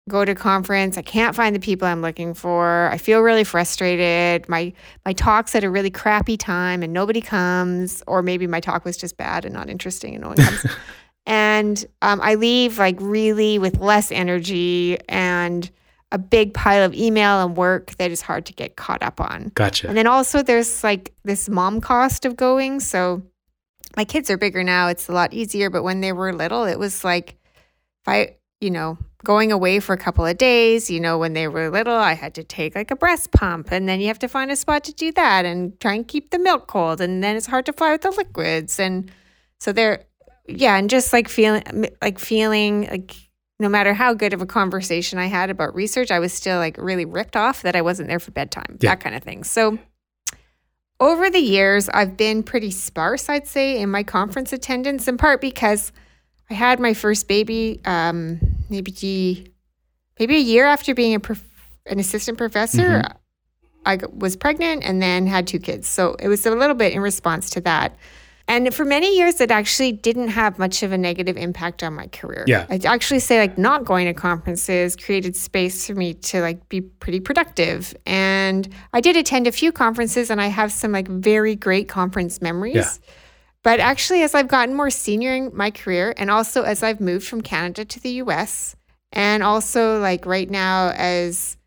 go 0.08 0.24
to 0.24 0.34
conference. 0.34 0.98
I 0.98 1.02
can't 1.02 1.36
find 1.36 1.54
the 1.54 1.60
people 1.60 1.86
I'm 1.86 2.02
looking 2.02 2.34
for. 2.34 2.88
I 2.90 2.98
feel 2.98 3.20
really 3.20 3.44
frustrated. 3.44 4.48
My 4.48 4.72
my 5.06 5.12
talk's 5.12 5.54
at 5.54 5.62
a 5.62 5.70
really 5.70 5.90
crappy 5.90 6.36
time 6.36 6.82
and 6.82 6.92
nobody 6.92 7.20
comes, 7.20 8.02
or 8.08 8.22
maybe 8.22 8.48
my 8.48 8.58
talk 8.58 8.84
was 8.84 8.96
just 8.96 9.16
bad 9.16 9.44
and 9.44 9.54
not 9.54 9.70
interesting 9.70 10.14
and 10.14 10.22
no 10.22 10.28
one 10.30 10.38
comes. 10.38 10.66
and 11.28 11.84
um, 12.00 12.22
I 12.22 12.36
leave 12.36 12.78
like 12.78 12.96
really 12.98 13.58
with 13.58 13.78
less 13.80 14.10
energy 14.10 14.98
and 15.10 15.70
a 16.10 16.16
big 16.16 16.54
pile 16.54 16.82
of 16.82 16.94
email 16.94 17.44
and 17.44 17.54
work 17.54 17.94
that 17.98 18.10
is 18.10 18.22
hard 18.22 18.46
to 18.46 18.54
get 18.54 18.76
caught 18.76 19.02
up 19.02 19.20
on. 19.20 19.52
Gotcha. 19.54 19.88
And 19.88 19.96
then 19.96 20.06
also 20.06 20.42
there's 20.42 20.82
like 20.82 21.12
this 21.24 21.50
mom 21.50 21.82
cost 21.82 22.24
of 22.24 22.34
going. 22.34 22.80
So 22.80 23.22
my 23.94 24.06
kids 24.06 24.30
are 24.30 24.38
bigger 24.38 24.64
now. 24.64 24.88
It's 24.88 25.06
a 25.10 25.12
lot 25.12 25.34
easier. 25.34 25.68
But 25.68 25.82
when 25.82 26.00
they 26.00 26.12
were 26.12 26.32
little, 26.32 26.64
it 26.64 26.78
was 26.78 27.04
like 27.04 27.36
if 28.00 28.08
I, 28.08 28.36
you 28.62 28.70
know, 28.70 28.96
going 29.22 29.52
away 29.52 29.80
for 29.80 29.92
a 29.92 29.98
couple 29.98 30.24
of 30.24 30.38
days, 30.38 30.90
you 30.90 30.98
know, 30.98 31.18
when 31.18 31.34
they 31.34 31.46
were 31.46 31.68
little, 31.68 31.94
I 31.94 32.14
had 32.14 32.34
to 32.36 32.42
take 32.42 32.74
like 32.74 32.90
a 32.90 32.96
breast 32.96 33.32
pump 33.32 33.70
and 33.70 33.86
then 33.86 34.00
you 34.00 34.06
have 34.06 34.18
to 34.20 34.28
find 34.28 34.50
a 34.50 34.56
spot 34.56 34.82
to 34.84 34.94
do 34.94 35.12
that 35.12 35.44
and 35.44 35.78
try 35.78 35.92
and 35.92 36.08
keep 36.08 36.30
the 36.30 36.38
milk 36.38 36.68
cold. 36.68 37.02
And 37.02 37.22
then 37.22 37.36
it's 37.36 37.48
hard 37.48 37.66
to 37.66 37.74
fly 37.74 37.92
with 37.92 38.00
the 38.00 38.12
liquids. 38.12 38.80
And 38.80 39.12
so 39.60 39.72
they're, 39.72 40.04
yeah, 40.48 40.76
and 40.76 40.88
just 40.90 41.12
like 41.12 41.28
feeling, 41.28 41.62
like 42.02 42.18
feeling 42.18 42.88
like 42.90 43.14
no 43.60 43.68
matter 43.68 43.92
how 43.92 44.14
good 44.14 44.32
of 44.32 44.40
a 44.40 44.46
conversation 44.46 45.18
I 45.18 45.26
had 45.26 45.50
about 45.50 45.74
research, 45.74 46.10
I 46.10 46.18
was 46.20 46.32
still 46.32 46.58
like 46.58 46.76
really 46.78 47.04
ripped 47.04 47.36
off 47.36 47.62
that 47.62 47.74
I 47.76 47.82
wasn't 47.82 48.08
there 48.08 48.20
for 48.20 48.30
bedtime, 48.30 48.78
Yeah. 48.80 48.90
that 48.90 49.00
kind 49.00 49.14
of 49.16 49.22
thing. 49.22 49.44
So 49.44 49.78
over 51.00 51.30
the 51.30 51.38
years, 51.40 51.88
I've 51.88 52.16
been 52.16 52.42
pretty 52.42 52.70
sparse, 52.70 53.28
I'd 53.28 53.46
say, 53.46 53.78
in 53.80 53.90
my 53.90 54.02
conference 54.02 54.52
attendance, 54.52 55.06
in 55.06 55.16
part 55.16 55.40
because 55.40 55.92
I 56.50 56.54
had 56.54 56.80
my 56.80 56.94
first 56.94 57.28
baby 57.28 57.80
um, 57.84 58.40
maybe 58.70 59.52
maybe 60.18 60.36
a 60.36 60.40
year 60.40 60.64
after 60.66 60.94
being 60.94 61.14
a 61.14 61.20
prof- 61.20 61.44
an 61.86 61.98
assistant 62.00 62.38
professor. 62.38 63.02
I 63.86 63.98
was 64.12 64.36
pregnant 64.36 64.82
and 64.84 65.00
then 65.00 65.26
had 65.26 65.46
two 65.46 65.58
kids. 65.60 65.88
So 65.88 66.14
it 66.18 66.28
was 66.28 66.44
a 66.44 66.50
little 66.50 66.74
bit 66.74 66.92
in 66.92 67.00
response 67.00 67.50
to 67.50 67.60
that. 67.62 67.96
And 68.48 68.74
for 68.74 68.86
many 68.86 69.14
years, 69.14 69.42
it 69.42 69.50
actually 69.50 69.92
didn't 69.92 70.28
have 70.28 70.58
much 70.58 70.82
of 70.82 70.90
a 70.90 70.98
negative 70.98 71.36
impact 71.36 71.82
on 71.82 71.92
my 71.92 72.06
career. 72.06 72.44
Yeah. 72.46 72.64
I'd 72.70 72.86
actually 72.86 73.20
say 73.20 73.38
like 73.38 73.58
not 73.58 73.84
going 73.84 74.06
to 74.06 74.14
conferences 74.14 74.96
created 74.96 75.36
space 75.36 75.86
for 75.86 75.94
me 75.94 76.14
to 76.14 76.40
like 76.40 76.66
be 76.70 76.80
pretty 76.80 77.20
productive. 77.20 77.94
And 78.06 78.66
I 78.94 79.02
did 79.02 79.18
attend 79.18 79.46
a 79.46 79.52
few 79.52 79.70
conferences 79.70 80.30
and 80.30 80.40
I 80.40 80.46
have 80.46 80.72
some 80.72 80.92
like 80.92 81.08
very 81.08 81.56
great 81.56 81.90
conference 81.90 82.40
memories. 82.40 82.74
Yeah. 82.74 82.90
But 83.62 83.80
actually, 83.80 84.22
as 84.22 84.34
I've 84.34 84.48
gotten 84.48 84.74
more 84.74 84.88
senior 84.88 85.34
in 85.34 85.54
my 85.54 85.70
career 85.70 86.14
and 86.16 86.30
also 86.30 86.62
as 86.62 86.82
I've 86.82 87.02
moved 87.02 87.26
from 87.26 87.42
Canada 87.42 87.84
to 87.84 88.00
the 88.00 88.12
US, 88.22 88.74
and 89.12 89.42
also 89.42 90.00
like 90.00 90.24
right 90.24 90.48
now 90.48 90.90
as 90.90 91.57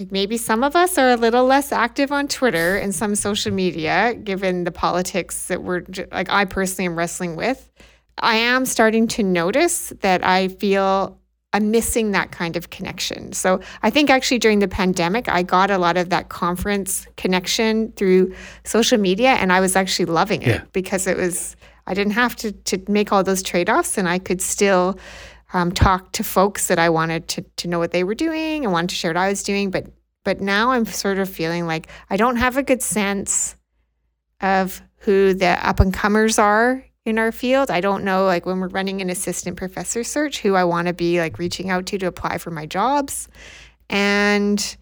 like 0.00 0.10
maybe 0.10 0.36
some 0.38 0.64
of 0.64 0.74
us 0.74 0.96
are 0.96 1.10
a 1.10 1.16
little 1.16 1.44
less 1.44 1.70
active 1.72 2.10
on 2.10 2.26
Twitter 2.26 2.76
and 2.76 2.94
some 2.94 3.14
social 3.14 3.52
media, 3.52 4.14
given 4.14 4.64
the 4.64 4.72
politics 4.72 5.46
that 5.48 5.62
we're 5.62 5.84
like 6.10 6.30
I 6.30 6.46
personally 6.46 6.86
am 6.86 6.96
wrestling 6.96 7.36
with. 7.36 7.70
I 8.18 8.36
am 8.36 8.64
starting 8.66 9.06
to 9.08 9.22
notice 9.22 9.92
that 10.00 10.24
I 10.24 10.48
feel 10.48 11.18
I'm 11.52 11.70
missing 11.70 12.12
that 12.12 12.30
kind 12.30 12.56
of 12.56 12.70
connection. 12.70 13.32
So 13.32 13.60
I 13.82 13.90
think 13.90 14.08
actually 14.08 14.38
during 14.38 14.60
the 14.60 14.68
pandemic, 14.68 15.28
I 15.28 15.42
got 15.42 15.70
a 15.70 15.78
lot 15.78 15.96
of 15.96 16.08
that 16.10 16.28
conference 16.28 17.06
connection 17.16 17.92
through 17.92 18.34
social 18.64 18.98
media, 18.98 19.30
and 19.30 19.52
I 19.52 19.60
was 19.60 19.76
actually 19.76 20.06
loving 20.06 20.42
it 20.42 20.48
Yeah. 20.48 20.62
because 20.72 21.06
it 21.06 21.16
was 21.16 21.56
I 21.86 21.94
didn't 21.94 22.12
have 22.12 22.36
to 22.36 22.52
to 22.52 22.80
make 22.88 23.12
all 23.12 23.22
those 23.22 23.42
trade 23.42 23.68
offs, 23.68 23.98
and 23.98 24.08
I 24.08 24.18
could 24.18 24.40
still 24.40 24.98
um, 25.52 25.72
talk 25.72 26.12
to 26.12 26.24
folks 26.24 26.68
that 26.68 26.78
I 26.78 26.90
wanted 26.90 27.28
to 27.28 27.42
to 27.56 27.68
know 27.68 27.78
what 27.78 27.90
they 27.90 28.04
were 28.04 28.14
doing 28.14 28.64
and 28.64 28.72
wanted 28.72 28.90
to 28.90 28.96
share 28.96 29.10
what 29.10 29.16
I 29.16 29.28
was 29.28 29.42
doing. 29.42 29.70
But 29.70 29.86
but 30.24 30.40
now 30.40 30.70
I'm 30.70 30.86
sort 30.86 31.18
of 31.18 31.28
feeling 31.28 31.66
like 31.66 31.88
I 32.08 32.16
don't 32.16 32.36
have 32.36 32.56
a 32.56 32.62
good 32.62 32.82
sense 32.82 33.56
of 34.40 34.80
who 34.98 35.34
the 35.34 35.66
up 35.66 35.80
and 35.80 35.92
comers 35.92 36.38
are 36.38 36.84
in 37.04 37.18
our 37.18 37.32
field. 37.32 37.70
I 37.70 37.80
don't 37.80 38.04
know 38.04 38.26
like 38.26 38.46
when 38.46 38.60
we're 38.60 38.68
running 38.68 39.00
an 39.00 39.10
assistant 39.10 39.56
professor 39.56 40.04
search 40.04 40.40
who 40.40 40.54
I 40.54 40.64
want 40.64 40.88
to 40.88 40.94
be 40.94 41.20
like 41.20 41.38
reaching 41.38 41.70
out 41.70 41.86
to 41.86 41.98
to 41.98 42.06
apply 42.06 42.38
for 42.38 42.50
my 42.50 42.66
jobs. 42.66 43.28
And 43.88 44.76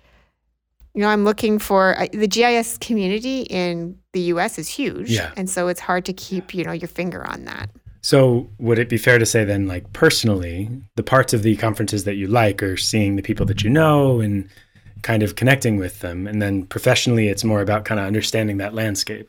you 0.95 1.03
know, 1.03 1.09
I'm 1.09 1.25
looking 1.25 1.59
for 1.61 1.97
I- 1.99 2.09
the 2.09 2.27
GIS 2.27 2.79
community 2.79 3.43
in 3.43 3.99
the 4.13 4.21
US 4.33 4.59
is 4.59 4.69
huge. 4.69 5.11
Yeah. 5.11 5.33
And 5.37 5.49
so 5.49 5.69
it's 5.69 5.81
hard 5.81 6.05
to 6.07 6.13
keep, 6.13 6.55
you 6.55 6.65
know, 6.65 6.73
your 6.73 6.89
finger 6.89 7.25
on 7.25 7.45
that. 7.45 7.71
So, 8.09 8.49
would 8.59 8.79
it 8.79 8.89
be 8.89 8.97
fair 8.97 9.19
to 9.19 9.27
say 9.27 9.45
then, 9.45 9.67
like 9.67 9.93
personally, 9.93 10.71
the 10.97 11.03
parts 11.03 11.35
of 11.35 11.43
the 11.43 11.57
conferences 11.57 12.05
that 12.05 12.15
you 12.15 12.27
like 12.27 12.63
are 12.63 12.79
seeing 12.79 13.17
the 13.17 13.23
people 13.23 13.45
that 13.45 13.63
you 13.63 13.69
know 13.69 14.19
and 14.19 14.49
kind 15.03 15.23
of 15.23 15.37
connecting 15.37 15.77
with 15.77 16.01
them, 16.01 16.27
and 16.27 16.41
then 16.41 16.65
professionally, 16.65 17.29
it's 17.29 17.45
more 17.45 17.61
about 17.61 17.85
kind 17.85 18.01
of 18.01 18.07
understanding 18.07 18.57
that 18.57 18.73
landscape. 18.73 19.29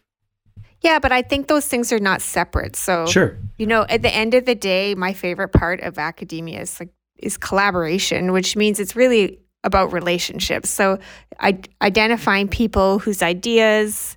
Yeah, 0.80 0.98
but 0.98 1.12
I 1.12 1.24
think 1.24 1.48
those 1.48 1.68
things 1.68 1.92
are 1.92 2.00
not 2.00 2.22
separate. 2.22 2.78
So 2.78 3.06
Sure. 3.06 3.38
You 3.58 3.68
know, 3.68 3.86
at 3.90 4.02
the 4.02 4.16
end 4.16 4.34
of 4.34 4.46
the 4.46 4.56
day, 4.56 4.96
my 4.96 5.12
favorite 5.12 5.50
part 5.50 5.82
of 5.82 5.98
academia 5.98 6.62
is 6.62 6.80
like 6.80 6.94
is 7.18 7.36
collaboration, 7.36 8.32
which 8.32 8.56
means 8.56 8.80
it's 8.80 8.96
really 8.96 9.42
about 9.66 9.92
relationships. 9.92 10.70
So, 10.70 11.00
I, 11.42 11.60
identifying 11.82 12.48
people 12.48 13.00
whose 13.00 13.22
ideas 13.22 14.16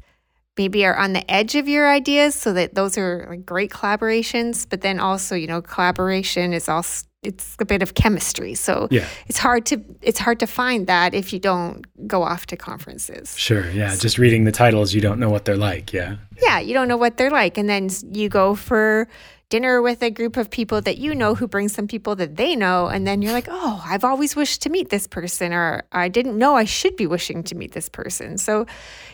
maybe 0.59 0.85
are 0.85 0.97
on 0.97 1.13
the 1.13 1.29
edge 1.31 1.55
of 1.55 1.69
your 1.69 1.89
ideas, 1.91 2.35
so 2.35 2.53
that 2.53 2.75
those 2.75 2.99
are 2.99 3.27
like 3.31 3.47
great 3.47 3.71
collaborations. 3.71 4.67
But 4.69 4.81
then 4.83 5.01
also, 5.01 5.35
you 5.35 5.47
know, 5.47 5.63
collaboration 5.63 6.53
is 6.53 6.69
also 6.69 7.07
it's 7.23 7.55
a 7.61 7.65
bit 7.65 7.83
of 7.83 7.95
chemistry. 7.95 8.53
So 8.55 8.89
Yeah. 8.91 9.07
it's 9.29 9.39
hard 9.39 9.65
to 9.67 9.81
it's 10.03 10.19
hard 10.19 10.41
to 10.41 10.47
find 10.47 10.89
that 10.89 11.15
if 11.15 11.33
you 11.33 11.39
don't 11.39 11.85
go 12.09 12.23
off 12.25 12.47
to 12.47 12.57
conferences. 12.57 13.39
Sure. 13.39 13.71
Yeah. 13.71 13.95
Just 13.97 14.19
reading 14.19 14.43
the 14.45 14.51
titles, 14.51 14.93
you 14.93 15.01
don't 15.01 15.21
know 15.21 15.31
what 15.31 15.45
they're 15.45 15.57
like. 15.57 15.93
Yeah. 15.93 16.17
Yeah, 16.43 16.59
you 16.59 16.75
don't 16.75 16.89
know 16.89 16.97
what 16.97 17.17
they're 17.19 17.31
like. 17.31 17.57
And 17.59 17.69
then 17.69 17.91
you 18.13 18.29
go 18.29 18.57
for 18.57 19.07
dinner 19.51 19.81
with 19.83 20.03
a 20.03 20.11
group 20.11 20.37
of 20.37 20.51
people 20.51 20.81
that 20.81 20.99
you 20.99 21.15
know 21.15 21.37
who 21.37 21.47
bring 21.47 21.69
some 21.69 21.87
people 21.87 22.17
that 22.17 22.35
they 22.37 22.57
know. 22.57 22.89
And 22.89 23.07
then 23.07 23.23
you're 23.23 23.33
like, 23.35 23.47
oh, 23.51 23.81
I've 23.87 24.03
always 24.03 24.35
wished 24.35 24.63
to 24.63 24.71
meet 24.71 24.89
this 24.89 25.07
person, 25.07 25.53
or 25.53 25.85
I 25.93 26.09
didn't 26.09 26.37
know 26.39 26.57
I 26.57 26.65
should 26.65 26.97
be 26.97 27.07
wishing 27.07 27.45
to 27.45 27.55
meet 27.55 27.71
this 27.73 27.89
person. 27.89 28.37
So, 28.39 28.67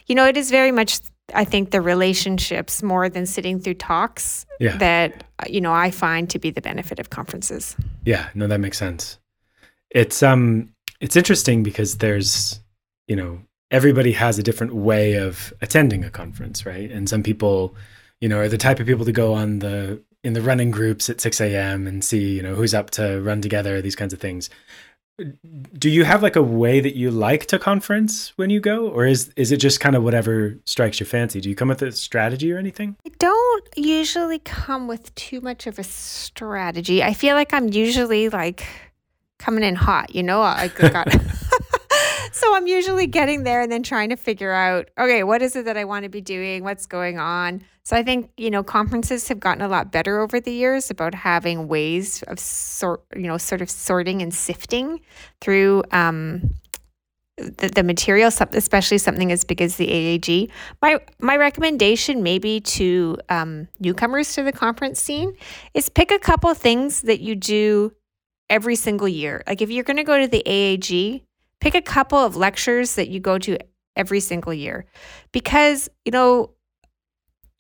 you 0.06 0.14
know, 0.14 0.26
it 0.26 0.36
is 0.36 0.50
very 0.50 0.70
much, 0.72 1.00
I 1.34 1.44
think, 1.44 1.70
the 1.70 1.80
relationships 1.80 2.82
more 2.82 3.08
than 3.08 3.26
sitting 3.26 3.60
through 3.60 3.74
talks 3.74 4.46
Yeah. 4.60 4.76
that, 4.78 5.24
you 5.48 5.60
know, 5.60 5.72
I 5.72 5.90
find 5.90 6.28
to 6.30 6.38
be 6.38 6.50
the 6.50 6.60
benefit 6.62 6.98
of 6.98 7.10
conferences. 7.10 7.76
Yeah, 8.04 8.28
no, 8.34 8.46
that 8.46 8.60
makes 8.60 8.78
sense. 8.78 9.18
It's 9.90 10.22
um 10.22 10.70
it's 11.00 11.16
interesting 11.16 11.62
because 11.62 11.98
there's, 11.98 12.60
you 13.06 13.14
know, 13.16 13.40
everybody 13.70 14.12
has 14.12 14.38
a 14.38 14.42
different 14.42 14.74
way 14.74 15.14
of 15.14 15.52
attending 15.60 16.04
a 16.04 16.10
conference, 16.10 16.66
right? 16.66 16.90
And 16.90 17.08
some 17.08 17.22
people, 17.22 17.74
you 18.20 18.28
know, 18.28 18.38
are 18.38 18.48
the 18.48 18.58
type 18.58 18.80
of 18.80 18.86
people 18.86 19.04
to 19.04 19.12
go 19.12 19.34
on 19.34 19.58
the 19.60 20.02
in 20.24 20.32
the 20.32 20.42
running 20.42 20.70
groups 20.72 21.08
at 21.08 21.20
6 21.20 21.40
a.m. 21.40 21.86
and 21.86 22.02
see, 22.02 22.34
you 22.36 22.42
know, 22.42 22.54
who's 22.56 22.74
up 22.74 22.90
to 22.90 23.20
run 23.20 23.40
together, 23.40 23.80
these 23.80 23.94
kinds 23.94 24.12
of 24.12 24.18
things. 24.18 24.50
Do 25.78 25.90
you 25.90 26.04
have 26.04 26.22
like 26.22 26.36
a 26.36 26.42
way 26.42 26.78
that 26.80 26.94
you 26.94 27.10
like 27.10 27.46
to 27.46 27.58
conference 27.58 28.32
when 28.36 28.50
you 28.50 28.60
go? 28.60 28.88
Or 28.88 29.04
is 29.04 29.32
is 29.36 29.50
it 29.50 29.56
just 29.56 29.80
kind 29.80 29.96
of 29.96 30.04
whatever 30.04 30.56
strikes 30.64 31.00
your 31.00 31.06
fancy? 31.06 31.40
Do 31.40 31.48
you 31.48 31.56
come 31.56 31.68
with 31.68 31.82
a 31.82 31.90
strategy 31.90 32.52
or 32.52 32.58
anything? 32.58 32.96
I 33.04 33.10
don't 33.18 33.68
usually 33.76 34.38
come 34.38 34.86
with 34.86 35.12
too 35.16 35.40
much 35.40 35.66
of 35.66 35.78
a 35.78 35.84
strategy. 35.84 37.02
I 37.02 37.14
feel 37.14 37.34
like 37.34 37.52
I'm 37.52 37.68
usually 37.68 38.28
like 38.28 38.64
coming 39.38 39.64
in 39.64 39.74
hot, 39.74 40.14
you 40.14 40.22
know? 40.22 40.40
I 40.40 40.70
I 40.78 40.88
got 40.88 41.08
So 42.32 42.54
I'm 42.54 42.66
usually 42.66 43.06
getting 43.06 43.44
there 43.44 43.60
and 43.60 43.70
then 43.70 43.82
trying 43.82 44.10
to 44.10 44.16
figure 44.16 44.52
out, 44.52 44.90
okay, 44.98 45.22
what 45.24 45.42
is 45.42 45.56
it 45.56 45.64
that 45.64 45.76
I 45.76 45.84
want 45.84 46.04
to 46.04 46.08
be 46.08 46.20
doing? 46.20 46.64
What's 46.64 46.86
going 46.86 47.18
on? 47.18 47.62
So 47.84 47.96
I 47.96 48.02
think, 48.02 48.30
you 48.36 48.50
know, 48.50 48.62
conferences 48.62 49.28
have 49.28 49.40
gotten 49.40 49.62
a 49.62 49.68
lot 49.68 49.90
better 49.90 50.20
over 50.20 50.40
the 50.40 50.52
years 50.52 50.90
about 50.90 51.14
having 51.14 51.68
ways 51.68 52.22
of 52.24 52.38
sort, 52.38 53.02
you 53.16 53.22
know, 53.22 53.38
sort 53.38 53.62
of 53.62 53.70
sorting 53.70 54.20
and 54.22 54.32
sifting 54.34 55.00
through 55.40 55.84
um 55.92 56.50
the, 57.38 57.68
the 57.68 57.82
material, 57.82 58.28
especially 58.52 58.98
something 58.98 59.32
as 59.32 59.44
big 59.44 59.62
as 59.62 59.76
the 59.76 59.86
AAG. 59.86 60.50
My 60.82 61.00
my 61.18 61.36
recommendation, 61.36 62.22
maybe 62.22 62.60
to 62.60 63.16
um, 63.28 63.68
newcomers 63.78 64.34
to 64.34 64.42
the 64.42 64.52
conference 64.52 65.00
scene, 65.00 65.36
is 65.74 65.88
pick 65.88 66.10
a 66.10 66.18
couple 66.18 66.52
things 66.54 67.02
that 67.02 67.20
you 67.20 67.34
do 67.34 67.92
every 68.50 68.76
single 68.76 69.08
year. 69.08 69.42
Like 69.46 69.62
if 69.62 69.70
you're 69.70 69.84
going 69.84 69.98
to 69.98 70.04
go 70.04 70.18
to 70.18 70.26
the 70.26 70.42
AAG, 70.44 71.22
pick 71.60 71.74
a 71.74 71.82
couple 71.82 72.18
of 72.18 72.36
lectures 72.36 72.94
that 72.94 73.08
you 73.08 73.20
go 73.20 73.38
to 73.38 73.58
every 73.96 74.20
single 74.20 74.54
year, 74.54 74.86
because 75.32 75.88
you 76.04 76.12
know 76.12 76.50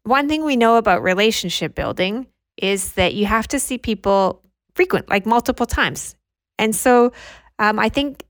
one 0.04 0.28
thing 0.28 0.44
we 0.44 0.56
know 0.56 0.76
about 0.76 1.02
relationship 1.02 1.74
building 1.74 2.26
is 2.56 2.92
that 2.92 3.14
you 3.14 3.26
have 3.26 3.46
to 3.48 3.58
see 3.58 3.78
people 3.78 4.42
frequent, 4.74 5.08
like 5.08 5.26
multiple 5.26 5.66
times, 5.66 6.16
and 6.58 6.74
so 6.74 7.12
um, 7.58 7.78
I 7.78 7.88
think 7.88 8.24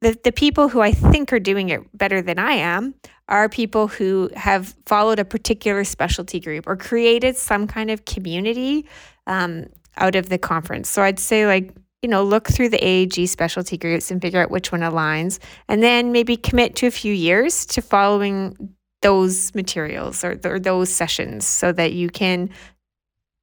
the, 0.00 0.18
the 0.22 0.32
people 0.32 0.68
who 0.68 0.82
I 0.82 0.92
think 0.92 1.32
are 1.32 1.40
doing 1.40 1.70
it 1.70 1.80
better 1.96 2.20
than 2.20 2.38
I 2.38 2.52
am 2.52 2.94
are 3.26 3.48
people 3.48 3.88
who 3.88 4.28
have 4.36 4.74
followed 4.84 5.18
a 5.18 5.24
particular 5.24 5.82
specialty 5.84 6.40
group 6.40 6.66
or 6.66 6.76
created 6.76 7.36
some 7.36 7.66
kind 7.66 7.90
of 7.90 8.04
community 8.04 8.86
um, 9.26 9.66
out 9.96 10.14
of 10.14 10.28
the 10.28 10.36
conference. 10.36 10.90
So 10.90 11.02
I'd 11.02 11.18
say, 11.18 11.46
like, 11.46 11.72
you 12.04 12.08
know, 12.08 12.22
look 12.22 12.48
through 12.48 12.68
the 12.68 12.76
AAG 12.76 13.26
specialty 13.30 13.78
groups 13.78 14.10
and 14.10 14.20
figure 14.20 14.42
out 14.42 14.50
which 14.50 14.70
one 14.70 14.82
aligns, 14.82 15.38
and 15.70 15.82
then 15.82 16.12
maybe 16.12 16.36
commit 16.36 16.76
to 16.76 16.86
a 16.86 16.90
few 16.90 17.14
years 17.14 17.64
to 17.64 17.80
following 17.80 18.74
those 19.00 19.54
materials 19.54 20.22
or, 20.22 20.38
or 20.44 20.60
those 20.60 20.90
sessions 20.90 21.46
so 21.46 21.72
that 21.72 21.94
you 21.94 22.10
can 22.10 22.50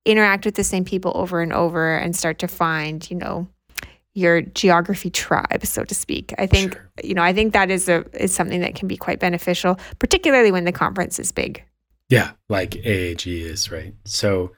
interact 0.05 0.45
with 0.45 0.53
the 0.53 0.64
same 0.64 0.86
people 0.86 1.12
over 1.16 1.41
and 1.41 1.51
over 1.51 1.97
and 1.97 2.16
start 2.16 2.38
to 2.38 2.47
find, 2.47 3.09
you 3.09 3.18
know, 3.18 3.47
your 4.14 4.41
geography 4.41 5.09
tribe, 5.09 5.66
so 5.66 5.84
to 5.84 5.95
speak. 5.95 6.32
I 6.38 6.45
think, 6.45 6.74
sure. 6.74 6.91
you 7.03 7.16
know, 7.16 7.24
I 7.24 7.34
think 7.34 7.53
that 7.53 7.72
is 7.72 7.89
a 7.89 8.05
is 8.14 8.32
something 8.32 8.62
that 8.62 8.76
can 8.76 8.88
be 8.88 8.95
quite 8.95 9.20
beneficial, 9.20 9.80
particularly 9.97 10.51
when 10.51 10.66
the 10.66 10.72
conference 10.72 11.18
is 11.18 11.32
big. 11.32 11.64
Yeah, 12.09 12.34
like 12.47 12.72
AAG 12.72 13.26
is, 13.26 13.72
right? 13.72 13.95
So 14.05 14.51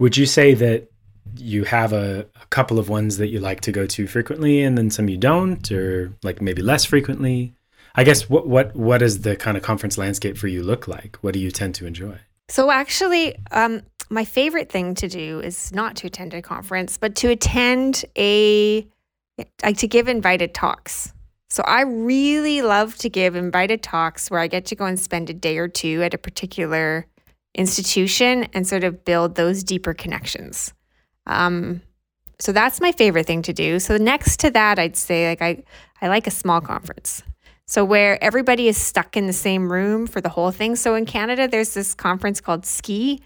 would 0.00 0.16
you 0.16 0.26
say 0.26 0.54
that 0.54 0.90
you 1.36 1.64
have 1.64 1.92
a, 1.92 2.26
a 2.40 2.46
couple 2.50 2.78
of 2.78 2.88
ones 2.88 3.18
that 3.18 3.28
you 3.28 3.40
like 3.40 3.60
to 3.62 3.72
go 3.72 3.86
to 3.86 4.06
frequently 4.06 4.62
and 4.62 4.76
then 4.76 4.90
some 4.90 5.08
you 5.08 5.16
don't, 5.16 5.70
or 5.70 6.12
like 6.22 6.40
maybe 6.40 6.62
less 6.62 6.84
frequently? 6.84 7.54
I 7.94 8.04
guess 8.04 8.28
what 8.28 8.48
what 8.48 8.74
what 8.74 8.98
does 8.98 9.20
the 9.20 9.36
kind 9.36 9.56
of 9.56 9.62
conference 9.62 9.96
landscape 9.96 10.36
for 10.36 10.48
you 10.48 10.62
look 10.62 10.88
like? 10.88 11.16
What 11.20 11.34
do 11.34 11.40
you 11.40 11.50
tend 11.50 11.74
to 11.76 11.86
enjoy? 11.86 12.18
So 12.48 12.70
actually, 12.70 13.36
um, 13.52 13.82
my 14.10 14.24
favorite 14.24 14.70
thing 14.70 14.94
to 14.96 15.08
do 15.08 15.40
is 15.40 15.72
not 15.72 15.96
to 15.96 16.06
attend 16.06 16.34
a 16.34 16.42
conference, 16.42 16.98
but 16.98 17.14
to 17.16 17.28
attend 17.28 18.04
a 18.18 18.86
like 19.62 19.78
to 19.78 19.88
give 19.88 20.08
invited 20.08 20.54
talks. 20.54 21.12
So 21.50 21.62
I 21.64 21.82
really 21.82 22.62
love 22.62 22.96
to 22.96 23.08
give 23.08 23.36
invited 23.36 23.82
talks 23.82 24.30
where 24.30 24.40
I 24.40 24.48
get 24.48 24.66
to 24.66 24.74
go 24.74 24.86
and 24.86 24.98
spend 24.98 25.30
a 25.30 25.34
day 25.34 25.58
or 25.58 25.68
two 25.68 26.02
at 26.02 26.14
a 26.14 26.18
particular 26.18 27.06
institution 27.54 28.48
and 28.52 28.66
sort 28.66 28.82
of 28.82 29.04
build 29.04 29.36
those 29.36 29.62
deeper 29.62 29.94
connections. 29.94 30.72
Um, 31.26 31.82
so 32.40 32.52
that's 32.52 32.80
my 32.80 32.92
favorite 32.92 33.26
thing 33.26 33.42
to 33.42 33.52
do. 33.52 33.78
So 33.78 33.96
next 33.96 34.40
to 34.40 34.50
that, 34.50 34.78
I'd 34.78 34.96
say 34.96 35.28
like 35.28 35.42
I 35.42 35.62
I 36.00 36.08
like 36.08 36.26
a 36.26 36.30
small 36.30 36.60
conference. 36.60 37.22
So 37.66 37.84
where 37.84 38.22
everybody 38.22 38.68
is 38.68 38.76
stuck 38.76 39.16
in 39.16 39.26
the 39.26 39.32
same 39.32 39.72
room 39.72 40.06
for 40.06 40.20
the 40.20 40.28
whole 40.28 40.50
thing. 40.50 40.76
So 40.76 40.94
in 40.94 41.06
Canada, 41.06 41.48
there's 41.48 41.72
this 41.72 41.94
conference 41.94 42.40
called 42.40 42.66
SKI, 42.66 43.22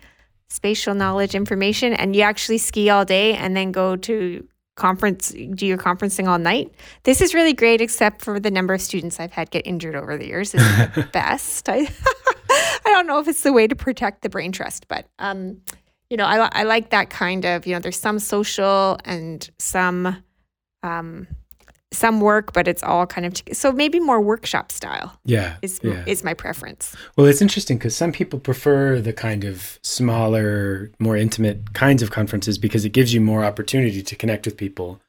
Spatial 0.48 0.94
Knowledge 0.94 1.34
Information, 1.34 1.92
and 1.92 2.14
you 2.14 2.22
actually 2.22 2.58
ski 2.58 2.88
all 2.88 3.04
day 3.04 3.34
and 3.34 3.56
then 3.56 3.72
go 3.72 3.96
to 3.96 4.46
conference 4.76 5.30
do 5.30 5.66
your 5.66 5.76
conferencing 5.76 6.28
all 6.28 6.38
night. 6.38 6.72
This 7.02 7.20
is 7.20 7.34
really 7.34 7.52
great, 7.52 7.80
except 7.80 8.22
for 8.22 8.38
the 8.38 8.50
number 8.50 8.74
of 8.74 8.80
students 8.80 9.18
I've 9.18 9.32
had 9.32 9.50
get 9.50 9.66
injured 9.66 9.96
over 9.96 10.16
the 10.16 10.26
years. 10.26 10.54
Is 10.54 10.62
the 10.94 11.08
best. 11.12 11.68
I 11.68 11.88
I 12.50 12.92
don't 12.92 13.06
know 13.06 13.18
if 13.18 13.28
it's 13.28 13.42
the 13.42 13.52
way 13.52 13.66
to 13.66 13.76
protect 13.76 14.22
the 14.22 14.28
brain 14.28 14.52
trust, 14.52 14.88
but 14.88 15.06
um, 15.18 15.60
you 16.10 16.16
know, 16.16 16.24
I 16.24 16.48
I 16.52 16.62
like 16.62 16.90
that 16.90 17.10
kind 17.10 17.44
of 17.44 17.66
you 17.66 17.74
know. 17.74 17.80
There's 17.80 18.00
some 18.00 18.18
social 18.18 18.98
and 19.04 19.48
some 19.58 20.22
um 20.82 21.26
some 21.90 22.20
work, 22.20 22.52
but 22.52 22.68
it's 22.68 22.82
all 22.82 23.06
kind 23.06 23.26
of 23.26 23.34
so 23.52 23.72
maybe 23.72 23.98
more 24.00 24.20
workshop 24.20 24.70
style. 24.72 25.18
Yeah, 25.24 25.56
is 25.62 25.80
yeah. 25.82 26.04
is 26.06 26.24
my 26.24 26.34
preference. 26.34 26.94
Well, 27.16 27.26
it's 27.26 27.42
interesting 27.42 27.78
because 27.78 27.96
some 27.96 28.12
people 28.12 28.38
prefer 28.38 29.00
the 29.00 29.12
kind 29.12 29.44
of 29.44 29.78
smaller, 29.82 30.90
more 30.98 31.16
intimate 31.16 31.72
kinds 31.74 32.02
of 32.02 32.10
conferences 32.10 32.58
because 32.58 32.84
it 32.84 32.90
gives 32.90 33.14
you 33.14 33.20
more 33.20 33.44
opportunity 33.44 34.02
to 34.02 34.16
connect 34.16 34.46
with 34.46 34.56
people. 34.56 35.00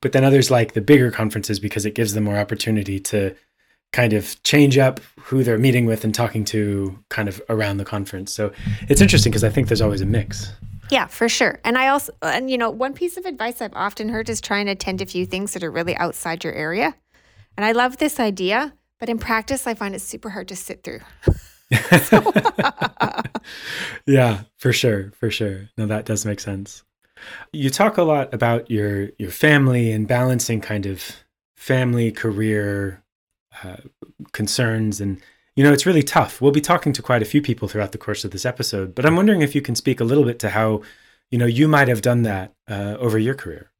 But 0.00 0.12
then 0.12 0.24
others 0.24 0.50
like 0.50 0.74
the 0.74 0.80
bigger 0.80 1.10
conferences 1.10 1.58
because 1.58 1.86
it 1.86 1.94
gives 1.94 2.14
them 2.14 2.24
more 2.24 2.36
opportunity 2.36 3.00
to 3.00 3.34
kind 3.94 4.12
of 4.12 4.42
change 4.42 4.76
up 4.76 4.98
who 5.20 5.44
they're 5.44 5.56
meeting 5.56 5.86
with 5.86 6.02
and 6.02 6.12
talking 6.12 6.44
to 6.44 6.98
kind 7.10 7.28
of 7.28 7.40
around 7.48 7.76
the 7.76 7.84
conference. 7.84 8.32
So 8.32 8.52
it's 8.88 9.00
interesting 9.00 9.30
because 9.30 9.44
I 9.44 9.50
think 9.50 9.68
there's 9.68 9.80
always 9.80 10.00
a 10.00 10.06
mix. 10.06 10.52
Yeah, 10.90 11.06
for 11.06 11.28
sure. 11.28 11.60
And 11.64 11.78
I 11.78 11.88
also, 11.88 12.12
and 12.20 12.50
you 12.50 12.58
know, 12.58 12.70
one 12.70 12.92
piece 12.92 13.16
of 13.16 13.24
advice 13.24 13.62
I've 13.62 13.72
often 13.74 14.08
heard 14.08 14.28
is 14.28 14.40
try 14.40 14.58
and 14.58 14.68
attend 14.68 15.00
a 15.00 15.06
few 15.06 15.24
things 15.24 15.52
that 15.52 15.62
are 15.62 15.70
really 15.70 15.96
outside 15.96 16.42
your 16.42 16.52
area. 16.52 16.96
And 17.56 17.64
I 17.64 17.70
love 17.70 17.98
this 17.98 18.18
idea, 18.18 18.74
but 18.98 19.08
in 19.08 19.18
practice, 19.18 19.64
I 19.66 19.74
find 19.74 19.94
it 19.94 20.00
super 20.00 20.30
hard 20.30 20.48
to 20.48 20.56
sit 20.56 20.82
through. 20.82 21.00
yeah, 24.06 24.42
for 24.58 24.72
sure, 24.72 25.12
for 25.12 25.30
sure. 25.30 25.68
No, 25.78 25.86
that 25.86 26.04
does 26.04 26.26
make 26.26 26.40
sense. 26.40 26.82
You 27.52 27.70
talk 27.70 27.96
a 27.96 28.02
lot 28.02 28.34
about 28.34 28.70
your 28.70 29.10
your 29.18 29.30
family 29.30 29.92
and 29.92 30.08
balancing 30.08 30.60
kind 30.60 30.84
of 30.84 31.24
family 31.56 32.10
career 32.10 33.03
uh, 33.62 33.76
concerns 34.32 35.00
and 35.00 35.20
you 35.56 35.62
know, 35.62 35.72
it's 35.72 35.86
really 35.86 36.02
tough. 36.02 36.40
We'll 36.40 36.50
be 36.50 36.60
talking 36.60 36.92
to 36.94 37.02
quite 37.02 37.22
a 37.22 37.24
few 37.24 37.40
people 37.40 37.68
throughout 37.68 37.92
the 37.92 37.98
course 37.98 38.24
of 38.24 38.32
this 38.32 38.44
episode, 38.44 38.94
but 38.94 39.06
I'm 39.06 39.14
wondering 39.14 39.40
if 39.40 39.54
you 39.54 39.62
can 39.62 39.76
speak 39.76 40.00
a 40.00 40.04
little 40.04 40.24
bit 40.24 40.38
to 40.40 40.50
how, 40.50 40.82
you 41.30 41.38
know, 41.38 41.46
you 41.46 41.68
might 41.68 41.86
have 41.86 42.02
done 42.02 42.22
that 42.22 42.52
uh, 42.68 42.96
over 42.98 43.18
your 43.18 43.34
career. 43.34 43.70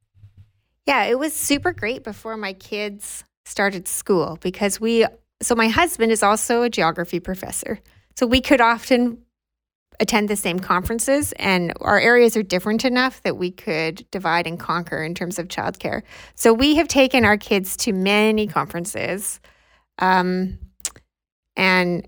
Yeah, 0.87 1.05
it 1.05 1.18
was 1.18 1.33
super 1.33 1.72
great 1.72 2.05
before 2.05 2.37
my 2.37 2.53
kids 2.53 3.25
started 3.45 3.89
school 3.89 4.39
because 4.41 4.81
we, 4.81 5.05
so 5.43 5.55
my 5.55 5.68
husband 5.68 6.12
is 6.12 6.22
also 6.22 6.62
a 6.62 6.70
geography 6.70 7.18
professor. 7.18 7.81
So 8.16 8.27
we 8.27 8.41
could 8.41 8.61
often 8.61 9.18
attend 10.01 10.29
the 10.29 10.37
same 10.37 10.59
conferences 10.59 11.33
and 11.33 11.72
our 11.81 11.99
areas 11.99 12.37
are 12.37 12.43
different 12.43 12.85
enough 12.85 13.22
that 13.22 13.37
we 13.37 13.51
could 13.51 14.09
divide 14.11 14.47
and 14.47 14.59
conquer 14.59 15.03
in 15.03 15.14
terms 15.14 15.39
of 15.39 15.49
childcare. 15.49 16.03
So 16.35 16.53
we 16.53 16.77
have 16.77 16.89
taken 16.89 17.25
our 17.25 17.37
kids 17.37 17.77
to 17.79 17.93
many 17.93 18.47
conferences. 18.47 19.41
Um, 19.99 20.59
and, 21.57 22.07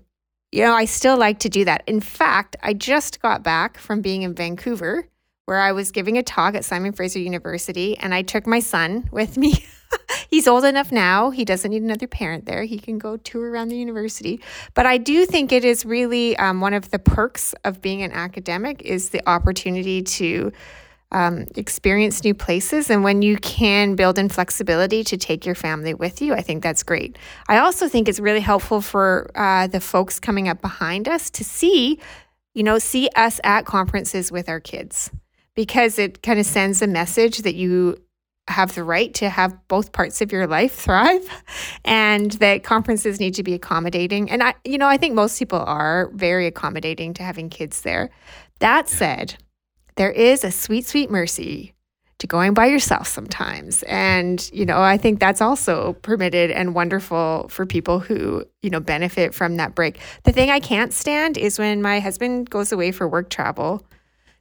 you 0.51 0.63
know, 0.63 0.73
I 0.73 0.85
still 0.85 1.17
like 1.17 1.39
to 1.39 1.49
do 1.49 1.65
that. 1.65 1.83
In 1.87 1.99
fact, 1.99 2.55
I 2.61 2.73
just 2.73 3.21
got 3.21 3.43
back 3.43 3.77
from 3.77 4.01
being 4.01 4.23
in 4.23 4.33
Vancouver 4.33 5.07
where 5.45 5.59
I 5.59 5.71
was 5.71 5.91
giving 5.91 6.17
a 6.17 6.23
talk 6.23 6.55
at 6.55 6.65
Simon 6.65 6.91
Fraser 6.91 7.19
University 7.19 7.97
and 7.97 8.13
I 8.13 8.21
took 8.21 8.45
my 8.45 8.59
son 8.59 9.07
with 9.11 9.37
me. 9.37 9.65
He's 10.29 10.45
old 10.45 10.65
enough 10.65 10.91
now. 10.91 11.29
He 11.29 11.45
doesn't 11.45 11.71
need 11.71 11.83
another 11.83 12.05
parent 12.05 12.45
there. 12.45 12.63
He 12.63 12.77
can 12.77 12.97
go 12.97 13.15
tour 13.15 13.49
around 13.49 13.69
the 13.69 13.77
university. 13.77 14.41
But 14.73 14.85
I 14.85 14.97
do 14.97 15.25
think 15.25 15.53
it 15.53 15.63
is 15.63 15.85
really 15.85 16.35
um, 16.37 16.59
one 16.59 16.73
of 16.73 16.91
the 16.91 16.99
perks 16.99 17.53
of 17.63 17.81
being 17.81 18.01
an 18.01 18.11
academic 18.11 18.81
is 18.81 19.09
the 19.09 19.27
opportunity 19.27 20.01
to 20.01 20.51
um, 21.11 21.45
experience 21.55 22.23
new 22.23 22.33
places. 22.33 22.89
And 22.89 23.03
when 23.03 23.21
you 23.21 23.37
can 23.37 23.95
build 23.95 24.17
in 24.17 24.29
flexibility 24.29 25.03
to 25.05 25.17
take 25.17 25.45
your 25.45 25.55
family 25.55 25.93
with 25.93 26.21
you, 26.21 26.33
I 26.33 26.41
think 26.41 26.63
that's 26.63 26.83
great. 26.83 27.17
I 27.47 27.59
also 27.59 27.87
think 27.87 28.09
it's 28.09 28.19
really 28.19 28.41
helpful 28.41 28.81
for 28.81 29.29
uh, 29.35 29.67
the 29.67 29.79
folks 29.79 30.19
coming 30.19 30.49
up 30.49 30.61
behind 30.61 31.07
us 31.07 31.29
to 31.31 31.43
see, 31.43 31.99
you 32.53 32.63
know, 32.63 32.77
see 32.79 33.09
us 33.15 33.39
at 33.43 33.65
conferences 33.65 34.31
with 34.31 34.49
our 34.49 34.59
kids 34.59 35.09
because 35.55 35.97
it 35.97 36.21
kind 36.21 36.39
of 36.39 36.45
sends 36.45 36.81
a 36.81 36.87
message 36.87 37.39
that 37.39 37.55
you 37.55 37.97
have 38.49 38.75
the 38.75 38.83
right 38.83 39.13
to 39.13 39.29
have 39.29 39.57
both 39.67 39.91
parts 39.91 40.21
of 40.21 40.31
your 40.31 40.47
life 40.47 40.73
thrive 40.73 41.29
and 41.85 42.31
that 42.33 42.63
conferences 42.63 43.19
need 43.19 43.33
to 43.33 43.43
be 43.43 43.53
accommodating 43.53 44.31
and 44.31 44.41
i 44.41 44.53
you 44.63 44.77
know 44.77 44.87
i 44.87 44.95
think 44.95 45.13
most 45.13 45.37
people 45.37 45.59
are 45.59 46.09
very 46.13 46.47
accommodating 46.47 47.13
to 47.13 47.23
having 47.23 47.49
kids 47.49 47.81
there 47.81 48.09
that 48.59 48.87
said 48.87 49.35
there 49.97 50.11
is 50.11 50.43
a 50.43 50.51
sweet, 50.51 50.85
sweet 50.87 51.11
mercy 51.11 51.73
to 52.19 52.27
going 52.27 52.53
by 52.53 52.65
yourself 52.65 53.07
sometimes. 53.07 53.83
And, 53.83 54.49
you 54.51 54.65
know, 54.65 54.81
I 54.81 54.97
think 54.97 55.19
that's 55.19 55.41
also 55.41 55.93
permitted 56.01 56.49
and 56.49 56.73
wonderful 56.73 57.47
for 57.49 57.65
people 57.65 57.99
who, 57.99 58.43
you 58.61 58.69
know, 58.69 58.79
benefit 58.79 59.35
from 59.35 59.57
that 59.57 59.75
break. 59.75 59.99
The 60.23 60.31
thing 60.31 60.49
I 60.49 60.59
can't 60.59 60.93
stand 60.93 61.37
is 61.37 61.59
when 61.59 61.81
my 61.81 61.99
husband 61.99 62.49
goes 62.49 62.71
away 62.71 62.91
for 62.91 63.07
work 63.07 63.29
travel. 63.29 63.85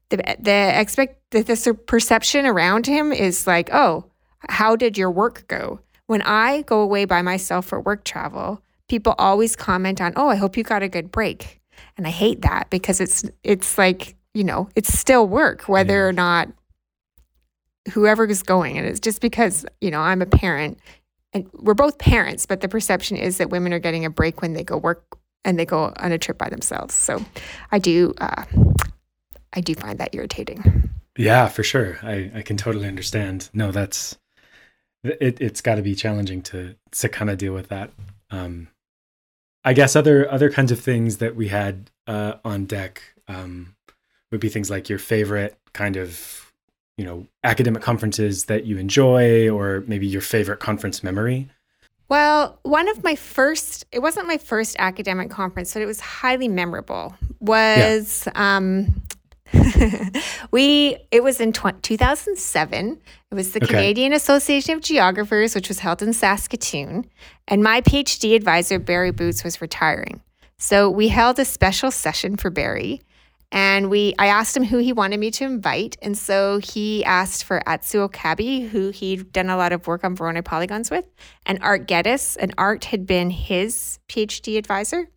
The, 0.09 0.19
the 0.39 0.81
expect 0.81 1.21
the, 1.33 1.43
the 1.43 1.75
perception 1.75 2.47
around 2.47 2.87
him 2.87 3.13
is 3.13 3.47
like, 3.47 3.69
oh, 3.73 4.11
how 4.49 4.77
did 4.77 4.97
your 4.97 5.11
work 5.11 5.47
go? 5.49 5.81
When 6.07 6.23
I 6.23 6.63
go 6.63 6.81
away 6.81 7.05
by 7.05 7.21
myself 7.23 7.67
for 7.67 7.81
work 7.81 8.05
travel, 8.05 8.63
people 8.89 9.15
always 9.19 9.57
comment 9.57 10.01
on, 10.01 10.13
oh, 10.17 10.29
I 10.29 10.37
hope 10.37 10.57
you 10.57 10.63
got 10.63 10.83
a 10.83 10.89
good 10.89 11.11
break. 11.11 11.61
And 11.97 12.07
I 12.07 12.11
hate 12.11 12.43
that 12.43 12.71
because 12.71 13.01
it's 13.01 13.25
it's 13.43 13.77
like 13.77 14.16
you 14.37 14.45
know, 14.45 14.69
it's 14.77 14.93
still 14.93 15.27
work, 15.27 15.67
whether 15.67 15.95
yeah. 15.95 16.09
or 16.09 16.13
not 16.13 16.49
whoever 17.95 18.27
is 18.27 18.43
going. 18.43 18.77
And 18.77 18.87
it's 18.87 19.01
just 19.01 19.23
because, 19.23 19.65
you 19.81 19.91
know, 19.91 20.01
I'm 20.01 20.21
a 20.21 20.27
parent 20.27 20.79
and 21.33 21.49
we're 21.55 21.73
both 21.73 21.97
parents, 21.97 22.45
but 22.45 22.61
the 22.61 22.69
perception 22.69 23.17
is 23.17 23.39
that 23.39 23.49
women 23.49 23.73
are 23.73 23.79
getting 23.79 24.05
a 24.05 24.11
break 24.11 24.43
when 24.43 24.53
they 24.53 24.63
go 24.63 24.77
work 24.77 25.17
and 25.43 25.59
they 25.59 25.65
go 25.65 25.91
on 25.97 26.13
a 26.13 26.19
trip 26.19 26.37
by 26.37 26.51
themselves. 26.51 26.95
So 26.95 27.25
I 27.73 27.79
do, 27.79 28.13
uh, 28.19 28.45
I 29.55 29.63
do 29.63 29.75
find 29.75 29.99
that 30.01 30.15
irritating. 30.15 30.91
Yeah, 31.17 31.49
for 31.49 31.63
sure. 31.63 31.99
I, 32.03 32.31
I 32.35 32.43
can 32.43 32.59
totally 32.59 32.89
understand. 32.89 33.49
No, 33.55 33.73
that's, 33.73 34.19
it, 35.03 35.41
it's 35.41 35.63
got 35.63 35.77
to 35.77 35.83
be 35.83 35.95
challenging 35.95 36.43
to, 36.43 36.77
to 36.93 37.09
kind 37.09 37.31
of 37.31 37.39
deal 37.39 37.55
with 37.55 37.69
that. 37.69 37.91
Um, 38.29 38.69
I 39.65 39.73
guess 39.73 39.97
other, 39.97 40.31
other 40.31 40.51
kinds 40.51 40.73
of 40.73 40.81
things 40.81 41.17
that 41.19 41.35
we 41.37 41.49
had 41.49 41.91
uh, 42.07 42.35
on 42.45 42.67
deck, 42.67 43.01
um, 43.29 43.76
would 44.37 44.41
be 44.43 44.49
things 44.51 44.71
like 44.71 44.89
your 44.89 44.99
favorite 44.99 45.59
kind 45.73 45.97
of 45.97 46.53
you 46.99 47.05
know 47.05 47.27
academic 47.43 47.83
conferences 47.83 48.47
that 48.47 48.65
you 48.67 48.79
enjoy 48.79 49.49
or 49.51 49.83
maybe 49.87 50.07
your 50.07 50.21
favorite 50.21 50.61
conference 50.61 51.03
memory 51.03 51.49
well 52.09 52.59
one 52.63 52.89
of 52.89 53.03
my 53.03 53.15
first 53.17 53.85
it 53.93 54.01
wasn't 54.01 54.27
my 54.27 54.39
first 54.39 54.77
academic 54.79 55.31
conference 55.31 55.73
but 55.73 55.83
it 55.83 55.87
was 55.87 56.01
highly 56.01 56.49
memorable 56.49 57.15
was 57.41 58.27
yeah. 58.27 58.57
um, 58.57 59.03
we 60.51 60.97
it 61.11 61.23
was 61.23 61.41
in 61.41 61.53
tw- 61.53 61.83
2007 61.83 63.01
it 63.31 63.35
was 63.35 63.53
the 63.53 63.63
Okay. 63.63 63.73
canadian 63.73 64.13
association 64.13 64.75
of 64.75 64.83
geographers 64.83 65.55
which 65.55 65.69
was 65.69 65.79
held 65.79 66.03
in 66.03 66.13
saskatoon 66.13 67.07
and 67.49 67.63
my 67.63 67.81
phd 67.81 68.35
advisor 68.35 68.79
barry 68.79 69.13
boots 69.13 69.45
was 69.45 69.61
retiring 69.63 70.21
so 70.59 70.91
we 70.91 71.09
held 71.09 71.39
a 71.39 71.45
special 71.45 71.91
session 71.91 72.37
for 72.37 72.51
barry 72.51 73.03
and 73.53 73.91
we 73.91 74.15
i 74.19 74.27
asked 74.27 74.57
him 74.57 74.65
who 74.65 74.79
he 74.79 74.93
wanted 74.93 75.21
me 75.21 75.31
to 75.33 75.45
invite. 75.45 75.97
And 76.03 76.17
so 76.17 76.59
he 76.59 77.05
asked 77.05 77.45
for 77.45 77.63
atsu 77.69 78.01
okabe 78.01 78.69
who 78.69 78.91
he'd 78.91 79.33
done 79.33 79.51
a 79.51 79.57
lot 79.57 79.73
of 79.73 79.87
work 79.87 80.05
on 80.05 80.17
Voronoi 80.17 80.45
polygons 80.45 80.91
with. 80.91 81.07
And 81.45 81.59
art 81.63 81.87
getis 81.87 82.37
and 82.39 82.55
art 82.59 82.85
had 82.87 83.07
been 83.07 83.31
his 83.31 83.99
phd 84.09 84.57
advisor. 84.59 85.09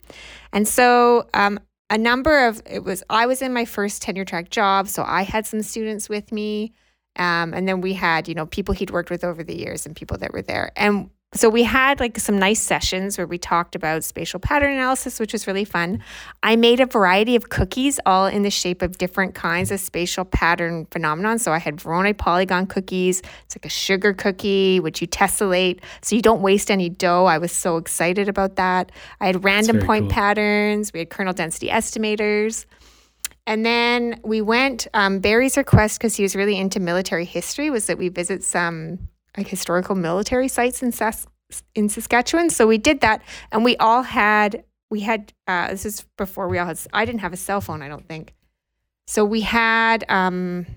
And 0.53 0.67
so 0.67 1.27
um, 1.33 1.59
a 1.89 1.97
number 1.97 2.47
of 2.47 2.61
it 2.65 2.83
was 2.83 3.03
I 3.09 3.25
was 3.25 3.41
in 3.41 3.53
my 3.53 3.65
first 3.65 4.01
tenure 4.01 4.25
track 4.25 4.49
job, 4.49 4.87
so 4.87 5.03
I 5.05 5.23
had 5.23 5.45
some 5.45 5.61
students 5.61 6.07
with 6.07 6.31
me, 6.31 6.73
um, 7.15 7.53
and 7.53 7.67
then 7.67 7.81
we 7.81 7.93
had 7.93 8.27
you 8.27 8.35
know 8.35 8.45
people 8.45 8.73
he'd 8.75 8.91
worked 8.91 9.09
with 9.09 9.23
over 9.23 9.43
the 9.43 9.57
years 9.57 9.85
and 9.85 9.95
people 9.95 10.17
that 10.19 10.33
were 10.33 10.41
there, 10.41 10.71
and 10.75 11.09
so 11.35 11.47
we 11.47 11.61
had 11.61 11.99
like 11.99 12.17
some 12.17 12.39
nice 12.39 12.59
sessions 12.59 13.15
where 13.17 13.27
we 13.27 13.37
talked 13.37 13.75
about 13.75 14.03
spatial 14.03 14.39
pattern 14.39 14.73
analysis, 14.73 15.19
which 15.19 15.31
was 15.31 15.45
really 15.45 15.63
fun. 15.63 16.03
I 16.41 16.55
made 16.55 16.79
a 16.79 16.87
variety 16.87 17.35
of 17.35 17.49
cookies, 17.49 17.99
all 18.07 18.25
in 18.25 18.41
the 18.41 18.49
shape 18.49 18.81
of 18.81 18.97
different 18.97 19.35
kinds 19.35 19.69
of 19.69 19.79
spatial 19.79 20.25
pattern 20.25 20.87
phenomenon. 20.89 21.37
So 21.37 21.53
I 21.53 21.59
had 21.59 21.77
Voronoi 21.77 22.17
polygon 22.17 22.65
cookies. 22.65 23.21
It's 23.45 23.55
like 23.55 23.65
a 23.65 23.69
sugar 23.69 24.11
cookie, 24.11 24.79
which 24.79 25.01
you 25.01 25.07
tessellate, 25.07 25.81
so 26.01 26.15
you 26.15 26.23
don't 26.23 26.41
waste 26.41 26.71
any 26.71 26.89
dough. 26.89 27.25
I 27.25 27.37
was 27.37 27.51
so 27.51 27.77
excited 27.77 28.27
about 28.27 28.55
that. 28.55 28.91
I 29.21 29.27
had 29.27 29.43
random 29.43 29.81
point 29.81 30.05
cool. 30.05 30.11
patterns. 30.11 30.91
We 30.93 30.99
had 30.99 31.11
kernel 31.11 31.33
density 31.33 31.67
estimators. 31.67 32.65
And 33.45 33.63
then 33.63 34.19
we 34.23 34.41
went, 34.41 34.87
um, 34.95 35.19
Barry's 35.19 35.57
request, 35.57 35.99
because 35.99 36.15
he 36.15 36.23
was 36.23 36.35
really 36.35 36.57
into 36.57 36.79
military 36.79 37.25
history, 37.25 37.69
was 37.69 37.85
that 37.85 37.99
we 37.99 38.09
visit 38.09 38.43
some 38.43 39.09
like 39.37 39.47
historical 39.47 39.95
military 39.95 40.47
sites 40.47 40.81
in, 40.83 40.91
Sas- 40.91 41.27
in 41.75 41.89
Saskatchewan. 41.89 42.49
So 42.49 42.67
we 42.67 42.77
did 42.77 43.01
that. 43.01 43.21
And 43.51 43.63
we 43.63 43.77
all 43.77 44.03
had, 44.03 44.63
we 44.89 45.01
had, 45.01 45.33
uh, 45.47 45.69
this 45.69 45.85
is 45.85 46.05
before 46.17 46.47
we 46.47 46.57
all 46.57 46.67
had, 46.67 46.79
I 46.93 47.05
didn't 47.05 47.21
have 47.21 47.33
a 47.33 47.37
cell 47.37 47.61
phone, 47.61 47.81
I 47.81 47.87
don't 47.87 48.07
think. 48.07 48.33
So 49.07 49.25
we 49.25 49.41
had 49.41 50.05
um, 50.09 50.67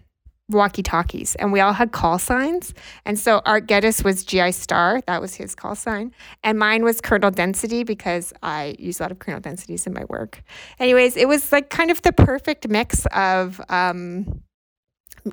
walkie 0.49 0.83
talkies 0.83 1.35
and 1.37 1.53
we 1.53 1.61
all 1.61 1.73
had 1.73 1.93
call 1.93 2.19
signs. 2.19 2.75
And 3.05 3.19
so 3.19 3.43
Art 3.45 3.67
Getis 3.67 4.05
was 4.05 4.25
GI 4.25 4.53
Star, 4.53 5.01
that 5.07 5.21
was 5.21 5.35
his 5.35 5.55
call 5.55 5.75
sign. 5.75 6.13
And 6.43 6.59
mine 6.59 6.85
was 6.85 7.01
kernel 7.01 7.31
density 7.31 7.85
because 7.85 8.33
I 8.43 8.77
use 8.79 9.01
a 9.01 9.05
lot 9.05 9.13
of 9.13 9.19
kernel 9.19 9.41
densities 9.41 9.87
in 9.87 9.93
my 9.93 10.05
work. 10.09 10.43
Anyways, 10.79 11.17
it 11.17 11.29
was 11.29 11.53
like 11.53 11.71
kind 11.71 11.91
of 11.91 12.03
the 12.03 12.13
perfect 12.13 12.69
mix 12.69 13.07
of 13.07 13.61
um, 13.69 14.43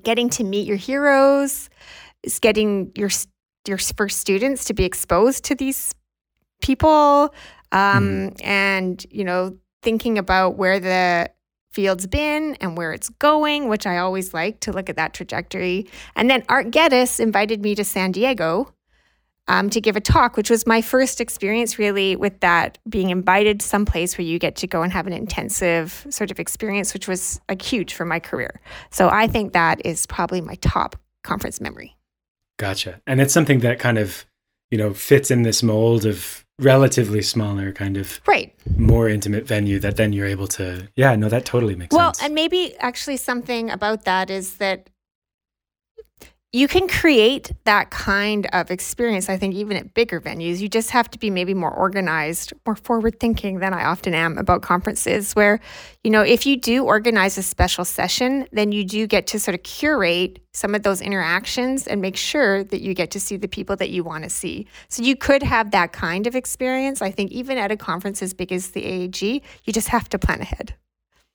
getting 0.04 0.30
to 0.32 0.44
meet 0.44 0.68
your 0.68 0.78
heroes, 0.78 1.70
is 2.24 2.40
getting 2.40 2.92
your 2.96 3.10
your 3.68 3.78
first 3.78 4.20
students 4.20 4.66
to 4.66 4.74
be 4.74 4.86
exposed 4.86 5.44
to 5.46 5.56
these 5.56 5.94
people, 6.62 7.34
um, 7.72 8.34
and 8.44 9.06
you 9.12 9.24
know 9.24 9.58
thinking 9.82 10.18
about 10.18 10.58
where 10.58 10.80
the 10.80 11.30
field's 11.72 12.08
been 12.08 12.56
and 12.56 12.76
where 12.76 12.92
it's 12.92 13.10
going, 13.10 13.70
which 13.70 13.86
I 13.86 14.00
always 14.00 14.34
like 14.34 14.60
to 14.62 14.72
look 14.72 14.90
at 14.90 14.96
that 14.96 15.14
trajectory. 15.14 15.88
And 16.16 16.30
then 16.30 16.44
Art 16.50 16.72
Getis 16.72 17.20
invited 17.20 17.62
me 17.62 17.76
to 17.76 17.84
San 17.84 18.12
Diego 18.12 18.74
um, 19.48 19.70
to 19.72 19.82
give 19.82 19.96
a 19.96 20.02
talk, 20.02 20.36
which 20.36 20.50
was 20.50 20.66
my 20.66 20.82
first 20.82 21.22
experience 21.22 21.80
really 21.80 22.16
with 22.16 22.40
that 22.40 22.78
being 22.90 23.10
invited 23.10 23.62
someplace 23.62 24.18
where 24.18 24.26
you 24.26 24.40
get 24.40 24.56
to 24.58 24.68
go 24.68 24.82
and 24.82 24.92
have 24.94 25.08
an 25.08 25.14
intensive 25.14 26.06
sort 26.10 26.32
of 26.32 26.40
experience, 26.40 26.94
which 26.94 27.08
was 27.08 27.40
like 27.50 27.62
huge 27.62 27.94
for 27.94 28.06
my 28.06 28.20
career. 28.20 28.62
So 28.92 29.10
I 29.10 29.28
think 29.28 29.54
that 29.54 29.86
is 29.86 30.06
probably 30.08 30.42
my 30.42 30.56
top 30.56 30.96
conference 31.24 31.60
memory. 31.60 31.96
Gotcha. 32.60 33.02
And 33.08 33.20
it's 33.22 33.34
something 33.34 33.60
that 33.62 33.80
kind 33.80 33.98
of, 33.98 34.26
you 34.70 34.78
know, 34.78 34.94
fits 34.94 35.32
in 35.32 35.42
this 35.44 35.64
mold 35.64 36.06
of 36.06 36.46
relatively 36.60 37.22
smaller, 37.22 37.72
kind 37.72 37.96
of 37.98 38.20
Right. 38.28 38.54
more 38.78 39.08
intimate 39.10 39.48
venue 39.48 39.80
that 39.80 39.96
then 39.96 40.12
you're 40.14 40.28
able 40.28 40.48
to, 40.60 40.90
yeah, 40.96 41.16
no, 41.16 41.30
that 41.30 41.46
totally 41.46 41.76
makes 41.76 41.96
Well, 41.96 42.14
sense. 42.14 42.20
Well 42.20 42.26
and 42.28 42.36
maybe 42.36 42.76
actually 42.80 43.18
something 43.18 43.70
about 43.72 44.04
that 44.04 44.30
is 44.30 44.56
that 44.58 44.90
you 46.52 46.68
can 46.68 46.88
create 46.88 47.52
that 47.66 47.92
kind 47.92 48.48
of 48.54 48.72
experience, 48.72 49.30
I 49.30 49.38
think, 49.38 49.54
even 49.54 49.78
at 49.78 49.94
bigger 49.94 50.20
venues. 50.20 50.60
You 50.60 50.68
just 50.68 50.90
have 50.90 51.08
to 51.12 51.20
be 51.20 51.30
maybe 51.30 51.54
more 51.54 51.70
organized, 51.70 52.54
more 52.66 52.76
forward 52.76 53.20
thinking 53.20 53.60
than 53.60 53.72
I 53.72 53.86
often 53.86 54.16
am 54.16 54.36
about 54.40 54.64
conferences, 54.64 55.34
where, 55.34 55.60
you 56.04 56.10
know, 56.10 56.24
if 56.24 56.48
you 56.48 56.58
do 56.58 56.86
organize 56.86 57.38
a 57.38 57.44
special 57.44 57.86
session, 57.86 58.48
then 58.52 58.72
you 58.72 58.84
do 58.84 59.06
get 59.06 59.28
to 59.28 59.40
sort 59.40 59.54
of 59.54 59.62
curate 59.62 60.40
some 60.54 60.74
of 60.74 60.82
those 60.82 61.02
interactions 61.02 61.86
and 61.86 62.02
make 62.02 62.18
sure 62.18 62.64
that 62.64 62.82
you 62.82 62.96
get 62.96 63.12
to 63.12 63.20
see 63.20 63.38
the 63.38 63.48
people 63.48 63.76
that 63.76 63.92
you 63.92 64.04
want 64.04 64.24
to 64.24 64.30
see. 64.30 64.66
So 64.88 65.04
you 65.04 65.16
could 65.16 65.44
have 65.44 65.70
that 65.70 65.94
kind 65.94 66.26
of 66.26 66.36
experience. 66.36 67.00
I 67.04 67.12
think 67.12 67.32
even 67.32 67.60
at 67.60 67.72
a 67.72 67.78
conference 67.78 68.24
as 68.24 68.34
big 68.34 68.52
as 68.52 68.72
the 68.72 68.82
AAG, 68.82 69.42
you 69.66 69.74
just 69.74 69.90
have 69.90 70.10
to 70.10 70.18
plan 70.18 70.42
ahead. 70.42 70.74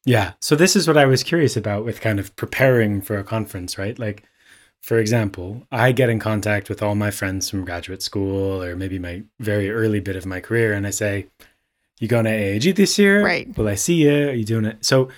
Yeah. 0.04 0.32
So 0.40 0.56
this 0.56 0.74
is 0.74 0.88
what 0.88 0.96
I 0.96 1.06
was 1.06 1.22
curious 1.22 1.56
about 1.56 1.84
with 1.84 2.00
kind 2.00 2.18
of 2.18 2.34
preparing 2.34 3.00
for 3.00 3.16
a 3.16 3.24
conference, 3.24 3.78
right? 3.78 3.96
Like, 3.96 4.24
for 4.84 4.98
example, 4.98 5.66
I 5.72 5.92
get 5.92 6.10
in 6.10 6.18
contact 6.18 6.68
with 6.68 6.82
all 6.82 6.94
my 6.94 7.10
friends 7.10 7.48
from 7.48 7.64
graduate 7.64 8.02
school 8.02 8.62
or 8.62 8.76
maybe 8.76 8.98
my 8.98 9.22
very 9.40 9.70
early 9.70 9.98
bit 9.98 10.14
of 10.14 10.26
my 10.26 10.40
career, 10.40 10.74
and 10.74 10.86
I 10.86 10.90
say, 10.90 11.28
"You 12.00 12.06
going 12.06 12.26
to 12.26 12.30
AAG 12.30 12.76
this 12.76 12.98
year? 12.98 13.24
Right. 13.24 13.56
Will 13.56 13.66
I 13.66 13.76
see 13.76 14.02
you? 14.02 14.28
Are 14.28 14.34
you 14.34 14.44
doing 14.44 14.66
it?" 14.66 14.84
So, 14.84 15.08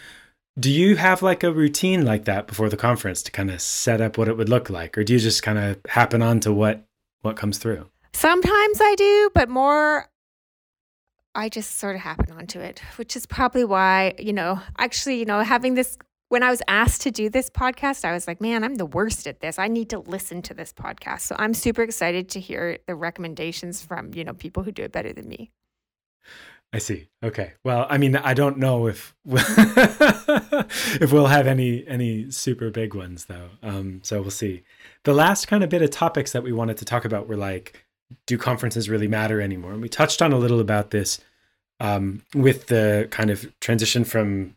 do 0.56 0.70
you 0.70 0.94
have 0.94 1.20
like 1.20 1.43
a 1.43 1.52
routine 1.52 2.05
like 2.05 2.26
that 2.26 2.47
before 2.47 2.68
the 2.68 2.76
conference 2.76 3.24
to 3.24 3.32
kind 3.32 3.51
of 3.51 3.60
set 3.60 4.01
up 4.01 4.16
what 4.16 4.28
it 4.28 4.36
would 4.36 4.48
look 4.48 4.70
like, 4.70 4.97
or 4.97 5.02
do 5.02 5.14
you 5.14 5.18
just 5.18 5.43
kind 5.43 5.59
of 5.59 5.80
happen 5.88 6.22
on 6.22 6.38
to 6.40 6.52
what 6.52 6.84
what 7.22 7.34
comes 7.34 7.59
through? 7.59 7.88
Sometimes 8.12 8.80
I 8.80 8.94
do, 8.94 9.30
but 9.34 9.48
more 9.48 10.09
I 11.34 11.48
just 11.48 11.78
sort 11.78 11.97
of 11.97 12.02
happen 12.02 12.30
onto 12.30 12.60
it, 12.60 12.80
which 12.97 13.16
is 13.16 13.26
probably 13.26 13.64
why, 13.64 14.14
you 14.16 14.32
know, 14.32 14.60
actually, 14.78 15.18
you 15.18 15.26
know, 15.26 15.40
having 15.40 15.74
this 15.74 15.98
when 16.28 16.43
I 16.43 16.51
was 16.51 16.62
asked 16.66 17.03
to 17.03 17.11
do 17.11 17.31
this 17.31 17.51
podcast, 17.51 18.05
I 18.05 18.12
was 18.12 18.27
like, 18.27 18.40
man, 18.40 18.65
I'm 18.65 18.74
the 18.77 18.86
worst 18.86 19.27
at 19.27 19.40
this. 19.40 19.59
I 19.59 19.69
need 19.69 19.90
to 19.90 20.01
listen 20.01 20.43
to 20.43 20.55
this 20.55 20.73
podcast. 20.73 21.20
So 21.20 21.36
I'm 21.39 21.55
super 21.55 21.82
excited 21.82 22.28
to 22.31 22.40
hear 22.40 22.78
the 22.86 22.94
recommendations 22.94 23.82
from, 23.82 24.12
you 24.15 24.24
know, 24.24 24.32
people 24.32 24.62
who 24.62 24.73
do 24.73 24.82
it 24.82 24.93
better 24.93 25.12
than 25.12 25.28
me. 25.28 25.53
I 26.73 26.78
see. 26.78 27.09
Okay. 27.23 27.53
Well, 27.65 27.86
I 27.89 27.97
mean, 27.97 28.16
I 28.16 28.35
don't 28.35 28.59
know 28.59 28.89
if 28.89 29.15
if 29.24 31.12
we'll 31.12 31.28
have 31.28 31.47
any 31.47 31.86
any 31.86 32.31
super 32.31 32.70
big 32.70 32.93
ones 32.93 33.27
though. 33.27 33.51
Um, 33.62 34.01
so 34.03 34.20
we'll 34.20 34.32
see. 34.32 34.65
The 35.05 35.15
last 35.15 35.47
kind 35.47 35.62
of 35.62 35.70
bit 35.70 35.82
of 35.82 35.90
topics 35.90 36.32
that 36.32 36.43
we 36.43 36.53
wanted 36.53 36.77
to 36.78 36.85
talk 36.85 37.05
about 37.05 37.28
were 37.28 37.36
like, 37.36 37.86
do 38.27 38.36
conferences 38.36 38.90
really 38.90 39.09
matter 39.09 39.40
anymore? 39.40 39.73
And 39.73 39.81
we 39.81 39.89
touched 39.89 40.20
on 40.20 40.32
a 40.32 40.39
little 40.39 40.59
about 40.61 40.90
this 40.90 41.20
um, 41.78 42.23
with 42.35 42.66
the 42.66 43.07
kind 43.11 43.31
of 43.31 43.59
transition 43.61 44.05
from 44.05 44.57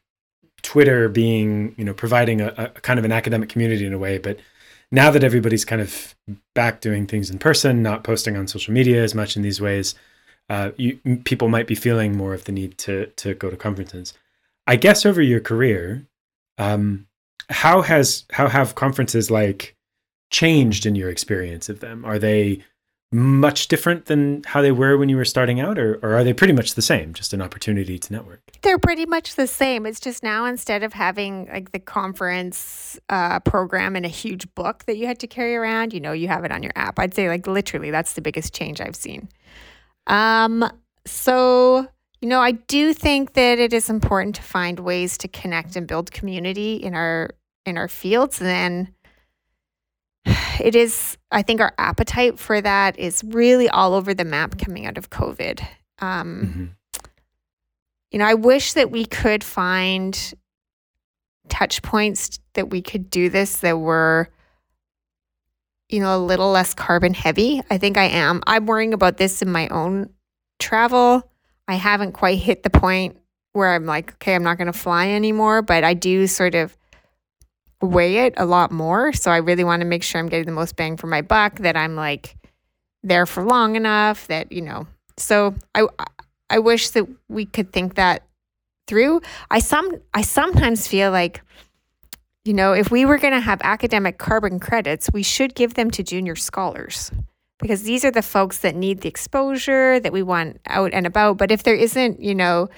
Twitter 0.61 1.09
being, 1.09 1.75
you 1.77 1.83
know, 1.83 1.93
providing 1.93 2.41
a, 2.41 2.53
a 2.57 2.67
kind 2.81 2.99
of 2.99 3.05
an 3.05 3.11
academic 3.11 3.49
community 3.49 3.85
in 3.85 3.93
a 3.93 3.97
way, 3.97 4.17
but 4.17 4.39
now 4.91 5.11
that 5.11 5.23
everybody's 5.23 5.65
kind 5.65 5.81
of 5.81 6.15
back 6.55 6.81
doing 6.81 7.05
things 7.05 7.29
in 7.29 7.37
person, 7.37 7.83
not 7.83 8.03
posting 8.03 8.35
on 8.35 8.47
social 8.47 8.73
media 8.73 9.03
as 9.03 9.13
much 9.13 9.35
in 9.35 9.43
these 9.43 9.61
ways, 9.61 9.95
uh, 10.49 10.71
you, 10.77 10.99
people 11.25 11.47
might 11.47 11.67
be 11.67 11.75
feeling 11.75 12.17
more 12.17 12.33
of 12.33 12.45
the 12.45 12.51
need 12.51 12.77
to 12.79 13.05
to 13.17 13.35
go 13.35 13.49
to 13.49 13.57
conferences. 13.57 14.13
I 14.65 14.75
guess 14.75 15.05
over 15.05 15.21
your 15.21 15.39
career, 15.39 16.07
um, 16.57 17.07
how 17.49 17.81
has 17.81 18.25
how 18.31 18.47
have 18.47 18.75
conferences 18.75 19.29
like 19.29 19.75
changed 20.31 20.85
in 20.85 20.95
your 20.95 21.09
experience 21.09 21.69
of 21.69 21.79
them? 21.79 22.03
Are 22.03 22.19
they 22.19 22.63
much 23.11 23.67
different 23.67 24.05
than 24.05 24.43
how 24.45 24.61
they 24.61 24.71
were 24.71 24.97
when 24.97 25.09
you 25.09 25.17
were 25.17 25.25
starting 25.25 25.59
out, 25.59 25.79
or, 25.79 25.95
or 26.03 26.15
are 26.15 26.23
they 26.23 26.33
pretty 26.33 26.53
much 26.53 26.75
the 26.75 26.81
same, 26.81 27.13
just 27.13 27.33
an 27.33 27.41
opportunity 27.41 27.97
to 27.97 28.13
network? 28.13 28.41
They're 28.61 28.77
pretty 28.77 29.05
much 29.07 29.35
the 29.35 29.47
same. 29.47 29.85
It's 29.85 29.99
just 29.99 30.21
now 30.21 30.45
instead 30.45 30.83
of 30.83 30.93
having 30.93 31.47
like 31.47 31.71
the 31.71 31.79
conference 31.79 32.99
uh, 33.09 33.39
program 33.39 33.95
in 33.95 34.05
a 34.05 34.09
huge 34.09 34.53
book 34.53 34.85
that 34.85 34.97
you 34.97 35.07
had 35.07 35.19
to 35.19 35.27
carry 35.27 35.55
around, 35.55 35.93
you 35.93 35.99
know, 35.99 36.11
you 36.11 36.27
have 36.27 36.43
it 36.43 36.51
on 36.51 36.61
your 36.61 36.73
app. 36.75 36.99
I'd 36.99 37.15
say 37.15 37.27
like 37.29 37.47
literally 37.47 37.89
that's 37.89 38.13
the 38.13 38.21
biggest 38.21 38.53
change 38.53 38.79
I've 38.79 38.95
seen. 38.95 39.29
Um, 40.05 40.69
so 41.05 41.87
you 42.21 42.27
know, 42.27 42.41
I 42.41 42.51
do 42.51 42.93
think 42.93 43.33
that 43.33 43.59
it 43.59 43.71
is 43.71 43.89
important 43.89 44.35
to 44.35 44.41
find 44.41 44.79
ways 44.81 45.17
to 45.19 45.27
connect 45.27 45.75
and 45.75 45.87
build 45.87 46.11
community 46.11 46.75
in 46.75 46.93
our 46.93 47.31
in 47.65 47.77
our 47.77 47.87
fields. 47.87 48.41
And 48.41 48.49
then 48.49 48.95
it 50.25 50.75
is, 50.75 51.17
I 51.31 51.41
think, 51.41 51.61
our 51.61 51.73
appetite 51.77 52.39
for 52.39 52.59
that 52.61 52.97
is 52.99 53.23
really 53.23 53.69
all 53.69 53.93
over 53.93 54.13
the 54.13 54.25
map 54.25 54.57
coming 54.57 54.85
out 54.85 54.97
of 54.97 55.09
COVID. 55.09 55.61
Um, 55.99 56.75
Mhm. 56.95 57.03
you 58.11 58.19
know, 58.19 58.25
I 58.25 58.33
wish 58.33 58.73
that 58.73 58.91
we 58.91 59.05
could 59.05 59.43
find 59.43 60.33
touch 61.49 61.81
points 61.81 62.39
that 62.53 62.69
we 62.69 62.81
could 62.81 63.09
do 63.09 63.29
this 63.29 63.57
that 63.57 63.77
were, 63.79 64.29
you 65.89 65.99
know, 65.99 66.15
a 66.15 66.19
little 66.19 66.51
less 66.51 66.73
carbon 66.73 67.13
heavy. 67.13 67.61
I 67.69 67.77
think 67.77 67.97
I 67.97 68.05
am. 68.05 68.41
I'm 68.45 68.65
worrying 68.65 68.93
about 68.93 69.17
this 69.17 69.41
in 69.41 69.51
my 69.51 69.67
own 69.69 70.09
travel. 70.59 71.23
I 71.67 71.75
haven't 71.75 72.11
quite 72.13 72.37
hit 72.39 72.63
the 72.63 72.69
point 72.69 73.17
where 73.53 73.73
I'm 73.73 73.85
like, 73.85 74.13
okay, 74.13 74.35
I'm 74.35 74.43
not 74.43 74.57
going 74.57 74.71
to 74.71 74.77
fly 74.77 75.09
anymore, 75.09 75.61
but 75.61 75.83
I 75.83 75.93
do 75.95 76.27
sort 76.27 76.53
of 76.55 76.77
weigh 77.81 78.25
it 78.25 78.33
a 78.37 78.45
lot 78.45 78.71
more. 78.71 79.13
So 79.13 79.31
I 79.31 79.37
really 79.37 79.63
want 79.63 79.81
to 79.81 79.85
make 79.85 80.03
sure 80.03 80.19
I'm 80.19 80.27
getting 80.27 80.45
the 80.45 80.51
most 80.51 80.75
bang 80.75 80.97
for 80.97 81.07
my 81.07 81.21
buck, 81.21 81.59
that 81.59 81.77
I'm 81.77 81.95
like 81.95 82.35
there 83.03 83.25
for 83.25 83.43
long 83.43 83.75
enough, 83.75 84.27
that, 84.27 84.51
you 84.51 84.61
know. 84.61 84.87
So 85.17 85.55
I 85.75 85.87
I 86.49 86.59
wish 86.59 86.89
that 86.91 87.07
we 87.27 87.45
could 87.45 87.71
think 87.71 87.95
that 87.95 88.23
through. 88.87 89.21
I 89.51 89.59
some 89.59 89.91
I 90.13 90.21
sometimes 90.21 90.87
feel 90.87 91.11
like 91.11 91.41
you 92.45 92.53
know, 92.53 92.73
if 92.73 92.89
we 92.89 93.05
were 93.05 93.17
going 93.17 93.33
to 93.33 93.39
have 93.39 93.59
academic 93.63 94.17
carbon 94.17 94.59
credits, 94.59 95.09
we 95.13 95.21
should 95.21 95.53
give 95.53 95.73
them 95.73 95.91
to 95.91 96.01
junior 96.01 96.35
scholars 96.35 97.11
because 97.59 97.83
these 97.83 98.05
are 98.05 98.11
the 98.11 98.21
folks 98.21 98.59
that 98.59 98.75
need 98.75 99.01
the 99.01 99.09
exposure 99.09 99.99
that 99.99 100.13
we 100.13 100.23
want 100.23 100.59
out 100.65 100.91
and 100.93 101.05
about. 101.05 101.37
But 101.37 101.51
if 101.51 101.63
there 101.63 101.75
isn't, 101.75 102.21
you 102.21 102.33
know, 102.33 102.69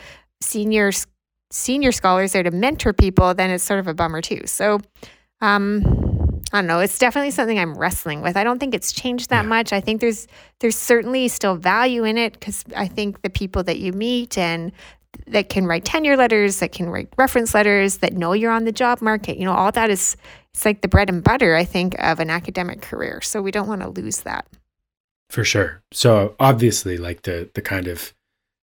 seniors 0.42 1.06
senior 1.52 1.92
scholars 1.92 2.32
there 2.34 2.44
to 2.44 2.52
mentor 2.52 2.94
people, 2.94 3.34
then 3.34 3.50
it's 3.50 3.64
sort 3.64 3.80
of 3.80 3.88
a 3.88 3.94
bummer 3.94 4.22
too. 4.22 4.42
So, 4.46 4.80
um, 5.42 5.84
I 6.54 6.58
don't 6.58 6.68
know. 6.68 6.80
It's 6.80 7.00
definitely 7.00 7.32
something 7.32 7.58
I'm 7.58 7.76
wrestling 7.76 8.22
with. 8.22 8.36
I 8.36 8.44
don't 8.44 8.60
think 8.60 8.74
it's 8.74 8.92
changed 8.92 9.30
that 9.30 9.44
yeah. 9.44 9.50
much. 9.50 9.72
I 9.72 9.80
think 9.80 10.02
there's 10.02 10.28
there's 10.60 10.76
certainly 10.76 11.28
still 11.28 11.56
value 11.56 12.04
in 12.04 12.18
it 12.18 12.34
because 12.34 12.66
I 12.76 12.88
think 12.88 13.22
the 13.22 13.30
people 13.30 13.64
that 13.64 13.80
you 13.80 13.94
meet 13.94 14.38
and 14.38 14.72
that 15.28 15.50
can 15.50 15.66
write 15.66 15.86
tenure 15.86 16.18
letters, 16.18 16.60
that 16.60 16.72
can 16.72 16.90
write 16.90 17.10
reference 17.18 17.54
letters, 17.54 17.98
that 17.98 18.14
know 18.14 18.34
you're 18.34 18.52
on 18.52 18.66
the 18.66 18.72
job 18.72 19.02
market, 19.02 19.38
you 19.38 19.46
know, 19.46 19.54
all 19.54 19.72
that 19.72 19.90
is 19.90 20.18
it's 20.54 20.66
like 20.66 20.82
the 20.82 20.88
bread 20.88 21.10
and 21.10 21.24
butter, 21.24 21.56
I 21.56 21.64
think, 21.64 21.96
of 22.00 22.20
an 22.20 22.30
academic 22.30 22.82
career. 22.82 23.22
So 23.22 23.42
we 23.42 23.52
don't 23.52 23.68
want 23.68 23.82
to 23.82 23.90
lose 23.90 24.22
that. 24.22 24.46
For 25.30 25.46
sure. 25.46 25.82
So 25.94 26.36
obviously, 26.40 26.98
like 26.98 27.22
the 27.22 27.50
the 27.54 27.62
kind 27.62 27.88
of 27.88 28.14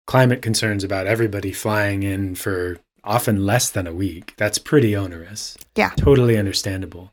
climate 0.09 0.41
concerns 0.41 0.83
about 0.83 1.07
everybody 1.07 1.53
flying 1.53 2.03
in 2.03 2.35
for 2.35 2.79
often 3.05 3.45
less 3.45 3.69
than 3.71 3.87
a 3.87 3.93
week, 3.93 4.33
that's 4.39 4.59
pretty 4.59 4.97
onerous. 4.97 5.57
Yeah. 5.77 5.91
Totally 5.91 6.39
understandable. 6.39 7.13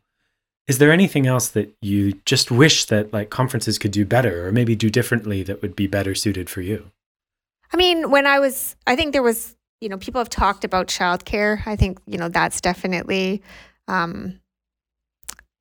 Is 0.68 0.78
there 0.78 0.94
anything 0.94 1.28
else 1.28 1.50
that 1.50 1.76
you 1.82 2.14
just 2.26 2.50
wish 2.50 2.86
that 2.86 3.12
like 3.14 3.30
conferences 3.30 3.78
could 3.78 3.92
do 3.92 4.06
better 4.06 4.48
or 4.48 4.52
maybe 4.52 4.76
do 4.76 4.90
differently 4.90 5.44
that 5.44 5.62
would 5.62 5.76
be 5.76 5.88
better 5.88 6.16
suited 6.16 6.50
for 6.50 6.62
you? 6.62 6.90
I 7.74 7.78
mean, 7.78 8.10
when 8.12 8.26
I 8.26 8.40
was 8.40 8.78
I 8.88 8.96
think 8.96 9.12
there 9.12 9.22
was, 9.22 9.58
you 9.82 9.90
know, 9.90 9.98
people 9.98 10.20
have 10.20 10.30
talked 10.30 10.64
about 10.64 10.88
childcare. 10.88 11.68
I 11.68 11.76
think, 11.76 12.00
you 12.08 12.18
know, 12.18 12.30
that's 12.30 12.62
definitely 12.62 13.44
um 13.90 14.40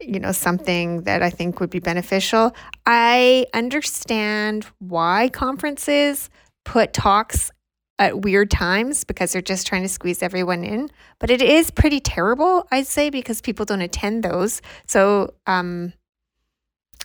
you 0.01 0.21
know 0.21 0.33
something 0.33 1.03
that 1.03 1.23
I 1.23 1.31
think 1.31 1.59
would 1.59 1.71
be 1.71 1.81
beneficial. 1.81 2.55
I 2.87 3.47
understand 3.55 4.67
why 4.79 5.31
conferences 5.33 6.31
put 6.65 6.93
talks 6.93 7.51
at 7.99 8.23
weird 8.23 8.51
times 8.51 9.05
because 9.05 9.33
they're 9.33 9.43
just 9.43 9.67
trying 9.67 9.83
to 9.83 9.89
squeeze 9.89 10.23
everyone 10.23 10.65
in. 10.65 10.91
But 11.19 11.31
it 11.31 11.41
is 11.41 11.71
pretty 11.71 12.01
terrible, 12.01 12.67
I'd 12.73 12.87
say, 12.87 13.11
because 13.11 13.41
people 13.41 13.65
don't 13.65 13.81
attend 13.81 14.23
those. 14.23 14.61
So, 14.87 15.35
um, 15.47 15.93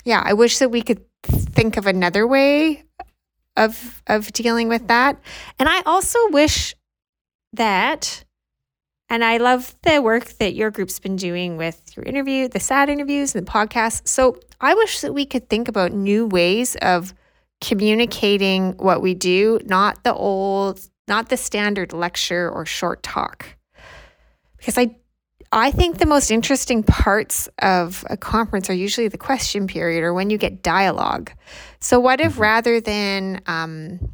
yeah, 0.03 0.23
I 0.26 0.34
wish 0.34 0.60
that 0.60 0.69
we 0.69 0.81
could 0.81 1.02
think 1.23 1.77
of 1.77 1.86
another 1.86 2.26
way 2.26 2.84
of 3.57 4.02
of 4.07 4.31
dealing 4.31 4.69
with 4.69 4.88
that. 4.88 5.19
And 5.60 5.68
I 5.68 5.81
also 5.81 6.18
wish 6.30 6.76
that 7.53 8.23
and 9.10 9.23
I 9.23 9.38
love 9.38 9.76
the 9.81 10.02
work 10.02 10.26
that 10.38 10.53
your 10.53 10.69
group's 10.69 10.99
been 10.99 11.15
doing 11.15 11.57
with 11.57 11.81
your 11.98 12.06
interview, 12.06 12.48
the 12.48 12.60
SAD 12.60 12.90
interviews 12.90 13.34
and 13.36 13.45
the 13.45 13.52
podcast. 13.52 14.07
So 14.07 14.40
I 14.61 14.76
wish 14.76 15.02
that 15.02 15.14
we 15.14 15.26
could 15.26 15.49
think 15.49 15.68
about 15.68 15.91
new 15.94 16.27
ways 16.27 16.76
of 16.81 17.14
communicating 17.61 18.73
what 18.73 19.02
we 19.02 19.14
do, 19.14 19.60
not 19.65 20.03
the 20.03 20.14
old, 20.14 20.80
not 21.07 21.30
the 21.30 21.38
standard 21.38 21.94
lecture 21.94 22.49
or 22.49 22.65
short 22.65 23.03
talk. 23.03 23.45
Because 24.57 24.77
I 24.77 24.95
I 25.52 25.72
think 25.72 25.98
the 25.98 26.06
most 26.06 26.30
interesting 26.30 26.84
parts 26.84 27.49
of 27.60 28.06
a 28.07 28.15
conference 28.15 28.69
are 28.69 28.73
usually 28.73 29.07
the 29.07 29.18
question 29.18 29.65
period 29.65 30.03
or 30.03 30.14
when 30.14 30.30
you 30.30 30.38
get 30.38 30.61
dialogue. 30.61 31.31
So, 31.80 31.99
what 31.99 32.22
if 32.22 32.34
mm-hmm. 32.34 32.41
rather 32.41 32.81
than 32.81 33.41
um, 33.48 34.11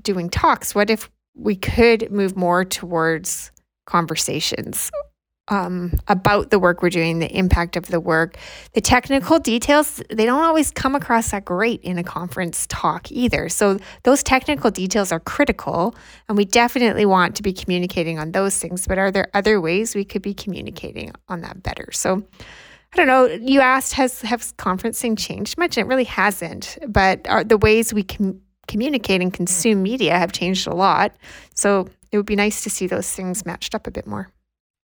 doing 0.00 0.30
talks, 0.30 0.74
what 0.74 0.88
if 0.88 1.10
we 1.34 1.56
could 1.56 2.10
move 2.10 2.36
more 2.36 2.64
towards 2.64 3.50
conversations 3.84 4.90
um, 5.48 5.92
about 6.08 6.50
the 6.50 6.58
work 6.58 6.82
we're 6.82 6.90
doing, 6.90 7.18
the 7.18 7.34
impact 7.36 7.76
of 7.76 7.86
the 7.86 8.00
work. 8.00 8.36
The 8.72 8.80
technical 8.80 9.38
details, 9.38 10.02
they 10.10 10.26
don't 10.26 10.42
always 10.42 10.70
come 10.70 10.94
across 10.94 11.30
that 11.30 11.44
great 11.44 11.80
in 11.82 11.98
a 11.98 12.04
conference 12.04 12.66
talk 12.68 13.10
either. 13.12 13.48
So, 13.48 13.78
those 14.02 14.22
technical 14.22 14.70
details 14.70 15.12
are 15.12 15.20
critical, 15.20 15.94
and 16.28 16.36
we 16.36 16.44
definitely 16.44 17.06
want 17.06 17.36
to 17.36 17.42
be 17.42 17.52
communicating 17.52 18.18
on 18.18 18.32
those 18.32 18.58
things. 18.58 18.86
But 18.86 18.98
are 18.98 19.10
there 19.10 19.28
other 19.34 19.60
ways 19.60 19.94
we 19.94 20.04
could 20.04 20.22
be 20.22 20.34
communicating 20.34 21.12
on 21.28 21.42
that 21.42 21.62
better? 21.62 21.90
So, 21.92 22.22
I 22.92 22.96
don't 22.96 23.06
know. 23.06 23.26
You 23.26 23.60
asked, 23.60 23.92
has 23.94 24.22
has 24.22 24.52
conferencing 24.54 25.18
changed 25.18 25.58
much? 25.58 25.76
It 25.76 25.86
really 25.86 26.04
hasn't. 26.04 26.78
But 26.88 27.28
are 27.28 27.44
the 27.44 27.58
ways 27.58 27.92
we 27.92 28.02
can 28.02 28.40
communicate 28.66 29.20
and 29.20 29.32
consume 29.32 29.82
media 29.82 30.18
have 30.18 30.32
changed 30.32 30.66
a 30.66 30.74
lot. 30.74 31.14
So 31.54 31.88
it 32.10 32.16
would 32.16 32.26
be 32.26 32.36
nice 32.36 32.62
to 32.64 32.70
see 32.70 32.86
those 32.86 33.10
things 33.10 33.46
matched 33.46 33.74
up 33.74 33.86
a 33.86 33.90
bit 33.90 34.06
more. 34.06 34.30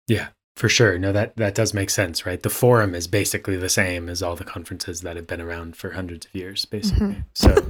Yeah, 0.07 0.29
for 0.57 0.67
sure. 0.67 0.97
No, 0.97 1.11
that 1.11 1.35
that 1.37 1.53
does 1.53 1.73
make 1.73 1.91
sense, 1.91 2.25
right? 2.25 2.41
The 2.41 2.49
forum 2.49 2.95
is 2.95 3.07
basically 3.07 3.57
the 3.57 3.69
same 3.69 4.09
as 4.09 4.23
all 4.23 4.35
the 4.35 4.43
conferences 4.43 5.01
that 5.01 5.15
have 5.15 5.27
been 5.27 5.39
around 5.39 5.75
for 5.75 5.91
hundreds 5.91 6.25
of 6.25 6.33
years, 6.33 6.65
basically. 6.65 7.23
Mm-hmm. 7.35 7.69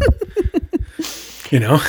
So, 1.43 1.49
you 1.51 1.59
know, 1.59 1.79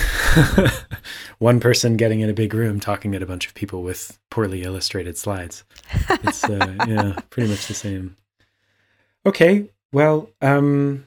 one 1.39 1.61
person 1.61 1.97
getting 1.97 2.19
in 2.19 2.29
a 2.29 2.35
big 2.35 2.53
room 2.53 2.81
talking 2.81 3.15
at 3.15 3.23
a 3.23 3.27
bunch 3.27 3.47
of 3.47 3.55
people 3.55 3.85
with 3.85 4.19
poorly 4.29 4.65
illustrated 4.65 5.17
slides. 5.17 5.63
It's 6.11 6.43
uh, 6.43 6.75
yeah, 6.89 7.15
pretty 7.31 7.49
much 7.49 7.69
the 7.69 7.75
same. 7.75 8.17
Okay, 9.25 9.71
well, 9.93 10.29
um, 10.43 11.07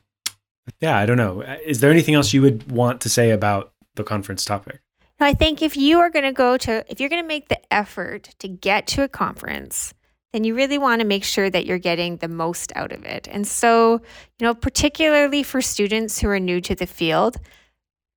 yeah, 0.79 0.97
I 0.97 1.05
don't 1.05 1.17
know. 1.17 1.41
Is 1.65 1.81
there 1.81 1.91
anything 1.91 2.15
else 2.15 2.31
you 2.31 2.41
would 2.41 2.71
want 2.71 3.01
to 3.01 3.09
say 3.09 3.31
about 3.31 3.73
the 3.95 4.05
conference 4.05 4.45
topic? 4.45 4.79
I 5.21 5.33
think 5.33 5.61
if 5.61 5.77
you 5.77 5.99
are 5.99 6.09
going 6.09 6.25
to 6.25 6.31
go 6.31 6.57
to, 6.57 6.85
if 6.89 6.99
you're 6.99 7.09
going 7.09 7.23
to 7.23 7.27
make 7.27 7.49
the 7.49 7.59
effort 7.73 8.35
to 8.39 8.47
get 8.47 8.87
to 8.87 9.03
a 9.03 9.07
conference, 9.07 9.93
then 10.33 10.43
you 10.43 10.55
really 10.55 10.77
want 10.77 11.01
to 11.01 11.07
make 11.07 11.23
sure 11.23 11.49
that 11.49 11.65
you're 11.65 11.77
getting 11.77 12.17
the 12.17 12.27
most 12.27 12.71
out 12.75 12.91
of 12.91 13.03
it. 13.03 13.27
And 13.29 13.45
so, 13.45 14.01
you 14.39 14.45
know, 14.47 14.53
particularly 14.53 15.43
for 15.43 15.61
students 15.61 16.19
who 16.19 16.29
are 16.29 16.39
new 16.39 16.61
to 16.61 16.73
the 16.73 16.87
field, 16.87 17.37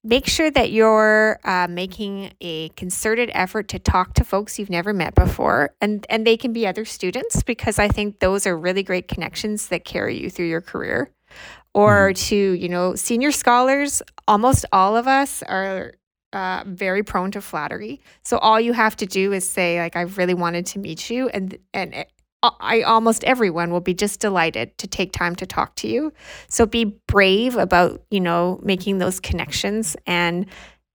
make 0.05 0.26
sure 0.28 0.51
that 0.51 0.70
you're 0.70 1.40
uh, 1.44 1.66
making 1.68 2.32
a 2.40 2.68
concerted 2.70 3.31
effort 3.32 3.68
to 3.68 3.78
talk 3.78 4.14
to 4.14 4.22
folks 4.22 4.59
you've 4.59 4.70
never 4.70 4.93
met 4.93 5.14
before 5.14 5.74
and 5.81 6.06
and 6.10 6.26
they 6.26 6.36
can 6.36 6.52
be 6.52 6.66
other 6.66 6.85
students 6.85 7.43
because 7.43 7.78
i 7.78 7.89
think 7.89 8.20
those 8.20 8.47
are 8.47 8.56
really 8.56 8.82
great 8.82 9.09
connections 9.09 9.68
that 9.68 9.85
carry 9.85 10.20
you 10.20 10.28
through 10.28 10.47
your 10.47 10.60
career 10.60 11.10
or 11.72 12.10
mm-hmm. 12.10 12.22
to 12.22 12.36
you 12.36 12.68
know 12.68 12.94
senior 12.94 13.32
scholars 13.32 14.02
almost 14.28 14.66
all 14.72 14.94
of 14.94 15.09
us 15.09 15.43
are 15.44 15.94
uh, 16.35 16.65
very 16.66 17.02
prone 17.02 17.31
to 17.31 17.40
flattery. 17.40 18.01
So 18.24 18.39
all 18.39 18.61
you 18.61 18.73
have 18.73 18.97
to 18.97 19.06
do 19.06 19.32
is 19.32 19.48
say 19.48 19.81
like, 19.81 19.97
"I've 19.97 20.19
really 20.19 20.35
wanted 20.35 20.66
to 20.66 20.78
meet 20.78 21.09
you," 21.09 21.28
and 21.28 21.56
and 21.73 21.94
it, 21.94 22.11
I 22.43 22.82
almost 22.82 23.24
everyone 23.24 23.70
will 23.70 23.81
be 23.81 23.94
just 23.94 24.20
delighted 24.20 24.77
to 24.78 24.86
take 24.86 25.12
time 25.12 25.36
to 25.36 25.47
talk 25.47 25.77
to 25.77 25.89
you. 25.89 26.12
So 26.48 26.66
be 26.66 26.97
brave 27.06 27.56
about 27.56 28.02
you 28.11 28.20
know 28.20 28.61
making 28.62 28.98
those 28.98 29.20
connections 29.20 29.97
and 30.06 30.47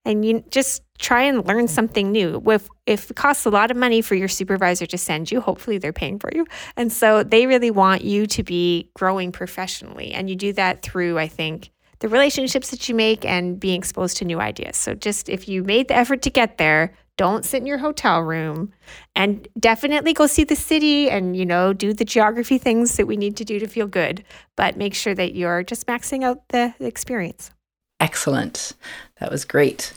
and 0.05 0.25
you 0.25 0.43
just 0.49 0.83
try 0.97 1.23
and 1.23 1.45
learn 1.47 1.67
something 1.67 2.11
new. 2.11 2.41
If 2.47 2.67
if 2.85 3.09
it 3.09 3.15
costs 3.15 3.45
a 3.45 3.49
lot 3.49 3.71
of 3.71 3.77
money 3.77 4.01
for 4.01 4.15
your 4.15 4.27
supervisor 4.27 4.85
to 4.87 4.97
send 4.97 5.31
you, 5.31 5.39
hopefully 5.39 5.77
they're 5.77 5.93
paying 5.93 6.19
for 6.19 6.29
you, 6.35 6.45
and 6.75 6.91
so 6.91 7.23
they 7.23 7.47
really 7.47 7.71
want 7.71 8.03
you 8.03 8.27
to 8.27 8.43
be 8.43 8.89
growing 8.93 9.31
professionally, 9.31 10.11
and 10.11 10.29
you 10.29 10.35
do 10.35 10.51
that 10.53 10.81
through 10.81 11.17
I 11.17 11.29
think 11.29 11.71
the 11.99 12.09
relationships 12.09 12.71
that 12.71 12.87
you 12.87 12.95
make 12.95 13.25
and 13.25 13.59
being 13.59 13.77
exposed 13.77 14.17
to 14.17 14.25
new 14.25 14.39
ideas. 14.39 14.77
So 14.77 14.93
just 14.93 15.29
if 15.29 15.47
you 15.47 15.63
made 15.63 15.87
the 15.87 15.95
effort 15.95 16.21
to 16.23 16.29
get 16.29 16.57
there, 16.57 16.93
don't 17.19 17.43
sit 17.43 17.57
in 17.57 17.65
your 17.65 17.79
hotel 17.79 18.21
room 18.21 18.71
and 19.13 19.45
definitely 19.59 20.13
go 20.13 20.25
see 20.25 20.45
the 20.45 20.55
city 20.55 21.09
and 21.09 21.35
you 21.35 21.45
know 21.45 21.73
do 21.73 21.91
the 21.93 22.05
geography 22.05 22.57
things 22.57 22.95
that 22.95 23.07
we 23.07 23.17
need 23.17 23.35
to 23.35 23.43
do 23.43 23.59
to 23.59 23.67
feel 23.67 23.87
good 23.87 24.23
but 24.55 24.77
make 24.77 24.93
sure 24.93 25.13
that 25.13 25.35
you're 25.35 25.61
just 25.61 25.85
maxing 25.85 26.23
out 26.23 26.47
the 26.47 26.73
experience. 26.79 27.51
Excellent. 27.99 28.71
That 29.19 29.31
was 29.31 29.43
great. 29.43 29.91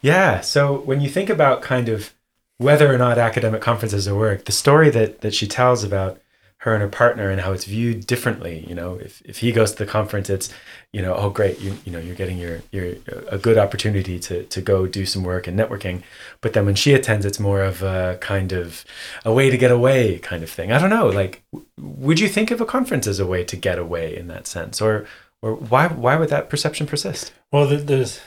Yeah 0.00 0.40
so 0.40 0.80
when 0.80 1.02
you 1.02 1.10
think 1.10 1.28
about 1.28 1.60
kind 1.60 1.90
of 1.90 2.14
whether 2.56 2.92
or 2.92 2.96
not 2.96 3.18
academic 3.18 3.60
conferences 3.60 4.08
are 4.08 4.16
work 4.16 4.46
the 4.46 4.52
story 4.52 4.88
that 4.88 5.20
that 5.20 5.34
she 5.34 5.46
tells 5.46 5.84
about 5.84 6.18
her 6.62 6.74
and 6.74 6.82
her 6.82 6.88
partner 6.88 7.28
and 7.28 7.40
how 7.40 7.52
it's 7.52 7.64
viewed 7.64 8.06
differently. 8.06 8.64
You 8.68 8.76
know, 8.76 8.94
if, 8.94 9.20
if 9.24 9.38
he 9.38 9.50
goes 9.50 9.72
to 9.72 9.84
the 9.84 9.90
conference, 9.90 10.30
it's, 10.30 10.48
you 10.92 11.02
know, 11.02 11.12
oh 11.16 11.28
great, 11.28 11.60
you 11.60 11.76
you 11.84 11.90
know, 11.90 11.98
you're 11.98 12.14
getting 12.14 12.38
your 12.38 12.62
your 12.70 12.94
a 13.28 13.36
good 13.36 13.58
opportunity 13.58 14.20
to 14.20 14.44
to 14.44 14.60
go 14.60 14.86
do 14.86 15.04
some 15.04 15.24
work 15.24 15.48
and 15.48 15.58
networking. 15.58 16.02
But 16.40 16.52
then 16.52 16.64
when 16.64 16.76
she 16.76 16.94
attends, 16.94 17.26
it's 17.26 17.40
more 17.40 17.62
of 17.62 17.82
a 17.82 18.16
kind 18.20 18.52
of 18.52 18.84
a 19.24 19.32
way 19.32 19.50
to 19.50 19.58
get 19.58 19.72
away 19.72 20.20
kind 20.20 20.44
of 20.44 20.50
thing. 20.50 20.70
I 20.70 20.78
don't 20.78 20.90
know. 20.90 21.08
Like, 21.08 21.42
would 21.80 22.20
you 22.20 22.28
think 22.28 22.52
of 22.52 22.60
a 22.60 22.66
conference 22.66 23.08
as 23.08 23.18
a 23.18 23.26
way 23.26 23.42
to 23.42 23.56
get 23.56 23.78
away 23.78 24.16
in 24.16 24.28
that 24.28 24.46
sense, 24.46 24.80
or 24.80 25.06
or 25.42 25.54
why 25.56 25.88
why 25.88 26.14
would 26.14 26.28
that 26.28 26.48
perception 26.48 26.86
persist? 26.86 27.32
Well, 27.50 27.66
there's 27.66 28.20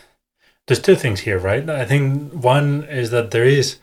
there's 0.67 0.81
two 0.81 0.95
things 0.95 1.21
here, 1.21 1.39
right? 1.39 1.69
I 1.69 1.85
think 1.85 2.33
one 2.33 2.83
is 2.83 3.11
that 3.11 3.31
there 3.31 3.45
is 3.45 3.77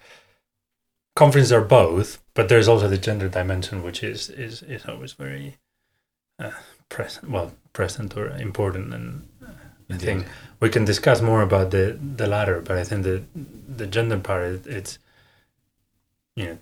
conferences 1.16 1.52
are 1.52 1.64
both, 1.64 2.21
but 2.34 2.48
there's 2.48 2.68
also 2.68 2.88
the 2.88 2.98
gender 2.98 3.28
dimension, 3.28 3.82
which 3.82 4.02
is 4.02 4.30
is 4.30 4.62
is 4.62 4.86
always 4.86 5.12
very 5.12 5.56
uh, 6.38 6.52
present. 6.88 7.30
Well, 7.30 7.52
present 7.72 8.16
or 8.16 8.28
important, 8.36 8.94
and 8.94 9.28
uh, 9.44 9.50
I 9.90 9.96
think 9.98 10.26
we 10.60 10.68
can 10.68 10.84
discuss 10.84 11.20
more 11.20 11.42
about 11.42 11.70
the 11.70 11.98
the 12.16 12.26
latter. 12.26 12.60
But 12.60 12.78
I 12.78 12.84
think 12.84 13.04
the 13.04 13.22
the 13.76 13.86
gender 13.86 14.18
part, 14.18 14.44
it, 14.44 14.66
it's 14.66 14.98
you 16.36 16.44
know, 16.44 16.58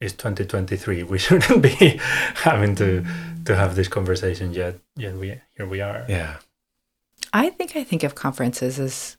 it's 0.00 0.14
2023. 0.14 1.04
We 1.04 1.18
shouldn't 1.26 1.62
be 1.62 2.00
having 2.34 2.74
to 2.76 3.04
to 3.44 3.56
have 3.56 3.76
this 3.76 3.88
conversation 3.88 4.52
yet. 4.52 4.76
Yet 4.96 5.14
we 5.14 5.40
here 5.56 5.66
we 5.66 5.80
are. 5.80 6.04
Yeah. 6.08 6.36
I 7.32 7.50
think 7.50 7.76
I 7.76 7.84
think 7.84 8.02
of 8.02 8.14
conferences 8.14 8.78
as 8.78 9.16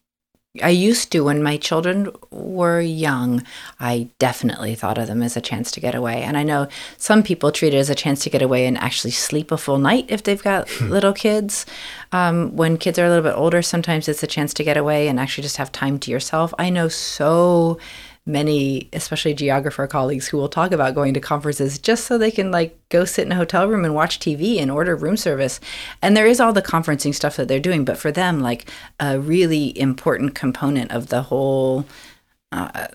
I 0.61 0.69
used 0.69 1.11
to 1.11 1.21
when 1.21 1.41
my 1.41 1.57
children 1.57 2.09
were 2.30 2.80
young. 2.80 3.43
I 3.80 4.09
definitely 4.19 4.75
thought 4.75 4.99
of 4.99 5.07
them 5.07 5.23
as 5.23 5.35
a 5.35 5.41
chance 5.41 5.71
to 5.71 5.80
get 5.80 5.95
away. 5.95 6.21
And 6.21 6.38
I 6.38 6.43
know 6.43 6.67
some 6.99 7.23
people 7.23 7.51
treat 7.51 7.73
it 7.73 7.77
as 7.77 7.89
a 7.89 7.95
chance 7.95 8.21
to 8.23 8.30
get 8.30 8.43
away 8.43 8.67
and 8.67 8.77
actually 8.77 9.11
sleep 9.11 9.51
a 9.51 9.57
full 9.57 9.80
night 9.80 10.05
if 10.09 10.21
they've 10.21 10.43
got 10.43 10.69
little 10.81 11.13
kids. 11.13 11.65
Um, 12.11 12.55
when 12.55 12.77
kids 12.77 12.99
are 12.99 13.05
a 13.05 13.09
little 13.09 13.23
bit 13.23 13.35
older, 13.35 13.63
sometimes 13.63 14.07
it's 14.07 14.21
a 14.21 14.27
chance 14.27 14.53
to 14.53 14.63
get 14.63 14.77
away 14.77 15.07
and 15.07 15.19
actually 15.19 15.41
just 15.41 15.57
have 15.57 15.71
time 15.71 15.97
to 15.99 16.11
yourself. 16.11 16.53
I 16.59 16.69
know 16.69 16.88
so 16.88 17.80
many, 18.25 18.89
especially 18.93 19.33
geographer 19.33 19.85
colleagues, 19.85 20.27
who 20.27 20.37
will 20.37 20.49
talk 20.49 20.71
about 20.71 20.95
going 20.95 21.13
to 21.13 21.19
conferences 21.19 21.77
just 21.77 22.05
so 22.05 22.17
they 22.17 22.31
can 22.31 22.51
like 22.51 22.77
go 22.89 23.03
sit 23.05 23.25
in 23.25 23.31
a 23.31 23.35
hotel 23.35 23.67
room 23.67 23.83
and 23.83 23.93
watch 23.93 24.19
TV 24.19 24.59
and 24.59 24.71
order 24.71 24.95
room 24.95 25.17
service. 25.17 25.59
And 26.01 26.15
there 26.15 26.27
is 26.27 26.39
all 26.39 26.53
the 26.53 26.61
conferencing 26.61 27.13
stuff 27.13 27.35
that 27.35 27.47
they're 27.47 27.59
doing, 27.59 27.83
but 27.83 27.97
for 27.97 28.11
them, 28.11 28.39
like 28.39 28.69
a 28.99 29.19
really 29.19 29.77
important 29.77 30.35
component 30.35 30.91
of 30.91 31.07
the 31.07 31.23
whole 31.23 31.85
uh, 32.51 32.87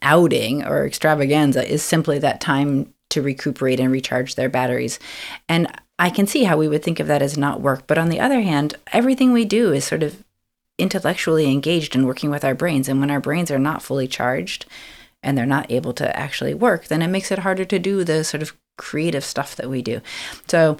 outing 0.00 0.64
or 0.64 0.86
extravaganza 0.86 1.68
is 1.68 1.82
simply 1.82 2.18
that 2.20 2.40
time 2.40 2.94
to 3.10 3.20
recuperate 3.20 3.80
and 3.80 3.92
recharge 3.92 4.36
their 4.36 4.48
batteries. 4.48 4.98
And 5.48 5.66
I 5.98 6.08
can 6.08 6.26
see 6.26 6.44
how 6.44 6.56
we 6.56 6.68
would 6.68 6.82
think 6.82 7.00
of 7.00 7.08
that 7.08 7.20
as 7.20 7.36
not 7.36 7.60
work. 7.60 7.86
But 7.86 7.98
on 7.98 8.08
the 8.08 8.20
other 8.20 8.40
hand, 8.40 8.76
everything 8.92 9.32
we 9.32 9.44
do 9.44 9.72
is 9.72 9.84
sort 9.84 10.02
of 10.02 10.24
intellectually 10.80 11.50
engaged 11.50 11.94
in 11.94 12.06
working 12.06 12.30
with 12.30 12.44
our 12.44 12.54
brains. 12.54 12.88
And 12.88 13.00
when 13.00 13.10
our 13.10 13.20
brains 13.20 13.50
are 13.50 13.58
not 13.58 13.82
fully 13.82 14.08
charged 14.08 14.66
and 15.22 15.36
they're 15.36 15.46
not 15.46 15.70
able 15.70 15.92
to 15.94 16.16
actually 16.18 16.54
work, 16.54 16.86
then 16.88 17.02
it 17.02 17.08
makes 17.08 17.30
it 17.30 17.40
harder 17.40 17.64
to 17.66 17.78
do 17.78 18.04
the 18.04 18.24
sort 18.24 18.42
of 18.42 18.56
creative 18.78 19.24
stuff 19.24 19.54
that 19.56 19.68
we 19.68 19.82
do. 19.82 20.00
So 20.48 20.78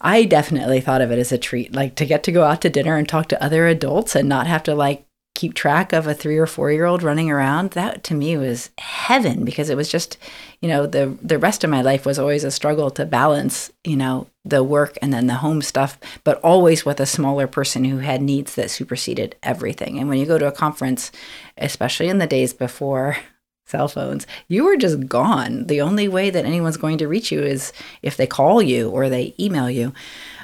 I 0.00 0.24
definitely 0.24 0.80
thought 0.80 1.02
of 1.02 1.10
it 1.10 1.18
as 1.18 1.32
a 1.32 1.38
treat, 1.38 1.74
like 1.74 1.94
to 1.96 2.06
get 2.06 2.22
to 2.24 2.32
go 2.32 2.44
out 2.44 2.62
to 2.62 2.70
dinner 2.70 2.96
and 2.96 3.06
talk 3.06 3.28
to 3.28 3.42
other 3.44 3.66
adults 3.66 4.16
and 4.16 4.28
not 4.28 4.46
have 4.46 4.62
to 4.64 4.74
like 4.74 5.04
keep 5.34 5.54
track 5.54 5.92
of 5.92 6.06
a 6.06 6.14
three 6.14 6.36
or 6.36 6.46
four 6.46 6.70
year 6.70 6.84
old 6.84 7.02
running 7.02 7.30
around 7.30 7.70
that 7.70 8.04
to 8.04 8.14
me 8.14 8.36
was 8.36 8.70
heaven 8.78 9.44
because 9.44 9.70
it 9.70 9.76
was 9.76 9.88
just 9.88 10.18
you 10.60 10.68
know 10.68 10.86
the 10.86 11.16
the 11.22 11.38
rest 11.38 11.64
of 11.64 11.70
my 11.70 11.80
life 11.80 12.04
was 12.04 12.18
always 12.18 12.44
a 12.44 12.50
struggle 12.50 12.90
to 12.90 13.06
balance 13.06 13.72
you 13.82 13.96
know 13.96 14.26
the 14.44 14.62
work 14.62 14.98
and 15.00 15.12
then 15.12 15.26
the 15.26 15.36
home 15.36 15.62
stuff 15.62 15.98
but 16.22 16.40
always 16.42 16.84
with 16.84 17.00
a 17.00 17.06
smaller 17.06 17.46
person 17.46 17.84
who 17.84 17.98
had 17.98 18.20
needs 18.20 18.54
that 18.54 18.70
superseded 18.70 19.36
everything. 19.42 19.98
And 19.98 20.08
when 20.08 20.18
you 20.18 20.26
go 20.26 20.38
to 20.38 20.48
a 20.48 20.52
conference 20.52 21.10
especially 21.56 22.08
in 22.08 22.18
the 22.18 22.26
days 22.26 22.52
before 22.52 23.16
cell 23.66 23.88
phones 23.88 24.26
you 24.48 24.64
were 24.64 24.76
just 24.76 25.08
gone. 25.08 25.66
The 25.66 25.80
only 25.80 26.08
way 26.08 26.28
that 26.28 26.44
anyone's 26.44 26.76
going 26.76 26.98
to 26.98 27.08
reach 27.08 27.32
you 27.32 27.40
is 27.40 27.72
if 28.02 28.18
they 28.18 28.26
call 28.26 28.60
you 28.60 28.90
or 28.90 29.08
they 29.08 29.34
email 29.40 29.70
you. 29.70 29.94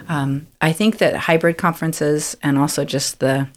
Um, 0.08 0.46
i 0.62 0.72
think 0.72 0.96
that 0.98 1.14
hybrid 1.14 1.58
conferences 1.58 2.38
and 2.42 2.56
also 2.56 2.86
just 2.86 3.20
the 3.20 3.48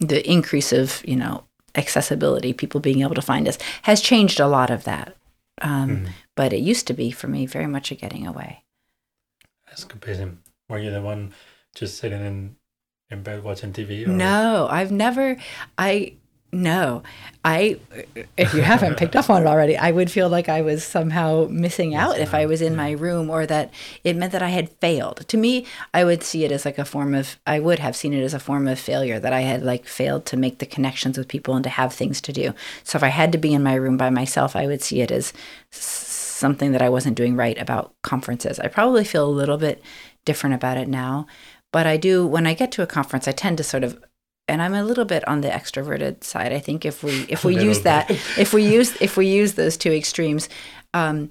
the 0.00 0.28
increase 0.30 0.72
of 0.72 1.02
you 1.06 1.16
know 1.16 1.44
accessibility, 1.74 2.52
people 2.52 2.80
being 2.80 3.02
able 3.02 3.14
to 3.14 3.22
find 3.22 3.48
us, 3.48 3.58
has 3.82 4.00
changed 4.00 4.40
a 4.40 4.46
lot 4.46 4.70
of 4.70 4.84
that. 4.84 5.16
Um, 5.60 5.90
mm. 5.90 6.08
But 6.36 6.52
it 6.52 6.60
used 6.60 6.86
to 6.88 6.94
be 6.94 7.10
for 7.10 7.28
me 7.28 7.46
very 7.46 7.66
much 7.66 7.90
a 7.90 7.94
getting 7.94 8.26
away. 8.26 8.64
That's 9.66 9.84
Escapism. 9.84 10.38
Were 10.68 10.78
you 10.78 10.90
the 10.90 11.02
one 11.02 11.32
just 11.74 11.98
sitting 11.98 12.24
in 12.24 12.56
in 13.10 13.22
bed 13.22 13.44
watching 13.44 13.72
TV? 13.72 14.06
Or? 14.06 14.10
No, 14.10 14.68
I've 14.70 14.92
never. 14.92 15.36
I 15.78 16.14
no, 16.54 17.02
I, 17.44 17.78
if 18.36 18.54
you 18.54 18.62
haven't 18.62 18.96
picked 18.96 19.16
up 19.16 19.28
on 19.28 19.42
it 19.42 19.46
already, 19.46 19.76
I 19.76 19.90
would 19.90 20.10
feel 20.10 20.28
like 20.28 20.48
I 20.48 20.62
was 20.62 20.84
somehow 20.84 21.46
missing 21.50 21.94
out 21.94 22.18
if 22.18 22.32
I 22.32 22.46
was 22.46 22.62
in 22.62 22.74
my 22.74 22.92
room 22.92 23.28
or 23.28 23.44
that 23.46 23.70
it 24.02 24.16
meant 24.16 24.32
that 24.32 24.42
I 24.42 24.48
had 24.48 24.70
failed. 24.80 25.28
To 25.28 25.36
me, 25.36 25.66
I 25.92 26.04
would 26.04 26.22
see 26.22 26.44
it 26.44 26.52
as 26.52 26.64
like 26.64 26.78
a 26.78 26.84
form 26.84 27.14
of, 27.14 27.36
I 27.46 27.60
would 27.60 27.80
have 27.80 27.96
seen 27.96 28.14
it 28.14 28.22
as 28.22 28.32
a 28.32 28.40
form 28.40 28.66
of 28.66 28.78
failure 28.78 29.20
that 29.20 29.32
I 29.32 29.42
had 29.42 29.62
like 29.62 29.86
failed 29.86 30.24
to 30.26 30.36
make 30.36 30.58
the 30.58 30.66
connections 30.66 31.18
with 31.18 31.28
people 31.28 31.54
and 31.54 31.64
to 31.64 31.70
have 31.70 31.92
things 31.92 32.20
to 32.22 32.32
do. 32.32 32.54
So 32.82 32.96
if 32.96 33.02
I 33.02 33.08
had 33.08 33.32
to 33.32 33.38
be 33.38 33.52
in 33.52 33.62
my 33.62 33.74
room 33.74 33.96
by 33.96 34.10
myself, 34.10 34.56
I 34.56 34.66
would 34.66 34.82
see 34.82 35.02
it 35.02 35.10
as 35.10 35.32
something 35.70 36.72
that 36.72 36.82
I 36.82 36.88
wasn't 36.88 37.16
doing 37.16 37.36
right 37.36 37.60
about 37.60 37.92
conferences. 38.02 38.58
I 38.58 38.68
probably 38.68 39.04
feel 39.04 39.26
a 39.26 39.30
little 39.30 39.58
bit 39.58 39.82
different 40.24 40.54
about 40.54 40.78
it 40.78 40.88
now. 40.88 41.26
But 41.72 41.86
I 41.86 41.96
do, 41.96 42.24
when 42.24 42.46
I 42.46 42.54
get 42.54 42.70
to 42.72 42.82
a 42.82 42.86
conference, 42.86 43.26
I 43.26 43.32
tend 43.32 43.58
to 43.58 43.64
sort 43.64 43.82
of 43.82 44.02
and 44.48 44.62
I'm 44.62 44.74
a 44.74 44.84
little 44.84 45.04
bit 45.04 45.26
on 45.26 45.40
the 45.40 45.48
extroverted 45.48 46.24
side. 46.24 46.52
I 46.52 46.58
think 46.58 46.84
if 46.84 47.02
we 47.02 47.22
if 47.28 47.44
we 47.44 47.56
use 47.58 47.82
that 47.82 48.10
if 48.10 48.52
we 48.52 48.64
use 48.64 49.00
if 49.00 49.16
we 49.16 49.26
use 49.26 49.54
those 49.54 49.76
two 49.76 49.92
extremes, 49.92 50.48
um, 50.92 51.30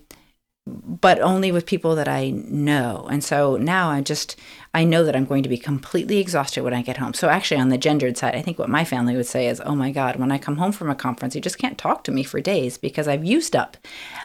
but 0.66 1.20
only 1.20 1.52
with 1.52 1.66
people 1.66 1.96
that 1.96 2.08
I 2.08 2.30
know. 2.30 3.08
And 3.12 3.24
so 3.24 3.58
now 3.58 3.90
I 3.90 4.02
just 4.02 4.40
I 4.76 4.86
know 4.86 5.04
that 5.04 5.16
I'm 5.16 5.26
going 5.26 5.44
to 5.44 5.50
be 5.50 5.58
completely 5.58 6.18
exhausted 6.18 6.64
when 6.64 6.74
I 6.74 6.82
get 6.82 6.98
home. 6.98 7.14
So 7.14 7.30
actually 7.30 7.62
on 7.62 7.70
the 7.70 7.78
gendered 7.78 8.18
side, 8.18 8.34
I 8.34 8.42
think 8.42 8.58
what 8.58 8.70
my 8.70 8.84
family 8.84 9.16
would 9.16 9.28
say 9.28 9.48
is, 9.48 9.62
"Oh 9.64 9.76
my 9.76 9.92
god, 9.92 10.16
when 10.16 10.32
I 10.32 10.40
come 10.40 10.58
home 10.58 10.72
from 10.72 10.90
a 10.90 10.96
conference, 10.96 11.36
you 11.36 11.42
just 11.42 11.60
can't 11.60 11.78
talk 11.78 12.04
to 12.06 12.12
me 12.12 12.24
for 12.24 12.42
days 12.42 12.80
because 12.80 13.08
I've 13.08 13.24
used 13.24 13.56
up 13.56 13.78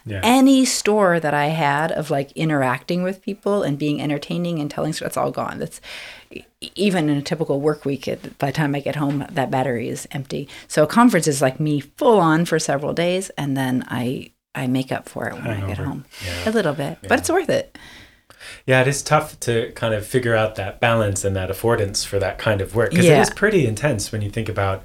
yeah. 0.07 0.20
any 0.23 0.65
store 0.65 1.20
that 1.20 1.35
I 1.35 1.47
had 1.47 1.93
of 1.93 2.11
like 2.11 2.33
interacting 2.33 3.03
with 3.03 3.20
people 3.20 3.62
and 3.62 3.79
being 3.79 4.01
entertaining 4.01 4.59
and 4.59 4.70
telling 4.70 4.95
stories. 4.95 5.09
It's 5.09 5.16
all 5.19 5.31
gone. 5.31 5.59
That's 5.59 5.83
even 6.75 7.09
in 7.09 7.16
a 7.19 7.23
typical 7.23 7.61
work 7.61 7.85
week, 7.85 8.07
by 8.39 8.47
the 8.47 8.53
time 8.53 8.75
I 8.75 8.81
get 8.81 8.97
home, 8.97 9.27
that 9.31 9.51
battery 9.51 9.89
is 9.89 10.09
empty. 10.12 10.49
So 10.66 10.83
a 10.83 10.87
conference 10.87 11.27
is 11.27 11.43
like 11.43 11.61
me 11.61 11.81
full 11.81 12.20
on 12.20 12.47
for 12.47 12.59
several 12.59 12.95
days, 12.95 13.31
and 13.31 13.57
then 13.57 13.85
I 13.89 14.33
I 14.55 14.66
make 14.66 14.91
up 14.91 15.09
for 15.11 15.29
it 15.29 15.35
when 15.35 15.47
I 15.47 15.66
get 15.66 15.79
home 15.79 16.07
yeah. 16.25 16.49
a 16.49 16.53
little 16.53 16.73
bit, 16.73 16.99
yeah. 17.03 17.09
but 17.09 17.19
it's 17.19 17.31
worth 17.31 17.51
it. 17.51 17.77
Yeah, 18.66 18.81
it 18.81 18.89
is 18.89 19.03
tough 19.03 19.39
to 19.41 19.73
kind 19.73 19.95
of 19.95 20.07
figure 20.07 20.35
out 20.35 20.57
that 20.57 20.81
balance 20.81 21.25
and 21.25 21.35
that 21.37 21.51
affordance 21.51 22.05
for 22.05 22.19
that 22.19 22.39
kind 22.39 22.61
of 22.61 22.75
work 22.75 22.91
because 22.91 23.07
yeah. 23.07 23.19
it 23.19 23.23
is 23.23 23.31
pretty 23.31 23.66
intense 23.66 24.12
when 24.12 24.23
you 24.23 24.31
think 24.31 24.49
about, 24.49 24.85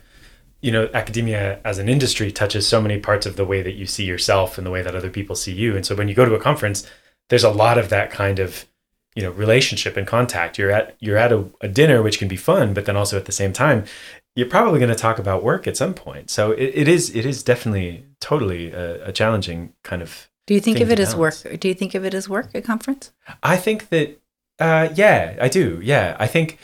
you 0.61 0.71
know, 0.71 0.89
academia 0.93 1.59
as 1.65 1.77
an 1.77 1.89
industry 1.89 2.31
touches 2.31 2.67
so 2.67 2.81
many 2.81 2.99
parts 2.99 3.25
of 3.25 3.35
the 3.35 3.45
way 3.45 3.61
that 3.61 3.73
you 3.73 3.85
see 3.85 4.05
yourself 4.05 4.57
and 4.57 4.65
the 4.65 4.71
way 4.71 4.81
that 4.81 4.95
other 4.95 5.09
people 5.09 5.35
see 5.35 5.53
you. 5.53 5.75
And 5.75 5.85
so 5.85 5.95
when 5.95 6.07
you 6.07 6.15
go 6.15 6.25
to 6.25 6.35
a 6.35 6.39
conference, 6.39 6.89
there's 7.29 7.43
a 7.43 7.49
lot 7.49 7.77
of 7.77 7.89
that 7.89 8.11
kind 8.11 8.39
of 8.39 8.65
you 9.15 9.23
know 9.23 9.31
relationship 9.31 9.95
and 9.95 10.07
contact 10.07 10.57
you're 10.57 10.71
at 10.71 10.95
you're 10.99 11.17
at 11.17 11.31
a, 11.31 11.45
a, 11.61 11.67
dinner 11.67 12.01
which 12.01 12.17
can 12.17 12.27
be 12.27 12.35
fun 12.35 12.73
but 12.73 12.85
then 12.85 12.97
also 12.97 13.17
at 13.17 13.25
the 13.25 13.31
same 13.31 13.53
time 13.53 13.85
you're 14.35 14.49
probably 14.49 14.79
going 14.79 14.89
to 14.89 14.95
talk 14.95 15.19
about 15.19 15.43
work 15.43 15.67
at 15.67 15.77
some 15.77 15.93
point 15.93 16.29
so 16.29 16.51
it, 16.51 16.71
it 16.73 16.87
is 16.87 17.15
it 17.15 17.25
is 17.25 17.43
definitely 17.43 18.05
totally 18.19 18.71
a, 18.71 19.09
a 19.09 19.11
challenging 19.11 19.73
kind 19.83 20.01
of 20.01 20.29
do 20.45 20.53
you 20.53 20.59
think 20.59 20.79
of 20.79 20.91
it 20.91 20.99
as 20.99 21.15
work 21.15 21.35
do 21.59 21.67
you 21.67 21.73
think 21.73 21.95
of 21.95 22.05
it 22.05 22.13
as 22.13 22.27
work 22.27 22.49
at 22.53 22.63
conference? 22.63 23.11
I 23.41 23.57
think 23.57 23.89
that 23.89 24.19
uh, 24.59 24.89
yeah 24.93 25.35
i 25.41 25.47
do 25.49 25.79
yeah. 25.83 26.15
I 26.19 26.27
think 26.27 26.59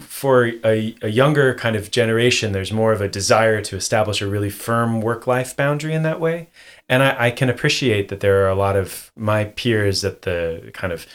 for 0.00 0.46
a, 0.64 0.94
a 1.02 1.08
younger 1.08 1.54
kind 1.54 1.76
of 1.76 1.90
generation 1.90 2.52
there's 2.52 2.72
more 2.72 2.92
of 2.92 3.00
a 3.00 3.08
desire 3.08 3.62
to 3.62 3.76
establish 3.76 4.20
a 4.20 4.26
really 4.26 4.50
firm 4.50 5.00
work 5.00 5.26
life 5.26 5.56
boundary 5.56 5.94
in 5.94 6.02
that 6.02 6.20
way. 6.20 6.48
And 6.88 7.02
I, 7.02 7.26
I 7.26 7.30
can 7.30 7.48
appreciate 7.48 8.08
that 8.08 8.20
there 8.20 8.44
are 8.44 8.48
a 8.48 8.54
lot 8.54 8.76
of 8.76 9.10
my 9.16 9.44
peers 9.44 10.04
at 10.04 10.22
the 10.22 10.70
kind 10.74 10.92
of 10.92 11.06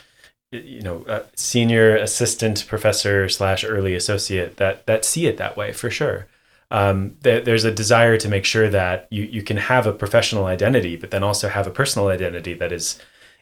you 0.51 0.81
know 0.81 1.23
senior 1.35 1.95
assistant 1.97 2.65
professor 2.67 3.27
slash 3.27 3.63
early 3.63 3.93
associate 3.93 4.57
that 4.57 4.85
that 4.85 5.03
see 5.03 5.27
it 5.27 5.37
that 5.37 5.57
way 5.57 5.73
for 5.73 5.89
sure 5.89 6.27
um, 6.71 7.15
th- 7.23 7.45
there's 7.45 7.63
a 7.63 7.71
desire 7.71 8.17
to 8.17 8.27
make 8.27 8.45
sure 8.45 8.69
that 8.69 9.07
you, 9.11 9.23
you 9.23 9.43
can 9.43 9.57
have 9.57 9.85
a 9.87 9.93
professional 9.93 10.45
identity 10.45 10.95
but 10.95 11.11
then 11.11 11.23
also 11.23 11.47
have 11.49 11.67
a 11.67 11.71
personal 11.71 12.07
identity 12.07 12.53
that 12.53 12.71
is 12.71 12.99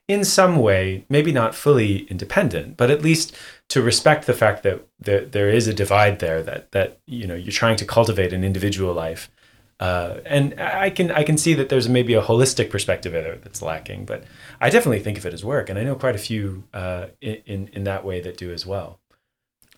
in 0.08 0.26
some 0.26 0.58
way 0.58 1.06
maybe 1.10 1.32
not 1.32 1.56
fully 1.56 2.00
independent 2.10 2.76
but 2.76 2.92
at 2.92 3.02
least 3.02 3.36
to 3.74 3.82
respect 3.82 4.28
the 4.28 4.34
fact 4.34 4.62
that 4.62 4.86
there, 5.00 5.26
there 5.26 5.50
is 5.50 5.68
a 5.68 5.74
divide 5.74 6.20
there 6.20 6.44
that 6.44 6.72
that 6.74 7.00
you 7.08 7.26
know 7.26 7.34
you're 7.34 7.52
trying 7.52 7.76
to 7.78 7.86
cultivate 7.86 8.32
an 8.32 8.44
individual 8.44 8.94
life. 8.94 9.32
Uh, 9.80 10.20
and 10.26 10.60
I 10.62 10.92
can 10.92 11.10
I 11.10 11.24
can 11.24 11.38
see 11.38 11.56
that 11.56 11.70
there's 11.70 11.90
maybe 11.90 12.14
a 12.14 12.22
holistic 12.22 12.70
perspective 12.70 13.14
there 13.14 13.38
that's 13.38 13.64
lacking, 13.64 14.06
but 14.06 14.26
I 14.62 14.70
definitely 14.70 15.00
think 15.00 15.18
of 15.18 15.26
it 15.26 15.34
as 15.34 15.44
work, 15.44 15.70
and 15.70 15.80
I 15.80 15.84
know 15.84 15.96
quite 15.96 16.16
a 16.16 16.20
few 16.20 16.66
uh, 16.72 17.08
in 17.20 17.70
in 17.70 17.84
that 17.86 18.06
way 18.06 18.22
that 18.22 18.38
do 18.38 18.52
as 18.52 18.64
well. 18.64 19.00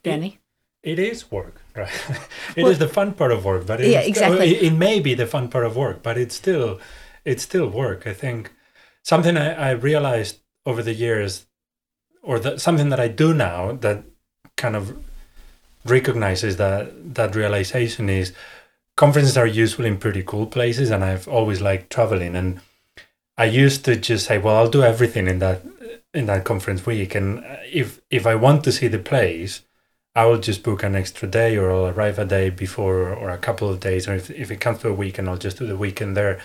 Dani, 0.04 0.40
it, 0.84 1.00
it 1.00 1.12
is 1.12 1.32
work, 1.32 1.62
right? 1.76 1.90
It 2.56 2.64
well, 2.64 2.72
is 2.72 2.80
the 2.80 2.88
fun 2.88 3.14
part 3.14 3.32
of 3.32 3.44
work, 3.44 3.66
but 3.66 3.80
yeah, 3.82 4.00
exactly. 4.00 4.56
It, 4.56 4.64
it, 4.64 4.74
may 4.74 5.00
be 5.00 5.14
the 5.14 5.28
fun 5.28 5.50
part 5.50 5.66
of 5.66 5.76
work, 5.76 6.02
but 6.02 6.18
it's 6.18 6.36
still 6.36 6.80
it's 7.26 7.44
still 7.44 7.68
work. 7.68 8.08
I 8.08 8.14
think 8.14 8.52
something 9.04 9.36
I, 9.38 9.70
I 9.70 9.72
realized 9.72 10.40
over 10.66 10.82
the 10.82 10.94
years, 10.94 11.48
or 12.22 12.40
that 12.40 12.62
something 12.62 12.90
that 12.90 13.00
I 13.00 13.08
do 13.08 13.34
now 13.34 13.74
that 13.74 14.04
kind 14.56 14.76
of 14.76 14.98
recognizes 15.86 16.58
that 16.58 17.16
that 17.16 17.36
realization 17.36 18.10
is 18.10 18.34
conferences 18.96 19.38
are 19.38 19.46
useful 19.46 19.86
in 19.86 19.98
pretty 19.98 20.24
cool 20.24 20.48
places 20.48 20.90
and 20.90 21.04
I've 21.04 21.28
always 21.28 21.62
liked 21.62 21.92
traveling 21.92 22.36
and 22.36 22.62
I 23.38 23.46
used 23.46 23.84
to 23.86 23.96
just 23.98 24.28
say, 24.28 24.38
well, 24.38 24.56
I'll 24.56 24.70
do 24.70 24.84
everything 24.84 25.28
in 25.28 25.40
that 25.40 25.62
in 26.14 26.26
that 26.28 26.46
conference 26.46 26.86
week, 26.86 27.16
and 27.16 27.44
if 27.72 28.00
if 28.10 28.26
I 28.26 28.36
want 28.36 28.64
to 28.64 28.72
see 28.72 28.88
the 28.88 29.00
plays, 29.00 29.62
I 30.16 30.26
will 30.26 30.38
just 30.40 30.64
book 30.64 30.84
an 30.84 30.96
extra 30.96 31.28
day, 31.28 31.58
or 31.58 31.72
I'll 31.72 31.88
arrive 31.88 32.18
a 32.20 32.26
day 32.26 32.50
before, 32.50 33.10
or 33.14 33.30
a 33.30 33.38
couple 33.38 33.70
of 33.70 33.80
days, 33.80 34.08
or 34.08 34.16
if 34.16 34.30
if 34.32 34.50
it 34.52 34.62
comes 34.62 34.80
to 34.80 34.90
a 34.90 34.94
weekend, 34.94 35.30
I'll 35.30 35.38
just 35.38 35.58
do 35.58 35.68
the 35.68 35.78
weekend 35.78 36.16
there, 36.16 36.40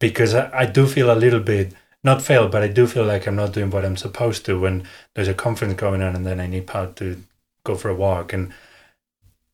because 0.00 0.34
I, 0.34 0.50
I 0.52 0.66
do 0.66 0.86
feel 0.86 1.10
a 1.12 1.14
little 1.14 1.40
bit 1.40 1.72
not 2.02 2.20
failed, 2.20 2.50
but 2.50 2.62
I 2.62 2.68
do 2.68 2.86
feel 2.86 3.04
like 3.04 3.26
I'm 3.26 3.36
not 3.36 3.52
doing 3.52 3.70
what 3.70 3.84
I'm 3.84 3.96
supposed 3.96 4.44
to 4.46 4.60
when 4.60 4.84
there's 5.14 5.28
a 5.28 5.34
conference 5.34 5.74
going 5.74 6.02
on, 6.02 6.16
and 6.16 6.26
then 6.26 6.40
I 6.40 6.46
need 6.46 6.70
out 6.74 6.96
to 6.96 7.22
go 7.64 7.74
for 7.76 7.90
a 7.90 7.94
walk 7.94 8.32
and. 8.32 8.52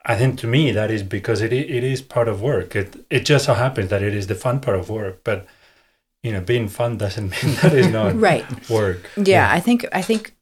I 0.06 0.16
think 0.16 0.38
to 0.38 0.46
me 0.46 0.72
that 0.72 0.90
is 0.90 1.02
because 1.02 1.42
it 1.42 1.52
it 1.52 1.84
is 1.84 2.00
part 2.00 2.26
of 2.26 2.40
work. 2.40 2.74
It 2.74 2.96
it 3.10 3.26
just 3.26 3.44
so 3.44 3.52
happens 3.52 3.90
that 3.90 4.02
it 4.02 4.14
is 4.14 4.28
the 4.28 4.34
fun 4.34 4.60
part 4.60 4.78
of 4.78 4.88
work, 4.88 5.20
but 5.24 5.46
you 6.22 6.32
know, 6.32 6.40
being 6.40 6.68
fun 6.68 6.98
doesn't 6.98 7.30
mean 7.44 7.54
that 7.56 7.74
is 7.74 7.88
not 7.88 8.18
right 8.18 8.46
work. 8.70 9.10
Yeah, 9.16 9.24
yeah, 9.24 9.52
I 9.52 9.60
think 9.60 9.86
I 9.92 10.02
think 10.02 10.34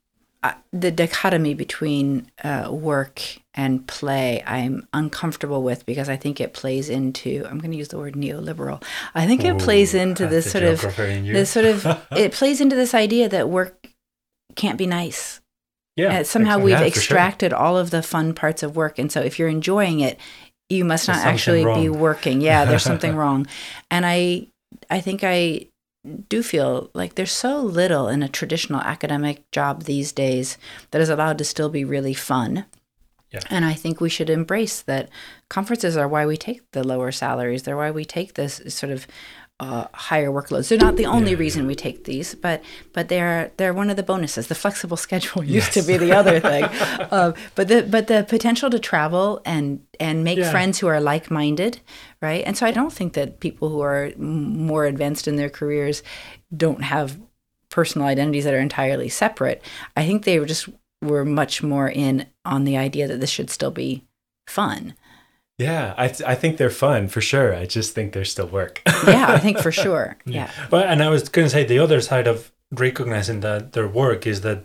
uh, 0.43 0.53
the 0.73 0.91
dichotomy 0.91 1.55
between 1.55 2.31
uh, 2.45 2.69
work 2.71 3.21
and 3.55 3.87
play 3.89 4.43
I'm 4.47 4.87
uncomfortable 4.93 5.65
with 5.65 5.85
because 5.85 6.09
I 6.09 6.17
think 6.17 6.41
it 6.41 6.53
plays 6.53 6.89
into 6.89 7.45
I'm 7.45 7.59
going 7.59 7.73
to 7.73 7.77
use 7.77 7.89
the 7.89 7.99
word 7.99 8.15
neoliberal. 8.15 8.83
I 9.17 9.27
think 9.27 9.45
it 9.45 9.59
plays 9.59 9.95
into 9.95 10.29
this 10.29 10.51
sort 10.51 10.63
of 10.63 10.81
this 10.97 11.51
sort 11.51 11.67
of 11.67 11.85
it 12.13 12.33
plays 12.33 12.61
into 12.61 12.77
this 12.77 12.95
idea 12.95 13.29
that 13.29 13.49
work 13.49 13.89
can't 14.55 14.79
be 14.79 14.87
nice. 14.87 15.41
Yeah, 15.97 16.21
uh, 16.21 16.25
somehow 16.25 16.59
exactly. 16.59 16.65
we've 16.65 16.81
yeah, 16.81 16.87
extracted 16.87 17.51
sure. 17.51 17.59
all 17.59 17.77
of 17.77 17.91
the 17.91 18.03
fun 18.05 18.33
parts 18.33 18.63
of 18.63 18.77
work, 18.77 19.01
and 19.01 19.11
so 19.11 19.21
if 19.21 19.41
you're 19.41 19.49
enjoying 19.49 19.99
it, 19.99 20.21
you 20.69 20.85
must 20.85 21.07
there's 21.07 21.19
not 21.19 21.27
actually 21.27 21.65
wrong. 21.65 21.83
be 21.83 21.89
working. 21.89 22.41
Yeah, 22.41 22.65
there's 22.65 22.83
something 22.85 23.17
wrong, 23.17 23.49
and 23.91 24.07
I 24.07 24.47
I 24.89 25.01
think 25.01 25.25
I 25.25 25.67
do 26.29 26.43
feel 26.43 26.91
like 26.95 27.15
there's 27.15 27.33
so 27.33 27.61
little 27.61 28.09
in 28.09 28.23
a 28.23 28.29
traditional 28.29 28.81
academic 28.81 29.51
job 29.51 29.85
these 29.85 30.13
days 30.13 30.59
that 30.91 31.01
is 31.01 31.09
allowed 31.09 31.39
to 31.39 31.45
still 31.45 31.69
be 31.69 31.85
really 31.85 32.15
fun. 32.15 32.67
Yeah. 33.31 33.41
And 33.51 33.65
I 33.65 33.75
think 33.75 34.01
we 34.01 34.09
should 34.09 34.31
embrace 34.31 34.81
that 34.83 35.11
conferences 35.51 35.97
are 35.97 36.09
why 36.09 36.25
we 36.25 36.37
take 36.37 36.63
the 36.73 36.83
lower 36.83 37.13
salaries. 37.13 37.63
They're 37.63 37.77
why 37.77 37.91
we 37.91 38.05
take 38.05 38.35
this 38.35 38.63
sort 38.69 38.91
of 38.91 39.07
uh, 39.61 39.87
higher 39.93 40.31
workloads. 40.31 40.69
They're 40.69 40.79
not 40.79 40.97
the 40.97 41.07
only 41.07 41.33
yeah, 41.33 41.39
reason 41.39 41.67
we 41.67 41.75
take 41.75 42.05
these, 42.05 42.35
but 42.35 42.63
but 42.93 43.09
they're 43.09 43.51
they're 43.57 43.75
one 43.75 43.91
of 43.91 43.97
the 43.97 44.03
bonuses. 44.03 44.47
The 44.47 44.55
flexible 44.55 44.97
schedule 45.07 45.43
used 45.43 45.75
yes. 45.75 45.75
to 45.75 45.83
be 45.83 45.97
the 45.97 46.13
other 46.13 46.39
thing, 46.39 46.65
uh, 46.65 47.33
but 47.55 47.69
the 47.69 47.83
but 47.83 48.07
the 48.07 48.25
potential 48.29 48.71
to 48.71 48.79
travel 48.79 49.41
and 49.45 49.85
and 49.99 50.23
make 50.23 50.39
yeah. 50.39 50.51
friends 50.51 50.79
who 50.79 50.87
are 50.87 51.01
like 51.01 51.31
minded, 51.31 51.81
right? 52.23 52.45
And 52.47 52.57
so 52.57 52.67
I 52.67 52.71
don't 52.71 52.93
think 52.93 53.15
that 53.15 53.41
people 53.41 53.69
who 53.69 53.81
are 53.81 54.13
more 54.17 54.85
advanced 54.85 55.27
in 55.27 55.37
their 55.37 55.51
careers 55.51 56.03
don't 56.57 56.83
have 56.83 57.19
personal 57.69 58.07
identities 58.07 58.45
that 58.45 58.55
are 58.55 58.61
entirely 58.61 59.09
separate. 59.09 59.63
I 59.97 60.07
think 60.07 60.25
they 60.25 60.39
were 60.39 60.47
just 60.47 60.69
were 61.03 61.25
much 61.25 61.63
more 61.63 61.89
in 61.89 62.27
on 62.45 62.65
the 62.65 62.77
idea 62.77 63.09
that 63.09 63.21
this 63.21 63.31
should 63.31 63.51
still 63.51 63.71
be 63.71 64.05
fun. 64.47 64.95
Yeah, 65.59 65.95
I, 65.97 66.07
th- 66.07 66.23
I 66.23 66.37
think 66.37 66.57
they're 66.57 66.71
fun 66.71 67.09
for 67.09 67.21
sure. 67.21 67.55
I 67.55 67.67
just 67.67 67.93
think 67.93 68.13
they're 68.13 68.25
still 68.25 68.47
work. 68.47 68.81
yeah, 68.87 69.27
I 69.29 69.39
think 69.39 69.59
for 69.59 69.73
sure. 69.85 70.17
Yeah. 70.25 70.51
But 70.71 70.87
and 70.87 71.03
I 71.03 71.09
was 71.09 71.29
going 71.29 71.47
to 71.47 71.51
say 71.51 71.65
the 71.65 71.81
other 71.81 72.01
side 72.01 72.29
of 72.29 72.53
recognizing 72.71 73.41
that 73.41 73.73
their 73.73 73.89
work 73.89 74.27
is 74.27 74.43
that 74.43 74.65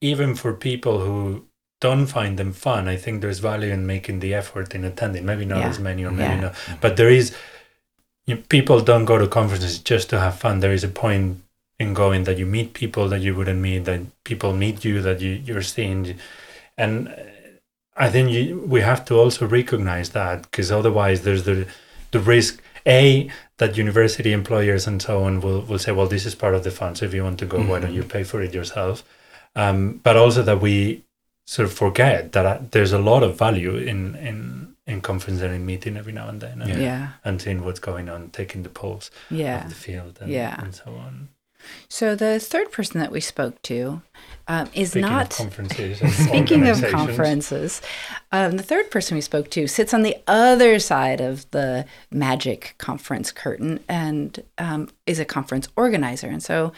even 0.00 0.34
for 0.34 0.54
people 0.54 1.00
who 1.00 1.44
don't 1.82 2.06
find 2.06 2.38
them 2.38 2.52
fun, 2.52 2.88
I 2.88 2.96
think 2.96 3.20
there's 3.20 3.40
value 3.40 3.70
in 3.70 3.86
making 3.86 4.20
the 4.20 4.32
effort 4.32 4.74
in 4.74 4.84
attending. 4.84 5.26
Maybe 5.26 5.44
not 5.44 5.58
yeah. 5.58 5.68
as 5.68 5.78
many 5.78 6.04
or 6.04 6.10
maybe 6.10 6.34
yeah. 6.34 6.40
not, 6.40 6.54
but 6.80 6.96
there 6.96 7.10
is. 7.10 7.36
You 8.26 8.36
people 8.36 8.80
don't 8.80 9.06
go 9.06 9.18
to 9.18 9.26
conferences 9.26 9.78
just 9.78 10.08
to 10.10 10.20
have 10.20 10.38
fun. 10.38 10.60
There 10.60 10.72
is 10.72 10.84
a 10.84 10.88
point 10.88 11.42
in 11.78 11.94
going 11.94 12.24
that 12.24 12.38
you 12.38 12.46
meet 12.46 12.74
people 12.74 13.08
that 13.08 13.20
you 13.20 13.34
wouldn't 13.34 13.60
meet, 13.60 13.84
that 13.86 14.00
people 14.24 14.52
meet 14.52 14.84
you, 14.84 15.00
that 15.02 15.20
you, 15.20 15.30
you're 15.30 15.62
seeing, 15.62 16.18
and 16.76 17.14
I 17.96 18.08
think 18.08 18.30
you, 18.30 18.64
we 18.66 18.80
have 18.80 19.04
to 19.06 19.16
also 19.16 19.46
recognize 19.46 20.10
that 20.10 20.42
because 20.42 20.70
otherwise 20.70 21.22
there's 21.22 21.44
the 21.44 21.66
the 22.10 22.20
risk 22.20 22.62
a 22.86 23.30
that 23.58 23.76
university 23.76 24.32
employers 24.32 24.86
and 24.86 25.02
so 25.02 25.24
on 25.24 25.40
will, 25.40 25.60
will 25.62 25.78
say 25.78 25.92
well 25.92 26.06
this 26.06 26.26
is 26.26 26.34
part 26.34 26.54
of 26.54 26.64
the 26.64 26.70
fund 26.70 26.96
so 26.96 27.04
if 27.04 27.14
you 27.14 27.22
want 27.22 27.38
to 27.38 27.46
go 27.46 27.58
mm-hmm. 27.58 27.68
why 27.68 27.80
don't 27.80 27.92
you 27.92 28.00
mm-hmm. 28.00 28.10
pay 28.10 28.24
for 28.24 28.42
it 28.42 28.54
yourself 28.54 29.04
um, 29.56 30.00
but 30.02 30.16
also 30.16 30.42
that 30.42 30.60
we 30.60 31.04
sort 31.44 31.66
of 31.66 31.74
forget 31.74 32.32
that 32.32 32.46
uh, 32.46 32.58
there's 32.70 32.92
a 32.92 32.98
lot 32.98 33.22
of 33.22 33.36
value 33.36 33.76
in 33.76 34.14
in 34.16 34.74
in 34.86 35.00
conference 35.00 35.40
and 35.40 35.54
in 35.54 35.64
meeting 35.66 35.96
every 35.96 36.12
now 36.12 36.28
and 36.28 36.40
then 36.40 36.62
and, 36.62 36.82
yeah. 36.82 37.10
and 37.24 37.40
seeing 37.40 37.64
what's 37.64 37.80
going 37.80 38.08
on 38.08 38.30
taking 38.30 38.62
the 38.62 38.68
pulse 38.68 39.10
yeah. 39.30 39.64
of 39.64 39.68
the 39.68 39.74
field 39.74 40.18
and, 40.20 40.30
yeah. 40.30 40.60
and 40.62 40.74
so 40.74 40.94
on 40.94 41.28
so 41.88 42.14
the 42.14 42.40
third 42.40 42.72
person 42.72 42.98
that 42.98 43.12
we 43.12 43.20
spoke 43.20 43.60
to 43.62 44.00
um, 44.50 44.68
is 44.74 44.90
speaking 44.90 45.08
not 45.08 45.30
of 45.30 45.36
conferences. 45.36 46.16
speaking 46.26 46.66
of 46.66 46.84
conferences, 46.88 47.80
um, 48.32 48.56
the 48.56 48.64
third 48.64 48.90
person 48.90 49.14
we 49.14 49.20
spoke 49.20 49.48
to 49.50 49.68
sits 49.68 49.94
on 49.94 50.02
the 50.02 50.16
other 50.26 50.80
side 50.80 51.20
of 51.20 51.48
the 51.52 51.86
magic 52.10 52.74
conference 52.76 53.30
curtain 53.30 53.78
and 53.88 54.42
um, 54.58 54.88
is 55.06 55.20
a 55.20 55.24
conference 55.24 55.68
organizer. 55.76 56.26
And 56.26 56.42
so 56.42 56.72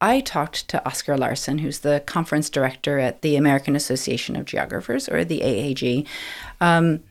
I 0.00 0.20
talked 0.20 0.68
to 0.68 0.86
Oscar 0.86 1.16
Larson, 1.16 1.58
who's 1.58 1.80
the 1.80 2.00
conference 2.06 2.48
director 2.48 3.00
at 3.00 3.22
the 3.22 3.34
American 3.34 3.74
Association 3.74 4.36
of 4.36 4.44
Geographers, 4.44 5.08
or 5.08 5.24
the 5.24 5.40
AAG. 5.40 6.06
Um, 6.60 7.02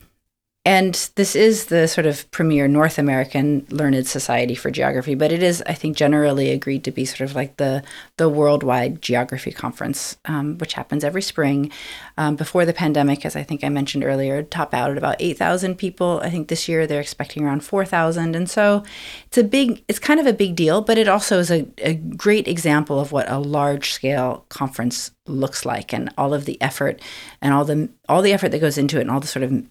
and 0.65 1.11
this 1.13 1.35
is 1.35 1.65
the 1.65 1.87
sort 1.87 2.07
of 2.07 2.29
premier 2.31 2.67
North 2.67 2.97
American 2.97 3.67
learned 3.69 4.07
society 4.07 4.55
for 4.55 4.71
geography, 4.71 5.13
but 5.13 5.31
it 5.31 5.43
is, 5.43 5.63
I 5.67 5.73
think, 5.73 5.95
generally 5.95 6.49
agreed 6.49 6.83
to 6.85 6.91
be 6.91 7.05
sort 7.05 7.21
of 7.21 7.35
like 7.35 7.57
the 7.57 7.83
the 8.17 8.27
worldwide 8.27 8.99
geography 8.99 9.51
conference, 9.51 10.17
um, 10.25 10.57
which 10.57 10.73
happens 10.73 11.03
every 11.03 11.21
spring. 11.21 11.71
Um, 12.17 12.35
before 12.35 12.65
the 12.65 12.73
pandemic, 12.73 13.25
as 13.25 13.35
I 13.35 13.43
think 13.43 13.63
I 13.63 13.69
mentioned 13.69 14.03
earlier, 14.03 14.41
top 14.41 14.73
out 14.73 14.89
at 14.89 14.97
about 14.97 15.17
eight 15.19 15.37
thousand 15.37 15.75
people. 15.75 16.19
I 16.23 16.31
think 16.31 16.47
this 16.47 16.67
year 16.67 16.87
they're 16.87 16.99
expecting 16.99 17.45
around 17.45 17.63
four 17.63 17.85
thousand, 17.85 18.35
and 18.35 18.49
so 18.49 18.83
it's 19.27 19.37
a 19.37 19.43
big, 19.43 19.83
it's 19.87 19.99
kind 19.99 20.19
of 20.19 20.25
a 20.25 20.33
big 20.33 20.55
deal, 20.55 20.81
but 20.81 20.97
it 20.97 21.07
also 21.07 21.37
is 21.37 21.51
a, 21.51 21.67
a 21.77 21.93
great 21.93 22.47
example 22.47 22.99
of 22.99 23.11
what 23.11 23.29
a 23.29 23.37
large 23.37 23.91
scale 23.91 24.45
conference 24.49 25.11
looks 25.27 25.63
like, 25.63 25.93
and 25.93 26.11
all 26.17 26.33
of 26.33 26.45
the 26.45 26.59
effort 26.59 26.99
and 27.39 27.53
all 27.53 27.65
the 27.65 27.89
all 28.09 28.23
the 28.23 28.33
effort 28.33 28.49
that 28.49 28.59
goes 28.59 28.79
into 28.79 28.97
it, 28.97 29.01
and 29.01 29.11
all 29.11 29.19
the 29.19 29.27
sort 29.27 29.43
of 29.43 29.63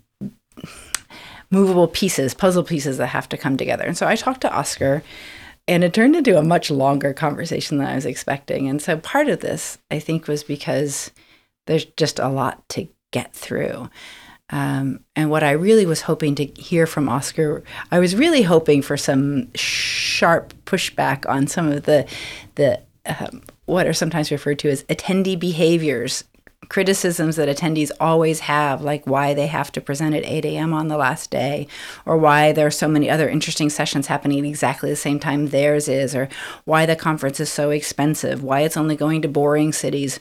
movable 1.50 1.88
pieces, 1.88 2.34
puzzle 2.34 2.64
pieces 2.64 2.98
that 2.98 3.08
have 3.08 3.28
to 3.30 3.36
come 3.36 3.56
together. 3.56 3.84
And 3.84 3.96
so 3.96 4.06
I 4.06 4.16
talked 4.16 4.40
to 4.42 4.52
Oscar, 4.52 5.02
and 5.66 5.82
it 5.82 5.94
turned 5.94 6.16
into 6.16 6.38
a 6.38 6.42
much 6.42 6.70
longer 6.70 7.12
conversation 7.12 7.78
than 7.78 7.86
I 7.86 7.94
was 7.94 8.06
expecting. 8.06 8.68
And 8.68 8.82
so 8.82 8.98
part 8.98 9.28
of 9.28 9.40
this, 9.40 9.78
I 9.90 9.98
think, 9.98 10.28
was 10.28 10.44
because 10.44 11.10
there's 11.66 11.84
just 11.84 12.18
a 12.18 12.28
lot 12.28 12.68
to 12.70 12.88
get 13.12 13.32
through. 13.32 13.88
Um, 14.50 15.00
and 15.16 15.30
what 15.30 15.42
I 15.42 15.52
really 15.52 15.86
was 15.86 16.02
hoping 16.02 16.34
to 16.34 16.44
hear 16.44 16.86
from 16.86 17.08
Oscar, 17.08 17.62
I 17.90 17.98
was 17.98 18.14
really 18.14 18.42
hoping 18.42 18.82
for 18.82 18.96
some 18.96 19.52
sharp 19.54 20.52
pushback 20.66 21.28
on 21.28 21.46
some 21.46 21.72
of 21.72 21.84
the 21.84 22.06
the 22.56 22.80
um, 23.06 23.42
what 23.64 23.86
are 23.86 23.94
sometimes 23.94 24.30
referred 24.30 24.58
to 24.60 24.70
as 24.70 24.84
attendee 24.84 25.38
behaviors 25.38 26.24
criticisms 26.68 27.36
that 27.36 27.48
attendees 27.48 27.90
always 28.00 28.40
have, 28.40 28.82
like 28.82 29.06
why 29.06 29.34
they 29.34 29.46
have 29.46 29.70
to 29.72 29.80
present 29.80 30.14
at 30.14 30.24
8 30.24 30.44
a.m. 30.44 30.72
on 30.72 30.88
the 30.88 30.96
last 30.96 31.30
day, 31.30 31.66
or 32.06 32.16
why 32.16 32.52
there 32.52 32.66
are 32.66 32.70
so 32.70 32.88
many 32.88 33.08
other 33.08 33.28
interesting 33.28 33.70
sessions 33.70 34.06
happening 34.06 34.40
at 34.40 34.44
exactly 34.44 34.90
the 34.90 34.96
same 34.96 35.18
time 35.18 35.48
theirs 35.48 35.88
is, 35.88 36.14
or 36.14 36.28
why 36.64 36.86
the 36.86 36.96
conference 36.96 37.40
is 37.40 37.50
so 37.50 37.70
expensive, 37.70 38.42
why 38.42 38.60
it's 38.60 38.76
only 38.76 38.96
going 38.96 39.22
to 39.22 39.28
boring 39.28 39.72
cities. 39.72 40.20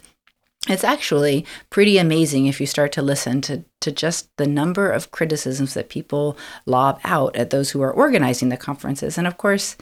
It's 0.68 0.84
actually 0.84 1.46
pretty 1.70 1.98
amazing 1.98 2.46
if 2.46 2.62
you 2.62 2.68
start 2.68 2.94
to 2.94 3.02
listen 3.02 3.42
to, 3.42 3.66
to 3.82 3.92
just 3.92 4.30
the 4.38 4.48
number 4.48 4.90
of 4.90 5.12
criticisms 5.12 5.74
that 5.74 5.90
people 5.90 6.38
lob 6.66 7.02
out 7.04 7.36
at 7.36 7.50
those 7.50 7.72
who 7.72 7.82
are 7.82 7.92
organizing 7.92 8.50
the 8.50 8.56
conferences. 8.56 9.18
And 9.18 9.28
of 9.28 9.38
course, 9.38 9.76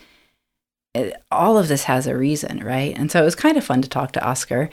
it, 0.94 1.22
all 1.32 1.58
of 1.58 1.68
this 1.68 1.84
has 1.86 2.08
a 2.08 2.18
reason, 2.18 2.64
right? 2.64 2.98
And 2.98 3.12
so 3.12 3.22
it 3.22 3.26
was 3.26 3.36
kind 3.36 3.58
of 3.58 3.64
fun 3.64 3.82
to 3.82 3.90
talk 3.90 4.12
to 4.14 4.26
Oscar. 4.26 4.70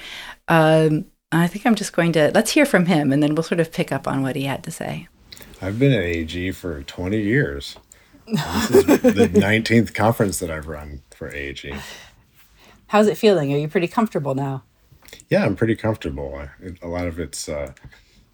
Um, 0.48 1.06
I 1.30 1.46
think 1.46 1.66
I'm 1.66 1.74
just 1.74 1.92
going 1.92 2.12
to 2.12 2.30
let's 2.34 2.52
hear 2.52 2.64
from 2.64 2.86
him 2.86 3.12
and 3.12 3.22
then 3.22 3.34
we'll 3.34 3.42
sort 3.42 3.60
of 3.60 3.72
pick 3.72 3.92
up 3.92 4.09
on 4.09 4.22
what 4.22 4.36
he 4.36 4.44
had 4.44 4.64
to 4.64 4.70
say. 4.70 5.09
I've 5.60 5.78
been 5.78 5.92
at 5.92 6.05
AG 6.05 6.52
for 6.52 6.82
20 6.82 7.20
years. 7.20 7.76
This 8.26 8.70
is 8.70 8.86
the 9.02 9.30
19th 9.32 9.94
conference 9.94 10.38
that 10.38 10.50
I've 10.50 10.68
run 10.68 11.02
for 11.10 11.30
AG. 11.30 11.74
How's 12.88 13.06
it 13.09 13.18
feeling? 13.18 13.52
Are 13.52 13.59
you 13.59 13.68
pretty 13.68 13.88
comfortable 13.88 14.34
now? 14.34 14.64
Yeah, 15.28 15.44
I'm 15.44 15.56
pretty 15.56 15.76
comfortable. 15.76 16.48
A 16.82 16.88
lot 16.88 17.06
of 17.06 17.18
it's 17.18 17.48
uh, 17.48 17.72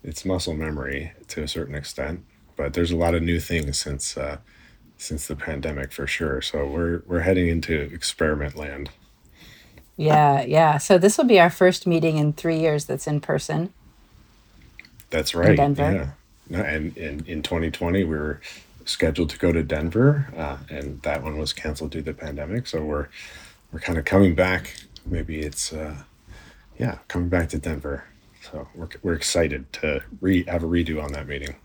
it's 0.02 0.24
muscle 0.24 0.54
memory 0.54 1.12
to 1.28 1.42
a 1.42 1.48
certain 1.48 1.74
extent, 1.74 2.24
but 2.56 2.74
there's 2.74 2.90
a 2.90 2.96
lot 2.96 3.14
of 3.14 3.22
new 3.22 3.40
things 3.40 3.78
since 3.78 4.16
uh, 4.16 4.38
since 4.96 5.26
the 5.26 5.36
pandemic 5.36 5.92
for 5.92 6.06
sure. 6.06 6.40
So 6.40 6.66
we're 6.66 7.02
we're 7.06 7.20
heading 7.20 7.48
into 7.48 7.74
experiment 7.80 8.56
land. 8.56 8.90
Yeah, 9.96 10.42
yeah. 10.42 10.78
So 10.78 10.98
this 10.98 11.16
will 11.16 11.24
be 11.24 11.38
our 11.38 11.50
first 11.50 11.86
meeting 11.86 12.18
in 12.18 12.32
three 12.32 12.58
years 12.58 12.84
that's 12.84 13.06
in 13.06 13.20
person. 13.20 13.72
That's 15.10 15.34
right. 15.34 15.50
In 15.50 15.56
Denver. 15.56 15.92
Yeah. 15.92 16.10
No, 16.48 16.62
and, 16.62 16.96
and 16.96 17.26
in 17.26 17.42
2020, 17.42 18.04
we 18.04 18.16
were 18.16 18.40
scheduled 18.84 19.30
to 19.30 19.38
go 19.38 19.52
to 19.52 19.62
Denver, 19.62 20.28
uh, 20.36 20.58
and 20.68 21.00
that 21.02 21.22
one 21.22 21.38
was 21.38 21.52
canceled 21.52 21.92
due 21.92 22.00
to 22.00 22.04
the 22.04 22.14
pandemic. 22.14 22.66
So 22.66 22.82
we're 22.84 23.08
we're 23.72 23.80
kind 23.80 23.98
of 23.98 24.04
coming 24.04 24.34
back. 24.34 24.74
Maybe 25.06 25.40
it's 25.40 25.72
uh, 25.72 25.96
yeah, 26.78 26.98
coming 27.08 27.28
back 27.28 27.48
to 27.50 27.58
Denver. 27.58 28.04
So 28.42 28.68
we're 28.74 28.88
we're 29.02 29.14
excited 29.14 29.72
to 29.74 30.02
re 30.20 30.44
have 30.44 30.62
a 30.62 30.66
redo 30.66 31.02
on 31.02 31.12
that 31.12 31.26
meeting. 31.26 31.56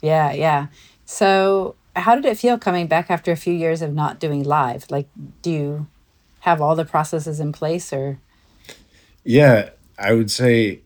Yeah, 0.00 0.32
yeah. 0.32 0.66
So 1.04 1.74
how 1.96 2.14
did 2.14 2.24
it 2.26 2.38
feel 2.38 2.58
coming 2.58 2.86
back 2.86 3.10
after 3.10 3.32
a 3.32 3.36
few 3.36 3.54
years 3.54 3.82
of 3.82 3.94
not 3.94 4.20
doing 4.20 4.42
live? 4.44 4.86
Like, 4.90 5.08
do 5.42 5.50
you 5.50 5.86
have 6.46 6.62
all 6.62 6.76
the 6.76 6.84
processes 6.84 7.40
in 7.40 7.52
place, 7.52 7.92
or? 7.92 8.20
Yeah, 9.24 9.70
I 9.98 10.12
would 10.14 10.30
say 10.30 10.80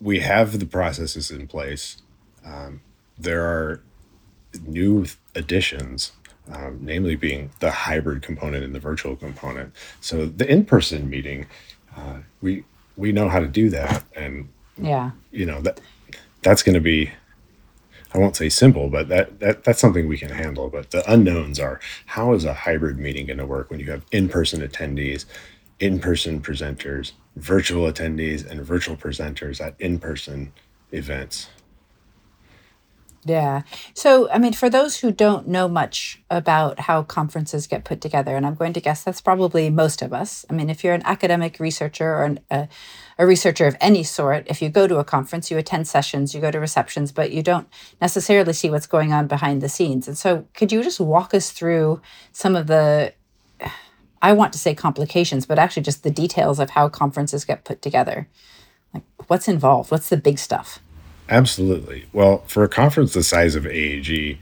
we 0.00 0.20
have 0.20 0.60
the 0.60 0.66
processes 0.66 1.32
in 1.32 1.48
place. 1.48 2.00
Um, 2.44 2.80
there 3.18 3.42
are 3.44 3.82
new 4.64 5.06
additions, 5.34 6.12
um, 6.52 6.78
namely 6.80 7.16
being 7.16 7.50
the 7.58 7.72
hybrid 7.72 8.22
component 8.22 8.62
and 8.64 8.72
the 8.72 8.78
virtual 8.78 9.16
component. 9.16 9.74
So 10.00 10.26
the 10.26 10.48
in-person 10.48 11.10
meeting, 11.10 11.46
uh, 11.96 12.18
we 12.40 12.64
we 12.96 13.10
know 13.10 13.28
how 13.28 13.40
to 13.40 13.48
do 13.48 13.68
that, 13.70 14.04
and 14.14 14.48
yeah, 14.80 15.10
you 15.32 15.46
know 15.46 15.60
that 15.62 15.80
that's 16.42 16.62
going 16.62 16.74
to 16.74 16.80
be. 16.80 17.10
I 18.14 18.18
won't 18.18 18.36
say 18.36 18.48
simple, 18.48 18.88
but 18.88 19.08
that, 19.08 19.40
that 19.40 19.64
that's 19.64 19.80
something 19.80 20.08
we 20.08 20.18
can 20.18 20.30
handle. 20.30 20.70
But 20.70 20.90
the 20.90 21.10
unknowns 21.10 21.60
are 21.60 21.80
how 22.06 22.32
is 22.32 22.44
a 22.44 22.54
hybrid 22.54 22.98
meeting 22.98 23.26
going 23.26 23.38
to 23.38 23.46
work 23.46 23.70
when 23.70 23.80
you 23.80 23.90
have 23.90 24.04
in-person 24.12 24.66
attendees, 24.66 25.26
in-person 25.78 26.40
presenters, 26.40 27.12
virtual 27.36 27.90
attendees, 27.90 28.48
and 28.48 28.62
virtual 28.62 28.96
presenters 28.96 29.60
at 29.60 29.74
in-person 29.78 30.52
events. 30.92 31.48
Yeah. 33.28 33.62
So, 33.92 34.30
I 34.30 34.38
mean, 34.38 34.54
for 34.54 34.70
those 34.70 35.00
who 35.00 35.12
don't 35.12 35.46
know 35.48 35.68
much 35.68 36.22
about 36.30 36.80
how 36.80 37.02
conferences 37.02 37.66
get 37.66 37.84
put 37.84 38.00
together, 38.00 38.36
and 38.36 38.46
I'm 38.46 38.54
going 38.54 38.72
to 38.72 38.80
guess 38.80 39.04
that's 39.04 39.20
probably 39.20 39.68
most 39.68 40.00
of 40.00 40.14
us. 40.14 40.46
I 40.48 40.54
mean, 40.54 40.70
if 40.70 40.82
you're 40.82 40.94
an 40.94 41.02
academic 41.04 41.60
researcher 41.60 42.06
or 42.06 42.24
an, 42.24 42.40
a, 42.50 42.68
a 43.18 43.26
researcher 43.26 43.66
of 43.66 43.76
any 43.82 44.02
sort, 44.02 44.46
if 44.46 44.62
you 44.62 44.70
go 44.70 44.86
to 44.86 44.96
a 44.96 45.04
conference, 45.04 45.50
you 45.50 45.58
attend 45.58 45.86
sessions, 45.86 46.34
you 46.34 46.40
go 46.40 46.50
to 46.50 46.58
receptions, 46.58 47.12
but 47.12 47.30
you 47.30 47.42
don't 47.42 47.68
necessarily 48.00 48.54
see 48.54 48.70
what's 48.70 48.86
going 48.86 49.12
on 49.12 49.26
behind 49.26 49.60
the 49.60 49.68
scenes. 49.68 50.08
And 50.08 50.16
so, 50.16 50.46
could 50.54 50.72
you 50.72 50.82
just 50.82 51.00
walk 51.00 51.34
us 51.34 51.50
through 51.50 52.00
some 52.32 52.56
of 52.56 52.66
the, 52.66 53.12
I 54.22 54.32
want 54.32 54.54
to 54.54 54.58
say 54.58 54.74
complications, 54.74 55.44
but 55.44 55.58
actually 55.58 55.82
just 55.82 56.02
the 56.02 56.10
details 56.10 56.58
of 56.58 56.70
how 56.70 56.88
conferences 56.88 57.44
get 57.44 57.64
put 57.64 57.82
together? 57.82 58.26
Like, 58.94 59.02
what's 59.26 59.48
involved? 59.48 59.90
What's 59.90 60.08
the 60.08 60.16
big 60.16 60.38
stuff? 60.38 60.80
Absolutely. 61.28 62.06
Well, 62.12 62.42
for 62.46 62.64
a 62.64 62.68
conference 62.68 63.12
the 63.12 63.22
size 63.22 63.54
of 63.54 63.64
AAG, 63.64 64.38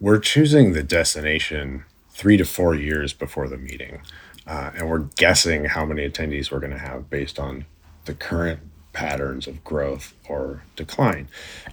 we're 0.00 0.18
choosing 0.18 0.72
the 0.72 0.82
destination 0.82 1.84
three 2.10 2.36
to 2.36 2.44
four 2.44 2.74
years 2.74 3.12
before 3.12 3.48
the 3.48 3.58
meeting. 3.58 4.00
Uh, 4.46 4.70
and 4.76 4.88
we're 4.88 5.06
guessing 5.16 5.66
how 5.66 5.84
many 5.84 6.08
attendees 6.08 6.50
we're 6.50 6.60
going 6.60 6.72
to 6.72 6.78
have 6.78 7.10
based 7.10 7.38
on 7.38 7.66
the 8.04 8.14
current 8.14 8.60
patterns 8.92 9.46
of 9.46 9.62
growth 9.64 10.14
or 10.28 10.62
decline. 10.76 11.28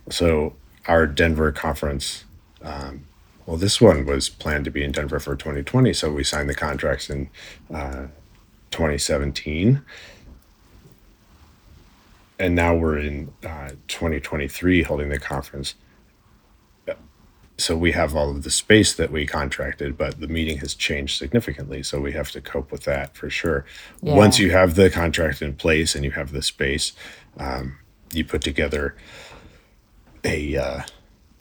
So, 0.10 0.56
our 0.88 1.07
Denver 1.07 1.52
conference, 1.53 2.26
um, 2.61 3.06
well, 3.45 3.56
this 3.56 3.80
one 3.80 4.06
was 4.06 4.28
planned 4.28 4.65
to 4.65 4.72
be 4.72 4.84
in 4.84 4.91
Denver 4.91 5.20
for 5.20 5.36
2020. 5.36 5.94
So, 5.94 6.11
we 6.11 6.24
signed 6.24 6.49
the 6.49 6.56
contracts 6.56 7.10
in 7.10 7.30
uh, 7.74 8.07
2017 8.72 9.82
and 12.44 12.56
now 12.56 12.76
we're 12.76 12.98
in 12.98 13.32
uh, 13.45 13.70
2023 13.88 14.84
holding 14.84 15.07
the 15.07 15.18
conference. 15.18 15.76
So 17.57 17.78
we 17.78 17.94
have 17.94 18.15
all 18.15 18.32
of 18.32 18.44
the 18.44 18.52
space 18.52 18.94
that 18.95 19.11
we 19.11 19.26
contracted, 19.26 19.98
but 19.98 20.20
the 20.20 20.28
meeting 20.28 20.57
has 20.57 20.74
changed 20.74 21.18
significantly. 21.18 21.84
So 21.84 22.02
we 22.02 22.11
have 22.11 22.32
to 22.32 22.41
cope 22.41 22.70
with 22.70 22.84
that 22.84 23.15
for 23.15 23.30
sure. 23.30 23.64
Yeah. 24.02 24.15
Once 24.15 24.40
you 24.40 24.52
have 24.52 24.76
the 24.76 24.90
contract 24.90 25.41
in 25.41 25.53
place 25.53 25.95
and 25.95 26.03
you 26.03 26.11
have 26.11 26.34
the 26.34 26.41
space, 26.41 26.91
um, 27.38 27.78
you 28.11 28.26
put 28.26 28.41
together 28.41 28.95
a 30.26 30.57
uh, 30.57 30.82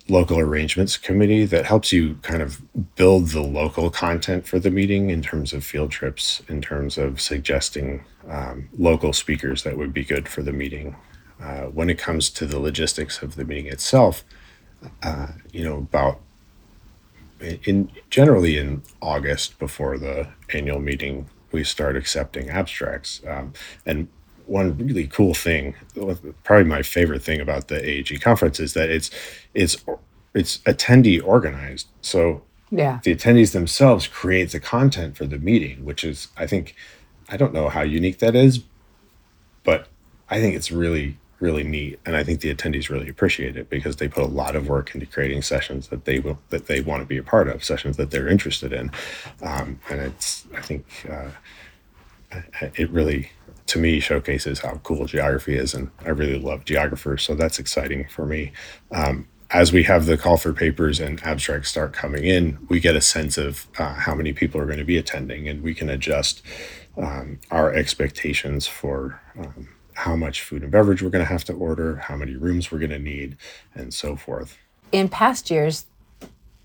local 0.08 0.38
arrangements 0.38 0.96
committee 0.96 1.46
that 1.46 1.64
helps 1.64 1.92
you 1.92 2.14
kind 2.22 2.42
of 2.42 2.60
build 2.94 3.28
the 3.30 3.42
local 3.42 3.90
content 3.90 4.46
for 4.46 4.60
the 4.60 4.70
meeting 4.70 5.10
in 5.10 5.22
terms 5.22 5.52
of 5.52 5.64
field 5.64 5.90
trips, 5.90 6.42
in 6.48 6.60
terms 6.60 6.96
of 6.96 7.20
suggesting 7.20 8.04
um, 8.28 8.68
local 8.76 9.12
speakers 9.12 9.62
that 9.62 9.76
would 9.76 9.92
be 9.92 10.04
good 10.04 10.28
for 10.28 10.42
the 10.42 10.52
meeting. 10.52 10.96
Uh, 11.40 11.62
when 11.66 11.90
it 11.90 11.98
comes 11.98 12.30
to 12.30 12.46
the 12.46 12.58
logistics 12.58 13.20
of 13.20 13.34
the 13.34 13.44
meeting 13.44 13.66
itself, 13.66 14.24
uh, 15.02 15.28
you 15.52 15.64
know, 15.64 15.78
about 15.78 16.20
in 17.64 17.90
generally 18.10 18.56
in 18.56 18.82
August 19.00 19.58
before 19.58 19.98
the 19.98 20.28
annual 20.52 20.78
meeting, 20.78 21.28
we 21.50 21.64
start 21.64 21.96
accepting 21.96 22.48
abstracts. 22.50 23.20
Um, 23.26 23.52
and 23.84 24.08
one 24.46 24.76
really 24.76 25.06
cool 25.06 25.34
thing, 25.34 25.74
probably 26.44 26.64
my 26.64 26.82
favorite 26.82 27.22
thing 27.22 27.40
about 27.40 27.68
the 27.68 27.76
AAG 27.76 28.20
conference 28.20 28.60
is 28.60 28.74
that 28.74 28.90
it's 28.90 29.10
it's 29.54 29.84
it's 30.34 30.58
attendee 30.58 31.22
organized. 31.22 31.88
So 32.00 32.42
yeah, 32.70 33.00
the 33.02 33.14
attendees 33.14 33.52
themselves 33.52 34.06
create 34.06 34.50
the 34.50 34.60
content 34.60 35.16
for 35.16 35.26
the 35.26 35.38
meeting, 35.38 35.84
which 35.84 36.04
is 36.04 36.28
I 36.36 36.46
think 36.46 36.74
I 37.32 37.36
don't 37.36 37.54
know 37.54 37.68
how 37.68 37.82
unique 37.82 38.18
that 38.18 38.36
is, 38.36 38.60
but 39.64 39.88
I 40.28 40.40
think 40.40 40.54
it's 40.54 40.70
really 40.70 41.18
really 41.40 41.64
neat, 41.64 41.98
and 42.06 42.16
I 42.16 42.22
think 42.22 42.40
the 42.40 42.54
attendees 42.54 42.88
really 42.88 43.08
appreciate 43.08 43.56
it 43.56 43.68
because 43.68 43.96
they 43.96 44.06
put 44.06 44.22
a 44.22 44.28
lot 44.28 44.54
of 44.54 44.68
work 44.68 44.94
into 44.94 45.06
creating 45.06 45.42
sessions 45.42 45.88
that 45.88 46.04
they 46.04 46.20
will 46.20 46.38
that 46.50 46.66
they 46.68 46.80
want 46.80 47.02
to 47.02 47.06
be 47.06 47.18
a 47.18 47.22
part 47.22 47.48
of, 47.48 47.64
sessions 47.64 47.96
that 47.96 48.12
they're 48.12 48.28
interested 48.28 48.72
in, 48.72 48.92
um, 49.42 49.80
and 49.90 50.00
it's 50.00 50.46
I 50.56 50.60
think 50.60 50.86
uh, 51.10 51.30
it 52.76 52.90
really 52.90 53.30
to 53.66 53.78
me 53.78 54.00
showcases 54.00 54.60
how 54.60 54.80
cool 54.82 55.06
geography 55.06 55.56
is 55.56 55.74
and 55.74 55.90
i 56.04 56.08
really 56.08 56.38
love 56.38 56.64
geographers 56.64 57.22
so 57.22 57.34
that's 57.34 57.58
exciting 57.58 58.06
for 58.08 58.26
me. 58.26 58.52
Um, 58.90 59.28
as 59.50 59.70
we 59.70 59.82
have 59.82 60.06
the 60.06 60.16
call 60.16 60.38
for 60.38 60.54
papers 60.54 60.98
and 60.98 61.22
abstracts 61.22 61.68
start 61.68 61.92
coming 61.92 62.24
in 62.24 62.58
we 62.68 62.80
get 62.80 62.96
a 62.96 63.00
sense 63.00 63.36
of 63.36 63.66
uh, 63.78 63.94
how 63.94 64.14
many 64.14 64.32
people 64.32 64.60
are 64.60 64.66
going 64.66 64.78
to 64.78 64.84
be 64.84 64.96
attending 64.96 65.48
and 65.48 65.62
we 65.62 65.74
can 65.74 65.90
adjust 65.90 66.42
um, 66.96 67.38
our 67.50 67.72
expectations 67.72 68.66
for 68.66 69.20
um, 69.38 69.68
how 69.94 70.16
much 70.16 70.42
food 70.42 70.62
and 70.62 70.72
beverage 70.72 71.02
we're 71.02 71.10
going 71.10 71.24
to 71.24 71.30
have 71.30 71.44
to 71.44 71.52
order 71.52 71.96
how 71.96 72.16
many 72.16 72.34
rooms 72.34 72.70
we're 72.70 72.78
going 72.78 72.90
to 72.90 72.98
need 72.98 73.36
and 73.74 73.92
so 73.92 74.16
forth 74.16 74.58
in 74.90 75.08
past 75.08 75.50
years 75.50 75.86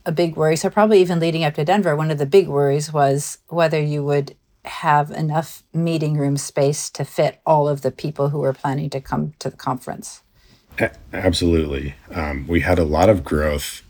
a 0.05 0.11
big 0.11 0.35
worry 0.35 0.55
so 0.55 0.69
probably 0.69 1.01
even 1.01 1.19
leading 1.19 1.43
up 1.43 1.53
to 1.53 1.65
denver 1.65 1.95
one 1.95 2.11
of 2.11 2.17
the 2.17 2.25
big 2.25 2.47
worries 2.47 2.91
was 2.93 3.39
whether 3.47 3.81
you 3.81 4.03
would 4.03 4.35
have 4.67 5.11
enough 5.11 5.63
meeting 5.73 6.17
room 6.17 6.37
space 6.37 6.89
to 6.91 7.05
fit 7.05 7.39
all 7.45 7.67
of 7.67 7.81
the 7.81 7.91
people 7.91 8.29
who 8.29 8.39
were 8.39 8.53
planning 8.53 8.89
to 8.91 9.01
come 9.01 9.33
to 9.39 9.49
the 9.49 9.57
conference. 9.57 10.21
Absolutely. 11.11 11.95
Um, 12.11 12.45
we 12.47 12.59
had 12.59 12.77
a 12.77 12.83
lot 12.83 13.09
of 13.09 13.23
growth 13.23 13.81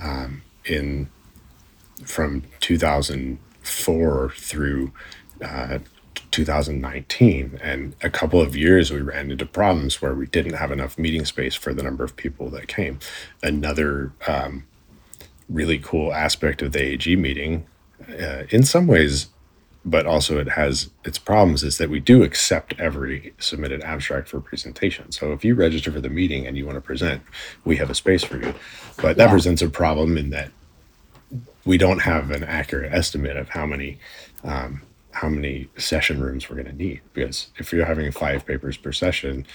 um, 0.00 0.42
in 0.64 1.08
from 2.04 2.42
2004 2.60 4.30
through 4.36 4.92
uh, 5.42 5.78
2019 6.30 7.58
and 7.62 7.94
a 8.02 8.10
couple 8.10 8.40
of 8.40 8.56
years 8.56 8.90
we 8.90 9.00
ran 9.00 9.30
into 9.30 9.46
problems 9.46 10.02
where 10.02 10.14
we 10.14 10.26
didn't 10.26 10.54
have 10.54 10.72
enough 10.72 10.98
meeting 10.98 11.24
space 11.24 11.54
for 11.54 11.72
the 11.72 11.82
number 11.82 12.04
of 12.04 12.16
people 12.16 12.50
that 12.50 12.68
came 12.68 12.98
another 13.42 14.12
um, 14.26 14.64
really 15.48 15.78
cool 15.78 16.12
aspect 16.12 16.62
of 16.62 16.72
the 16.72 16.92
ag 16.92 17.18
meeting 17.18 17.66
uh, 18.08 18.42
in 18.50 18.62
some 18.62 18.86
ways 18.86 19.28
but 19.86 20.04
also 20.04 20.38
it 20.38 20.48
has 20.48 20.90
its 21.04 21.16
problems 21.16 21.62
is 21.62 21.78
that 21.78 21.88
we 21.88 22.00
do 22.00 22.24
accept 22.24 22.74
every 22.78 23.32
submitted 23.38 23.80
abstract 23.82 24.28
for 24.28 24.40
presentation. 24.40 25.12
So 25.12 25.32
if 25.32 25.44
you 25.44 25.54
register 25.54 25.92
for 25.92 26.00
the 26.00 26.10
meeting 26.10 26.44
and 26.44 26.56
you 26.56 26.66
want 26.66 26.74
to 26.74 26.80
present, 26.80 27.22
we 27.64 27.76
have 27.76 27.88
a 27.88 27.94
space 27.94 28.24
for 28.24 28.36
you. 28.36 28.52
But 28.96 29.16
that 29.16 29.26
yeah. 29.26 29.30
presents 29.30 29.62
a 29.62 29.68
problem 29.68 30.18
in 30.18 30.30
that 30.30 30.50
we 31.64 31.78
don't 31.78 32.00
have 32.00 32.32
an 32.32 32.42
accurate 32.42 32.92
estimate 32.92 33.36
of 33.36 33.48
how 33.50 33.64
many 33.64 33.98
um, 34.42 34.82
how 35.16 35.30
many 35.30 35.66
session 35.78 36.20
rooms 36.20 36.50
we're 36.50 36.56
going 36.56 36.66
to 36.66 36.74
need 36.74 37.00
because 37.14 37.48
if 37.56 37.72
you're 37.72 37.86
having 37.86 38.12
five 38.12 38.44
papers 38.44 38.76
per 38.76 38.92
session, 38.92 39.46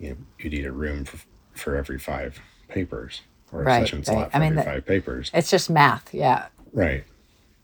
you 0.00 0.10
know, 0.10 0.16
you 0.40 0.50
need 0.50 0.66
a 0.66 0.72
room 0.72 1.04
for, 1.04 1.18
for 1.54 1.76
every 1.76 1.96
five 1.96 2.40
papers 2.66 3.22
or 3.52 3.62
a 3.62 3.66
session 3.66 3.98
right. 3.98 4.06
slot 4.06 4.30
for 4.32 4.36
I 4.36 4.40
mean, 4.40 4.58
every 4.58 4.72
five 4.72 4.84
papers. 4.84 5.30
It's 5.32 5.48
just 5.48 5.70
math, 5.70 6.12
yeah. 6.12 6.46
Right. 6.72 7.04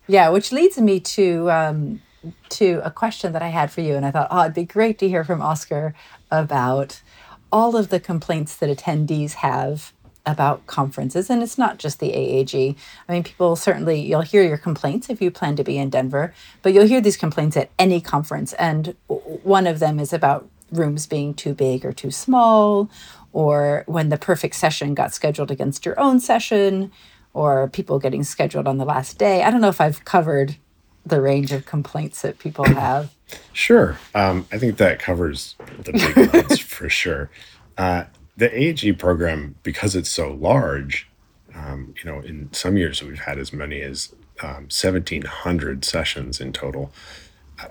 Yeah, 0.06 0.28
which 0.28 0.52
leads 0.52 0.78
me 0.78 1.00
to 1.00 1.50
um, 1.50 2.02
to 2.50 2.80
a 2.84 2.92
question 2.92 3.32
that 3.32 3.42
I 3.42 3.48
had 3.48 3.72
for 3.72 3.80
you, 3.80 3.96
and 3.96 4.06
I 4.06 4.12
thought, 4.12 4.28
oh, 4.30 4.42
it'd 4.42 4.54
be 4.54 4.64
great 4.64 5.00
to 5.00 5.08
hear 5.08 5.24
from 5.24 5.42
Oscar 5.42 5.94
about 6.30 7.02
all 7.50 7.76
of 7.76 7.88
the 7.88 7.98
complaints 7.98 8.54
that 8.56 8.70
attendees 8.70 9.34
have 9.34 9.92
about 10.24 10.66
conferences, 10.66 11.28
and 11.28 11.42
it's 11.42 11.58
not 11.58 11.78
just 11.78 12.00
the 12.00 12.10
AAG. 12.10 12.76
I 13.08 13.12
mean, 13.12 13.22
people 13.22 13.56
certainly 13.56 14.00
you'll 14.00 14.20
hear 14.20 14.42
your 14.42 14.58
complaints 14.58 15.10
if 15.10 15.20
you 15.20 15.30
plan 15.30 15.56
to 15.56 15.64
be 15.64 15.78
in 15.78 15.90
Denver, 15.90 16.32
but 16.62 16.72
you'll 16.72 16.86
hear 16.86 17.00
these 17.00 17.16
complaints 17.16 17.56
at 17.56 17.70
any 17.78 18.00
conference, 18.00 18.52
and 18.54 18.94
one 19.08 19.66
of 19.66 19.78
them 19.78 19.98
is 19.98 20.12
about 20.12 20.48
rooms 20.70 21.06
being 21.06 21.34
too 21.34 21.54
big 21.54 21.84
or 21.84 21.92
too 21.92 22.10
small, 22.10 22.90
or 23.32 23.84
when 23.86 24.08
the 24.08 24.18
perfect 24.18 24.54
session 24.54 24.94
got 24.94 25.12
scheduled 25.12 25.50
against 25.50 25.84
your 25.84 25.98
own 25.98 26.20
session, 26.20 26.92
or 27.34 27.68
people 27.68 27.98
getting 27.98 28.24
scheduled 28.24 28.68
on 28.68 28.78
the 28.78 28.84
last 28.84 29.18
day. 29.18 29.42
I 29.42 29.50
don't 29.50 29.60
know 29.60 29.68
if 29.68 29.80
I've 29.80 30.04
covered 30.04 30.56
the 31.04 31.20
range 31.20 31.52
of 31.52 31.66
complaints 31.66 32.22
that 32.22 32.38
people 32.38 32.64
have. 32.68 33.14
Sure. 33.52 33.98
Um, 34.14 34.46
I 34.52 34.58
think 34.58 34.76
that 34.76 34.98
covers 34.98 35.56
the 35.84 35.92
big 35.92 36.32
ones 36.32 36.58
for 36.60 36.88
sure. 36.88 37.30
Uh, 37.78 38.04
the 38.36 38.48
AAG 38.48 38.98
program, 38.98 39.56
because 39.62 39.94
it's 39.94 40.10
so 40.10 40.32
large, 40.32 41.08
um, 41.54 41.94
you 42.02 42.10
know, 42.10 42.20
in 42.20 42.52
some 42.52 42.76
years 42.76 43.02
we've 43.02 43.20
had 43.20 43.38
as 43.38 43.52
many 43.52 43.80
as 43.80 44.14
um, 44.42 44.68
1,700 44.70 45.84
sessions 45.84 46.40
in 46.40 46.52
total. 46.52 46.92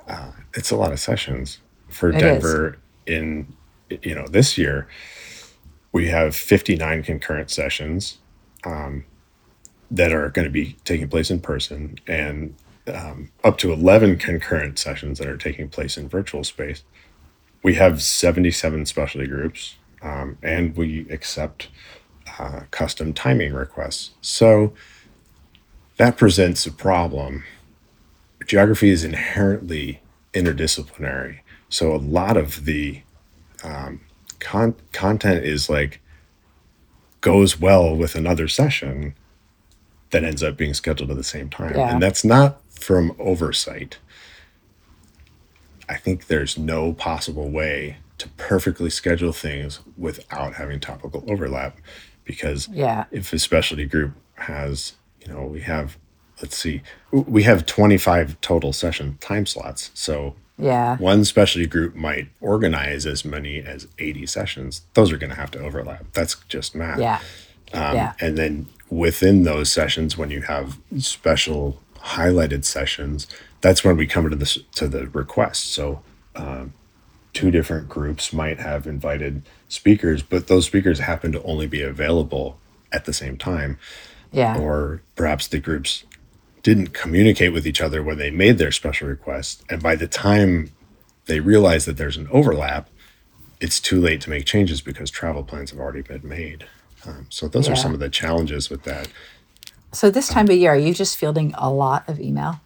Uh, 0.08 0.32
it's 0.54 0.72
a 0.72 0.76
lot 0.76 0.92
of 0.92 1.00
sessions 1.00 1.60
for 1.90 2.10
It 2.10 2.16
is. 2.16 2.22
Denver. 2.22 2.78
In 3.08 3.54
you 4.04 4.16
know 4.16 4.28
this 4.28 4.58
year, 4.58 4.88
we 5.92 6.08
have 6.08 6.36
59 6.36 7.04
concurrent 7.04 7.50
sessions 7.50 8.20
um, 8.64 9.04
that 9.90 10.14
are 10.14 10.30
going 10.30 10.46
to 10.46 10.52
be 10.52 10.78
taking 10.86 11.10
place 11.10 11.30
in 11.30 11.42
person, 11.42 11.98
and 12.08 12.56
um, 12.88 13.32
up 13.44 13.58
to 13.58 13.74
11 13.74 14.18
concurrent 14.18 14.80
sessions 14.80 15.18
that 15.20 15.28
are 15.28 15.38
taking 15.38 15.68
place 15.68 15.98
in 15.98 16.08
virtual 16.08 16.44
space. 16.44 16.84
We 17.64 17.76
have 17.76 18.02
77 18.02 18.86
specialty 18.86 19.28
groups, 19.28 19.76
um, 20.02 20.38
and 20.42 20.76
we 20.76 21.08
accept 21.10 21.70
uh, 22.40 22.62
custom 22.72 23.14
timing 23.14 23.54
requests. 23.54 24.12
So 24.22 24.74
that 25.98 26.18
presents 26.18 26.66
a 26.66 26.72
problem. 26.72 27.44
Geography 28.46 28.90
is 28.90 29.04
inherently 29.04 30.02
interdisciplinary. 30.34 31.40
So 31.70 31.94
a 31.94 31.98
lot 31.98 32.38
of 32.38 32.66
the 32.66 33.02
um, 33.64 34.02
con- 34.40 34.76
content 34.92 35.46
is 35.46 35.70
like 35.70 36.02
goes 37.22 37.60
well 37.60 37.96
with 37.96 38.16
another 38.16 38.48
session 38.48 39.14
that 40.10 40.24
ends 40.24 40.44
up 40.44 40.58
being 40.58 40.74
scheduled 40.74 41.12
at 41.12 41.18
the 41.18 41.24
same 41.24 41.50
time. 41.50 41.76
Yeah. 41.76 41.94
And 41.94 42.02
that's 42.02 42.26
not 42.26 42.60
from 42.70 43.16
oversight. 43.20 44.00
I 45.88 45.98
think 45.98 46.28
there's 46.28 46.58
no 46.58 46.94
possible 46.94 47.50
way 47.50 47.98
to 48.22 48.30
perfectly 48.30 48.90
schedule 48.90 49.34
things 49.34 49.80
without 49.98 50.56
having 50.56 50.80
topical 50.80 51.24
overlap 51.28 51.78
because 52.24 52.68
Yeah. 52.70 53.06
if 53.12 53.34
a 53.34 53.40
specialty 53.40 53.86
group 53.86 54.14
has, 54.36 54.94
you 55.20 55.28
know, 55.32 55.44
we 55.46 55.62
have, 55.62 55.98
let's 56.42 56.58
see, 56.58 56.82
we 57.12 57.44
have 57.44 57.66
25 57.66 58.40
total 58.42 58.74
session 58.74 59.18
time 59.20 59.46
slots. 59.46 59.92
So 59.94 60.36
Yeah. 60.58 60.98
one 60.98 61.26
specialty 61.26 61.66
group 61.68 61.96
might 61.96 62.30
organize 62.40 63.06
as 63.08 63.26
many 63.26 63.60
as 63.60 63.88
80 63.98 64.26
sessions. 64.28 64.82
Those 64.94 65.12
are 65.12 65.18
going 65.18 65.32
to 65.32 65.36
have 65.36 65.52
to 65.52 65.60
overlap. 65.60 66.06
That's 66.14 66.36
just 66.48 66.76
math. 66.76 67.00
Yeah. 67.00 67.20
Um, 67.74 67.96
Yeah. 67.96 68.14
And 68.20 68.38
then 68.38 68.68
within 68.90 69.44
those 69.44 69.72
sessions, 69.72 70.18
when 70.18 70.30
you 70.30 70.42
have 70.42 70.78
special 71.00 71.82
highlighted 72.04 72.66
sessions, 72.66 73.26
that's 73.62 73.84
when 73.84 73.98
we 73.98 74.06
come 74.08 74.30
to 74.30 74.36
the 74.36 74.62
to 74.76 74.88
the 74.88 75.08
request. 75.08 75.72
So, 75.74 76.02
um, 76.36 76.74
two 77.34 77.52
different 77.52 77.88
groups 77.88 78.34
might 78.34 78.60
have 78.60 78.86
invited 78.88 79.44
speakers, 79.70 80.22
but 80.22 80.48
those 80.48 80.66
speakers 80.66 81.00
happen 81.00 81.32
to 81.32 81.42
only 81.44 81.68
be 81.68 81.82
available 81.82 82.58
at 82.92 83.06
the 83.06 83.14
same 83.14 83.38
time, 83.38 83.78
Yeah. 84.32 84.58
or 84.58 85.02
perhaps 85.16 85.48
the 85.48 85.60
groups 85.60 86.04
didn't 86.64 86.94
communicate 86.94 87.54
with 87.54 87.66
each 87.66 87.82
other 87.82 88.04
when 88.04 88.18
they 88.18 88.30
made 88.30 88.58
their 88.58 88.72
special 88.72 89.08
request, 89.08 89.64
and 89.70 89.82
by 89.82 89.96
the 89.96 90.08
time 90.08 90.72
they 91.26 91.40
realize 91.40 91.86
that 91.86 91.98
there's 91.98 92.18
an 92.18 92.28
overlap, 92.32 92.90
it's 93.60 93.80
too 93.80 94.02
late 94.02 94.22
to 94.22 94.30
make 94.30 94.46
changes 94.46 94.82
because 94.82 95.10
travel 95.10 95.44
plans 95.44 95.72
have 95.72 95.80
already 95.80 96.02
been 96.02 96.28
made. 96.28 96.66
Um, 97.06 97.28
so 97.30 97.48
those 97.48 97.68
Yeah. 97.68 97.74
are 97.74 97.76
some 97.78 97.94
of 97.94 98.00
the 98.00 98.10
challenges 98.10 98.70
with 98.70 98.84
that. 98.84 99.08
So 99.92 100.10
this 100.12 100.28
time 100.28 100.50
of 100.50 100.56
year, 100.56 100.72
are 100.72 100.78
you 100.78 100.94
just 100.94 101.18
fielding 101.18 101.54
a 101.58 101.72
lot 101.72 102.08
of 102.08 102.20
email? 102.20 102.62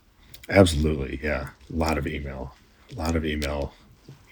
Absolutely, 0.50 1.20
yeah. 1.24 1.50
A 1.74 1.76
lot 1.76 1.98
of 1.98 2.06
email, 2.08 2.54
a 2.92 2.96
lot 2.96 3.16
of 3.16 3.26
email. 3.26 3.74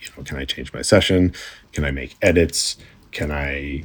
You 0.03 0.09
know, 0.17 0.23
can 0.23 0.37
I 0.37 0.45
change 0.45 0.73
my 0.73 0.81
session? 0.81 1.33
Can 1.71 1.85
I 1.85 1.91
make 1.91 2.15
edits? 2.21 2.77
Can 3.11 3.31
I 3.31 3.83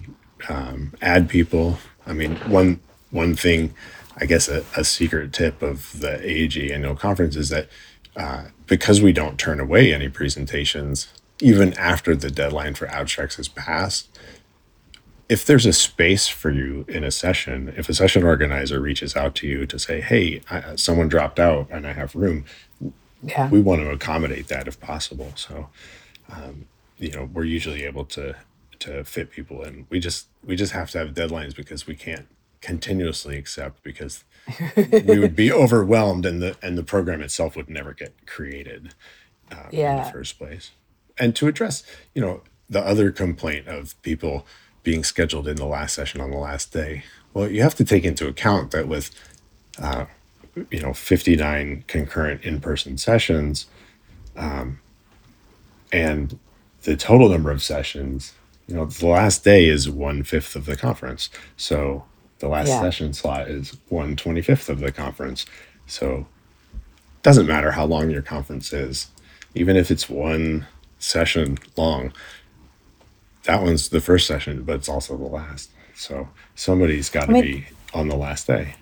um, 0.48 0.94
add 1.00 1.28
people? 1.28 1.78
I 2.06 2.12
mean, 2.12 2.36
one 2.50 2.80
one 3.10 3.34
thing, 3.36 3.74
I 4.18 4.26
guess, 4.26 4.48
a, 4.48 4.64
a 4.76 4.84
secret 4.84 5.32
tip 5.32 5.62
of 5.62 5.98
the 5.98 6.18
AAG 6.18 6.72
annual 6.72 6.94
conference 6.94 7.36
is 7.36 7.48
that 7.48 7.68
uh, 8.16 8.44
because 8.66 9.00
we 9.00 9.12
don't 9.12 9.38
turn 9.38 9.60
away 9.60 9.94
any 9.94 10.08
presentations, 10.08 11.08
even 11.40 11.72
after 11.74 12.16
the 12.16 12.30
deadline 12.30 12.74
for 12.74 12.86
abstracts 12.88 13.36
has 13.36 13.48
passed, 13.48 14.18
if 15.28 15.44
there's 15.46 15.66
a 15.66 15.72
space 15.72 16.26
for 16.26 16.50
you 16.50 16.84
in 16.88 17.04
a 17.04 17.10
session, 17.10 17.72
if 17.76 17.88
a 17.88 17.94
session 17.94 18.24
organizer 18.24 18.80
reaches 18.80 19.14
out 19.14 19.34
to 19.36 19.46
you 19.46 19.66
to 19.66 19.78
say, 19.78 20.00
"Hey, 20.00 20.40
I, 20.50 20.76
someone 20.76 21.08
dropped 21.08 21.38
out 21.38 21.68
and 21.70 21.86
I 21.86 21.92
have 21.92 22.14
room," 22.14 22.44
Yeah. 23.22 23.48
we 23.50 23.60
want 23.60 23.82
to 23.82 23.90
accommodate 23.90 24.48
that 24.48 24.66
if 24.68 24.80
possible. 24.80 25.32
So, 25.36 25.68
um, 26.30 26.66
you 26.98 27.10
know, 27.10 27.28
we're 27.32 27.44
usually 27.44 27.84
able 27.84 28.04
to 28.06 28.34
to 28.80 29.02
fit 29.04 29.30
people 29.30 29.62
in. 29.64 29.86
We 29.90 29.98
just 30.00 30.26
we 30.44 30.56
just 30.56 30.72
have 30.72 30.90
to 30.92 30.98
have 30.98 31.08
deadlines 31.14 31.54
because 31.54 31.86
we 31.86 31.94
can't 31.94 32.26
continuously 32.60 33.36
accept 33.36 33.82
because 33.82 34.24
we 35.06 35.18
would 35.18 35.36
be 35.36 35.52
overwhelmed 35.64 36.26
and 36.26 36.40
the 36.42 36.56
and 36.62 36.76
the 36.78 36.82
program 36.82 37.20
itself 37.22 37.56
would 37.56 37.68
never 37.68 37.92
get 37.92 38.26
created 38.26 38.94
um, 39.50 39.58
in 39.70 39.78
Yeah. 39.80 40.04
the 40.04 40.10
first 40.10 40.38
place. 40.38 40.72
And 41.18 41.34
to 41.36 41.48
address, 41.48 41.82
you 42.14 42.22
know, 42.22 42.42
the 42.70 42.80
other 42.80 43.10
complaint 43.10 43.66
of 43.66 44.00
people 44.02 44.46
being 44.84 45.02
scheduled 45.04 45.48
in 45.48 45.56
the 45.56 45.66
last 45.66 45.94
session 45.94 46.20
on 46.20 46.30
the 46.30 46.36
last 46.38 46.72
day. 46.72 47.02
Well, 47.34 47.50
you 47.50 47.62
have 47.62 47.74
to 47.76 47.84
take 47.84 48.04
into 48.04 48.26
account 48.28 48.70
that 48.70 48.86
with 48.88 49.10
uh, 49.80 50.06
you 50.70 50.80
know 50.80 50.92
59 50.92 51.84
concurrent 51.86 52.42
in-person 52.42 52.98
sessions 52.98 53.66
um, 54.36 54.80
and 55.92 56.38
the 56.82 56.96
total 56.96 57.28
number 57.28 57.50
of 57.50 57.62
sessions 57.62 58.32
you 58.66 58.74
know 58.74 58.84
the 58.84 59.06
last 59.06 59.44
day 59.44 59.66
is 59.66 59.88
one 59.88 60.22
fifth 60.22 60.54
of 60.54 60.66
the 60.66 60.76
conference. 60.76 61.30
So 61.56 62.04
the 62.40 62.48
last 62.48 62.68
Yeah. 62.68 62.80
session 62.82 63.12
slot 63.14 63.48
is 63.48 63.76
one 63.88 64.14
twenty 64.16 64.42
fifth 64.42 64.68
of 64.68 64.80
the 64.80 64.92
conference. 64.92 65.46
So 65.86 66.26
doesn't 67.22 67.46
matter 67.46 67.70
how 67.72 67.84
long 67.86 68.10
your 68.10 68.22
conference 68.22 68.72
is 68.72 69.08
even 69.54 69.74
if 69.76 69.90
it's 69.90 70.08
one 70.10 70.66
session 70.98 71.58
long 71.76 72.12
that 73.44 73.62
one's 73.62 73.88
the 73.88 74.00
first 74.00 74.26
session 74.26 74.62
but 74.64 74.76
it's 74.76 74.88
also 74.88 75.16
the 75.16 75.24
last. 75.24 75.70
So 75.94 76.28
somebody's 76.54 77.08
got 77.08 77.24
to 77.24 77.30
I 77.30 77.32
mean- 77.32 77.42
be 77.42 77.66
on 77.94 78.08
the 78.08 78.16
last 78.16 78.46
day. 78.46 78.74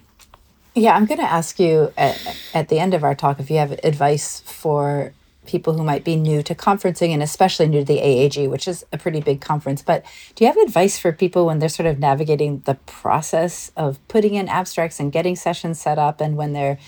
Yeah, 0.75 0.95
I'm 0.95 1.07
going 1.07 1.21
to 1.21 1.25
ask 1.33 1.59
you 1.59 1.91
at, 1.97 2.37
at 2.53 2.69
the 2.69 2.79
end 2.79 2.93
of 2.93 3.03
our 3.03 3.15
talk 3.15 3.41
if 3.41 3.51
you 3.51 3.57
have 3.57 3.73
advice 3.83 4.41
for 4.41 5.15
people 5.47 5.75
who 5.75 5.85
might 5.85 6.05
be 6.05 6.17
new 6.17 6.43
to 6.43 6.55
conferencing 6.55 7.11
and 7.11 7.23
especially 7.23 7.69
new 7.69 7.81
to 7.81 7.85
the 7.85 7.99
AAG, 7.99 8.49
which 8.49 8.67
is 8.69 8.85
a 8.93 8.99
pretty 8.99 9.21
big 9.21 9.41
conference. 9.41 9.83
But 9.83 10.05
do 10.35 10.45
you 10.45 10.49
have 10.49 10.57
advice 10.57 10.99
for 10.99 11.13
people 11.13 11.47
when 11.47 11.59
they're 11.59 11.69
sort 11.69 11.87
of 11.87 11.99
navigating 11.99 12.61
the 12.61 12.75
process 12.87 13.73
of 13.77 13.99
putting 14.09 14.35
in 14.35 14.49
abstracts 14.49 15.01
and 15.01 15.13
getting 15.13 15.37
sessions 15.37 15.81
set 15.81 15.99
up 15.99 16.21
and 16.21 16.37
when 16.37 16.53
they're 16.53 16.79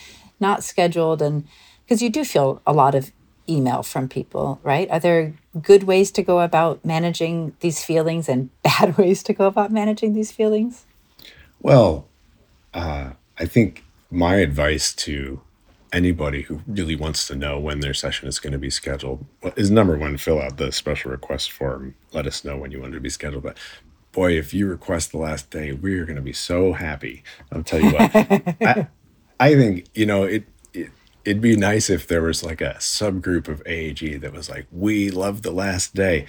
not 0.41 0.65
scheduled? 0.65 1.23
And 1.23 1.47
because 1.85 2.03
you 2.03 2.11
do 2.11 2.25
feel 2.25 2.61
a 2.67 2.73
lot 2.73 2.95
of 2.95 3.13
email 3.49 3.83
from 3.83 4.09
people, 4.09 4.61
right? 4.63 4.91
Are 4.91 5.01
there 5.01 5.35
good 5.63 5.85
ways 5.85 6.11
to 6.13 6.23
go 6.23 6.41
about 6.41 6.85
managing 6.85 7.55
these 7.61 7.83
feelings 7.83 8.29
and 8.29 8.51
bad 8.63 8.99
ways 8.99 9.23
to 9.25 9.33
go 9.33 9.47
about 9.47 9.73
managing 9.73 10.13
these 10.15 10.31
feelings? 10.31 10.85
Well, 11.61 12.07
uh, 12.75 13.13
I 13.39 13.47
think 13.47 13.85
my 14.11 14.37
advice 14.37 14.93
to 14.95 15.41
anybody 15.93 16.43
who 16.43 16.61
really 16.67 16.97
wants 16.97 17.27
to 17.29 17.35
know 17.35 17.59
when 17.59 17.81
their 17.81 17.95
session 17.95 18.29
is 18.29 18.39
going 18.39 18.53
to 18.53 18.59
be 18.59 18.71
scheduled 18.71 19.25
is 19.57 19.71
number 19.71 19.97
one, 19.97 20.17
fill 20.17 20.41
out 20.41 20.57
the 20.57 20.73
special 20.73 21.11
request 21.11 21.51
form. 21.51 21.95
Let 22.13 22.27
us 22.27 22.45
know 22.45 22.57
when 22.57 22.71
you 22.71 22.81
want 22.81 22.95
it 22.95 22.97
to 22.97 23.01
be 23.01 23.11
scheduled. 23.11 23.43
But 23.43 23.57
boy, 24.13 24.37
if 24.37 24.53
you 24.53 24.67
request 24.67 25.13
the 25.13 25.19
last 25.19 25.51
day, 25.51 25.73
we 25.73 25.99
are 25.99 26.05
going 26.05 26.17
to 26.17 26.23
be 26.23 26.33
so 26.33 26.73
happy. 26.73 27.23
I'll 27.53 27.63
tell 27.63 27.81
you 27.81 27.91
what. 27.91 28.11
I, 28.15 28.89
I 29.41 29.55
think 29.55 29.87
you 29.95 30.07
know 30.07 30.25
it, 30.25 30.45
it. 30.73 30.91
It'd 31.25 31.43
be 31.43 31.57
nice 31.57 31.91
if 31.91 32.07
there 32.07 32.23
was 32.23 32.43
like 32.43 32.61
a 32.61 32.77
subgroup 32.79 33.49
of 33.49 33.63
AAG 33.65 34.21
that 34.21 34.33
was 34.33 34.51
like, 34.51 34.67
"We 34.73 35.11
love 35.11 35.43
the 35.43 35.53
last 35.53 35.95
day," 35.95 36.27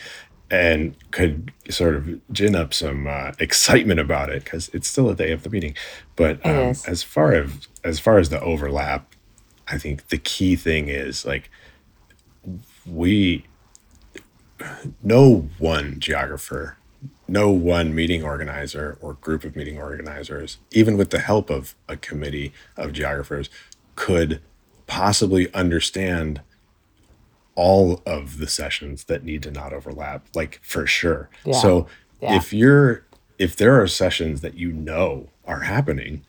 and 0.52 0.96
could 1.12 1.52
sort 1.70 1.96
of 1.96 2.22
gin 2.32 2.56
up 2.56 2.74
some 2.74 3.08
uh, 3.08 3.32
excitement 3.40 4.00
about 4.00 4.30
it 4.30 4.44
because 4.44 4.70
it's 4.70 4.88
still 4.88 5.10
a 5.10 5.16
day 5.16 5.32
of 5.32 5.44
the 5.44 5.50
meeting. 5.50 5.76
But 6.16 6.46
um, 6.46 6.76
as 6.88 7.04
far 7.04 7.34
as 7.34 7.68
as 7.84 8.00
far 8.00 8.20
as 8.20 8.30
the 8.30 8.42
overlap, 8.42 9.16
I 9.72 9.78
think 9.78 10.08
the 10.10 10.18
key 10.18 10.56
thing 10.56 10.88
is 10.88 11.26
like 11.26 11.50
we 12.86 13.46
no 15.04 15.48
one 15.58 16.00
geographer, 16.00 16.78
no 17.28 17.50
one 17.52 17.94
meeting 17.96 18.24
organizer 18.24 18.98
or 19.02 19.14
group 19.16 19.44
of 19.44 19.56
meeting 19.56 19.78
organizers, 19.80 20.58
even 20.72 20.98
with 20.98 21.12
the 21.12 21.20
help 21.20 21.50
of 21.50 21.76
a 21.88 21.96
committee 21.96 22.52
of 22.76 22.92
geographers, 22.94 23.50
could 23.96 24.42
possibly 24.88 25.54
understand 25.54 26.42
all 27.56 28.02
of 28.06 28.38
the 28.38 28.48
sessions 28.48 29.04
that 29.06 29.24
need 29.24 29.44
to 29.44 29.52
not 29.52 29.74
overlap, 29.74 30.26
like 30.34 30.60
for 30.64 30.88
sure. 30.88 31.30
Yeah. 31.46 31.54
So 31.62 31.88
Yeah. 32.22 32.36
if 32.38 32.52
you're 32.54 33.04
if 33.38 33.56
there 33.56 33.82
are 33.82 33.88
sessions 33.88 34.42
that 34.42 34.56
you 34.56 34.72
know 34.74 35.30
are 35.46 35.62
happening 35.62 36.26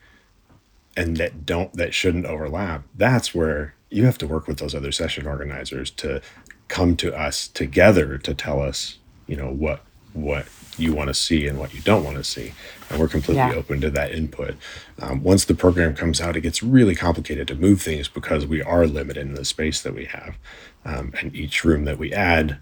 and 1.00 1.16
that 1.16 1.46
don't 1.46 1.72
that 1.74 1.94
shouldn't 1.94 2.26
overlap 2.26 2.82
that's 2.94 3.34
where 3.34 3.74
you 3.88 4.04
have 4.04 4.18
to 4.18 4.26
work 4.26 4.46
with 4.46 4.58
those 4.58 4.74
other 4.74 4.92
session 4.92 5.26
organizers 5.26 5.90
to 5.90 6.20
come 6.68 6.96
to 6.96 7.08
us 7.18 7.48
together 7.48 8.18
to 8.18 8.34
tell 8.34 8.60
us 8.62 8.98
you 9.26 9.36
know 9.36 9.50
what 9.50 9.80
what 10.12 10.46
you 10.76 10.92
want 10.94 11.08
to 11.08 11.14
see 11.14 11.46
and 11.46 11.58
what 11.58 11.72
you 11.74 11.80
don't 11.82 12.02
want 12.02 12.16
to 12.16 12.24
see. 12.24 12.52
And 12.88 12.98
we're 12.98 13.06
completely 13.06 13.42
Yeah. 13.42 13.54
open 13.54 13.80
to 13.82 13.90
that 13.90 14.12
input. 14.12 14.56
Um, 14.98 15.22
once 15.22 15.44
the 15.44 15.54
program 15.54 15.94
comes 15.94 16.20
out 16.20 16.36
it 16.36 16.40
gets 16.40 16.62
really 16.62 16.94
complicated 16.96 17.46
to 17.48 17.54
move 17.54 17.82
things 17.82 18.08
because 18.08 18.46
we 18.46 18.62
are 18.62 18.86
limited 18.86 19.20
in 19.26 19.34
the 19.34 19.44
space 19.44 19.80
that 19.82 19.94
we 19.94 20.06
have. 20.06 20.36
Um, 20.84 21.12
and 21.20 21.34
each 21.36 21.64
room 21.64 21.84
that 21.84 21.98
we 21.98 22.12
add 22.12 22.58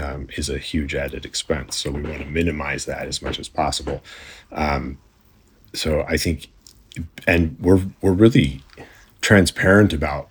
um, 0.00 0.28
is 0.36 0.48
a 0.48 0.56
huge 0.58 0.94
added 0.94 1.26
expense. 1.26 1.76
So 1.76 1.90
we 1.90 2.02
want 2.02 2.20
to 2.20 2.26
minimize 2.26 2.86
that 2.86 3.06
as 3.06 3.20
much 3.20 3.38
as 3.38 3.48
possible. 3.48 4.02
Um, 4.50 4.98
so 5.74 6.04
i 6.06 6.16
think 6.16 6.48
and 7.26 7.56
we're 7.60 7.82
we're 8.00 8.12
really 8.12 8.62
transparent 9.20 9.92
about 9.92 10.28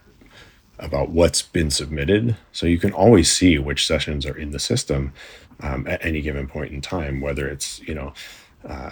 about 0.79 1.09
what's 1.09 1.41
been 1.41 1.69
submitted 1.69 2.35
so 2.51 2.65
you 2.65 2.77
can 2.79 2.91
always 2.91 3.31
see 3.31 3.57
which 3.57 3.85
sessions 3.85 4.25
are 4.25 4.38
in 4.38 4.51
the 4.51 4.59
system 4.59 5.13
um, 5.61 5.85
at 5.88 6.03
any 6.03 6.21
given 6.21 6.47
point 6.47 6.71
in 6.71 6.81
time 6.81 7.21
whether 7.21 7.47
it's 7.47 7.79
you 7.81 7.93
know 7.93 8.13
uh, 8.67 8.91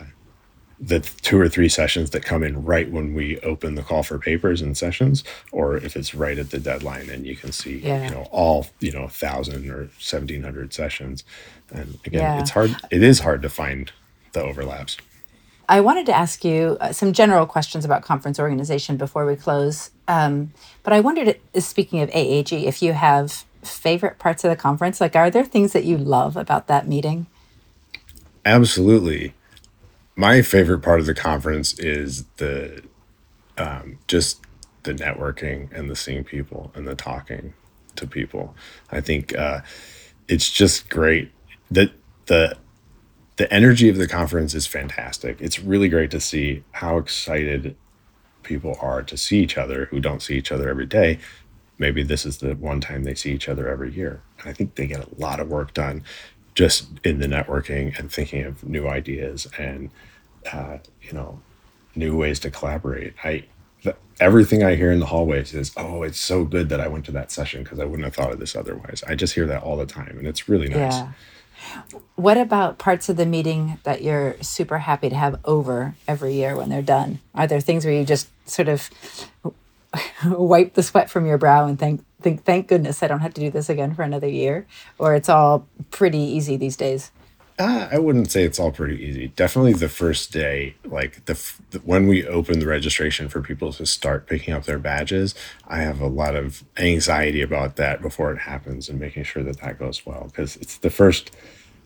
the 0.81 0.99
two 1.01 1.37
or 1.37 1.49
three 1.49 1.67
sessions 1.67 2.11
that 2.11 2.23
come 2.23 2.41
in 2.41 2.63
right 2.63 2.89
when 2.89 3.13
we 3.13 3.37
open 3.41 3.75
the 3.75 3.81
call 3.83 4.01
for 4.01 4.17
papers 4.17 4.61
and 4.61 4.77
sessions 4.77 5.23
or 5.51 5.75
if 5.77 5.97
it's 5.97 6.15
right 6.15 6.37
at 6.37 6.51
the 6.51 6.59
deadline 6.59 7.09
and 7.09 7.25
you 7.25 7.35
can 7.35 7.51
see 7.51 7.79
Yeah. 7.79 8.05
you 8.05 8.11
know 8.11 8.27
all 8.31 8.67
you 8.79 8.91
know 8.91 9.01
1000 9.01 9.69
or 9.69 9.77
1700 9.99 10.73
sessions 10.73 11.23
and 11.73 11.97
again 12.05 12.21
Yeah. 12.21 12.39
it's 12.39 12.51
hard 12.51 12.75
it 12.91 13.03
is 13.03 13.19
hard 13.19 13.41
to 13.41 13.49
find 13.49 13.91
the 14.31 14.41
overlaps 14.41 14.95
I 15.69 15.79
wanted 15.79 16.05
to 16.07 16.13
ask 16.13 16.43
you 16.43 16.77
uh, 16.81 16.91
some 16.91 17.13
general 17.13 17.45
questions 17.45 17.85
about 17.85 18.01
conference 18.01 18.39
organization 18.39 18.97
before 18.97 19.25
we 19.25 19.37
close. 19.37 19.91
Um, 20.07 20.51
but 20.83 20.91
I 20.91 20.99
wondered, 20.99 21.39
uh, 21.55 21.59
speaking 21.61 22.01
of 22.01 22.09
AAG, 22.09 22.63
if 22.65 22.81
you 22.81 22.91
have 22.91 23.45
favorite 23.63 24.19
parts 24.19 24.43
of 24.43 24.49
the 24.49 24.55
conference. 24.55 25.01
Like, 25.01 25.15
are 25.15 25.29
there 25.29 25.45
things 25.45 25.73
that 25.73 25.85
you 25.85 25.97
love 25.97 26.37
about 26.37 26.67
that 26.67 26.87
meeting? 26.87 27.27
Absolutely. 28.45 29.33
My 30.15 30.41
favorite 30.41 30.79
part 30.79 30.99
of 30.99 31.05
the 31.05 31.13
conference 31.13 31.77
is 31.79 32.25
the 32.37 32.83
um, 33.57 33.99
just 34.07 34.41
the 34.83 34.93
networking 34.93 35.71
and 35.77 35.89
the 35.89 35.95
seeing 35.95 36.23
people 36.23 36.71
and 36.73 36.87
the 36.87 36.95
talking 36.95 37.53
to 37.95 38.07
people. 38.07 38.55
I 38.91 39.01
think 39.01 39.37
uh, 39.37 39.61
it's 40.27 40.49
just 40.49 40.89
great 40.89 41.31
that 41.69 41.91
the 42.27 42.57
the 43.39 43.51
energy 43.53 43.87
of 43.87 43.95
the 43.95 44.05
conference 44.05 44.53
is 44.53 44.67
fantastic. 44.67 45.39
It's 45.39 45.61
really 45.61 45.87
great 45.87 46.11
to 46.11 46.19
see 46.19 46.61
how 46.73 46.97
excited 46.97 47.77
people 48.43 48.77
are 48.81 49.01
to 49.01 49.15
see 49.15 49.39
each 49.39 49.57
other 49.57 49.85
who 49.85 50.01
don't 50.01 50.21
see 50.21 50.35
each 50.35 50.51
other 50.51 50.67
every 50.67 50.85
day. 50.85 51.19
Maybe 51.77 52.03
this 52.03 52.25
is 52.25 52.39
the 52.39 52.55
one 52.55 52.81
time 52.81 53.05
they 53.05 53.15
see 53.15 53.31
each 53.31 53.47
other 53.47 53.69
every 53.69 53.93
year. 53.93 54.21
And 54.39 54.49
I 54.49 54.53
think 54.53 54.75
they 54.75 54.87
get 54.87 54.99
a 54.99 55.07
lot 55.17 55.39
of 55.39 55.47
work 55.47 55.73
done 55.73 56.03
just 56.53 56.89
in 57.05 57.19
the 57.19 57.27
networking 57.27 57.97
and 57.97 58.11
thinking 58.11 58.43
of 58.43 58.61
new 58.65 58.89
ideas 58.89 59.47
and 59.57 59.89
uh, 60.51 60.79
you 61.01 61.13
know 61.13 61.39
new 61.95 62.17
ways 62.17 62.41
to 62.41 62.51
collaborate. 62.51 63.13
I 63.23 63.45
the, 63.83 63.95
everything 64.19 64.63
I 64.65 64.75
hear 64.75 64.91
in 64.91 64.99
the 64.99 65.05
hallways 65.05 65.53
is, 65.53 65.71
"Oh, 65.77 66.03
it's 66.03 66.19
so 66.19 66.43
good 66.43 66.67
that 66.67 66.81
I 66.81 66.89
went 66.89 67.05
to 67.05 67.13
that 67.13 67.31
session 67.31 67.63
because 67.63 67.79
I 67.79 67.85
wouldn't 67.85 68.03
have 68.03 68.15
thought 68.15 68.33
of 68.33 68.39
this 68.39 68.57
otherwise." 68.57 69.01
I 69.07 69.15
just 69.15 69.33
hear 69.33 69.45
that 69.47 69.63
all 69.63 69.77
the 69.77 69.85
time, 69.85 70.17
and 70.17 70.27
it's 70.27 70.49
really 70.49 70.67
nice. 70.67 70.95
Yeah. 70.95 71.11
What 72.15 72.37
about 72.37 72.77
parts 72.77 73.09
of 73.09 73.17
the 73.17 73.25
meeting 73.25 73.79
that 73.83 74.01
you're 74.01 74.35
super 74.41 74.79
happy 74.79 75.09
to 75.09 75.15
have 75.15 75.39
over 75.45 75.95
every 76.07 76.33
year 76.33 76.55
when 76.55 76.69
they're 76.69 76.81
done? 76.81 77.19
Are 77.33 77.47
there 77.47 77.61
things 77.61 77.85
where 77.85 77.93
you 77.93 78.05
just 78.05 78.29
sort 78.49 78.67
of 78.67 78.89
wipe 80.25 80.73
the 80.73 80.83
sweat 80.83 81.09
from 81.09 81.25
your 81.25 81.37
brow 81.37 81.65
and 81.65 81.79
think, 81.79 82.03
think, 82.21 82.43
thank 82.43 82.67
goodness 82.67 83.01
I 83.01 83.07
don't 83.07 83.21
have 83.21 83.33
to 83.35 83.41
do 83.41 83.49
this 83.49 83.69
again 83.69 83.95
for 83.95 84.03
another 84.03 84.27
year? 84.27 84.67
Or 84.97 85.15
it's 85.15 85.29
all 85.29 85.67
pretty 85.91 86.19
easy 86.19 86.57
these 86.57 86.75
days? 86.75 87.11
Uh, 87.59 87.89
I 87.91 87.99
wouldn't 87.99 88.31
say 88.31 88.43
it's 88.43 88.57
all 88.57 88.71
pretty 88.71 88.95
easy. 89.03 89.27
Definitely 89.35 89.73
the 89.73 89.89
first 89.89 90.31
day, 90.31 90.75
like 90.85 91.25
the, 91.25 91.33
f- 91.33 91.61
the 91.71 91.79
when 91.79 92.07
we 92.07 92.25
open 92.25 92.59
the 92.59 92.65
registration 92.65 93.27
for 93.27 93.41
people 93.41 93.73
to 93.73 93.85
start 93.85 94.27
picking 94.27 94.53
up 94.53 94.63
their 94.63 94.79
badges, 94.79 95.35
I 95.67 95.79
have 95.81 95.99
a 95.99 96.07
lot 96.07 96.35
of 96.37 96.63
anxiety 96.77 97.41
about 97.41 97.75
that 97.75 98.01
before 98.01 98.31
it 98.31 98.39
happens 98.39 98.87
and 98.87 98.97
making 98.97 99.23
sure 99.25 99.43
that 99.43 99.59
that 99.59 99.77
goes 99.77 100.05
well 100.05 100.25
because 100.31 100.55
it's 100.55 100.77
the 100.77 100.89
first 100.89 101.31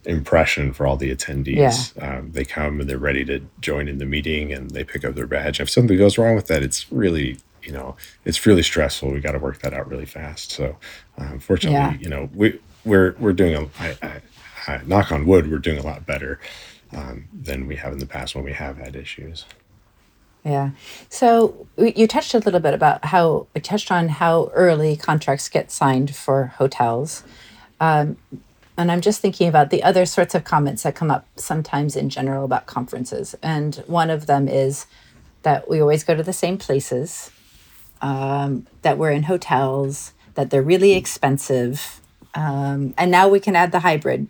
impression 0.05 0.73
for 0.73 0.85
all 0.85 0.95
the 0.97 1.09
attendees. 1.15 1.91
Um, 2.03 2.31
they 2.33 2.45
come 2.45 2.79
and 2.79 2.87
they're 2.87 2.97
ready 2.99 3.25
to 3.25 3.39
join 3.59 3.87
in 3.87 3.97
the 3.97 4.05
meeting 4.05 4.53
and 4.53 4.69
they 4.71 4.83
pick 4.83 5.03
up 5.03 5.15
their 5.15 5.25
badge. 5.27 5.59
If 5.59 5.71
something 5.71 5.97
goes 5.97 6.19
wrong 6.19 6.35
with 6.35 6.47
that, 6.47 6.61
it's 6.61 6.91
really 6.91 7.37
you 7.63 7.71
know 7.71 7.95
it's 8.25 8.45
really 8.45 8.61
stressful. 8.63 9.11
We 9.11 9.21
got 9.21 9.31
to 9.31 9.39
work 9.39 9.59
that 9.63 9.73
out 9.73 9.89
really 9.89 10.05
fast. 10.05 10.51
So, 10.51 10.77
um, 11.17 11.39
fortunately, 11.39 11.79
Yeah. 11.79 11.97
you 11.99 12.09
know 12.09 12.29
we 12.35 12.59
we're 12.85 13.15
we're 13.17 13.33
doing 13.33 13.55
a 13.55 13.67
I, 13.81 13.97
I, 14.03 14.21
Knock 14.85 15.11
on 15.11 15.25
wood, 15.25 15.49
we're 15.49 15.59
doing 15.59 15.79
a 15.79 15.83
lot 15.83 16.05
better 16.05 16.39
um, 16.91 17.25
than 17.33 17.67
we 17.67 17.75
have 17.77 17.93
in 17.93 17.99
the 17.99 18.05
past 18.05 18.35
when 18.35 18.43
we 18.43 18.53
have 18.53 18.77
had 18.77 18.95
issues. 18.95 19.45
Yeah. 20.43 20.71
So 21.09 21.67
you 21.77 22.05
touched 22.05 22.33
a 22.33 22.39
little 22.39 22.59
bit 22.59 22.73
about 22.73 23.05
how 23.05 23.47
we 23.55 23.61
touched 23.61 23.91
on 23.91 24.09
how 24.09 24.51
early 24.53 24.97
contracts 24.97 25.47
get 25.47 25.71
signed 25.71 26.15
for 26.15 26.47
hotels. 26.47 27.23
Um, 27.79 28.17
and 28.77 28.91
I'm 28.91 29.01
just 29.01 29.21
thinking 29.21 29.47
about 29.47 29.69
the 29.69 29.83
other 29.83 30.05
sorts 30.05 30.35
of 30.35 30.43
comments 30.43 30.83
that 30.83 30.95
come 30.95 31.11
up 31.11 31.25
sometimes 31.35 31.95
in 31.95 32.09
general 32.09 32.43
about 32.43 32.65
conferences. 32.65 33.35
And 33.41 33.75
one 33.87 34.09
of 34.09 34.25
them 34.25 34.47
is 34.47 34.85
that 35.43 35.69
we 35.69 35.79
always 35.79 36.03
go 36.03 36.15
to 36.15 36.23
the 36.23 36.33
same 36.33 36.57
places, 36.57 37.31
um, 38.01 38.67
that 38.81 38.97
we're 38.97 39.11
in 39.11 39.23
hotels, 39.23 40.13
that 40.33 40.49
they're 40.49 40.61
really 40.61 40.93
expensive. 40.93 42.01
Um, 42.33 42.93
and 42.97 43.11
now 43.11 43.29
we 43.29 43.39
can 43.39 43.55
add 43.55 43.71
the 43.71 43.81
hybrid 43.81 44.27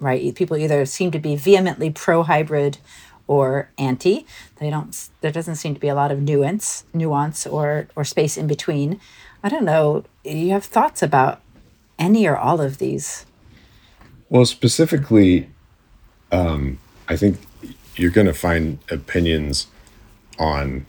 right? 0.00 0.34
People 0.34 0.56
either 0.56 0.84
seem 0.86 1.10
to 1.10 1.18
be 1.18 1.36
vehemently 1.36 1.90
pro 1.90 2.22
hybrid 2.22 2.78
or 3.26 3.70
anti. 3.78 4.26
They 4.56 4.70
don't. 4.70 5.08
There 5.20 5.32
doesn't 5.32 5.56
seem 5.56 5.74
to 5.74 5.80
be 5.80 5.88
a 5.88 5.94
lot 5.94 6.12
of 6.12 6.20
nuance, 6.20 6.84
nuance 6.94 7.46
or 7.46 7.88
or 7.96 8.04
space 8.04 8.36
in 8.36 8.46
between. 8.46 9.00
I 9.42 9.48
don't 9.48 9.64
know. 9.64 10.04
You 10.24 10.50
have 10.50 10.64
thoughts 10.64 11.02
about 11.02 11.40
any 11.98 12.26
or 12.26 12.36
all 12.36 12.60
of 12.60 12.78
these? 12.78 13.26
Well, 14.28 14.44
specifically, 14.44 15.48
um, 16.32 16.78
I 17.08 17.16
think 17.16 17.38
you're 17.94 18.10
going 18.10 18.26
to 18.26 18.34
find 18.34 18.78
opinions 18.90 19.68
on 20.38 20.86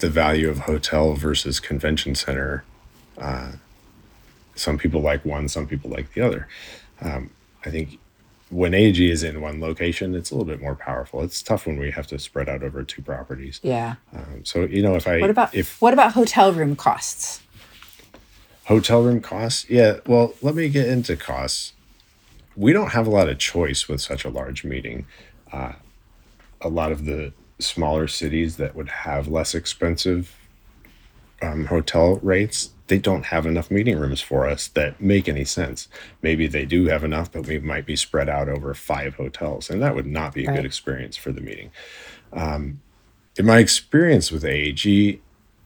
the 0.00 0.10
value 0.10 0.48
of 0.48 0.60
hotel 0.60 1.14
versus 1.14 1.60
convention 1.60 2.14
center. 2.14 2.64
Uh, 3.16 3.52
some 4.54 4.76
people 4.76 5.00
like 5.00 5.24
one, 5.24 5.48
some 5.48 5.66
people 5.66 5.90
like 5.90 6.12
the 6.12 6.20
other. 6.20 6.48
Um, 7.00 7.30
I 7.64 7.70
think 7.70 7.98
when 8.52 8.74
AG 8.74 9.10
is 9.10 9.22
in 9.22 9.40
one 9.40 9.60
location, 9.60 10.14
it's 10.14 10.30
a 10.30 10.34
little 10.34 10.46
bit 10.46 10.60
more 10.60 10.74
powerful. 10.74 11.22
It's 11.22 11.42
tough 11.42 11.66
when 11.66 11.78
we 11.78 11.90
have 11.90 12.06
to 12.08 12.18
spread 12.18 12.48
out 12.48 12.62
over 12.62 12.82
two 12.84 13.00
properties. 13.02 13.58
Yeah. 13.62 13.94
Um, 14.14 14.44
so 14.44 14.64
you 14.64 14.82
know, 14.82 14.94
if 14.94 15.08
I 15.08 15.20
What 15.20 15.30
about 15.30 15.54
if 15.54 15.80
what 15.80 15.92
about 15.94 16.12
hotel 16.12 16.52
room 16.52 16.76
costs? 16.76 17.40
hotel 18.66 19.02
room 19.02 19.20
costs, 19.20 19.68
yeah. 19.68 19.98
Well, 20.06 20.34
let 20.42 20.54
me 20.54 20.68
get 20.68 20.88
into 20.88 21.16
costs. 21.16 21.72
We 22.54 22.72
don't 22.72 22.90
have 22.90 23.06
a 23.06 23.10
lot 23.10 23.28
of 23.28 23.38
choice 23.38 23.88
with 23.88 24.00
such 24.00 24.24
a 24.24 24.28
large 24.28 24.64
meeting. 24.64 25.06
Uh, 25.50 25.72
a 26.60 26.68
lot 26.68 26.92
of 26.92 27.06
the 27.06 27.32
smaller 27.58 28.06
cities 28.06 28.56
that 28.58 28.74
would 28.74 28.88
have 28.88 29.26
less 29.28 29.54
expensive 29.54 30.36
um, 31.42 31.66
hotel 31.66 32.16
rates, 32.22 32.70
they 32.88 32.98
don't 32.98 33.26
have 33.26 33.46
enough 33.46 33.70
meeting 33.70 33.98
rooms 33.98 34.20
for 34.20 34.46
us 34.46 34.68
that 34.68 35.00
make 35.00 35.28
any 35.28 35.44
sense. 35.44 35.88
Maybe 36.20 36.46
they 36.46 36.64
do 36.64 36.86
have 36.86 37.04
enough, 37.04 37.32
but 37.32 37.46
we 37.46 37.58
might 37.58 37.86
be 37.86 37.96
spread 37.96 38.28
out 38.28 38.48
over 38.48 38.74
five 38.74 39.14
hotels, 39.14 39.70
and 39.70 39.82
that 39.82 39.94
would 39.94 40.06
not 40.06 40.34
be 40.34 40.44
a 40.44 40.48
Right. 40.48 40.56
good 40.56 40.66
experience 40.66 41.16
for 41.16 41.32
the 41.32 41.40
meeting. 41.40 41.70
Um, 42.32 42.80
in 43.38 43.46
my 43.46 43.58
experience 43.58 44.30
with 44.30 44.44
AAG, 44.44 45.20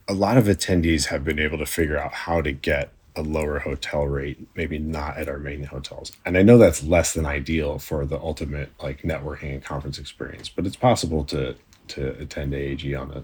a 0.07 0.13
lot 0.13 0.37
of 0.37 0.45
attendees 0.45 1.07
have 1.07 1.23
been 1.25 1.39
able 1.39 1.57
to 1.57 1.65
figure 1.65 1.97
out 1.97 2.13
how 2.13 2.41
to 2.41 2.51
get 2.53 2.91
a 3.15 3.21
lower 3.21 3.59
hotel 3.59 4.05
rate, 4.07 4.47
maybe 4.55 4.77
not 4.77 5.17
at 5.17 5.27
our 5.27 5.39
main 5.39 5.63
hotels. 5.63 6.11
And 6.25 6.37
I 6.37 6.43
know 6.43 6.57
that's 6.57 6.83
less 6.83 7.13
than 7.13 7.25
ideal 7.25 7.79
for 7.79 8.05
the 8.05 8.17
ultimate 8.19 8.69
like 8.81 9.01
networking 9.01 9.53
and 9.53 9.63
conference 9.63 9.97
experience, 9.97 10.49
but 10.49 10.65
it's 10.65 10.75
possible 10.75 11.23
to 11.25 11.55
to 11.89 12.09
attend 12.19 12.53
AAG 12.53 12.93
on 12.95 13.11
a 13.11 13.23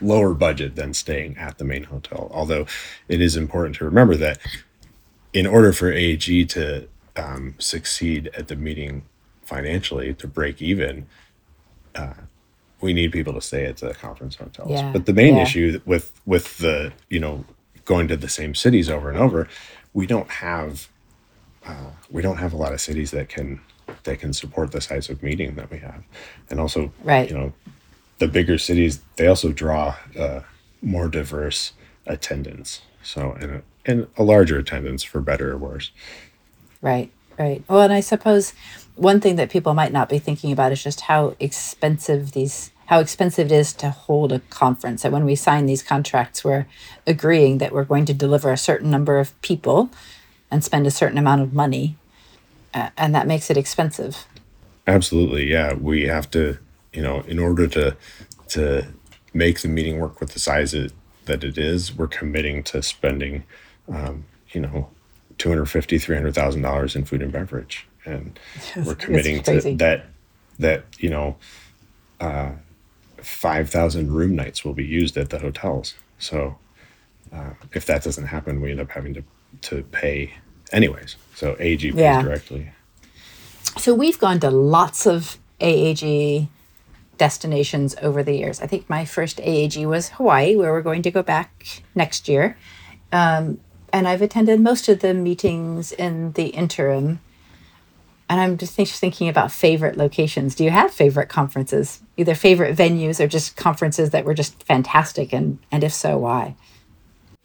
lower 0.00 0.34
budget 0.34 0.76
than 0.76 0.92
staying 0.94 1.36
at 1.38 1.58
the 1.58 1.64
main 1.64 1.84
hotel. 1.84 2.30
Although 2.32 2.66
it 3.08 3.20
is 3.20 3.36
important 3.36 3.76
to 3.76 3.84
remember 3.84 4.16
that 4.16 4.38
in 5.32 5.46
order 5.46 5.72
for 5.72 5.92
AAG 5.92 6.48
to 6.50 6.88
um, 7.16 7.54
succeed 7.58 8.30
at 8.36 8.48
the 8.48 8.56
meeting 8.56 9.02
financially, 9.42 10.12
to 10.14 10.26
break 10.26 10.60
even, 10.60 11.06
uh, 11.94 12.12
we 12.80 12.92
need 12.92 13.12
people 13.12 13.32
to 13.32 13.40
stay 13.40 13.64
at 13.64 13.78
the 13.78 13.94
conference 13.94 14.36
hotels. 14.36 14.70
Yeah, 14.70 14.92
But 14.92 15.06
the 15.06 15.12
main 15.14 15.36
yeah. 15.36 15.42
issue 15.42 15.80
with 15.86 16.20
with 16.26 16.58
the 16.58 16.92
you 17.08 17.20
know 17.20 17.44
going 17.84 18.08
to 18.08 18.16
the 18.16 18.28
same 18.28 18.54
cities 18.54 18.90
over 18.90 19.08
and 19.08 19.18
over, 19.18 19.48
we 19.94 20.06
don't 20.06 20.28
have 20.30 20.88
uh, 21.66 21.90
we 22.10 22.20
don't 22.22 22.36
have 22.36 22.52
a 22.52 22.56
lot 22.56 22.72
of 22.72 22.80
cities 22.80 23.10
that 23.12 23.28
can 23.28 23.60
that 24.04 24.18
can 24.20 24.32
support 24.32 24.72
the 24.72 24.80
size 24.80 25.08
of 25.08 25.22
meeting 25.22 25.54
that 25.54 25.70
we 25.70 25.78
have, 25.78 26.02
and 26.50 26.60
also 26.60 26.92
Right. 27.02 27.28
you 27.30 27.36
know 27.36 27.52
the 28.18 28.28
bigger 28.28 28.58
cities 28.58 29.00
they 29.16 29.26
also 29.26 29.52
draw 29.52 29.96
uh, 30.18 30.40
more 30.82 31.08
diverse 31.08 31.72
attendance. 32.06 32.82
So 33.02 33.36
and 33.40 33.50
a, 33.50 33.62
and 33.84 34.06
a 34.16 34.22
larger 34.22 34.58
attendance 34.58 35.02
for 35.02 35.20
better 35.20 35.52
or 35.52 35.58
worse. 35.58 35.90
Right, 36.80 37.10
right. 37.38 37.62
Well, 37.68 37.82
and 37.82 37.92
I 37.92 38.00
suppose 38.00 38.52
one 38.94 39.20
thing 39.20 39.36
that 39.36 39.50
people 39.50 39.74
might 39.74 39.92
not 39.92 40.08
be 40.08 40.18
thinking 40.18 40.52
about 40.52 40.72
is 40.72 40.82
just 40.82 41.02
how 41.02 41.36
expensive 41.38 42.32
these 42.32 42.70
how 42.86 43.00
expensive 43.00 43.50
it 43.50 43.54
is 43.54 43.72
to 43.72 43.90
hold 43.90 44.32
a 44.32 44.38
conference. 44.48 45.04
And 45.04 45.12
when 45.12 45.24
we 45.24 45.34
sign 45.34 45.66
these 45.66 45.82
contracts, 45.82 46.44
we're 46.44 46.66
agreeing 47.06 47.58
that 47.58 47.72
we're 47.72 47.84
going 47.84 48.04
to 48.06 48.14
deliver 48.14 48.52
a 48.52 48.56
certain 48.56 48.90
number 48.90 49.18
of 49.18 49.40
people 49.42 49.90
and 50.52 50.62
spend 50.62 50.86
a 50.86 50.90
certain 50.92 51.18
amount 51.18 51.42
of 51.42 51.52
money, 51.52 51.96
uh, 52.72 52.90
and 52.96 53.12
that 53.12 53.26
makes 53.26 53.50
it 53.50 53.56
expensive. 53.56 54.26
Absolutely, 54.86 55.50
yeah. 55.50 55.74
We 55.74 56.02
have 56.02 56.30
to, 56.30 56.58
you 56.96 57.02
know, 57.02 57.20
in 57.28 57.38
order 57.38 57.68
to 57.68 57.96
to 58.48 58.86
make 59.34 59.60
the 59.60 59.68
meeting 59.68 59.98
work 59.98 60.18
with 60.18 60.30
the 60.32 60.40
size 60.40 60.72
it, 60.72 60.92
that 61.26 61.44
it 61.44 61.58
is, 61.58 61.94
we're 61.94 62.06
committing 62.06 62.62
to 62.62 62.82
spending, 62.82 63.44
um, 63.88 64.24
you 64.52 64.60
know, 64.62 64.88
two 65.36 65.50
hundred 65.50 65.66
fifty, 65.66 65.98
three 65.98 66.16
hundred 66.16 66.34
thousand 66.34 66.62
dollars 66.62 66.96
in 66.96 67.04
food 67.04 67.20
and 67.20 67.30
beverage, 67.30 67.86
and 68.06 68.40
we're 68.84 68.94
committing 68.94 69.42
to 69.42 69.76
that. 69.76 70.06
That 70.58 70.84
you 70.98 71.10
know, 71.10 71.36
uh, 72.18 72.52
five 73.18 73.68
thousand 73.68 74.10
room 74.10 74.34
nights 74.34 74.64
will 74.64 74.72
be 74.72 74.86
used 74.86 75.18
at 75.18 75.28
the 75.28 75.38
hotels. 75.38 75.94
So, 76.18 76.56
uh, 77.30 77.50
if 77.74 77.84
that 77.84 78.02
doesn't 78.04 78.28
happen, 78.28 78.62
we 78.62 78.70
end 78.70 78.80
up 78.80 78.90
having 78.90 79.12
to 79.14 79.24
to 79.62 79.82
pay 79.82 80.32
anyways. 80.72 81.16
So 81.34 81.56
pays 81.56 81.82
yeah. 81.82 82.22
directly. 82.22 82.72
So 83.76 83.94
we've 83.94 84.18
gone 84.18 84.40
to 84.40 84.50
lots 84.50 85.06
of 85.06 85.36
AAG 85.60 86.48
destinations 87.18 87.94
over 88.02 88.22
the 88.22 88.36
years. 88.36 88.60
I 88.60 88.66
think 88.66 88.88
my 88.88 89.04
first 89.04 89.38
AAG 89.38 89.86
was 89.86 90.10
Hawaii, 90.10 90.56
where 90.56 90.72
we're 90.72 90.82
going 90.82 91.02
to 91.02 91.10
go 91.10 91.22
back 91.22 91.82
next 91.94 92.28
year. 92.28 92.56
Um, 93.12 93.60
and 93.92 94.06
I've 94.06 94.22
attended 94.22 94.60
most 94.60 94.88
of 94.88 95.00
the 95.00 95.14
meetings 95.14 95.92
in 95.92 96.32
the 96.32 96.48
interim. 96.48 97.20
And 98.28 98.40
I'm 98.40 98.58
just 98.58 98.74
thinking 98.74 99.28
about 99.28 99.52
favorite 99.52 99.96
locations. 99.96 100.54
Do 100.54 100.64
you 100.64 100.70
have 100.70 100.90
favorite 100.90 101.28
conferences, 101.28 102.02
either 102.16 102.34
favorite 102.34 102.76
venues 102.76 103.20
or 103.20 103.28
just 103.28 103.56
conferences 103.56 104.10
that 104.10 104.24
were 104.24 104.34
just 104.34 104.62
fantastic? 104.64 105.32
And, 105.32 105.58
and 105.70 105.84
if 105.84 105.92
so, 105.94 106.18
why? 106.18 106.56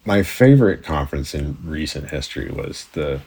My 0.03 0.23
favorite 0.23 0.83
conference 0.83 1.35
in 1.35 1.57
recent 1.63 2.09
history 2.09 2.49
was 2.49 2.85
the 2.93 3.21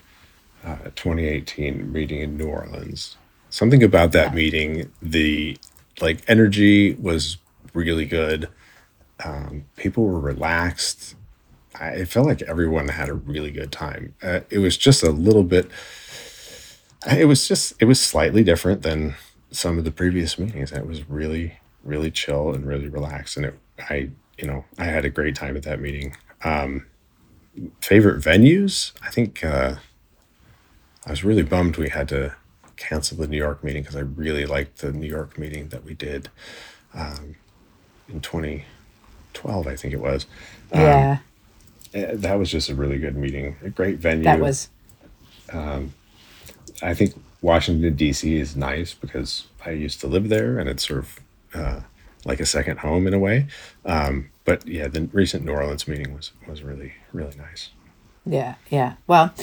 uh, 0.65 0.77
2018 0.97 1.93
meeting 1.93 2.21
in 2.21 2.37
New 2.37 2.49
Orleans. 2.49 3.17
Something 3.51 3.85
about 3.85 4.11
that 4.13 4.31
yeah. 4.31 4.35
meeting, 4.35 4.93
the 5.01 5.57
like 6.01 6.23
energy 6.29 6.95
was 6.95 7.39
really 7.73 8.07
good. 8.07 8.49
Um, 9.25 9.67
people 9.77 10.05
were 10.05 10.21
relaxed. 10.21 11.15
I, 11.79 11.89
it 11.89 12.09
felt 12.09 12.27
like 12.27 12.43
everyone 12.43 12.89
had 12.89 13.09
a 13.09 13.15
really 13.15 13.51
good 13.51 13.73
time. 13.73 14.15
Uh, 14.23 14.41
it 14.51 14.59
was 14.59 14.77
just 14.77 15.03
a 15.03 15.11
little 15.11 15.43
bit. 15.45 15.71
It 17.11 17.27
was 17.27 17.47
just 17.47 17.75
it 17.81 17.85
was 17.85 18.01
slightly 18.01 18.43
different 18.43 18.83
than 18.83 19.15
some 19.51 19.79
of 19.79 19.85
the 19.85 19.91
previous 19.91 20.39
meetings. 20.39 20.73
It 20.73 20.87
was 20.87 21.09
really 21.09 21.59
really 21.83 22.11
chill 22.11 22.55
and 22.55 22.67
really 22.67 22.89
relaxed, 22.89 23.37
and 23.37 23.47
it 23.47 23.59
I 23.79 24.11
you 24.39 24.47
know 24.47 24.65
I 24.79 24.85
had 24.85 25.05
a 25.05 25.11
great 25.11 25.37
time 25.37 25.57
at 25.57 25.65
that 25.65 25.81
meeting. 25.81 26.17
Um, 26.43 26.87
favorite 27.81 28.23
venues, 28.23 28.93
I 29.03 29.11
think. 29.11 29.45
Uh, 29.45 29.77
I 31.07 31.11
was 31.11 31.25
really 31.25 31.43
bummed 31.43 31.77
we 31.77 31.91
had 31.91 32.09
to 32.09 32.35
cancel 32.85 33.17
the 33.17 33.27
New 33.27 33.39
York 33.39 33.65
meeting 33.65 33.83
because 33.83 33.97
I 33.97 34.01
really 34.01 34.47
liked 34.47 34.79
the 34.79 34.93
New 34.93 35.07
York 35.07 35.39
meeting 35.39 35.69
that 35.69 35.85
we 35.85 35.95
did 35.95 36.29
um, 36.93 37.37
in 38.09 38.21
2012, 38.21 39.67
I 39.67 39.77
think 39.77 39.95
it 39.95 40.01
was. 40.01 40.27
Um, 40.73 40.81
yeah. 40.81 41.19
Eh, 41.95 42.13
that 42.15 42.39
was 42.39 42.51
just 42.51 42.69
a 42.69 42.75
really 42.75 42.99
good 42.99 43.17
meeting, 43.17 43.57
a 43.63 43.71
great 43.71 43.99
venue. 43.99 44.25
That 44.25 44.41
was. 44.41 44.69
Um, 45.53 45.95
I 46.83 46.95
think 46.95 47.15
Washington, 47.41 47.95
D.C. 47.95 48.37
is 48.37 48.57
nice 48.57 48.95
because 48.95 49.47
I 49.65 49.71
used 49.71 50.01
to 50.01 50.07
live 50.07 50.29
there 50.29 50.59
and 50.59 50.69
it's 50.69 50.87
sort 50.87 51.01
of 51.01 51.21
uh, 51.55 51.81
like 52.25 52.41
a 52.41 52.47
second 52.47 52.79
home 52.79 53.07
in 53.07 53.15
a 53.15 53.19
way. 53.19 53.47
Um, 53.85 54.31
but 54.45 54.67
yeah, 54.67 54.89
the 54.89 55.09
recent 55.13 55.45
New 55.45 55.53
Orleans 55.53 55.89
meeting 55.89 56.15
was, 56.15 56.33
was 56.47 56.63
really, 56.63 56.95
really 57.13 57.37
nice. 57.37 57.71
Yeah, 58.27 58.55
yeah. 58.71 58.95
Well, 59.07 59.35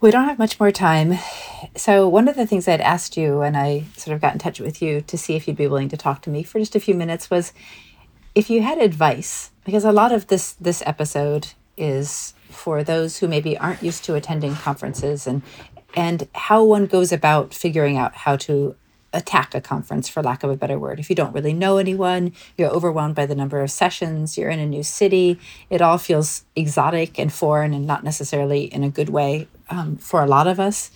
we 0.00 0.10
don't 0.10 0.24
have 0.24 0.38
much 0.38 0.58
more 0.58 0.72
time. 0.72 1.18
So, 1.76 2.08
one 2.08 2.28
of 2.28 2.36
the 2.36 2.46
things 2.46 2.66
I'd 2.66 2.80
asked 2.80 3.16
you, 3.16 3.42
and 3.42 3.56
I 3.56 3.84
sort 3.96 4.14
of 4.14 4.20
got 4.20 4.32
in 4.32 4.38
touch 4.38 4.60
with 4.60 4.80
you 4.80 5.02
to 5.02 5.18
see 5.18 5.36
if 5.36 5.46
you'd 5.46 5.56
be 5.56 5.66
willing 5.66 5.90
to 5.90 5.96
talk 5.96 6.22
to 6.22 6.30
me 6.30 6.42
for 6.42 6.58
just 6.58 6.74
a 6.74 6.80
few 6.80 6.94
minutes, 6.94 7.30
was 7.30 7.52
if 8.34 8.48
you 8.48 8.62
had 8.62 8.78
advice, 8.78 9.50
because 9.64 9.84
a 9.84 9.92
lot 9.92 10.12
of 10.12 10.28
this 10.28 10.52
this 10.54 10.82
episode 10.86 11.48
is 11.76 12.34
for 12.48 12.82
those 12.82 13.18
who 13.18 13.28
maybe 13.28 13.56
aren't 13.58 13.82
used 13.82 14.04
to 14.04 14.14
attending 14.14 14.54
conferences 14.54 15.26
and 15.26 15.42
and 15.96 16.28
how 16.34 16.62
one 16.62 16.86
goes 16.86 17.12
about 17.12 17.52
figuring 17.52 17.96
out 17.96 18.14
how 18.14 18.36
to 18.36 18.76
attack 19.12 19.56
a 19.56 19.60
conference 19.60 20.08
for 20.08 20.22
lack 20.22 20.44
of 20.44 20.50
a 20.50 20.56
better 20.56 20.78
word 20.78 21.00
if 21.00 21.10
you 21.10 21.16
don't 21.16 21.34
really 21.34 21.52
know 21.52 21.78
anyone 21.78 22.32
you're 22.56 22.70
overwhelmed 22.70 23.14
by 23.14 23.26
the 23.26 23.34
number 23.34 23.60
of 23.60 23.68
sessions 23.68 24.38
you're 24.38 24.50
in 24.50 24.60
a 24.60 24.66
new 24.66 24.84
city 24.84 25.36
it 25.68 25.82
all 25.82 25.98
feels 25.98 26.44
exotic 26.54 27.18
and 27.18 27.32
foreign 27.32 27.74
and 27.74 27.86
not 27.86 28.04
necessarily 28.04 28.64
in 28.64 28.84
a 28.84 28.90
good 28.90 29.08
way 29.08 29.48
um, 29.70 29.96
for 29.96 30.22
a 30.22 30.26
lot 30.26 30.46
of 30.46 30.60
us 30.60 30.90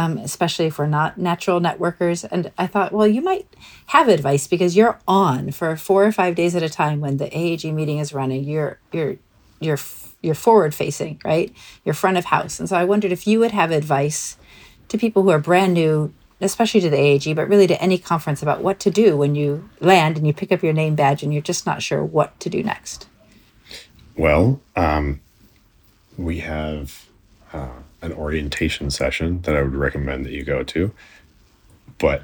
um, 0.00 0.16
especially 0.16 0.64
if 0.64 0.78
we're 0.78 0.86
not 0.86 1.18
natural 1.18 1.60
networkers. 1.60 2.26
And 2.30 2.50
i 2.56 2.66
thought 2.66 2.92
well 2.92 3.06
you 3.06 3.20
might 3.20 3.46
have 3.86 4.08
advice 4.08 4.46
because 4.46 4.74
you're 4.74 4.98
on 5.06 5.50
for 5.50 5.76
four 5.76 6.06
or 6.06 6.12
five 6.12 6.34
days 6.34 6.54
at 6.54 6.62
a 6.62 6.70
time 6.70 7.00
when 7.00 7.18
the 7.18 7.28
aag 7.28 7.72
meeting 7.72 7.98
is 7.98 8.14
running. 8.14 8.44
You're 8.44 8.78
you're 8.92 9.16
you're 9.60 9.78
you're 10.22 10.34
forward 10.34 10.74
facing 10.74 11.20
right? 11.24 11.52
You're 11.84 11.94
front 11.94 12.16
of 12.16 12.26
house. 12.26 12.58
And 12.58 12.68
so 12.68 12.76
i 12.76 12.84
wondered 12.84 13.12
if 13.12 13.26
you 13.26 13.38
would 13.40 13.52
have 13.52 13.70
advice 13.70 14.38
to 14.88 14.98
people 14.98 15.22
who 15.22 15.30
are 15.30 15.38
brand 15.38 15.74
new 15.74 16.12
especially 16.42 16.80
to 16.80 16.88
the 16.88 16.96
AAG, 16.96 17.36
but 17.36 17.46
really 17.46 17.66
to 17.66 17.82
any 17.82 17.98
conference 17.98 18.40
about 18.42 18.62
what 18.62 18.80
to 18.80 18.90
do 18.90 19.14
when 19.14 19.34
you 19.34 19.68
land 19.78 20.16
and 20.16 20.26
you 20.26 20.32
pick 20.32 20.50
up 20.50 20.62
your 20.62 20.72
name 20.72 20.94
badge 20.94 21.22
and 21.22 21.34
you're 21.34 21.42
just 21.42 21.66
not 21.66 21.82
sure 21.82 22.02
what 22.02 22.40
to 22.40 22.48
do 22.48 22.62
next? 22.62 23.06
Well, 24.16 24.58
um, 24.74 25.20
we 26.16 26.38
have 26.38 27.04
uh, 27.52 27.82
an 28.02 28.12
orientation 28.12 28.90
session 28.90 29.42
that 29.42 29.56
I 29.56 29.62
would 29.62 29.74
recommend 29.74 30.24
that 30.24 30.32
you 30.32 30.42
go 30.42 30.62
to. 30.64 30.92
But 31.98 32.22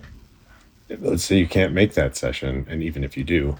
let's 0.89 1.25
say 1.25 1.37
you 1.39 1.47
can't 1.47 1.73
make 1.73 1.95
that 1.95 2.17
session, 2.17 2.67
and 2.69 2.83
even 2.83 3.05
if 3.05 3.17
you 3.17 3.25
do, 3.25 3.57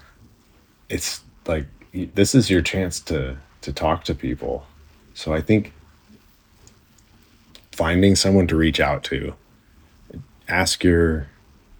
it's 0.89 1.21
like 1.45 1.65
this 1.93 2.35
is 2.35 2.49
your 2.49 2.61
chance 2.61 2.99
to 3.01 3.37
to 3.61 3.73
talk 3.73 4.03
to 4.05 4.15
people. 4.15 4.65
So 5.13 5.33
I 5.33 5.41
think 5.41 5.73
finding 7.71 8.15
someone 8.15 8.47
to 8.47 8.55
reach 8.55 8.79
out 8.79 9.03
to 9.03 9.33
ask 10.47 10.83
your 10.83 11.27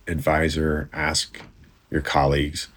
advisor, 0.08 0.90
ask 0.94 1.42
your 1.90 2.02
colleagues, 2.02 2.68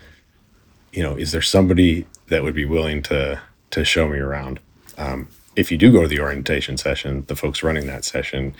you 0.92 1.02
know, 1.02 1.16
is 1.16 1.32
there 1.32 1.42
somebody 1.42 2.06
that 2.28 2.42
would 2.42 2.54
be 2.54 2.64
willing 2.64 3.02
to 3.02 3.40
to 3.70 3.84
show 3.84 4.08
me 4.08 4.18
around? 4.18 4.60
Um, 4.96 5.28
if 5.56 5.70
you 5.70 5.78
do 5.78 5.92
go 5.92 6.02
to 6.02 6.08
the 6.08 6.20
orientation 6.20 6.76
session, 6.76 7.24
the 7.28 7.36
folks 7.36 7.62
running 7.62 7.86
that 7.86 8.04
session, 8.04 8.54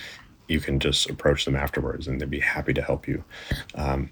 you 0.48 0.60
can 0.60 0.80
just 0.80 1.08
approach 1.08 1.44
them 1.44 1.54
afterwards, 1.56 2.08
and 2.08 2.20
they'd 2.20 2.30
be 2.30 2.40
happy 2.40 2.72
to 2.74 2.82
help 2.82 3.06
you. 3.06 3.22
Um, 3.74 4.10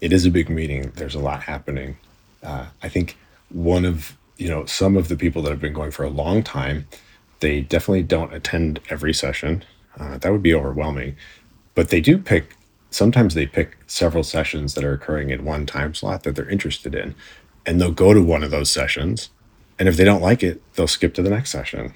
it 0.00 0.12
is 0.12 0.26
a 0.26 0.30
big 0.30 0.48
meeting. 0.48 0.92
There's 0.94 1.14
a 1.14 1.20
lot 1.20 1.42
happening. 1.42 1.96
Uh, 2.42 2.66
I 2.82 2.88
think 2.88 3.16
one 3.48 3.84
of 3.84 4.16
you 4.36 4.48
know 4.48 4.66
some 4.66 4.96
of 4.96 5.08
the 5.08 5.16
people 5.16 5.42
that 5.42 5.50
have 5.50 5.60
been 5.60 5.72
going 5.72 5.90
for 5.90 6.04
a 6.04 6.10
long 6.10 6.42
time, 6.42 6.86
they 7.40 7.60
definitely 7.62 8.02
don't 8.02 8.32
attend 8.34 8.80
every 8.90 9.14
session. 9.14 9.64
Uh, 9.98 10.18
that 10.18 10.30
would 10.30 10.42
be 10.42 10.54
overwhelming, 10.54 11.16
but 11.74 11.88
they 11.88 12.00
do 12.00 12.18
pick 12.18 12.54
sometimes 12.90 13.34
they 13.34 13.46
pick 13.46 13.76
several 13.86 14.22
sessions 14.22 14.74
that 14.74 14.84
are 14.84 14.92
occurring 14.92 15.30
in 15.30 15.44
one 15.44 15.66
time 15.66 15.94
slot 15.94 16.22
that 16.22 16.36
they're 16.36 16.48
interested 16.48 16.94
in 16.94 17.14
and 17.66 17.80
they'll 17.80 17.92
go 17.92 18.14
to 18.14 18.22
one 18.22 18.42
of 18.42 18.50
those 18.50 18.70
sessions 18.70 19.30
and 19.78 19.88
if 19.88 19.96
they 19.96 20.04
don't 20.04 20.22
like 20.22 20.42
it 20.42 20.62
they'll 20.74 20.86
skip 20.86 21.14
to 21.14 21.22
the 21.22 21.30
next 21.30 21.50
session 21.50 21.92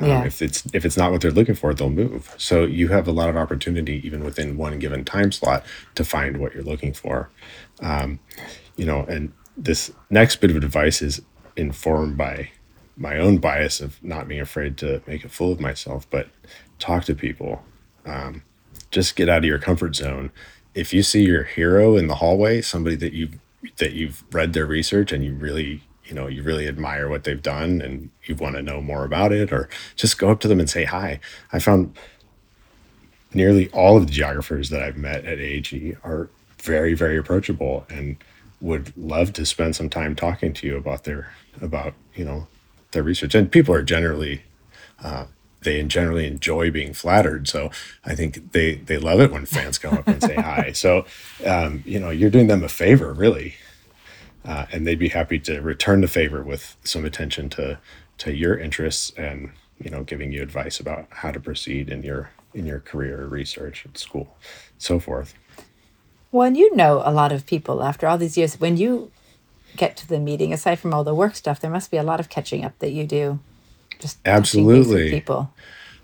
yeah. 0.00 0.20
Um, 0.20 0.26
if 0.26 0.42
it's 0.42 0.64
if 0.72 0.84
it's 0.84 0.96
not 0.96 1.12
what 1.12 1.20
they're 1.20 1.30
looking 1.30 1.54
for 1.54 1.72
they'll 1.72 1.90
move 1.90 2.34
so 2.36 2.64
you 2.64 2.88
have 2.88 3.06
a 3.06 3.12
lot 3.12 3.28
of 3.28 3.36
opportunity 3.36 4.04
even 4.04 4.24
within 4.24 4.56
one 4.56 4.78
given 4.78 5.04
time 5.04 5.30
slot 5.30 5.64
to 5.94 6.04
find 6.04 6.38
what 6.38 6.52
you're 6.54 6.64
looking 6.64 6.92
for 6.92 7.30
um, 7.80 8.18
you 8.76 8.84
know 8.84 9.02
and 9.02 9.32
this 9.56 9.92
next 10.10 10.36
bit 10.36 10.50
of 10.50 10.56
advice 10.56 11.00
is 11.00 11.22
informed 11.56 12.16
by 12.16 12.50
my 12.96 13.18
own 13.18 13.38
bias 13.38 13.80
of 13.80 14.02
not 14.02 14.26
being 14.26 14.40
afraid 14.40 14.76
to 14.78 15.00
make 15.06 15.24
a 15.24 15.28
fool 15.28 15.52
of 15.52 15.60
myself 15.60 16.08
but 16.10 16.28
talk 16.78 17.04
to 17.04 17.14
people 17.14 17.62
um, 18.06 18.42
just 18.90 19.16
get 19.16 19.28
out 19.28 19.38
of 19.38 19.44
your 19.44 19.58
comfort 19.58 19.96
zone. 19.96 20.30
If 20.74 20.92
you 20.92 21.02
see 21.02 21.24
your 21.24 21.44
hero 21.44 21.96
in 21.96 22.06
the 22.06 22.16
hallway, 22.16 22.62
somebody 22.62 22.96
that 22.96 23.12
you 23.12 23.30
that 23.78 23.92
you've 23.92 24.24
read 24.32 24.52
their 24.52 24.66
research 24.66 25.10
and 25.10 25.24
you 25.24 25.34
really 25.34 25.82
you 26.06 26.14
know 26.14 26.26
you 26.26 26.42
really 26.42 26.68
admire 26.68 27.08
what 27.08 27.24
they've 27.24 27.42
done 27.42 27.80
and 27.80 28.10
you 28.24 28.34
want 28.34 28.56
to 28.56 28.62
know 28.62 28.80
more 28.80 29.04
about 29.04 29.32
it 29.32 29.52
or 29.52 29.68
just 29.96 30.18
go 30.18 30.30
up 30.30 30.40
to 30.40 30.48
them 30.48 30.60
and 30.60 30.68
say 30.68 30.84
hi 30.84 31.18
i 31.52 31.58
found 31.58 31.96
nearly 33.32 33.68
all 33.70 33.96
of 33.96 34.06
the 34.06 34.12
geographers 34.12 34.70
that 34.70 34.82
i've 34.82 34.96
met 34.96 35.24
at 35.24 35.38
aag 35.38 35.96
are 36.04 36.28
very 36.58 36.94
very 36.94 37.16
approachable 37.16 37.86
and 37.88 38.16
would 38.64 38.96
love 38.96 39.32
to 39.34 39.44
spend 39.44 39.76
some 39.76 39.90
time 39.90 40.16
talking 40.16 40.52
to 40.54 40.66
you 40.66 40.76
about 40.76 41.04
their 41.04 41.30
about 41.60 41.92
you 42.14 42.24
know 42.24 42.46
their 42.92 43.02
research. 43.02 43.34
And 43.34 43.52
people 43.52 43.74
are 43.74 43.82
generally 43.82 44.42
uh, 45.02 45.26
they 45.62 45.82
generally 45.82 46.26
enjoy 46.26 46.70
being 46.70 46.94
flattered. 46.94 47.46
So 47.46 47.70
I 48.04 48.14
think 48.14 48.52
they 48.52 48.76
they 48.76 48.96
love 48.96 49.20
it 49.20 49.30
when 49.30 49.44
fans 49.44 49.78
come 49.78 49.94
up 49.98 50.08
and 50.08 50.22
say 50.22 50.34
hi. 50.34 50.72
So 50.74 51.04
um, 51.46 51.82
you 51.84 52.00
know 52.00 52.10
you're 52.10 52.30
doing 52.30 52.46
them 52.46 52.64
a 52.64 52.68
favor, 52.68 53.12
really, 53.12 53.56
uh, 54.44 54.66
and 54.72 54.86
they'd 54.86 54.98
be 54.98 55.08
happy 55.08 55.38
to 55.38 55.60
return 55.60 56.00
the 56.00 56.08
favor 56.08 56.42
with 56.42 56.76
some 56.84 57.04
attention 57.04 57.48
to 57.50 57.78
to 58.18 58.32
your 58.32 58.56
interests 58.56 59.12
and 59.16 59.50
you 59.80 59.90
know 59.90 60.04
giving 60.04 60.32
you 60.32 60.42
advice 60.42 60.78
about 60.78 61.06
how 61.10 61.30
to 61.30 61.40
proceed 61.40 61.88
in 61.88 62.02
your 62.02 62.30
in 62.52 62.66
your 62.66 62.80
career 62.80 63.26
research 63.26 63.84
at 63.86 63.98
school 63.98 64.36
so 64.78 64.98
forth. 64.98 65.34
Well 66.30 66.46
and 66.46 66.56
you 66.56 66.74
know 66.76 67.02
a 67.04 67.12
lot 67.12 67.32
of 67.32 67.46
people 67.46 67.82
after 67.82 68.06
all 68.06 68.18
these 68.18 68.36
years 68.36 68.60
when 68.60 68.76
you 68.76 69.10
get 69.76 69.96
to 69.96 70.08
the 70.08 70.20
meeting 70.20 70.52
aside 70.52 70.78
from 70.78 70.94
all 70.94 71.02
the 71.02 71.14
work 71.14 71.34
stuff 71.34 71.60
there 71.60 71.70
must 71.70 71.90
be 71.90 71.96
a 71.96 72.02
lot 72.02 72.20
of 72.20 72.28
catching 72.28 72.64
up 72.64 72.78
that 72.78 72.92
you 72.92 73.06
do. 73.06 73.40
Just 73.98 74.18
absolutely. 74.24 75.10
people. 75.10 75.52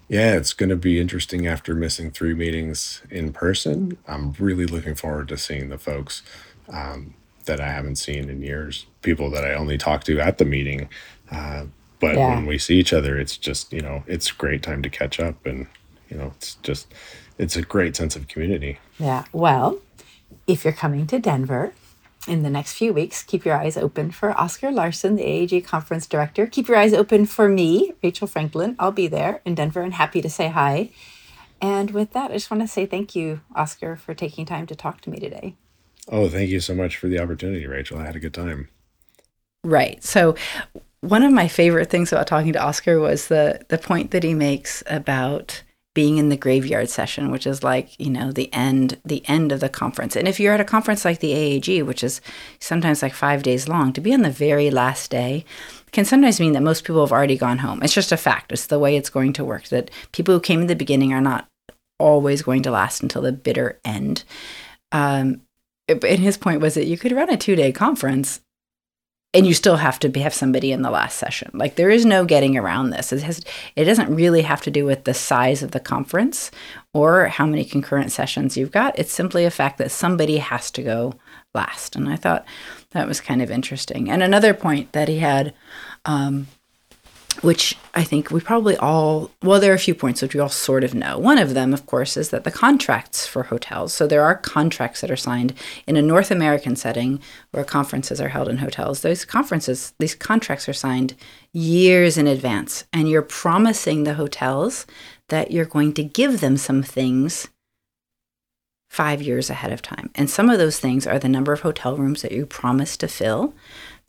Yeah 0.09 0.35
it's 0.35 0.53
going 0.53 0.71
to 0.71 0.77
be 0.77 0.99
interesting 0.99 1.47
after 1.47 1.75
missing 1.75 2.11
three 2.11 2.35
meetings 2.35 3.03
in 3.11 3.33
person. 3.33 3.99
I'm 4.09 4.33
really 4.39 4.67
looking 4.67 4.95
forward 4.95 5.29
to 5.29 5.37
seeing 5.37 5.69
the 5.69 5.79
folks 5.79 6.23
um, 6.69 7.15
that 7.51 7.61
i 7.61 7.69
haven't 7.69 7.97
seen 7.97 8.31
in 8.31 8.41
years 8.41 8.87
people 9.03 9.29
that 9.31 9.45
i 9.45 9.53
only 9.53 9.77
talk 9.77 10.05
to 10.05 10.21
at 10.21 10.39
the 10.39 10.45
meeting 10.45 10.89
uh, 11.33 11.65
but 12.01 12.17
yeah. 12.17 12.35
when 12.35 12.47
we 12.47 12.59
see 12.59 12.79
each 12.79 12.93
other 12.93 13.19
it's 13.19 13.37
just 13.37 13.73
you 13.73 13.81
know 13.81 14.03
it's 14.07 14.31
a 14.31 14.35
great 14.35 14.63
time 14.63 14.83
to 14.83 14.89
catch 14.89 15.19
up 15.21 15.45
and 15.45 15.67
you 16.09 16.17
know 16.17 16.33
it's 16.37 16.55
just 16.57 16.93
it's 17.39 17.57
a 17.57 17.63
great 17.63 17.97
sense 17.97 18.17
of 18.17 18.29
community. 18.29 18.79
Yeah. 18.99 19.25
Well 19.33 19.79
if 20.47 20.65
you're 20.65 20.73
coming 20.73 21.07
to 21.07 21.19
denver 21.19 21.73
in 22.29 22.43
the 22.43 22.51
next 22.51 22.75
few 22.75 22.93
weeks 22.93 23.23
keep 23.23 23.45
your 23.45 23.57
eyes 23.57 23.77
open 23.77 24.11
for 24.11 24.39
oscar 24.39 24.71
larson 24.71 25.17
the 25.17 25.23
aag 25.23 25.65
conference 25.65 26.07
director. 26.07 26.47
Keep 26.47 26.69
your 26.69 26.77
eyes 26.77 26.93
open 26.93 27.27
for 27.27 27.49
me 27.49 27.93
rachel 28.03 28.27
franklin. 28.27 28.77
I'll 28.79 28.93
be 28.93 29.07
there 29.07 29.41
in 29.45 29.55
denver 29.55 29.83
and 29.83 29.95
happy 29.95 30.21
to 30.23 30.31
say 30.31 30.49
hi. 30.49 30.91
And 31.63 31.91
with 31.91 32.13
that 32.13 32.31
i 32.31 32.35
just 32.35 32.51
want 32.51 32.63
to 32.63 32.69
say 32.69 32.87
thank 32.87 33.15
you 33.15 33.41
oscar 33.55 33.97
for 33.97 34.15
taking 34.15 34.47
time 34.47 34.67
to 34.67 34.75
talk 34.75 35.01
to 35.03 35.11
me 35.11 35.19
today 35.19 35.55
oh 36.11 36.29
thank 36.29 36.51
you 36.51 36.61
so 36.61 36.75
much 36.75 36.97
for 36.97 37.09
the 37.09 37.19
opportunity 37.19 37.67
rachel 37.67 37.99
i 37.99 38.05
had 38.05 38.17
a 38.17 38.21
good 38.21 38.35
time 38.35 38.69
right 39.65 40.03
so 40.05 40.35
one 41.01 41.23
of 41.23 41.33
my 41.33 41.49
favorite 41.49 41.91
things 41.91 42.13
about 42.13 42.27
talking 42.27 42.53
to 42.53 42.63
Oscar 42.63 43.01
was 43.01 43.29
the 43.29 43.61
the 43.69 43.79
point 43.79 44.11
that 44.11 44.23
he 44.23 44.35
makes 44.35 44.83
about 44.87 45.63
being 45.93 46.19
in 46.19 46.29
the 46.29 46.37
graveyard 46.37 46.89
session, 46.89 47.31
which 47.31 47.47
is 47.47 47.63
like 47.65 47.99
you 47.99 48.11
know 48.11 48.31
the 48.31 48.53
end 48.53 49.01
the 49.05 49.27
end 49.29 49.51
of 49.51 49.61
the 49.61 49.69
conference. 49.69 50.15
And 50.15 50.29
if 50.29 50.39
you're 50.39 50.55
at 50.55 50.61
a 50.61 50.65
conference 50.65 51.05
like 51.05 51.21
the 51.21 51.33
AAG, 51.33 51.85
which 51.85 52.05
is 52.05 52.21
sometimes 52.59 53.03
like 53.03 53.15
five 53.15 53.43
days 53.43 53.67
long, 53.67 53.93
to 53.95 54.01
be 54.01 54.13
on 54.13 54.23
the 54.23 54.31
very 54.31 54.71
last 54.71 55.11
day 55.11 55.45
can 55.93 56.05
sometimes 56.05 56.39
mean 56.39 56.53
that 56.53 56.63
most 56.63 56.85
people 56.85 57.01
have 57.01 57.13
already 57.13 57.37
gone 57.37 57.59
home. 57.59 57.83
It's 57.83 57.95
just 57.95 58.13
a 58.13 58.17
fact. 58.17 58.53
It's 58.53 58.67
the 58.67 58.79
way 58.79 58.97
it's 58.97 59.11
going 59.11 59.33
to 59.35 59.45
work. 59.45 59.69
That 59.69 59.91
people 60.13 60.35
who 60.35 60.41
came 60.41 60.61
in 60.61 60.67
the 60.67 60.77
beginning 60.77 61.13
are 61.13 61.21
not 61.21 61.49
always 61.99 62.43
going 62.43 62.63
to 62.63 62.71
last 62.71 63.03
until 63.03 63.23
the 63.23 63.33
bitter 63.33 63.81
end. 63.85 64.25
Um, 64.93 65.43
and 65.91 66.21
his 66.21 66.37
point 66.37 66.61
was 66.61 66.75
that 66.75 66.87
you 66.87 66.99
could 66.99 67.13
run 67.13 67.31
a 67.31 67.37
two 67.37 67.57
day 67.57 67.73
conference 67.73 68.41
and 69.33 69.47
you 69.47 69.55
still 69.55 69.77
have 69.77 70.01
to 70.01 70.09
be, 70.09 70.21
have 70.21 70.35
somebody 70.35 70.73
in 70.73 70.83
the 70.83 70.91
last 70.91 71.17
session. 71.17 71.51
Like 71.55 71.77
there 71.77 71.91
is 71.91 72.05
no 72.05 72.25
getting 72.25 72.57
around 72.57 72.91
this. 72.91 73.13
It 73.13 73.23
has 73.23 73.45
it 73.77 73.85
doesn't 73.85 74.15
really 74.15 74.43
have 74.43 74.61
to 74.63 74.71
do 74.71 74.85
with 74.85 75.05
the 75.05 75.15
size 75.15 75.63
of 75.63 75.71
the 75.71 75.81
conference 75.81 76.51
or 76.93 77.27
how 77.27 77.47
many 77.47 77.65
concurrent 77.65 78.11
sessions 78.11 78.57
you've 78.57 78.73
got. 78.73 78.99
It's 78.99 79.13
simply 79.13 79.45
a 79.45 79.51
fact 79.51 79.79
that 79.79 79.93
somebody 79.93 80.39
has 80.39 80.71
to 80.73 80.83
go 80.83 81.15
last. 81.55 81.95
And 81.95 82.09
I 82.09 82.17
thought 82.17 82.45
that 82.91 83.07
was 83.07 83.21
kind 83.21 83.41
of 83.41 83.51
interesting. 83.51 84.11
And 84.11 84.23
another 84.23 84.53
point 84.53 84.93
that 84.93 85.09
he 85.09 85.19
had 85.19 85.55
um, 86.05 86.49
which 87.43 87.77
I 87.95 88.05
think 88.05 88.31
we 88.31 88.41
probably 88.41 88.77
all, 88.77 89.31
well, 89.43 89.61
there 89.61 89.73
are 89.73 89.77
a 89.77 89.79
few 89.79 89.95
points 89.95 90.21
which 90.21 90.35
we 90.35 90.41
all 90.41 90.49
sort 90.49 90.85
of 90.85 90.95
know. 90.95 91.19
One 91.19 91.39
of 91.39 91.55
them, 91.55 91.73
of 91.73 91.87
course, 91.87 92.17
is 92.17 92.31
that 92.31 92.45
the 92.45 92.51
contracts 92.51 93.27
for 93.27 93.45
hotels, 93.45 93.95
so 93.95 94.07
there 94.07 94.25
are 94.25 94.35
contracts 94.35 95.01
that 95.01 95.11
are 95.11 95.17
signed 95.17 95.55
in 95.87 95.97
a 95.97 96.03
North 96.03 96.31
American 96.31 96.77
setting 96.77 97.21
where 97.53 97.65
conferences 97.65 98.21
are 98.21 98.29
held 98.29 98.49
in 98.49 98.59
hotels. 98.59 99.01
Those 99.01 99.25
conferences, 99.25 99.93
these 99.99 100.15
contracts 100.15 100.69
are 100.69 100.75
signed 100.75 101.15
years 101.53 102.19
in 102.19 102.27
advance, 102.27 102.85
and 102.93 103.09
you're 103.09 103.23
promising 103.23 104.05
the 104.05 104.15
hotels 104.15 104.87
that 105.29 105.51
you're 105.51 105.65
going 105.65 105.95
to 105.95 106.05
give 106.05 106.41
them 106.41 106.57
some 106.57 106.83
things 106.83 107.49
five 108.91 109.23
years 109.23 109.49
ahead 109.49 109.73
of 109.73 109.81
time. 109.81 110.11
And 110.17 110.29
some 110.29 110.51
of 110.51 110.59
those 110.59 110.81
things 110.81 111.07
are 111.07 111.19
the 111.19 111.29
number 111.29 111.53
of 111.53 111.61
hotel 111.61 111.97
rooms 111.97 112.23
that 112.23 112.33
you 112.33 112.45
promise 112.45 112.97
to 112.99 113.09
fill. 113.09 113.55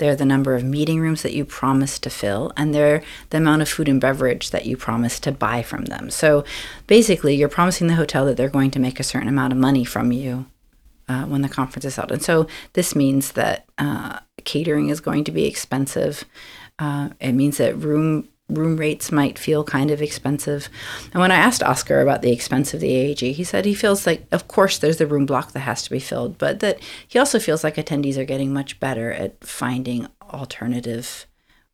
They're 0.01 0.15
the 0.15 0.25
number 0.25 0.55
of 0.55 0.63
meeting 0.63 0.99
rooms 0.99 1.21
that 1.21 1.35
you 1.35 1.45
promise 1.45 1.99
to 1.99 2.09
fill, 2.09 2.51
and 2.57 2.73
they're 2.73 3.03
the 3.29 3.37
amount 3.37 3.61
of 3.61 3.69
food 3.69 3.87
and 3.87 4.01
beverage 4.01 4.49
that 4.49 4.65
you 4.65 4.75
promise 4.75 5.19
to 5.19 5.31
buy 5.31 5.61
from 5.61 5.85
them. 5.85 6.09
So 6.09 6.43
basically, 6.87 7.35
you're 7.35 7.47
promising 7.47 7.85
the 7.85 7.93
hotel 7.93 8.25
that 8.25 8.35
they're 8.35 8.49
going 8.49 8.71
to 8.71 8.79
make 8.79 8.99
a 8.99 9.03
certain 9.03 9.27
amount 9.27 9.53
of 9.53 9.59
money 9.59 9.85
from 9.85 10.11
you 10.11 10.47
uh, 11.07 11.25
when 11.25 11.43
the 11.43 11.49
conference 11.49 11.85
is 11.85 11.97
held. 11.97 12.11
And 12.11 12.23
so 12.23 12.47
this 12.73 12.95
means 12.95 13.33
that 13.33 13.65
uh, 13.77 14.21
catering 14.43 14.89
is 14.89 15.01
going 15.01 15.23
to 15.25 15.31
be 15.31 15.45
expensive. 15.45 16.25
Uh, 16.79 17.09
it 17.19 17.33
means 17.33 17.57
that 17.57 17.77
room 17.77 18.27
room 18.51 18.77
rates 18.77 19.11
might 19.11 19.39
feel 19.39 19.63
kind 19.63 19.91
of 19.91 20.01
expensive. 20.01 20.69
And 21.13 21.21
when 21.21 21.31
I 21.31 21.35
asked 21.35 21.63
Oscar 21.63 22.01
about 22.01 22.21
the 22.21 22.31
expense 22.31 22.73
of 22.73 22.79
the 22.79 22.89
AAG, 22.89 23.33
he 23.33 23.43
said 23.43 23.65
he 23.65 23.73
feels 23.73 24.05
like, 24.05 24.25
of 24.31 24.47
course, 24.47 24.77
there's 24.77 24.97
the 24.97 25.07
room 25.07 25.25
block 25.25 25.51
that 25.51 25.59
has 25.61 25.83
to 25.83 25.89
be 25.89 25.99
filled, 25.99 26.37
but 26.37 26.59
that 26.59 26.79
he 27.07 27.19
also 27.19 27.39
feels 27.39 27.63
like 27.63 27.75
attendees 27.75 28.17
are 28.17 28.25
getting 28.25 28.53
much 28.53 28.79
better 28.79 29.11
at 29.11 29.43
finding 29.43 30.07
alternative 30.33 31.25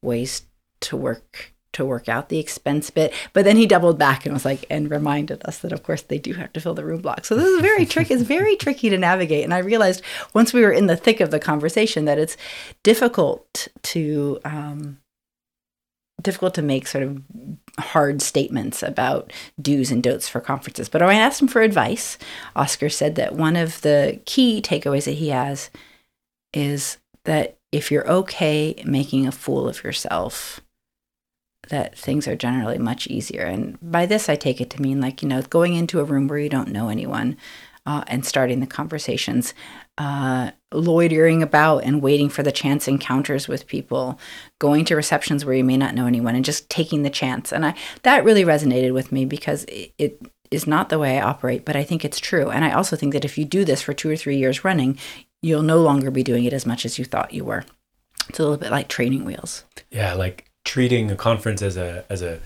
ways 0.01 0.43
to 0.81 0.95
work 0.95 1.53
to 1.73 1.85
work 1.85 2.09
out 2.09 2.29
the 2.29 2.39
expense 2.39 2.89
bit. 2.89 3.13
But 3.33 3.45
then 3.45 3.55
he 3.55 3.67
doubled 3.67 3.99
back 3.99 4.25
and 4.25 4.33
was 4.33 4.45
like, 4.45 4.65
and 4.69 4.89
reminded 4.89 5.45
us 5.45 5.59
that 5.59 5.71
of 5.71 5.83
course 5.83 6.01
they 6.01 6.17
do 6.17 6.33
have 6.33 6.51
to 6.53 6.59
fill 6.59 6.73
the 6.73 6.83
room 6.83 7.01
block. 7.01 7.23
So 7.23 7.35
this 7.35 7.47
is 7.47 7.61
very 7.61 7.85
tricky. 7.85 8.15
It's 8.15 8.23
very 8.23 8.55
tricky 8.55 8.89
to 8.89 8.97
navigate. 8.97 9.43
And 9.43 9.53
I 9.53 9.59
realized 9.59 10.01
once 10.33 10.53
we 10.53 10.61
were 10.61 10.71
in 10.71 10.87
the 10.87 10.97
thick 10.97 11.19
of 11.19 11.29
the 11.29 11.39
conversation 11.39 12.05
that 12.05 12.17
it's 12.17 12.35
difficult 12.83 13.67
to 13.83 14.39
um, 14.43 14.97
difficult 16.21 16.53
to 16.55 16.61
make 16.61 16.87
sort 16.87 17.03
of 17.03 17.21
hard 17.79 18.21
statements 18.21 18.81
about 18.81 19.31
do's 19.61 19.91
and 19.91 20.01
don'ts 20.01 20.27
for 20.27 20.41
conferences. 20.41 20.89
But 20.89 21.01
when 21.01 21.11
I 21.11 21.19
asked 21.19 21.41
him 21.41 21.47
for 21.47 21.61
advice, 21.61 22.17
Oscar 22.55 22.89
said 22.89 23.15
that 23.15 23.35
one 23.35 23.55
of 23.55 23.81
the 23.81 24.19
key 24.25 24.61
takeaways 24.61 25.05
that 25.05 25.11
he 25.11 25.29
has 25.29 25.69
is 26.53 26.97
that 27.25 27.57
if 27.71 27.91
you're 27.91 28.09
okay 28.09 28.81
making 28.85 29.27
a 29.27 29.31
fool 29.31 29.67
of 29.67 29.83
yourself, 29.83 30.61
that 31.69 31.97
things 31.97 32.27
are 32.27 32.35
generally 32.35 32.77
much 32.77 33.07
easier. 33.07 33.43
And 33.43 33.77
by 33.81 34.05
this, 34.05 34.29
I 34.29 34.35
take 34.35 34.61
it 34.61 34.69
to 34.71 34.81
mean 34.81 35.01
like, 35.01 35.21
you 35.21 35.27
know, 35.27 35.41
going 35.41 35.75
into 35.75 35.99
a 35.99 36.05
room 36.05 36.27
where 36.27 36.39
you 36.39 36.49
don't 36.49 36.71
know 36.71 36.89
anyone 36.89 37.37
uh, 37.85 38.03
and 38.07 38.25
starting 38.25 38.59
the 38.59 38.67
conversations, 38.67 39.53
uh, 39.97 40.51
loitering 40.73 41.41
about 41.41 41.83
and 41.83 42.01
waiting 42.01 42.29
for 42.29 42.43
the 42.43 42.51
chance 42.51 42.87
encounters 42.87 43.47
with 43.47 43.67
people, 43.67 44.19
going 44.59 44.85
to 44.85 44.95
receptions 44.95 45.45
where 45.45 45.55
you 45.55 45.63
may 45.63 45.77
not 45.77 45.95
know 45.95 46.07
anyone, 46.07 46.35
and 46.35 46.45
just 46.45 46.69
taking 46.69 47.03
the 47.03 47.09
chance. 47.09 47.53
And 47.53 47.65
I 47.65 47.75
that 48.03 48.23
really 48.23 48.43
resonated 48.43 48.93
with 48.93 49.11
me 49.11 49.25
because 49.25 49.63
it, 49.65 49.93
it 49.97 50.21
is 50.51 50.67
not 50.67 50.89
the 50.89 50.99
way 50.99 51.17
I 51.17 51.23
operate, 51.23 51.65
but 51.65 51.75
I 51.75 51.83
think 51.83 52.03
it's 52.03 52.19
true. 52.19 52.49
And 52.49 52.63
I 52.63 52.71
also 52.71 52.95
think 52.95 53.13
that 53.13 53.25
if 53.25 53.37
you 53.37 53.45
do 53.45 53.65
this 53.65 53.81
for 53.81 53.93
two 53.93 54.09
or 54.09 54.15
three 54.15 54.37
years 54.37 54.63
running, 54.63 54.97
you'll 55.41 55.63
no 55.63 55.81
longer 55.81 56.11
be 56.11 56.23
doing 56.23 56.45
it 56.45 56.53
as 56.53 56.65
much 56.65 56.85
as 56.85 56.97
you 56.97 57.05
thought 57.05 57.33
you 57.33 57.43
were. 57.43 57.63
It's 58.29 58.39
a 58.39 58.43
little 58.43 58.57
bit 58.57 58.71
like 58.71 58.87
training 58.87 59.25
wheels. 59.25 59.63
Yeah, 59.89 60.13
like 60.13 60.49
treating 60.65 61.09
a 61.09 61.15
conference 61.15 61.61
as 61.61 61.77
a 61.77 62.05
as 62.09 62.21
a 62.21 62.39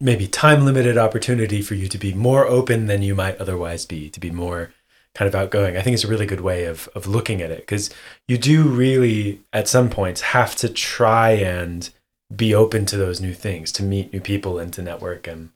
maybe 0.00 0.26
time 0.26 0.64
limited 0.64 0.98
opportunity 0.98 1.62
for 1.62 1.76
you 1.76 1.86
to 1.86 1.96
be 1.96 2.12
more 2.12 2.44
open 2.44 2.86
than 2.86 3.02
you 3.02 3.14
might 3.14 3.38
otherwise 3.38 3.86
be, 3.86 4.10
to 4.10 4.18
be 4.18 4.32
more 4.32 4.72
kind 5.14 5.28
of 5.28 5.34
outgoing. 5.34 5.76
I 5.76 5.82
think 5.82 5.94
it's 5.94 6.04
a 6.04 6.08
really 6.08 6.26
good 6.26 6.40
way 6.40 6.64
of 6.64 6.88
of 6.94 7.06
looking 7.06 7.42
at 7.42 7.50
it 7.50 7.60
because 7.60 7.90
you 8.28 8.38
do 8.38 8.64
really 8.64 9.40
at 9.52 9.68
some 9.68 9.90
points 9.90 10.20
have 10.20 10.56
to 10.56 10.68
try 10.68 11.30
and 11.30 11.88
be 12.34 12.54
open 12.54 12.86
to 12.86 12.96
those 12.96 13.20
new 13.20 13.34
things, 13.34 13.72
to 13.72 13.82
meet 13.82 14.12
new 14.12 14.20
people 14.20 14.58
and 14.58 14.72
to 14.72 14.82
network 14.82 15.26
and 15.26 15.50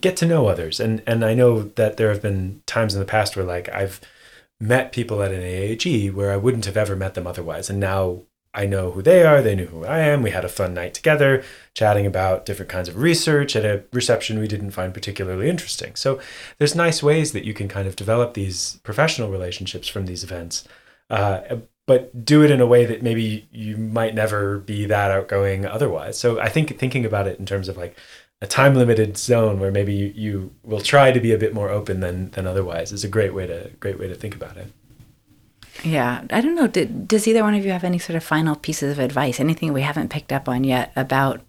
get 0.00 0.16
to 0.18 0.26
know 0.26 0.46
others. 0.46 0.80
And 0.80 1.02
and 1.06 1.24
I 1.24 1.34
know 1.34 1.62
that 1.62 1.96
there 1.96 2.08
have 2.10 2.22
been 2.22 2.62
times 2.66 2.94
in 2.94 3.00
the 3.00 3.06
past 3.06 3.36
where 3.36 3.44
like 3.44 3.68
I've 3.70 4.00
met 4.60 4.92
people 4.92 5.22
at 5.22 5.32
an 5.32 5.42
AAG 5.42 6.14
where 6.14 6.32
I 6.32 6.36
wouldn't 6.36 6.64
have 6.64 6.76
ever 6.76 6.96
met 6.96 7.14
them 7.14 7.26
otherwise. 7.26 7.68
And 7.68 7.78
now 7.78 8.22
I 8.56 8.64
know 8.64 8.90
who 8.90 9.02
they 9.02 9.22
are, 9.22 9.42
they 9.42 9.54
knew 9.54 9.66
who 9.66 9.84
I 9.84 9.98
am. 9.98 10.22
We 10.22 10.30
had 10.30 10.44
a 10.44 10.48
fun 10.48 10.72
night 10.72 10.94
together, 10.94 11.44
chatting 11.74 12.06
about 12.06 12.46
different 12.46 12.70
kinds 12.70 12.88
of 12.88 12.96
research 12.96 13.54
at 13.54 13.66
a 13.66 13.84
reception 13.92 14.38
we 14.38 14.48
didn't 14.48 14.70
find 14.70 14.94
particularly 14.94 15.50
interesting. 15.50 15.94
So 15.94 16.18
there's 16.56 16.74
nice 16.74 17.02
ways 17.02 17.32
that 17.32 17.44
you 17.44 17.52
can 17.52 17.68
kind 17.68 17.86
of 17.86 17.96
develop 17.96 18.32
these 18.32 18.80
professional 18.82 19.30
relationships 19.30 19.88
from 19.88 20.06
these 20.06 20.24
events, 20.24 20.66
uh, 21.10 21.40
but 21.86 22.24
do 22.24 22.42
it 22.42 22.50
in 22.50 22.62
a 22.62 22.66
way 22.66 22.86
that 22.86 23.02
maybe 23.02 23.46
you 23.52 23.76
might 23.76 24.14
never 24.14 24.58
be 24.58 24.86
that 24.86 25.10
outgoing 25.10 25.66
otherwise. 25.66 26.18
So 26.18 26.40
I 26.40 26.48
think 26.48 26.78
thinking 26.78 27.04
about 27.04 27.28
it 27.28 27.38
in 27.38 27.44
terms 27.44 27.68
of 27.68 27.76
like 27.76 27.94
a 28.40 28.46
time 28.46 28.74
limited 28.74 29.18
zone 29.18 29.60
where 29.60 29.70
maybe 29.70 29.94
you, 29.94 30.12
you 30.14 30.54
will 30.62 30.80
try 30.80 31.12
to 31.12 31.20
be 31.20 31.32
a 31.32 31.38
bit 31.38 31.54
more 31.54 31.68
open 31.68 32.00
than 32.00 32.30
than 32.30 32.46
otherwise 32.46 32.92
is 32.92 33.04
a 33.04 33.08
great 33.08 33.34
way 33.34 33.46
to 33.46 33.70
great 33.80 33.98
way 33.98 34.08
to 34.08 34.14
think 34.14 34.34
about 34.34 34.56
it. 34.56 34.72
Yeah, 35.84 36.24
I 36.30 36.40
don't 36.40 36.54
know. 36.54 36.66
Did, 36.66 37.08
does 37.08 37.26
either 37.26 37.42
one 37.42 37.54
of 37.54 37.64
you 37.64 37.72
have 37.72 37.84
any 37.84 37.98
sort 37.98 38.16
of 38.16 38.24
final 38.24 38.56
pieces 38.56 38.92
of 38.92 38.98
advice? 38.98 39.40
Anything 39.40 39.72
we 39.72 39.82
haven't 39.82 40.10
picked 40.10 40.32
up 40.32 40.48
on 40.48 40.64
yet 40.64 40.92
about 40.96 41.40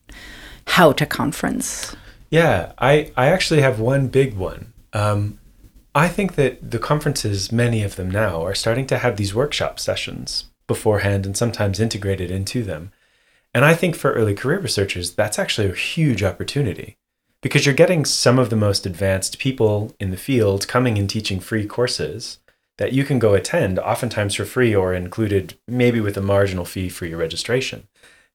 how 0.67 0.91
to 0.93 1.05
conference? 1.05 1.95
Yeah, 2.29 2.73
I, 2.77 3.11
I 3.15 3.27
actually 3.27 3.61
have 3.61 3.79
one 3.79 4.07
big 4.07 4.35
one. 4.35 4.73
Um, 4.93 5.39
I 5.95 6.07
think 6.07 6.35
that 6.35 6.71
the 6.71 6.79
conferences, 6.79 7.51
many 7.51 7.83
of 7.83 7.95
them 7.95 8.11
now, 8.11 8.43
are 8.43 8.53
starting 8.53 8.85
to 8.87 8.99
have 8.99 9.17
these 9.17 9.33
workshop 9.33 9.79
sessions 9.79 10.45
beforehand 10.67 11.25
and 11.25 11.35
sometimes 11.35 11.79
integrated 11.79 12.29
into 12.29 12.63
them. 12.63 12.91
And 13.53 13.65
I 13.65 13.73
think 13.73 13.95
for 13.95 14.13
early 14.13 14.35
career 14.35 14.59
researchers, 14.59 15.13
that's 15.13 15.39
actually 15.39 15.69
a 15.69 15.73
huge 15.73 16.21
opportunity 16.21 16.97
because 17.41 17.65
you're 17.65 17.73
getting 17.73 18.05
some 18.05 18.37
of 18.37 18.49
the 18.49 18.55
most 18.55 18.85
advanced 18.85 19.39
people 19.39 19.95
in 19.99 20.11
the 20.11 20.17
field 20.17 20.67
coming 20.67 20.97
and 20.97 21.09
teaching 21.09 21.39
free 21.39 21.65
courses 21.65 22.39
that 22.77 22.93
you 22.93 23.03
can 23.03 23.19
go 23.19 23.33
attend, 23.33 23.79
oftentimes 23.79 24.35
for 24.35 24.45
free 24.45 24.75
or 24.75 24.93
included 24.93 25.57
maybe 25.67 25.99
with 25.99 26.17
a 26.17 26.21
marginal 26.21 26.65
fee 26.65 26.89
for 26.89 27.05
your 27.05 27.17
registration. 27.17 27.87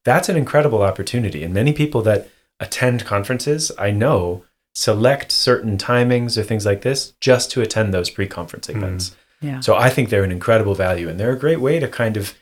That's 0.04 0.28
an 0.28 0.36
incredible 0.36 0.82
opportunity. 0.82 1.44
And 1.44 1.54
many 1.54 1.72
people 1.72 2.02
that 2.02 2.28
attend 2.58 3.04
conferences, 3.04 3.70
I 3.78 3.90
know, 3.92 4.44
select 4.74 5.30
certain 5.30 5.78
timings 5.78 6.36
or 6.36 6.42
things 6.42 6.66
like 6.66 6.82
this 6.82 7.12
just 7.20 7.50
to 7.52 7.60
attend 7.60 7.92
those 7.92 8.10
pre 8.10 8.26
conference 8.26 8.68
events. 8.68 9.10
Mm. 9.10 9.14
Yeah. 9.42 9.60
So 9.60 9.74
I 9.74 9.90
think 9.90 10.08
they're 10.08 10.24
an 10.24 10.32
incredible 10.32 10.74
value 10.74 11.08
and 11.08 11.18
they're 11.18 11.32
a 11.32 11.38
great 11.38 11.60
way 11.60 11.78
to 11.80 11.88
kind 11.88 12.16
of 12.16 12.34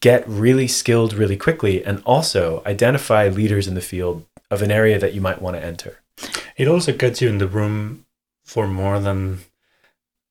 get 0.00 0.26
really 0.26 0.68
skilled 0.68 1.12
really 1.12 1.36
quickly 1.36 1.84
and 1.84 2.02
also 2.04 2.62
identify 2.66 3.28
leaders 3.28 3.68
in 3.68 3.74
the 3.74 3.80
field 3.80 4.24
of 4.50 4.62
an 4.62 4.70
area 4.70 4.98
that 4.98 5.12
you 5.12 5.20
might 5.20 5.42
want 5.42 5.56
to 5.56 5.64
enter. 5.64 6.00
It 6.56 6.68
also 6.68 6.92
gets 6.92 7.20
you 7.20 7.28
in 7.28 7.38
the 7.38 7.48
room 7.48 8.06
for 8.44 8.66
more 8.66 8.98
than 9.00 9.40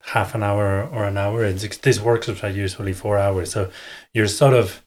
half 0.06 0.34
an 0.34 0.42
hour 0.42 0.88
or 0.92 1.04
an 1.04 1.16
hour. 1.16 1.44
It's, 1.44 1.76
these 1.78 2.00
workshops 2.00 2.44
are 2.44 2.50
usually 2.50 2.92
four 2.92 3.18
hours. 3.18 3.50
So 3.50 3.70
you're 4.14 4.28
sort 4.28 4.54
of 4.54 4.82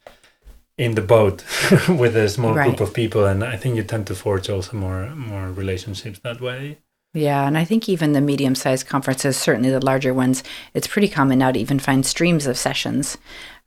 in 0.78 0.96
the 0.96 1.02
boat 1.02 1.44
with 1.90 2.16
a 2.16 2.30
small 2.30 2.54
right. 2.54 2.66
group 2.66 2.80
of 2.80 2.94
people. 2.94 3.26
And 3.26 3.44
I 3.44 3.58
think 3.58 3.76
you 3.76 3.84
tend 3.84 4.08
to 4.08 4.16
forge 4.16 4.50
also 4.50 4.78
more, 4.78 5.10
more 5.16 5.52
relationships 5.52 6.20
that 6.20 6.40
way. 6.40 6.80
Yeah, 7.14 7.48
and 7.48 7.58
I 7.58 7.66
think 7.66 7.90
even 7.90 8.14
the 8.14 8.22
medium 8.22 8.54
sized 8.54 8.88
conferences, 8.88 9.36
certainly 9.36 9.72
the 9.72 9.84
larger 9.84 10.14
ones, 10.14 10.44
it's 10.74 10.88
pretty 10.88 11.08
common 11.08 11.40
now 11.40 11.52
to 11.52 11.60
even 11.60 11.80
find 11.80 12.06
streams 12.06 12.46
of 12.46 12.58
sessions. 12.58 13.18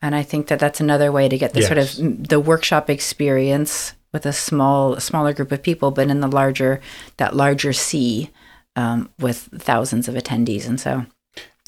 And 0.00 0.14
I 0.14 0.22
think 0.22 0.46
that 0.46 0.60
that's 0.60 0.80
another 0.80 1.10
way 1.10 1.28
to 1.28 1.36
get 1.36 1.52
the 1.52 1.60
yes. 1.60 1.68
sort 1.68 1.78
of 1.78 2.28
the 2.28 2.40
workshop 2.40 2.88
experience 2.88 3.94
with 4.12 4.26
a 4.26 4.32
small 4.32 5.00
smaller 5.00 5.32
group 5.32 5.50
of 5.52 5.62
people, 5.62 5.90
but 5.90 6.08
in 6.08 6.20
the 6.20 6.28
larger 6.28 6.80
that 7.16 7.34
larger 7.34 7.72
sea 7.72 8.30
um, 8.76 9.10
with 9.18 9.48
thousands 9.56 10.06
of 10.06 10.14
attendees, 10.14 10.68
and 10.68 10.78
so 10.78 11.06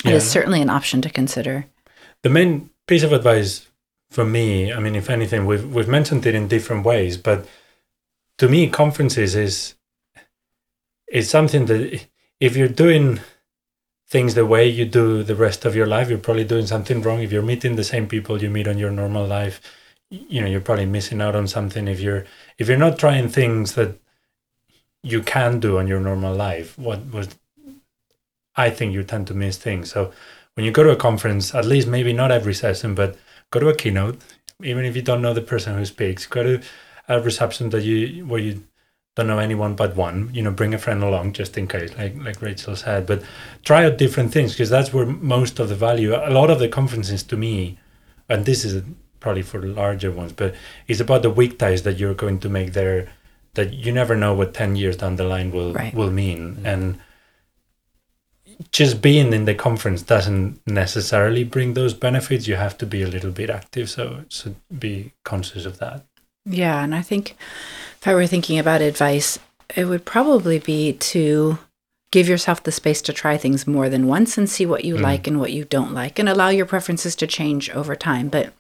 yeah. 0.05 0.13
it 0.13 0.17
is 0.17 0.31
certainly 0.31 0.63
an 0.63 0.71
option 0.71 1.03
to 1.03 1.11
consider. 1.11 1.67
The 2.23 2.31
main 2.31 2.71
piece 2.87 3.03
of 3.03 3.13
advice 3.13 3.69
for 4.11 4.25
me, 4.25 4.73
I 4.73 4.81
mean, 4.81 4.95
if 4.95 5.11
anything, 5.11 5.47
we've 5.47 5.73
we've 5.75 5.89
mentioned 5.89 6.27
it 6.27 6.35
in 6.35 6.49
different 6.49 6.85
ways, 6.85 7.17
but 7.17 7.47
to 8.39 8.49
me, 8.49 8.69
conferences 8.69 9.35
is 9.35 9.75
is 11.09 11.29
something 11.29 11.67
that 11.67 12.07
if 12.41 12.57
you're 12.57 12.69
doing 12.69 13.21
things 14.07 14.35
the 14.35 14.47
way 14.47 14.69
you 14.69 14.85
do 14.85 15.23
the 15.23 15.35
rest 15.35 15.65
of 15.65 15.75
your 15.75 15.87
life, 15.87 16.09
you're 16.09 16.19
probably 16.19 16.45
doing 16.45 16.67
something 16.67 17.03
wrong. 17.03 17.21
If 17.21 17.33
you're 17.33 17.43
meeting 17.43 17.77
the 17.77 17.85
same 17.85 18.07
people 18.07 18.43
you 18.43 18.51
meet 18.51 18.69
on 18.69 18.79
your 18.79 18.91
normal 18.91 19.27
life, 19.27 19.61
you 20.11 20.41
know 20.41 20.47
you're 20.47 20.61
probably 20.61 20.87
missing 20.87 21.21
out 21.21 21.35
on 21.35 21.47
something 21.47 21.89
if 21.89 22.01
you're 22.01 22.25
if 22.59 22.69
you're 22.69 22.77
not 22.77 22.99
trying 22.99 23.29
things 23.29 23.75
that 23.75 23.99
you 25.03 25.23
can 25.23 25.61
do 25.61 25.79
on 25.79 25.87
your 25.87 26.01
normal 26.01 26.35
life 26.35 26.79
what 26.79 27.05
was 27.13 27.29
i 28.57 28.71
think 28.71 28.93
you 28.93 29.03
tend 29.03 29.27
to 29.27 29.35
miss 29.35 29.57
things 29.57 29.91
so 29.91 30.13
when 30.55 30.65
you 30.65 30.73
go 30.73 30.83
to 30.83 30.91
a 30.91 30.97
conference 30.97 31.55
at 31.55 31.65
least 31.65 31.89
maybe 31.89 32.13
not 32.13 32.31
every 32.31 32.55
session 32.55 32.95
but 32.95 33.17
go 33.51 33.61
to 33.61 33.69
a 33.69 33.75
keynote 33.75 34.21
even 34.63 34.85
if 34.85 34.95
you 34.95 35.03
don't 35.03 35.23
know 35.23 35.35
the 35.35 35.41
person 35.41 35.77
who 35.77 35.85
speaks 35.85 36.27
go 36.27 36.43
to 36.43 36.63
a 37.09 37.21
reception 37.21 37.71
that 37.71 37.83
you 37.83 38.25
where 38.27 38.41
you 38.41 38.65
don't 39.17 39.27
know 39.27 39.39
anyone 39.39 39.75
but 39.75 39.95
one 39.95 40.31
you 40.33 40.43
know 40.43 40.51
bring 40.51 40.75
a 40.75 40.79
friend 40.79 41.03
along 41.03 41.33
just 41.33 41.57
in 41.57 41.69
case 41.69 41.97
like 41.97 42.17
like 42.23 42.43
rachel 42.43 42.75
said 42.75 43.07
but 43.07 43.23
try 43.65 43.85
out 43.85 43.99
different 43.99 44.33
things 44.33 44.53
because 44.53 44.71
that's 44.71 44.93
where 44.93 45.07
most 45.07 45.59
of 45.59 45.69
the 45.69 45.75
value 45.75 46.15
a 46.15 46.31
lot 46.31 46.51
of 46.51 46.59
the 46.59 46.69
conferences 46.69 47.23
to 47.23 47.37
me 47.37 47.79
and 48.29 48.45
this 48.45 48.65
is 48.65 48.83
probably 49.25 49.43
for 49.43 49.59
the 49.59 49.69
larger 49.69 50.11
ones, 50.11 50.33
but 50.33 50.55
it's 50.87 51.01
about 51.01 51.23
the 51.23 51.31
weak 51.31 51.59
ties 51.59 51.83
that 51.83 51.99
you're 51.99 52.15
going 52.15 52.39
to 52.39 52.49
make 52.51 52.75
there 52.75 53.09
that 53.55 53.73
you 53.73 53.91
never 53.91 54.15
know 54.15 54.35
what 54.35 54.53
10 54.53 54.77
years 54.77 54.99
down 54.99 55.17
the 55.17 55.25
line 55.25 55.51
will 55.51 55.73
right. 55.73 55.95
will 55.95 56.11
mean 56.11 56.57
mm-hmm. 56.57 56.67
and 56.67 57.01
just 58.73 59.01
being 59.03 59.33
in 59.33 59.45
the 59.45 59.55
conference 59.55 60.03
doesn't 60.03 60.61
necessarily 60.67 61.45
bring 61.45 61.75
those 61.75 61.95
benefits. 61.95 62.47
You 62.47 62.57
have 62.57 62.77
to 62.79 62.87
be 62.87 63.03
a 63.03 63.09
little 63.09 63.31
bit 63.31 63.51
active 63.51 63.89
so 63.91 64.25
so 64.29 64.55
be 64.77 65.13
conscious 65.25 65.65
of 65.65 65.79
that. 65.79 66.05
Yeah 66.47 66.83
and 66.83 66.95
i 66.95 67.01
think 67.01 67.37
if 68.01 68.07
i 68.07 68.15
were 68.15 68.27
thinking 68.27 68.59
about 68.59 68.83
advice 68.83 69.39
it 69.75 69.87
would 69.87 70.05
probably 70.05 70.59
be 70.59 70.93
to 70.93 71.59
give 72.15 72.29
yourself 72.29 72.63
the 72.63 72.71
space 72.71 73.03
to 73.03 73.13
try 73.13 73.37
things 73.37 73.67
more 73.67 73.89
than 73.89 74.07
once 74.07 74.39
and 74.39 74.49
see 74.49 74.65
what 74.65 74.85
you 74.85 74.95
mm. 74.95 75.01
like 75.01 75.27
and 75.27 75.41
what 75.41 75.53
you 75.53 75.65
don't 75.65 75.93
like 75.93 76.17
and 76.17 76.29
allow 76.29 76.49
your 76.49 76.65
preferences 76.65 77.17
to 77.17 77.27
change 77.27 77.71
over 77.71 77.97
time. 77.97 78.29
But 78.29 78.53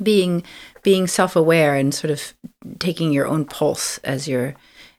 being 0.00 0.44
being 0.84 1.08
self-aware 1.08 1.74
and 1.74 1.92
sort 1.92 2.12
of 2.12 2.34
taking 2.78 3.12
your 3.12 3.26
own 3.26 3.44
pulse 3.44 3.98
as 4.04 4.28
you're 4.28 4.54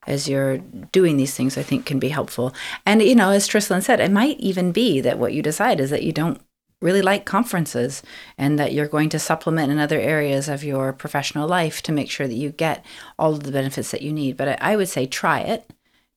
as 0.07 0.27
you're 0.27 0.57
doing 0.91 1.17
these 1.17 1.35
things 1.35 1.57
i 1.57 1.63
think 1.63 1.85
can 1.85 1.99
be 1.99 2.09
helpful. 2.09 2.53
And 2.85 3.01
you 3.01 3.15
know 3.15 3.29
as 3.31 3.47
Trisalyn 3.47 3.83
said 3.83 3.99
it 3.99 4.11
might 4.11 4.39
even 4.39 4.71
be 4.71 5.01
that 5.01 5.19
what 5.19 5.33
you 5.33 5.41
decide 5.41 5.79
is 5.79 5.89
that 5.89 6.03
you 6.03 6.11
don't 6.11 6.41
really 6.81 7.01
like 7.01 7.25
conferences 7.25 8.01
and 8.37 8.57
that 8.57 8.71
you're 8.71 8.87
going 8.87 9.09
to 9.09 9.19
supplement 9.19 9.71
in 9.71 9.79
other 9.79 9.99
areas 9.99 10.47
of 10.47 10.63
your 10.63 10.93
professional 10.93 11.47
life 11.47 11.81
to 11.83 11.91
make 11.91 12.09
sure 12.09 12.27
that 12.27 12.35
you 12.35 12.51
get 12.51 12.85
all 13.17 13.33
of 13.33 13.43
the 13.43 13.51
benefits 13.51 13.91
that 13.91 14.01
you 14.01 14.13
need. 14.13 14.37
But 14.37 14.61
i, 14.61 14.75
would 14.75 14.87
say 14.87 15.05
try 15.05 15.41
it. 15.41 15.69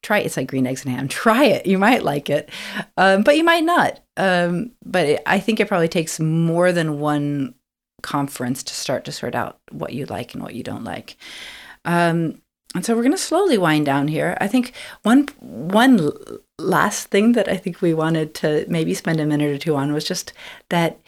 Try 0.02 0.18
it. 0.18 0.26
it's 0.26 0.36
like 0.36 0.48
green 0.48 0.66
eggs 0.66 0.84
and 0.84 0.94
ham. 0.94 1.08
Try 1.22 1.44
it. 1.44 1.66
You 1.66 1.78
might 1.78 2.02
like 2.02 2.30
it 2.30 2.50
um, 2.96 3.22
but 3.22 3.36
you 3.36 3.44
might 3.44 3.64
not. 3.64 4.00
Um, 4.16 4.72
but 4.84 5.06
it, 5.06 5.22
i 5.26 5.40
think 5.40 5.58
it 5.58 5.68
probably 5.68 5.88
takes 5.88 6.20
more 6.20 6.70
than 6.70 7.00
one 7.00 7.54
conference 8.02 8.62
to 8.64 8.74
start 8.74 9.04
to 9.06 9.12
sort 9.12 9.34
out 9.34 9.58
what 9.70 9.94
you 9.94 10.04
like 10.06 10.34
and 10.34 10.42
what 10.42 10.54
you 10.54 10.62
don't 10.62 10.84
like. 10.84 11.16
Um, 11.84 12.41
and 12.74 12.84
so 12.84 12.94
we're 12.94 13.02
going 13.02 13.12
to 13.12 13.18
slowly 13.18 13.58
wind 13.58 13.86
down 13.86 14.08
here. 14.08 14.36
I 14.40 14.48
think 14.48 14.72
one 15.02 15.28
one 15.40 16.12
last 16.58 17.08
thing 17.08 17.32
that 17.32 17.48
I 17.48 17.56
think 17.56 17.82
we 17.82 17.92
wanted 17.92 18.34
to 18.36 18.64
maybe 18.68 18.94
spend 18.94 19.20
a 19.20 19.26
minute 19.26 19.50
or 19.50 19.58
two 19.58 19.76
on 19.76 19.92
was 19.92 20.04
just 20.04 20.32
that 20.70 20.98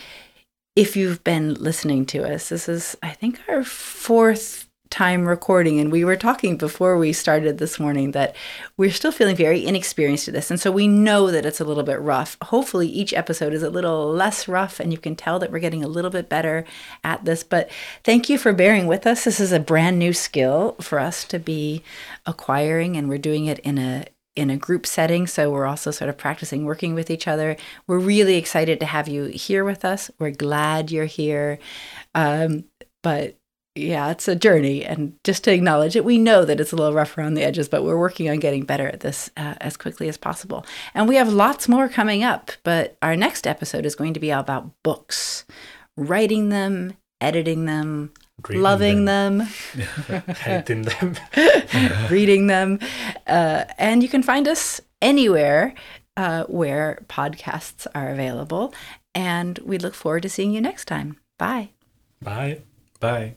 if 0.77 0.97
you've 0.97 1.23
been 1.25 1.55
listening 1.55 2.05
to 2.07 2.25
us, 2.25 2.49
this 2.49 2.69
is 2.69 2.97
I 3.03 3.11
think 3.11 3.41
our 3.49 3.65
fourth 3.65 4.64
time 4.95 5.27
recording. 5.27 5.81
And 5.81 5.91
we 5.91 6.05
were 6.05 6.15
talking 6.15 6.57
before 6.57 6.97
we 6.97 7.13
started 7.13 7.59
this 7.59 7.81
morning 7.81 8.13
that 8.13 8.37
we're 8.77 8.93
still 8.93 9.11
feeling 9.11 9.35
very 9.35 9.67
inexperienced 9.67 10.29
at 10.29 10.35
this. 10.35 10.53
And 10.53 10.61
so 10.61 10.71
we 10.71 10.87
know 10.87 11.33
that 11.33 11.45
it's 11.45 11.59
a 11.59 11.65
little 11.65 11.83
bit 11.83 12.01
rough. 12.01 12.37
Hopefully, 12.43 12.87
each 12.87 13.13
episode 13.13 13.53
is 13.53 13.65
a 13.65 13.71
little 13.71 14.09
less 14.13 14.47
rough 14.47 14.79
and 14.79 14.93
you 14.93 14.99
can 14.99 15.17
tell 15.17 15.41
that 15.41 15.51
we're 15.51 15.59
getting 15.59 15.83
a 15.83 15.89
little 15.89 16.13
bit 16.13 16.29
better 16.29 16.65
at 17.03 17.25
this. 17.25 17.43
But 17.43 17.73
thank 18.05 18.29
you 18.29 18.39
for 18.39 18.53
bearing 18.53 18.87
with 18.87 19.05
us. 19.05 19.25
This 19.25 19.41
is 19.41 19.51
a 19.51 19.59
brand 19.59 19.99
new 19.99 20.13
skill 20.13 20.77
for 20.81 21.01
us 21.01 21.25
to 21.25 21.41
be 21.41 21.83
acquiring, 22.25 22.97
and 22.97 23.09
we're 23.09 23.19
doing 23.19 23.47
it 23.47 23.59
in 23.59 23.79
a 23.79 24.05
in 24.37 24.49
a 24.49 24.57
group 24.57 24.87
setting. 24.87 25.27
So 25.27 25.51
we're 25.51 25.67
also 25.67 25.91
sort 25.91 26.09
of 26.09 26.17
practicing 26.17 26.65
working 26.65 26.95
with 26.95 27.11
each 27.11 27.27
other. 27.27 27.57
We're 27.89 27.99
really 27.99 28.37
excited 28.37 28.79
to 28.79 28.87
have 28.87 29.09
you 29.09 29.25
here 29.25 29.65
with 29.65 29.85
us. 29.85 30.09
We're 30.21 30.31
glad 30.31 30.93
you're 30.93 31.05
here. 31.05 31.59
Um, 32.15 32.67
but 33.03 33.37
yeah, 33.75 34.11
it's 34.11 34.29
a 34.29 34.37
journey, 34.37 34.85
and 34.85 35.15
just 35.25 35.43
to 35.45 35.53
acknowledge 35.53 35.97
it, 35.97 36.05
we 36.05 36.17
know 36.17 36.45
that 36.45 36.61
it's 36.61 36.73
a 36.73 36.77
little 36.77 36.93
rough 36.93 37.19
around 37.19 37.35
the 37.35 37.43
edges, 37.43 37.69
but 37.69 37.83
we're 37.83 37.99
working 37.99 38.31
on 38.31 38.39
getting 38.39 38.65
better 38.65 38.87
at 38.87 39.01
this 39.01 39.31
uh, 39.37 39.55
as 39.61 39.77
quickly 39.77 40.09
as 40.09 40.17
possible. 40.17 40.65
And 40.95 41.09
we 41.09 41.17
have 41.17 41.33
lots 41.33 41.69
more 41.69 41.89
coming 41.89 42.23
up, 42.23 42.53
but 42.63 42.97
our 43.03 43.17
next 43.17 43.49
episode 43.49 43.85
is 43.85 43.97
going 43.97 44.15
to 44.15 44.21
be 44.21 44.33
all 44.33 44.41
about 44.41 44.71
books, 44.85 45.45
writing 45.97 46.51
them, 46.51 46.95
editing 47.21 47.65
them, 47.65 48.13
reading 48.49 48.63
loving 48.63 49.05
them, 49.07 49.39
them. 49.39 50.23
hating 50.37 50.83
them, 50.83 51.17
reading 52.11 52.47
them, 52.47 52.79
uh, 53.27 53.65
and 53.77 54.05
you 54.05 54.09
can 54.09 54.23
find 54.23 54.47
us 54.47 54.81
anywhere 55.03 55.75
uh, 56.17 56.45
where 56.45 57.03
podcasts 57.09 57.89
are 57.93 58.11
available. 58.11 58.73
And 59.17 59.59
we 59.65 59.79
look 59.79 59.95
forward 59.95 60.23
to 60.23 60.29
seeing 60.29 60.53
you 60.53 60.61
next 60.61 60.87
time. 60.87 61.19
Bye. 61.39 61.71
Bye. 62.23 62.61
Bye. 63.01 63.35